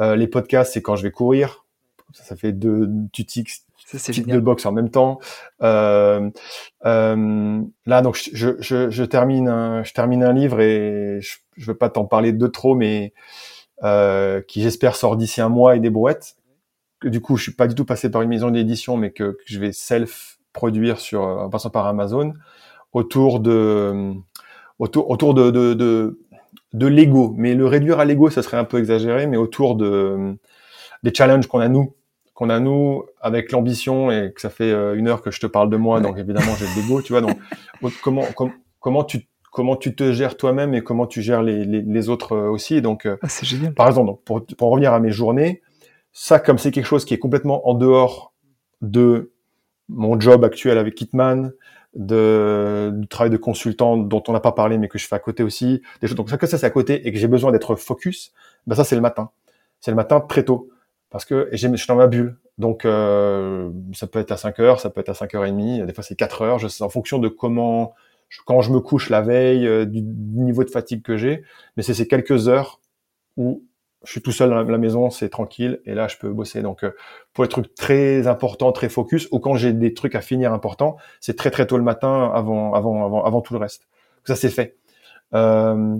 euh, 0.00 0.16
les 0.16 0.26
podcasts, 0.26 0.74
c'est 0.74 0.82
quand 0.82 0.96
je 0.96 1.02
vais 1.02 1.10
courir. 1.10 1.64
Ça, 2.12 2.24
ça 2.24 2.36
fait 2.36 2.52
deux 2.52 2.88
tutix, 3.12 3.66
de 3.94 4.40
boxe 4.40 4.66
en 4.66 4.72
même 4.72 4.90
temps. 4.90 5.18
Euh, 5.62 6.30
euh, 6.84 7.62
là, 7.86 8.02
donc, 8.02 8.16
je, 8.32 8.54
je, 8.58 8.90
je, 8.90 9.04
termine 9.04 9.48
un, 9.48 9.84
je 9.84 9.92
termine 9.92 10.22
un 10.22 10.32
livre 10.32 10.60
et 10.60 11.18
je, 11.20 11.36
je 11.56 11.66
veux 11.66 11.76
pas 11.76 11.88
t'en 11.88 12.04
parler 12.04 12.32
de 12.32 12.46
trop, 12.46 12.74
mais 12.74 13.12
euh, 13.84 14.40
qui 14.42 14.62
j'espère 14.62 14.96
sort 14.96 15.16
d'ici 15.16 15.40
un 15.40 15.48
mois 15.48 15.76
et 15.76 15.80
des 15.80 15.90
brouettes. 15.90 16.36
Que, 17.00 17.08
du 17.08 17.20
coup, 17.20 17.36
je 17.36 17.44
suis 17.44 17.52
pas 17.52 17.66
du 17.66 17.74
tout 17.74 17.84
passé 17.84 18.10
par 18.10 18.22
une 18.22 18.28
maison 18.28 18.50
d'édition, 18.50 18.96
mais 18.96 19.10
que, 19.10 19.32
que, 19.32 19.42
je 19.44 19.58
vais 19.58 19.72
self 19.72 20.38
produire 20.52 20.98
sur 20.98 21.22
en 21.22 21.50
passant 21.50 21.70
par 21.70 21.86
Amazon 21.86 22.32
autour 22.92 23.40
de 23.40 24.14
autour 24.78 25.10
autour 25.10 25.34
de, 25.34 25.50
de, 25.50 25.74
de 25.74 26.18
de 26.76 26.86
l'ego, 26.86 27.34
mais 27.36 27.54
le 27.54 27.66
réduire 27.66 28.00
à 28.00 28.04
l'ego, 28.04 28.28
ça 28.28 28.42
serait 28.42 28.58
un 28.58 28.64
peu 28.64 28.78
exagéré, 28.78 29.26
mais 29.26 29.38
autour 29.38 29.76
de 29.76 30.36
des 31.02 31.12
challenges 31.14 31.46
qu'on 31.46 31.60
a 31.60 31.68
nous, 31.68 31.94
qu'on 32.34 32.50
a 32.50 32.60
nous 32.60 33.04
avec 33.20 33.50
l'ambition 33.50 34.10
et 34.10 34.32
que 34.34 34.40
ça 34.40 34.50
fait 34.50 34.70
euh, 34.70 34.94
une 34.94 35.08
heure 35.08 35.22
que 35.22 35.30
je 35.30 35.40
te 35.40 35.46
parle 35.46 35.70
de 35.70 35.76
moi, 35.78 36.00
donc 36.00 36.18
évidemment 36.18 36.52
j'ai 36.58 36.66
de 36.66 36.82
l'ego, 36.82 37.00
tu 37.00 37.14
vois. 37.14 37.22
Donc 37.22 37.38
comment 38.02 38.24
comment 38.78 39.04
tu 39.04 39.26
comment 39.50 39.76
tu 39.76 39.94
te 39.94 40.12
gères 40.12 40.36
toi-même 40.36 40.74
et 40.74 40.82
comment 40.82 41.06
tu 41.06 41.22
gères 41.22 41.42
les, 41.42 41.64
les, 41.64 42.08
autres 42.10 42.32
euh, 42.32 42.50
aussi. 42.50 42.82
donc 42.82 43.06
euh, 43.06 43.16
ah, 43.22 43.28
c'est 43.30 43.46
génial. 43.46 43.72
Par 43.72 43.88
exemple, 43.88 44.08
donc, 44.08 44.22
pour, 44.22 44.44
pour 44.44 44.70
revenir 44.70 44.92
à 44.92 45.00
mes 45.00 45.12
journées, 45.12 45.62
ça 46.12 46.38
comme 46.38 46.58
c'est 46.58 46.72
quelque 46.72 46.84
chose 46.84 47.06
qui 47.06 47.14
est 47.14 47.18
complètement 47.18 47.66
en 47.66 47.72
dehors 47.72 48.34
de 48.82 49.32
mon 49.88 50.20
job 50.20 50.44
actuel 50.44 50.76
avec 50.76 50.94
Kitman, 50.94 51.54
de, 51.96 52.92
du 52.94 53.08
travail 53.08 53.30
de 53.30 53.36
consultant 53.36 53.96
dont 53.96 54.22
on 54.28 54.32
n'a 54.32 54.40
pas 54.40 54.52
parlé 54.52 54.78
mais 54.78 54.88
que 54.88 54.98
je 54.98 55.06
fais 55.06 55.16
à 55.16 55.18
côté 55.18 55.42
aussi. 55.42 55.82
Donc 56.14 56.30
ça 56.30 56.36
que 56.36 56.46
ça 56.46 56.58
c'est 56.58 56.66
à 56.66 56.70
côté 56.70 57.06
et 57.06 57.12
que 57.12 57.18
j'ai 57.18 57.28
besoin 57.28 57.52
d'être 57.52 57.74
focus, 57.74 58.32
ben 58.66 58.74
ça 58.76 58.84
c'est 58.84 58.96
le 58.96 59.02
matin. 59.02 59.30
C'est 59.80 59.90
le 59.90 59.96
matin 59.96 60.20
très 60.20 60.44
tôt 60.44 60.70
parce 61.10 61.24
que 61.24 61.48
je 61.52 61.68
suis 61.76 61.86
dans 61.88 61.96
ma 61.96 62.06
bulle. 62.06 62.36
Donc 62.58 62.84
euh, 62.84 63.70
ça 63.92 64.06
peut 64.06 64.18
être 64.18 64.32
à 64.32 64.36
5 64.36 64.58
heures, 64.60 64.80
ça 64.80 64.90
peut 64.90 65.00
être 65.00 65.10
à 65.10 65.12
5h30, 65.12 65.84
des 65.84 65.92
fois 65.92 66.04
c'est 66.04 66.16
4 66.16 66.42
heures, 66.42 66.58
je 66.58 66.68
sais 66.68 66.82
en 66.82 66.88
fonction 66.88 67.18
de 67.18 67.28
comment 67.28 67.94
quand 68.44 68.60
je 68.60 68.72
me 68.72 68.80
couche 68.80 69.10
la 69.10 69.20
veille, 69.20 69.66
euh, 69.66 69.84
du, 69.84 70.02
niveau 70.02 70.64
de 70.64 70.70
fatigue 70.70 71.02
que 71.02 71.16
j'ai, 71.16 71.44
mais 71.76 71.82
c'est 71.82 71.94
ces 71.94 72.08
quelques 72.08 72.48
heures 72.48 72.80
où 73.36 73.62
je 74.06 74.12
suis 74.12 74.22
tout 74.22 74.32
seul 74.32 74.50
dans 74.50 74.62
la 74.62 74.78
maison, 74.78 75.10
c'est 75.10 75.28
tranquille, 75.28 75.80
et 75.84 75.94
là 75.94 76.06
je 76.08 76.16
peux 76.16 76.30
bosser. 76.30 76.62
Donc 76.62 76.84
euh, 76.84 76.92
pour 77.32 77.44
les 77.44 77.48
trucs 77.48 77.74
très 77.74 78.28
importants, 78.28 78.72
très 78.72 78.88
focus, 78.88 79.28
ou 79.32 79.40
quand 79.40 79.56
j'ai 79.56 79.72
des 79.72 79.94
trucs 79.94 80.14
à 80.14 80.20
finir 80.20 80.52
importants, 80.52 80.96
c'est 81.20 81.36
très 81.36 81.50
très 81.50 81.66
tôt 81.66 81.76
le 81.76 81.82
matin 81.82 82.30
avant 82.32 82.72
avant 82.74 83.04
avant, 83.04 83.24
avant 83.24 83.40
tout 83.40 83.52
le 83.52 83.58
reste. 83.58 83.88
Ça 84.24 84.36
c'est 84.36 84.48
fait. 84.50 84.76
Euh, 85.34 85.98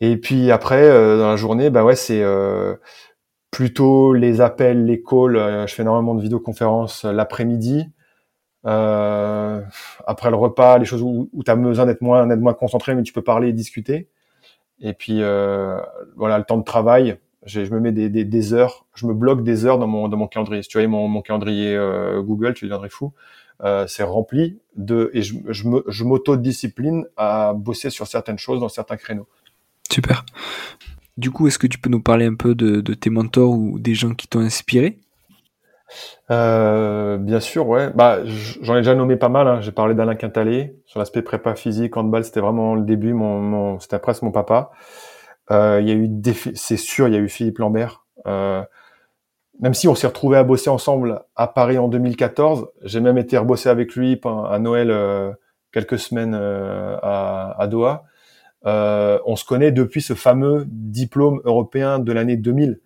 et 0.00 0.16
puis 0.18 0.50
après 0.50 0.82
euh, 0.82 1.18
dans 1.18 1.30
la 1.30 1.36
journée, 1.36 1.70
bah 1.70 1.84
ouais 1.84 1.96
c'est 1.96 2.22
euh, 2.22 2.76
plutôt 3.50 4.12
les 4.12 4.40
appels, 4.42 4.84
les 4.84 5.02
calls. 5.02 5.36
Euh, 5.36 5.66
je 5.66 5.74
fais 5.74 5.82
énormément 5.82 6.14
de 6.14 6.22
vidéoconférences 6.22 7.04
l'après-midi. 7.04 7.86
après 8.64 10.30
le 10.30 10.36
repas, 10.36 10.78
les 10.78 10.84
choses 10.84 11.02
où, 11.02 11.30
où 11.32 11.42
tu 11.44 11.50
as 11.50 11.56
besoin 11.56 11.86
d'être 11.86 12.02
moins, 12.02 12.26
d'être 12.26 12.40
moins 12.40 12.54
concentré, 12.54 12.94
mais 12.94 13.02
tu 13.02 13.12
peux 13.12 13.22
parler 13.22 13.48
et 13.48 13.52
discuter. 13.52 14.08
Et 14.82 14.94
puis 14.94 15.22
euh, 15.22 15.78
voilà, 16.16 16.38
le 16.38 16.44
temps 16.44 16.58
de 16.58 16.64
travail, 16.64 17.16
je 17.44 17.60
me 17.60 17.80
mets 17.80 17.92
des, 17.92 18.08
des, 18.08 18.24
des, 18.24 18.52
heures, 18.52 18.86
je 18.94 19.06
me 19.06 19.14
bloque 19.14 19.42
des 19.42 19.64
heures 19.66 19.78
dans 19.78 19.86
mon, 19.86 20.08
dans 20.08 20.16
mon 20.16 20.28
calendrier. 20.28 20.62
Si 20.62 20.68
tu 20.68 20.78
vois 20.78 20.86
mon, 20.86 21.08
mon 21.08 21.22
calendrier 21.22 21.74
euh, 21.74 22.22
Google, 22.22 22.54
tu 22.54 22.64
deviendrais 22.66 22.88
fou. 22.88 23.12
Euh, 23.64 23.86
c'est 23.86 24.02
rempli 24.02 24.58
de 24.76 25.10
et 25.14 25.22
je, 25.22 25.34
je, 25.48 25.68
me, 25.68 25.84
je 25.86 26.04
m'auto-discipline 26.04 27.06
à 27.16 27.52
bosser 27.52 27.90
sur 27.90 28.06
certaines 28.06 28.38
choses 28.38 28.60
dans 28.60 28.68
certains 28.68 28.96
créneaux. 28.96 29.28
Super. 29.90 30.24
Du 31.16 31.30
coup, 31.30 31.46
est-ce 31.46 31.58
que 31.58 31.66
tu 31.66 31.78
peux 31.78 31.90
nous 31.90 32.00
parler 32.02 32.26
un 32.26 32.34
peu 32.34 32.54
de, 32.54 32.80
de 32.80 32.94
tes 32.94 33.10
mentors 33.10 33.50
ou 33.50 33.78
des 33.78 33.94
gens 33.94 34.14
qui 34.14 34.26
t'ont 34.26 34.40
inspiré? 34.40 34.98
Euh, 36.30 37.18
bien 37.18 37.40
sûr, 37.40 37.68
ouais. 37.68 37.90
Bah, 37.94 38.20
j'en 38.24 38.74
ai 38.76 38.78
déjà 38.78 38.94
nommé 38.94 39.16
pas 39.16 39.28
mal. 39.28 39.46
Hein. 39.46 39.60
J'ai 39.60 39.72
parlé 39.72 39.94
d'Alain 39.94 40.14
Quintalé 40.14 40.74
sur 40.86 40.98
l'aspect 40.98 41.22
prépa 41.22 41.54
physique, 41.54 41.96
handball. 41.96 42.24
C'était 42.24 42.40
vraiment 42.40 42.74
le 42.74 42.82
début. 42.82 43.12
Mon, 43.12 43.40
mon 43.40 43.80
c'était 43.80 43.98
presque 43.98 44.22
mon 44.22 44.32
papa. 44.32 44.70
Euh, 45.50 45.80
il 45.80 45.88
y 45.88 45.90
a 45.90 45.94
eu, 45.94 46.08
c'est 46.54 46.76
sûr, 46.76 47.08
il 47.08 47.14
y 47.14 47.16
a 47.16 47.20
eu 47.20 47.28
Philippe 47.28 47.58
Lambert. 47.58 48.04
Euh, 48.26 48.62
même 49.60 49.74
si 49.74 49.88
on 49.88 49.94
s'est 49.94 50.06
retrouvé 50.06 50.36
à 50.36 50.44
bosser 50.44 50.70
ensemble 50.70 51.22
à 51.36 51.46
Paris 51.46 51.78
en 51.78 51.88
2014, 51.88 52.68
j'ai 52.82 53.00
même 53.00 53.18
été 53.18 53.36
rebosser 53.38 53.68
avec 53.68 53.94
lui 53.94 54.20
à 54.24 54.58
Noël 54.58 54.90
euh, 54.90 55.32
quelques 55.72 55.98
semaines 55.98 56.34
euh, 56.34 56.96
à, 57.02 57.60
à, 57.60 57.66
Doha. 57.66 58.04
Euh, 58.66 59.18
on 59.26 59.36
se 59.36 59.44
connaît 59.44 59.72
depuis 59.72 60.02
ce 60.02 60.14
fameux 60.14 60.64
diplôme 60.68 61.40
européen 61.44 61.98
de 61.98 62.12
l'année 62.12 62.36
2000. 62.36 62.80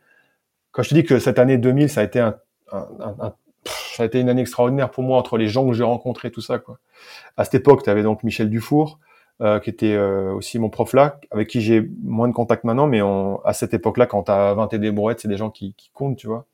Quand 0.73 0.83
je 0.83 0.91
te 0.91 0.95
dis 0.95 1.05
que 1.05 1.19
cette 1.19 1.39
année 1.39 1.59
2000, 1.59 1.89
ça 1.89 2.01
a 2.01 2.05
été 2.05 2.21
un 2.21 2.37
ça 3.65 4.03
a 4.03 4.07
été 4.07 4.21
une 4.21 4.29
année 4.29 4.43
extraordinaire 4.43 4.91
pour 4.91 5.03
moi 5.03 5.19
entre 5.19 5.39
les 5.39 5.49
gens 5.49 5.67
que 5.67 5.73
j'ai 5.73 5.85
rencontrés, 5.85 6.31
tout 6.31 6.41
ça. 6.41 6.59
Quoi. 6.59 6.79
À 7.37 7.45
cette 7.45 7.55
époque, 7.55 7.83
tu 7.83 7.91
avais 7.91 8.03
donc 8.03 8.23
Michel 8.23 8.51
Dufour, 8.51 8.99
euh, 9.43 9.61
qui 9.61 9.69
était 9.69 9.93
euh, 9.93 10.33
aussi 10.33 10.59
mon 10.59 10.71
prof 10.71 10.95
là, 10.95 11.21
avec 11.31 11.49
qui 11.49 11.61
j'ai 11.61 11.87
moins 12.03 12.27
de 12.27 12.33
contact 12.33 12.65
maintenant, 12.65 12.87
mais 12.87 13.03
on, 13.03 13.45
à 13.45 13.53
cette 13.53 13.75
époque-là, 13.75 14.07
quand 14.07 14.25
tu 14.25 14.31
as 14.31 14.55
20 14.55 14.73
et 14.73 14.79
des 14.79 14.91
brouettes, 14.91 15.21
c'est 15.21 15.29
des 15.29 15.37
gens 15.37 15.51
qui, 15.51 15.75
qui, 15.75 15.91
comptent, 15.93 16.17
tu 16.17 16.27
vois. 16.27 16.47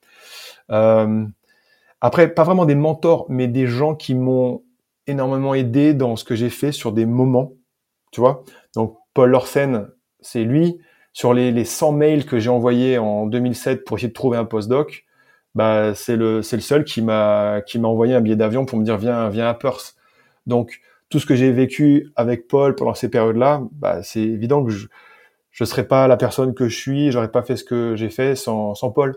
Euh, 0.71 1.25
après, 2.01 2.29
pas 2.35 2.43
vraiment 2.43 2.65
des 2.65 2.75
mentors, 2.75 3.27
mais 3.29 3.47
des 3.47 3.69
gens 3.69 3.95
qui 3.95 4.17
m'ont 4.17 4.65
énormément 5.07 5.55
aidé 5.55 5.95
dans 5.95 6.17
ce 6.17 6.25
que 6.25 6.35
j'ai 6.35 6.51
fait 6.51 6.73
sur 6.73 6.91
des 6.93 7.07
moments, 7.07 7.53
tu 8.11 8.21
vois. 8.21 8.43
Donc 8.75 8.97
Paul 9.15 9.31
Lorsen, 9.31 9.89
c'est 10.21 10.43
lui. 10.43 10.79
Sur 11.13 11.35
les, 11.35 11.53
les 11.53 11.65
100 11.65 11.93
mails 11.93 12.27
que 12.27 12.41
j'ai 12.41 12.51
envoyés 12.51 12.99
en 12.99 13.27
2007 13.27 13.85
pour 13.85 13.99
essayer 13.99 14.09
de 14.09 14.15
trouver 14.15 14.39
un 14.39 14.45
postdoc, 14.45 15.05
bah 15.55 15.95
c'est 15.95 16.17
le 16.17 16.43
c'est 16.43 16.57
le 16.57 16.63
seul 16.63 16.85
qui 16.85 17.03
m'a 17.03 17.61
qui 17.67 17.79
m'a 17.79 17.87
envoyé 17.89 18.15
un 18.15 18.21
billet 18.21 18.37
d'avion 18.37 18.65
pour 18.65 18.79
me 18.79 18.85
dire 18.85 18.97
viens 18.97 19.29
viens 19.29 19.49
à 19.49 19.55
Perth. 19.55 19.95
Donc 20.47 20.81
tout 21.13 21.21
ce 21.21 21.27
que 21.27 21.35
j'ai 21.35 21.53
vécu 21.53 22.11
avec 22.17 22.49
Paul 22.49 22.75
pendant 22.75 22.95
ces 22.95 23.09
périodes-là, 23.11 23.63
bah 23.73 24.03
c'est 24.03 24.23
évident 24.23 24.65
que 24.65 24.71
je 24.71 24.89
je 25.51 25.65
serais 25.65 25.87
pas 25.87 26.09
la 26.09 26.17
personne 26.17 26.55
que 26.55 26.69
je 26.69 26.77
suis, 26.77 27.13
j'aurais 27.13 27.31
pas 27.31 27.43
fait 27.43 27.57
ce 27.57 27.65
que 27.65 27.95
j'ai 27.95 28.09
fait 28.09 28.35
sans 28.35 28.75
sans 28.75 28.91
Paul. 28.91 29.17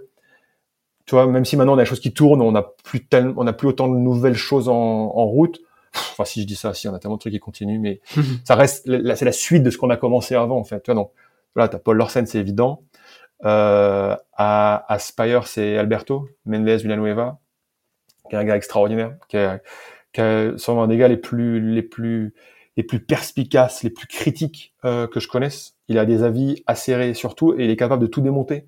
Tu 1.06 1.16
vois, 1.16 1.28
même 1.28 1.46
si 1.46 1.56
maintenant 1.56 1.76
on 1.76 1.78
a 1.78 1.84
des 1.84 1.86
choses 1.86 2.00
qui 2.02 2.14
tournent, 2.14 2.42
on 2.42 2.56
a 2.56 2.64
plus 2.84 3.06
tellement, 3.08 3.34
on 3.38 3.48
a 3.48 3.54
plus 3.54 3.68
autant 3.70 3.88
de 3.88 3.96
nouvelles 3.96 4.36
choses 4.36 4.68
en, 4.70 4.74
en 4.74 5.26
route. 5.26 5.60
Enfin, 5.94 6.26
si 6.26 6.42
je 6.42 6.48
dis 6.48 6.56
ça, 6.56 6.74
si 6.74 6.90
on 6.90 6.94
a 6.94 7.00
tellement 7.00 7.16
de 7.16 7.22
trucs 7.22 7.34
qui 7.34 7.40
continuent, 7.40 7.80
mais 7.80 8.02
ça 8.44 8.56
reste, 8.56 8.86
c'est 9.16 9.26
la 9.26 9.32
suite 9.32 9.64
de 9.64 9.70
ce 9.70 9.78
qu'on 9.78 9.90
a 9.90 9.98
commencé 9.98 10.36
avant, 10.36 10.58
en 10.58 10.64
fait. 10.66 10.82
Tu 10.82 10.92
vois, 10.92 11.02
donc, 11.02 11.12
voilà, 11.56 11.70
t'as 11.70 11.80
Paul 11.80 11.96
Lorsen, 11.96 12.26
c'est 12.26 12.40
évident. 12.40 12.84
Euh, 13.46 14.16
à, 14.34 14.94
à 14.94 15.00
Spire, 15.00 15.48
c'est 15.48 15.78
Alberto 15.78 16.28
Mendes 16.46 16.68
Villanueva, 16.68 17.40
qui 18.30 18.36
est 18.36 18.40
un 18.40 18.44
gars 18.44 18.58
extraordinaire, 18.58 19.16
qui 19.30 19.38
est, 19.38 19.62
est 20.22 20.58
sûrement 20.58 20.84
un 20.84 20.88
des 20.88 20.98
gars 20.98 21.08
les 21.08 21.18
plus, 21.18 21.60
les 21.60 21.82
plus, 21.84 22.34
les 22.78 22.84
plus 22.84 23.00
perspicaces, 23.00 23.84
les 23.84 23.90
plus 23.90 24.08
critiques 24.08 24.74
euh, 24.86 25.08
que 25.08 25.20
je 25.20 25.28
connaisse. 25.28 25.76
Il 25.88 25.98
a 25.98 26.06
des 26.06 26.24
avis 26.24 26.64
acérés 26.68 27.14
surtout 27.14 27.54
et 27.54 27.66
il 27.66 27.70
est 27.70 27.76
capable 27.76 28.02
de 28.02 28.08
tout 28.08 28.22
démonter. 28.22 28.66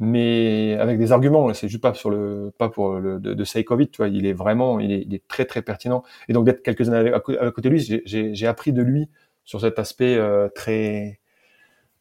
mais 0.00 0.76
avec 0.80 0.98
des 0.98 1.12
arguments. 1.12 1.52
C'est 1.54 1.68
juste 1.68 1.82
pas 1.82 1.94
sur 1.94 2.10
le, 2.10 2.52
pas 2.58 2.68
pour 2.70 2.94
le 2.94 3.20
de, 3.20 3.34
de 3.34 3.44
sake 3.44 3.70
of 3.70 3.80
tu 3.90 3.98
vois. 3.98 4.08
Il 4.08 4.26
est 4.26 4.32
vraiment, 4.32 4.80
il 4.80 4.92
est, 4.92 5.02
il 5.06 5.14
est 5.14 5.26
très 5.28 5.44
très 5.44 5.62
pertinent. 5.62 6.02
Et 6.28 6.32
donc 6.32 6.46
d'être 6.46 6.62
quelques 6.62 6.88
années 6.90 7.12
à, 7.12 7.20
côté 7.20 7.68
de 7.68 7.68
lui, 7.70 8.02
j'ai 8.06 8.46
appris 8.46 8.72
de 8.72 8.82
lui 8.82 9.08
sur 9.44 9.60
cet 9.60 9.78
aspect 9.78 10.16
euh, 10.16 10.48
très, 10.54 11.20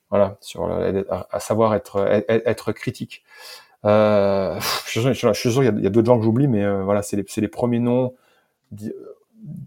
voilà, 0.10 0.38
sur 0.42 0.70
à, 0.72 1.40
savoir 1.40 1.76
être 1.76 2.06
être, 2.30 2.72
critique. 2.74 3.24
Euh, 3.86 4.60
je, 4.88 5.14
suis 5.14 5.52
sûr 5.52 5.64
qu'il 5.64 5.82
y 5.82 5.86
a, 5.86 5.88
a 5.88 5.90
d'autres 5.90 6.08
gens 6.08 6.18
que 6.18 6.24
j'oublie, 6.24 6.48
mais 6.48 6.64
euh, 6.64 6.84
voilà, 6.84 7.02
c'est 7.02 7.18
les, 7.18 7.26
les 7.38 7.48
premiers 7.48 7.80
noms. 7.80 8.16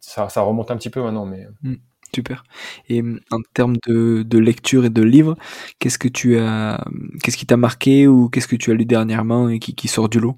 Ça, 0.00 0.28
ça 0.28 0.42
remonte 0.42 0.70
un 0.70 0.76
petit 0.76 0.90
peu 0.90 1.02
maintenant, 1.02 1.26
mais. 1.26 1.46
Hmm. 1.62 1.76
Super. 2.14 2.44
Et 2.88 3.00
hum, 3.00 3.20
en 3.30 3.38
termes 3.54 3.76
de, 3.86 4.22
de 4.22 4.38
lecture 4.38 4.84
et 4.84 4.90
de 4.90 5.02
livres, 5.02 5.36
qu'est-ce 5.78 5.98
que 5.98 6.08
tu 6.08 6.38
as, 6.38 6.84
qu'est-ce 7.22 7.36
qui 7.36 7.46
t'a 7.46 7.56
marqué 7.56 8.06
ou 8.06 8.28
qu'est-ce 8.28 8.48
que 8.48 8.56
tu 8.56 8.70
as 8.70 8.74
lu 8.74 8.84
dernièrement 8.84 9.48
et 9.48 9.58
qui, 9.58 9.74
qui 9.74 9.88
sort 9.88 10.08
du 10.08 10.20
lot? 10.20 10.36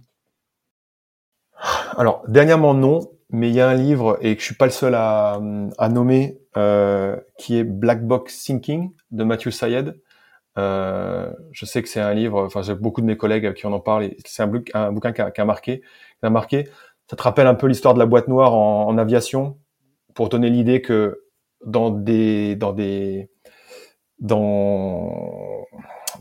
Alors 1.96 2.22
dernièrement 2.28 2.74
non, 2.74 3.00
mais 3.30 3.48
il 3.48 3.54
y 3.54 3.60
a 3.60 3.68
un 3.68 3.74
livre 3.74 4.18
et 4.20 4.34
que 4.36 4.40
je 4.40 4.46
suis 4.46 4.54
pas 4.54 4.66
le 4.66 4.70
seul 4.70 4.94
à, 4.94 5.40
à 5.78 5.88
nommer, 5.88 6.38
euh, 6.56 7.16
qui 7.38 7.58
est 7.58 7.64
Black 7.64 8.06
Box 8.06 8.44
Thinking 8.44 8.92
de 9.10 9.24
Matthew 9.24 9.50
Syed. 9.50 10.00
Euh, 10.56 11.32
je 11.50 11.66
sais 11.66 11.82
que 11.82 11.88
c'est 11.88 12.00
un 12.00 12.14
livre, 12.14 12.44
enfin 12.44 12.62
j'ai 12.62 12.74
beaucoup 12.76 13.00
de 13.00 13.06
mes 13.06 13.16
collègues 13.16 13.52
qui 13.54 13.66
en 13.66 13.72
en 13.72 13.80
parlent. 13.80 14.10
C'est 14.24 14.44
un, 14.44 14.52
un, 14.74 14.92
bouquin 14.92 15.12
qui 15.12 15.20
a, 15.20 15.32
qui 15.32 15.40
a 15.40 15.44
marqué, 15.44 15.80
qui 15.80 16.26
a 16.26 16.30
marqué. 16.30 16.68
Ça 17.10 17.16
te 17.16 17.22
rappelle 17.22 17.46
un 17.46 17.54
peu 17.54 17.66
l'histoire 17.66 17.94
de 17.94 17.98
la 17.98 18.06
boîte 18.06 18.28
noire 18.28 18.54
en, 18.54 18.96
aviation, 18.96 19.58
pour 20.14 20.28
donner 20.28 20.48
l'idée 20.48 20.80
que 20.80 21.24
dans 21.64 21.90
des 21.90 22.56
dans 22.56 22.72
des 22.72 23.30
dans 24.20 25.66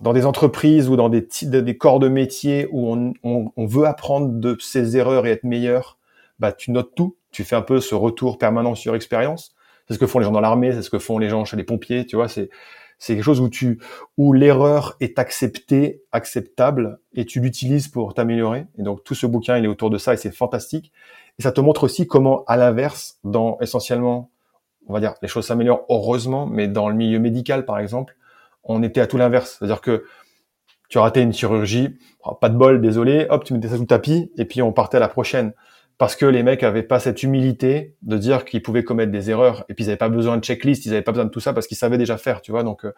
dans 0.01 0.13
des 0.13 0.25
entreprises 0.25 0.89
ou 0.89 0.95
dans 0.95 1.09
des 1.09 1.77
corps 1.77 1.99
de 1.99 2.09
métier 2.09 2.67
où 2.71 2.91
on, 2.91 3.13
on, 3.23 3.51
on, 3.55 3.65
veut 3.65 3.86
apprendre 3.86 4.39
de 4.39 4.57
ses 4.59 4.97
erreurs 4.97 5.25
et 5.25 5.31
être 5.31 5.45
meilleur, 5.45 5.97
bah 6.39 6.51
tu 6.51 6.71
notes 6.71 6.93
tout, 6.95 7.15
tu 7.31 7.43
fais 7.43 7.55
un 7.55 7.61
peu 7.61 7.79
ce 7.79 7.95
retour 7.95 8.38
permanent 8.38 8.75
sur 8.75 8.95
expérience. 8.95 9.55
C'est 9.88 9.93
ce 9.93 9.99
que 9.99 10.07
font 10.07 10.19
les 10.19 10.25
gens 10.25 10.31
dans 10.31 10.41
l'armée, 10.41 10.73
c'est 10.73 10.81
ce 10.81 10.89
que 10.89 10.99
font 10.99 11.17
les 11.17 11.29
gens 11.29 11.45
chez 11.45 11.57
les 11.57 11.63
pompiers, 11.63 12.05
tu 12.05 12.15
vois, 12.15 12.27
c'est 12.27 12.49
c'est 13.03 13.15
quelque 13.15 13.25
chose 13.25 13.41
où 13.41 13.49
tu 13.49 13.81
où 14.17 14.31
l'erreur 14.31 14.95
est 15.01 15.19
acceptée, 15.19 16.03
acceptable 16.13 16.99
et 17.13 17.25
tu 17.25 17.41
l'utilises 17.41 17.89
pour 17.89 18.13
t'améliorer. 18.13 18.65
Et 18.77 18.83
donc 18.83 19.03
tout 19.03 19.13
ce 19.13 19.25
bouquin, 19.25 19.57
il 19.57 19.65
est 19.65 19.67
autour 19.67 19.89
de 19.89 19.97
ça 19.97 20.13
et 20.13 20.17
c'est 20.17 20.31
fantastique. 20.31 20.93
Et 21.37 21.41
ça 21.41 21.51
te 21.51 21.59
montre 21.59 21.83
aussi 21.83 22.07
comment 22.07 22.45
à 22.45 22.55
l'inverse 22.55 23.19
dans 23.25 23.57
essentiellement 23.59 24.31
on 24.87 24.93
va 24.93 25.01
dire, 25.01 25.15
les 25.21 25.27
choses 25.27 25.45
s'améliorent 25.45 25.85
heureusement, 25.89 26.45
mais 26.45 26.69
dans 26.69 26.87
le 26.87 26.95
milieu 26.95 27.19
médical, 27.19 27.65
par 27.65 27.79
exemple, 27.79 28.15
on 28.63 28.83
était 28.83 29.01
à 29.01 29.07
tout 29.07 29.17
l'inverse. 29.17 29.57
C'est-à-dire 29.57 29.81
que 29.81 30.05
tu 30.87 30.97
raté 30.97 31.21
une 31.21 31.33
chirurgie, 31.33 31.97
oh, 32.23 32.35
pas 32.35 32.49
de 32.49 32.55
bol, 32.55 32.81
désolé, 32.81 33.27
hop, 33.29 33.43
tu 33.43 33.53
mettais 33.53 33.67
ça 33.67 33.75
sous 33.75 33.81
le 33.81 33.87
tapis, 33.87 34.31
et 34.37 34.45
puis 34.45 34.61
on 34.61 34.71
partait 34.71 34.97
à 34.97 34.99
la 34.99 35.09
prochaine. 35.09 35.53
Parce 35.97 36.15
que 36.15 36.25
les 36.25 36.43
mecs 36.43 36.63
avaient 36.63 36.83
pas 36.83 36.99
cette 36.99 37.23
humilité 37.23 37.95
de 38.01 38.17
dire 38.17 38.45
qu'ils 38.45 38.61
pouvaient 38.61 38.83
commettre 38.83 39.11
des 39.11 39.29
erreurs, 39.29 39.63
et 39.69 39.73
puis 39.73 39.85
ils 39.85 39.87
avaient 39.89 39.97
pas 39.97 40.09
besoin 40.09 40.37
de 40.37 40.43
checklist, 40.43 40.85
ils 40.85 40.91
avaient 40.91 41.03
pas 41.03 41.11
besoin 41.11 41.25
de 41.25 41.29
tout 41.29 41.39
ça 41.39 41.53
parce 41.53 41.67
qu'ils 41.67 41.77
savaient 41.77 41.97
déjà 41.97 42.17
faire, 42.17 42.41
tu 42.41 42.51
vois. 42.51 42.63
Donc, 42.63 42.85
euh, 42.85 42.93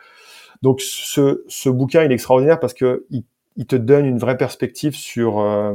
donc 0.62 0.82
ce, 0.82 1.44
ce 1.48 1.70
bouquin, 1.70 2.04
il 2.04 2.12
est 2.12 2.16
extraordinaire 2.16 2.60
parce 2.60 2.74
que 2.74 3.06
il, 3.10 3.66
te 3.68 3.76
donne 3.76 4.06
une 4.06 4.18
vraie 4.18 4.38
perspective 4.38 4.96
sur 4.96 5.40
euh, 5.40 5.74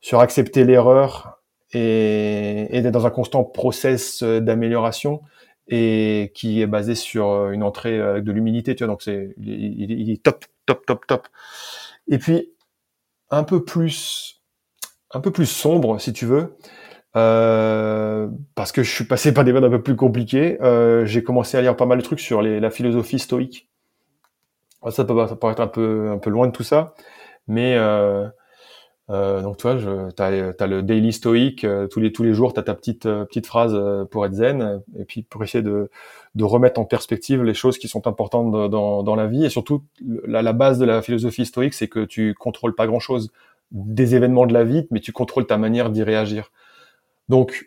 sur 0.00 0.20
accepter 0.20 0.64
l'erreur 0.64 1.40
et, 1.72 2.66
et 2.70 2.82
d'être 2.82 2.94
dans 2.94 3.06
un 3.06 3.10
constant 3.10 3.44
process 3.44 4.22
euh, 4.22 4.40
d'amélioration 4.40 5.20
et 5.68 6.32
qui 6.34 6.62
est 6.62 6.66
basé 6.66 6.94
sur 6.94 7.28
euh, 7.28 7.50
une 7.50 7.62
entrée 7.62 8.00
avec 8.00 8.24
de 8.24 8.32
l'humilité, 8.32 8.74
tu 8.74 8.84
vois. 8.84 8.92
Donc 8.92 9.02
c'est, 9.02 9.34
il, 9.38 10.10
est 10.10 10.22
top, 10.22 10.44
top, 10.66 10.86
top, 10.86 11.06
top. 11.06 11.28
Et 12.08 12.18
puis 12.18 12.50
un 13.30 13.44
peu 13.44 13.64
plus, 13.64 14.37
un 15.12 15.20
peu 15.20 15.30
plus 15.30 15.46
sombre, 15.46 16.00
si 16.00 16.12
tu 16.12 16.26
veux, 16.26 16.56
euh, 17.16 18.28
parce 18.54 18.72
que 18.72 18.82
je 18.82 18.90
suis 18.90 19.04
passé 19.04 19.32
par 19.32 19.44
des 19.44 19.52
modes 19.52 19.64
un 19.64 19.70
peu 19.70 19.82
plus 19.82 19.96
compliqués. 19.96 20.58
Euh, 20.62 21.06
j'ai 21.06 21.22
commencé 21.22 21.56
à 21.56 21.62
lire 21.62 21.76
pas 21.76 21.86
mal 21.86 21.98
de 21.98 22.02
trucs 22.02 22.20
sur 22.20 22.42
les, 22.42 22.60
la 22.60 22.70
philosophie 22.70 23.18
stoïque. 23.18 23.68
Ça 24.90 25.04
peut, 25.04 25.26
ça 25.26 25.34
peut 25.34 25.50
être 25.50 25.60
un 25.60 25.66
peu, 25.66 26.10
un 26.10 26.18
peu 26.18 26.30
loin 26.30 26.46
de 26.46 26.52
tout 26.52 26.62
ça, 26.62 26.94
mais 27.48 27.74
euh, 27.76 28.28
euh, 29.10 29.40
donc, 29.42 29.56
tu 29.56 29.62
vois, 29.66 29.76
tu 30.12 30.22
as, 30.22 30.66
le 30.66 30.82
daily 30.82 31.12
stoïque, 31.12 31.64
euh, 31.64 31.86
tous 31.88 31.98
les 31.98 32.12
tous 32.12 32.22
les 32.22 32.34
jours, 32.34 32.52
tu 32.52 32.60
as 32.60 32.62
ta 32.62 32.74
petite 32.74 33.06
euh, 33.06 33.24
petite 33.24 33.46
phrase 33.46 33.76
pour 34.10 34.26
être 34.26 34.34
zen, 34.34 34.82
et 34.98 35.04
puis 35.04 35.22
pour 35.22 35.42
essayer 35.42 35.64
de, 35.64 35.90
de 36.34 36.44
remettre 36.44 36.78
en 36.78 36.84
perspective 36.84 37.42
les 37.42 37.54
choses 37.54 37.78
qui 37.78 37.88
sont 37.88 38.06
importantes 38.06 38.70
dans, 38.70 39.02
dans 39.02 39.16
la 39.16 39.26
vie. 39.26 39.44
Et 39.44 39.48
surtout, 39.48 39.82
la, 40.26 40.42
la 40.42 40.52
base 40.52 40.78
de 40.78 40.84
la 40.84 41.02
philosophie 41.02 41.46
stoïque, 41.46 41.74
c'est 41.74 41.88
que 41.88 42.04
tu 42.04 42.34
contrôles 42.34 42.74
pas 42.74 42.86
grand-chose 42.86 43.32
des 43.70 44.14
événements 44.14 44.46
de 44.46 44.54
la 44.54 44.64
vie, 44.64 44.86
mais 44.90 45.00
tu 45.00 45.12
contrôles 45.12 45.46
ta 45.46 45.58
manière 45.58 45.90
d'y 45.90 46.02
réagir. 46.02 46.50
Donc, 47.28 47.66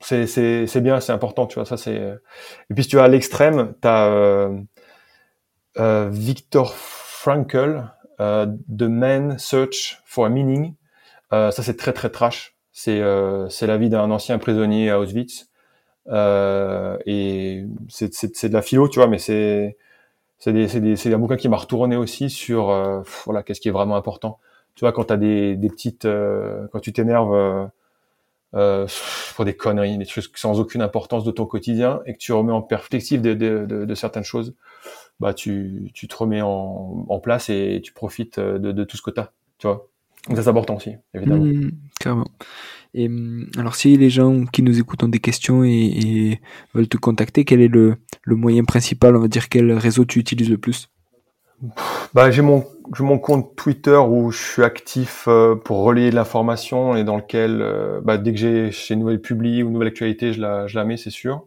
c'est 0.00 0.26
c'est 0.26 0.80
bien, 0.80 1.00
c'est 1.00 1.12
important, 1.12 1.46
tu 1.46 1.56
vois. 1.56 1.66
Ça 1.66 1.76
c'est. 1.76 1.96
Et 1.96 2.74
puis 2.74 2.84
si 2.84 2.90
tu 2.90 2.98
as 2.98 3.04
à 3.04 3.08
l'extrême, 3.08 3.74
tu 3.82 3.88
as 3.88 4.50
euh, 5.78 6.08
Viktor 6.10 6.74
Frankl, 6.74 7.84
euh, 8.20 8.46
The 8.78 8.82
Man 8.82 9.38
Search 9.38 10.00
for 10.04 10.26
a 10.26 10.28
Meaning. 10.28 10.74
Euh, 11.32 11.50
ça, 11.50 11.62
c'est 11.62 11.76
très, 11.76 11.92
très 11.92 12.10
trash. 12.10 12.56
C'est 12.72 13.00
euh, 13.00 13.48
c'est 13.48 13.66
la 13.66 13.78
vie 13.78 13.88
d'un 13.90 14.10
ancien 14.10 14.38
prisonnier 14.38 14.90
à 14.90 15.00
Auschwitz. 15.00 15.48
et 16.08 17.64
c'est 17.88 18.48
de 18.48 18.52
la 18.52 18.62
philo, 18.62 18.88
tu 18.88 18.98
vois, 19.00 19.08
mais 19.08 19.18
c'est 19.18 19.76
c'est 20.38 20.52
des, 20.52 20.80
des, 20.80 20.96
c'est 20.96 21.12
un 21.12 21.18
bouquin 21.18 21.36
qui 21.36 21.48
m'a 21.48 21.56
retourné 21.58 21.96
aussi 21.96 22.30
sur 22.30 22.66
voilà 23.26 23.42
qu'est-ce 23.42 23.60
qui 23.60 23.68
est 23.68 23.72
vraiment 23.72 23.96
important. 23.96 24.38
Tu 24.74 24.80
vois, 24.80 24.92
quand 24.92 25.04
t'as 25.04 25.16
des, 25.16 25.56
des 25.56 25.68
petites, 25.68 26.06
quand 26.72 26.80
tu 26.80 26.92
t'énerves 26.92 27.70
euh, 28.54 28.86
pour 29.36 29.44
des 29.44 29.54
conneries, 29.54 29.96
des 29.96 30.04
choses 30.04 30.30
sans 30.34 30.58
aucune 30.58 30.82
importance 30.82 31.24
de 31.24 31.30
ton 31.30 31.46
quotidien, 31.46 32.00
et 32.06 32.14
que 32.14 32.18
tu 32.18 32.32
remets 32.32 32.52
en 32.52 32.62
perspective 32.62 33.20
de, 33.20 33.34
de, 33.34 33.64
de, 33.64 33.84
de 33.84 33.94
certaines 33.94 34.24
choses, 34.24 34.54
bah 35.20 35.34
tu, 35.34 35.90
tu 35.94 36.08
te 36.08 36.16
remets 36.16 36.42
en, 36.42 37.06
en 37.08 37.20
place 37.20 37.48
et 37.48 37.80
tu 37.82 37.92
profites 37.92 38.38
euh, 38.38 38.58
de, 38.58 38.84
tout 38.84 38.96
ce 38.96 39.02
que 39.02 39.10
tu 39.10 39.20
as, 39.20 39.32
tu 39.58 39.66
vois. 39.66 39.88
Donc 40.28 40.36
ça 40.36 40.42
c'est 40.42 40.48
important 40.48 40.76
aussi, 40.76 40.94
évidemment. 41.14 41.44
Mmh, 41.44 41.70
carrément. 42.00 42.28
Et 42.92 43.08
mmh, 43.08 43.50
alors 43.56 43.76
si 43.76 43.96
les 43.96 44.10
gens 44.10 44.44
qui 44.46 44.62
nous 44.62 44.80
écoutent 44.80 45.04
ont 45.04 45.08
des 45.08 45.20
questions 45.20 45.62
et, 45.62 45.70
et 45.70 46.40
veulent 46.74 46.88
te 46.88 46.96
contacter, 46.96 47.44
quel 47.44 47.60
est 47.60 47.68
le, 47.68 47.96
le, 48.24 48.34
moyen 48.34 48.64
principal, 48.64 49.14
on 49.14 49.20
va 49.20 49.28
dire 49.28 49.48
quel 49.48 49.70
réseau 49.72 50.04
tu 50.04 50.18
utilises 50.18 50.50
le 50.50 50.58
plus? 50.58 50.90
Bah, 52.14 52.30
j'ai 52.30 52.42
mon 52.42 52.64
j'ai 52.96 53.04
mon 53.04 53.18
compte 53.18 53.54
Twitter 53.56 53.96
où 53.96 54.32
je 54.32 54.42
suis 54.42 54.64
actif 54.64 55.26
euh, 55.28 55.54
pour 55.54 55.84
relayer 55.84 56.10
de 56.10 56.16
l'information 56.16 56.96
et 56.96 57.04
dans 57.04 57.16
lequel 57.16 57.62
euh, 57.62 58.00
bah, 58.02 58.18
dès 58.18 58.32
que 58.32 58.38
j'ai 58.38 58.70
une 58.90 59.00
nouvelle 59.00 59.20
publie 59.20 59.62
ou 59.62 59.68
une 59.68 59.74
nouvelle 59.74 59.88
actualité, 59.88 60.32
je 60.32 60.40
la 60.40 60.66
je 60.66 60.76
la 60.76 60.84
mets, 60.84 60.96
c'est 60.96 61.10
sûr. 61.10 61.46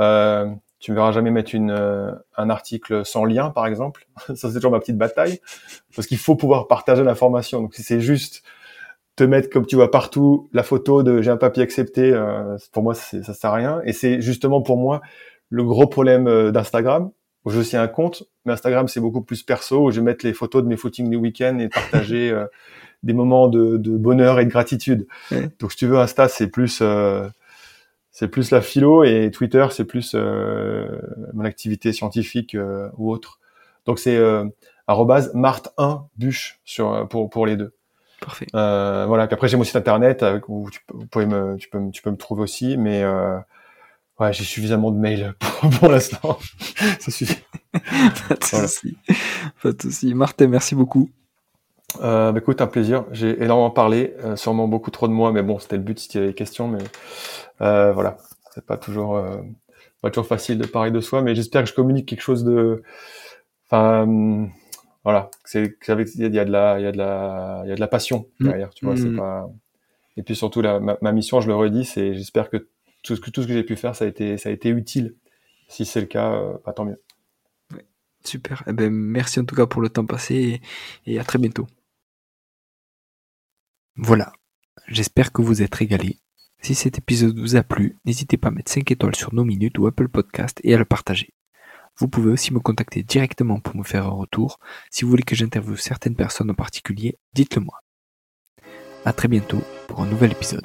Euh, 0.00 0.46
tu 0.80 0.90
me 0.90 0.96
verras 0.96 1.12
jamais 1.12 1.30
mettre 1.30 1.54
une, 1.54 1.70
euh, 1.70 2.12
un 2.36 2.50
article 2.50 3.06
sans 3.06 3.24
lien, 3.24 3.50
par 3.50 3.66
exemple. 3.66 4.06
Ça, 4.34 4.48
c'est 4.50 4.54
toujours 4.54 4.72
ma 4.72 4.80
petite 4.80 4.98
bataille. 4.98 5.40
Parce 5.94 6.06
qu'il 6.08 6.18
faut 6.18 6.36
pouvoir 6.36 6.66
partager 6.68 7.04
l'information. 7.04 7.62
Donc, 7.62 7.74
si 7.74 7.82
c'est 7.82 8.00
juste 8.00 8.42
te 9.16 9.24
mettre, 9.24 9.48
comme 9.48 9.66
tu 9.66 9.76
vois 9.76 9.90
partout, 9.90 10.50
la 10.52 10.62
photo 10.64 11.02
de 11.02 11.22
j'ai 11.22 11.30
un 11.30 11.36
papier 11.36 11.62
accepté, 11.62 12.12
pour 12.72 12.82
moi, 12.82 12.94
ça 12.94 13.22
sert 13.22 13.50
à 13.50 13.54
rien. 13.54 13.80
Et 13.84 13.92
c'est 13.92 14.20
justement 14.20 14.60
pour 14.60 14.76
moi 14.76 15.00
le 15.50 15.64
gros 15.64 15.86
problème 15.86 16.50
d'Instagram, 16.50 17.12
où 17.44 17.50
j'ai 17.50 17.58
aussi 17.58 17.76
un 17.76 17.88
compte. 17.88 18.24
Mais 18.44 18.52
Instagram, 18.52 18.88
c'est 18.88 19.00
beaucoup 19.00 19.22
plus 19.22 19.42
perso, 19.42 19.86
où 19.86 19.90
je 19.90 20.00
vais 20.00 20.04
mettre 20.04 20.24
les 20.24 20.32
photos 20.32 20.62
de 20.62 20.68
mes 20.68 20.76
footings 20.76 21.10
du 21.10 21.16
week-end 21.16 21.58
et 21.58 21.68
partager 21.68 22.34
des 23.02 23.12
moments 23.12 23.48
de, 23.48 23.76
de, 23.76 23.96
bonheur 23.96 24.40
et 24.40 24.44
de 24.44 24.50
gratitude. 24.50 25.06
Donc, 25.58 25.72
si 25.72 25.78
tu 25.78 25.86
veux, 25.86 25.98
Insta, 25.98 26.28
c'est 26.28 26.48
plus 26.48 26.82
c'est 28.14 28.28
plus 28.28 28.52
la 28.52 28.60
philo 28.60 29.02
et 29.02 29.32
Twitter, 29.32 29.66
c'est 29.72 29.84
plus 29.84 30.12
euh, 30.14 30.86
mon 31.32 31.44
activité 31.44 31.92
scientifique 31.92 32.54
euh, 32.54 32.88
ou 32.96 33.10
autre. 33.10 33.40
Donc 33.86 33.98
c'est 33.98 34.16
euh, 34.16 34.44
@mart1 34.88 36.06
bûche 36.16 36.60
sur 36.64 36.92
euh, 36.92 37.04
pour 37.06 37.28
pour 37.28 37.44
les 37.44 37.56
deux. 37.56 37.74
Parfait. 38.20 38.46
Euh, 38.54 39.04
voilà. 39.08 39.26
Puis 39.26 39.34
après 39.34 39.48
j'ai 39.48 39.56
mon 39.56 39.64
site 39.64 39.74
internet 39.74 40.24
où 40.46 40.70
tu, 40.70 40.78
vous 40.92 41.06
pouvez 41.08 41.26
me 41.26 41.56
tu 41.56 41.68
peux 41.68 41.90
tu 41.90 42.02
peux 42.02 42.12
me 42.12 42.16
trouver 42.16 42.42
aussi, 42.42 42.76
mais 42.76 43.02
euh, 43.02 43.36
ouais 44.20 44.32
j'ai 44.32 44.44
suffisamment 44.44 44.90
de 44.90 44.98
mails 44.98 45.34
pour, 45.38 45.70
pour 45.70 45.88
l'instant. 45.88 46.38
Ça 47.00 47.10
suffit. 47.10 47.42
Pas 47.72 48.34
de 48.34 48.44
souci. 48.44 48.96
Pas 49.62 49.72
de 49.72 49.82
souci. 49.82 50.14
Martin, 50.14 50.46
merci 50.46 50.74
beaucoup. 50.74 51.10
Euh, 52.00 52.32
bah, 52.32 52.38
écoute, 52.38 52.60
un 52.60 52.66
plaisir. 52.66 53.04
J'ai 53.12 53.42
énormément 53.42 53.70
parlé, 53.70 54.14
euh, 54.24 54.36
sûrement 54.36 54.68
beaucoup 54.68 54.90
trop 54.90 55.08
de 55.08 55.12
moi, 55.12 55.32
mais 55.32 55.42
bon, 55.42 55.58
c'était 55.58 55.76
le 55.76 55.82
but 55.82 55.98
si 55.98 56.08
tu 56.08 56.18
avais 56.18 56.28
des 56.28 56.34
questions. 56.34 56.68
Mais 56.68 56.82
euh, 57.60 57.92
voilà, 57.92 58.16
c'est 58.52 58.64
pas 58.64 58.76
toujours 58.76 59.16
euh, 59.16 59.38
pas 60.02 60.10
toujours 60.10 60.26
facile 60.26 60.58
de 60.58 60.66
parler 60.66 60.90
de 60.90 61.00
soi, 61.00 61.22
mais 61.22 61.34
j'espère 61.34 61.62
que 61.62 61.68
je 61.68 61.74
communique 61.74 62.06
quelque 62.06 62.20
chose 62.20 62.44
de, 62.44 62.82
enfin, 63.66 64.48
voilà, 65.02 65.30
c'est 65.44 65.76
il 65.86 66.34
y 66.34 66.38
a 66.38 66.44
de 66.44 66.50
la, 66.50 66.78
il 66.78 66.82
y 66.82 66.86
a 66.86 66.92
de 66.92 66.98
la, 66.98 67.62
il 67.64 67.68
y 67.68 67.72
a 67.72 67.74
de 67.74 67.80
la 67.80 67.88
passion 67.88 68.26
mmh. 68.40 68.46
derrière, 68.46 68.70
tu 68.70 68.84
vois, 68.84 68.96
c'est 68.96 69.04
mmh. 69.08 69.16
pas. 69.16 69.48
Et 70.16 70.22
puis 70.22 70.36
surtout, 70.36 70.60
la, 70.62 70.78
ma, 70.78 71.12
mission, 71.12 71.40
je 71.40 71.48
le 71.48 71.56
redis, 71.56 71.84
c'est 71.84 72.14
j'espère 72.14 72.48
que 72.50 72.68
tout 73.04 73.14
ce 73.14 73.20
que 73.20 73.30
tout 73.30 73.42
ce 73.42 73.46
que 73.46 73.52
j'ai 73.52 73.62
pu 73.62 73.76
faire, 73.76 73.94
ça 73.94 74.06
a 74.06 74.08
été 74.08 74.36
ça 74.38 74.48
a 74.48 74.52
été 74.52 74.70
utile. 74.70 75.14
Si 75.68 75.84
c'est 75.84 76.00
le 76.00 76.06
cas, 76.06 76.32
euh, 76.32 76.58
bah, 76.64 76.72
tant 76.72 76.84
mieux. 76.84 77.00
Super. 78.24 78.64
Eh 78.66 78.72
ben, 78.72 78.90
merci 78.90 79.38
en 79.38 79.44
tout 79.44 79.54
cas 79.54 79.66
pour 79.66 79.82
le 79.82 79.90
temps 79.90 80.06
passé 80.06 80.60
et, 81.06 81.18
à 81.18 81.24
très 81.24 81.38
bientôt. 81.38 81.66
Voilà. 83.96 84.32
J'espère 84.88 85.32
que 85.32 85.42
vous 85.42 85.62
êtes 85.62 85.74
régalés. 85.74 86.18
Si 86.62 86.74
cet 86.74 86.98
épisode 86.98 87.38
vous 87.38 87.56
a 87.56 87.62
plu, 87.62 87.98
n'hésitez 88.06 88.38
pas 88.38 88.48
à 88.48 88.50
mettre 88.50 88.72
5 88.72 88.90
étoiles 88.90 89.14
sur 89.14 89.34
nos 89.34 89.44
minutes 89.44 89.78
ou 89.78 89.86
Apple 89.86 90.08
Podcast 90.08 90.60
et 90.64 90.74
à 90.74 90.78
le 90.78 90.86
partager. 90.86 91.34
Vous 91.98 92.08
pouvez 92.08 92.30
aussi 92.30 92.52
me 92.52 92.60
contacter 92.60 93.02
directement 93.02 93.60
pour 93.60 93.76
me 93.76 93.84
faire 93.84 94.06
un 94.06 94.10
retour. 94.10 94.58
Si 94.90 95.04
vous 95.04 95.10
voulez 95.10 95.22
que 95.22 95.36
j'interviewe 95.36 95.76
certaines 95.76 96.16
personnes 96.16 96.50
en 96.50 96.54
particulier, 96.54 97.18
dites-le 97.34 97.60
moi. 97.60 97.80
À 99.04 99.12
très 99.12 99.28
bientôt 99.28 99.62
pour 99.86 100.00
un 100.00 100.06
nouvel 100.06 100.32
épisode. 100.32 100.64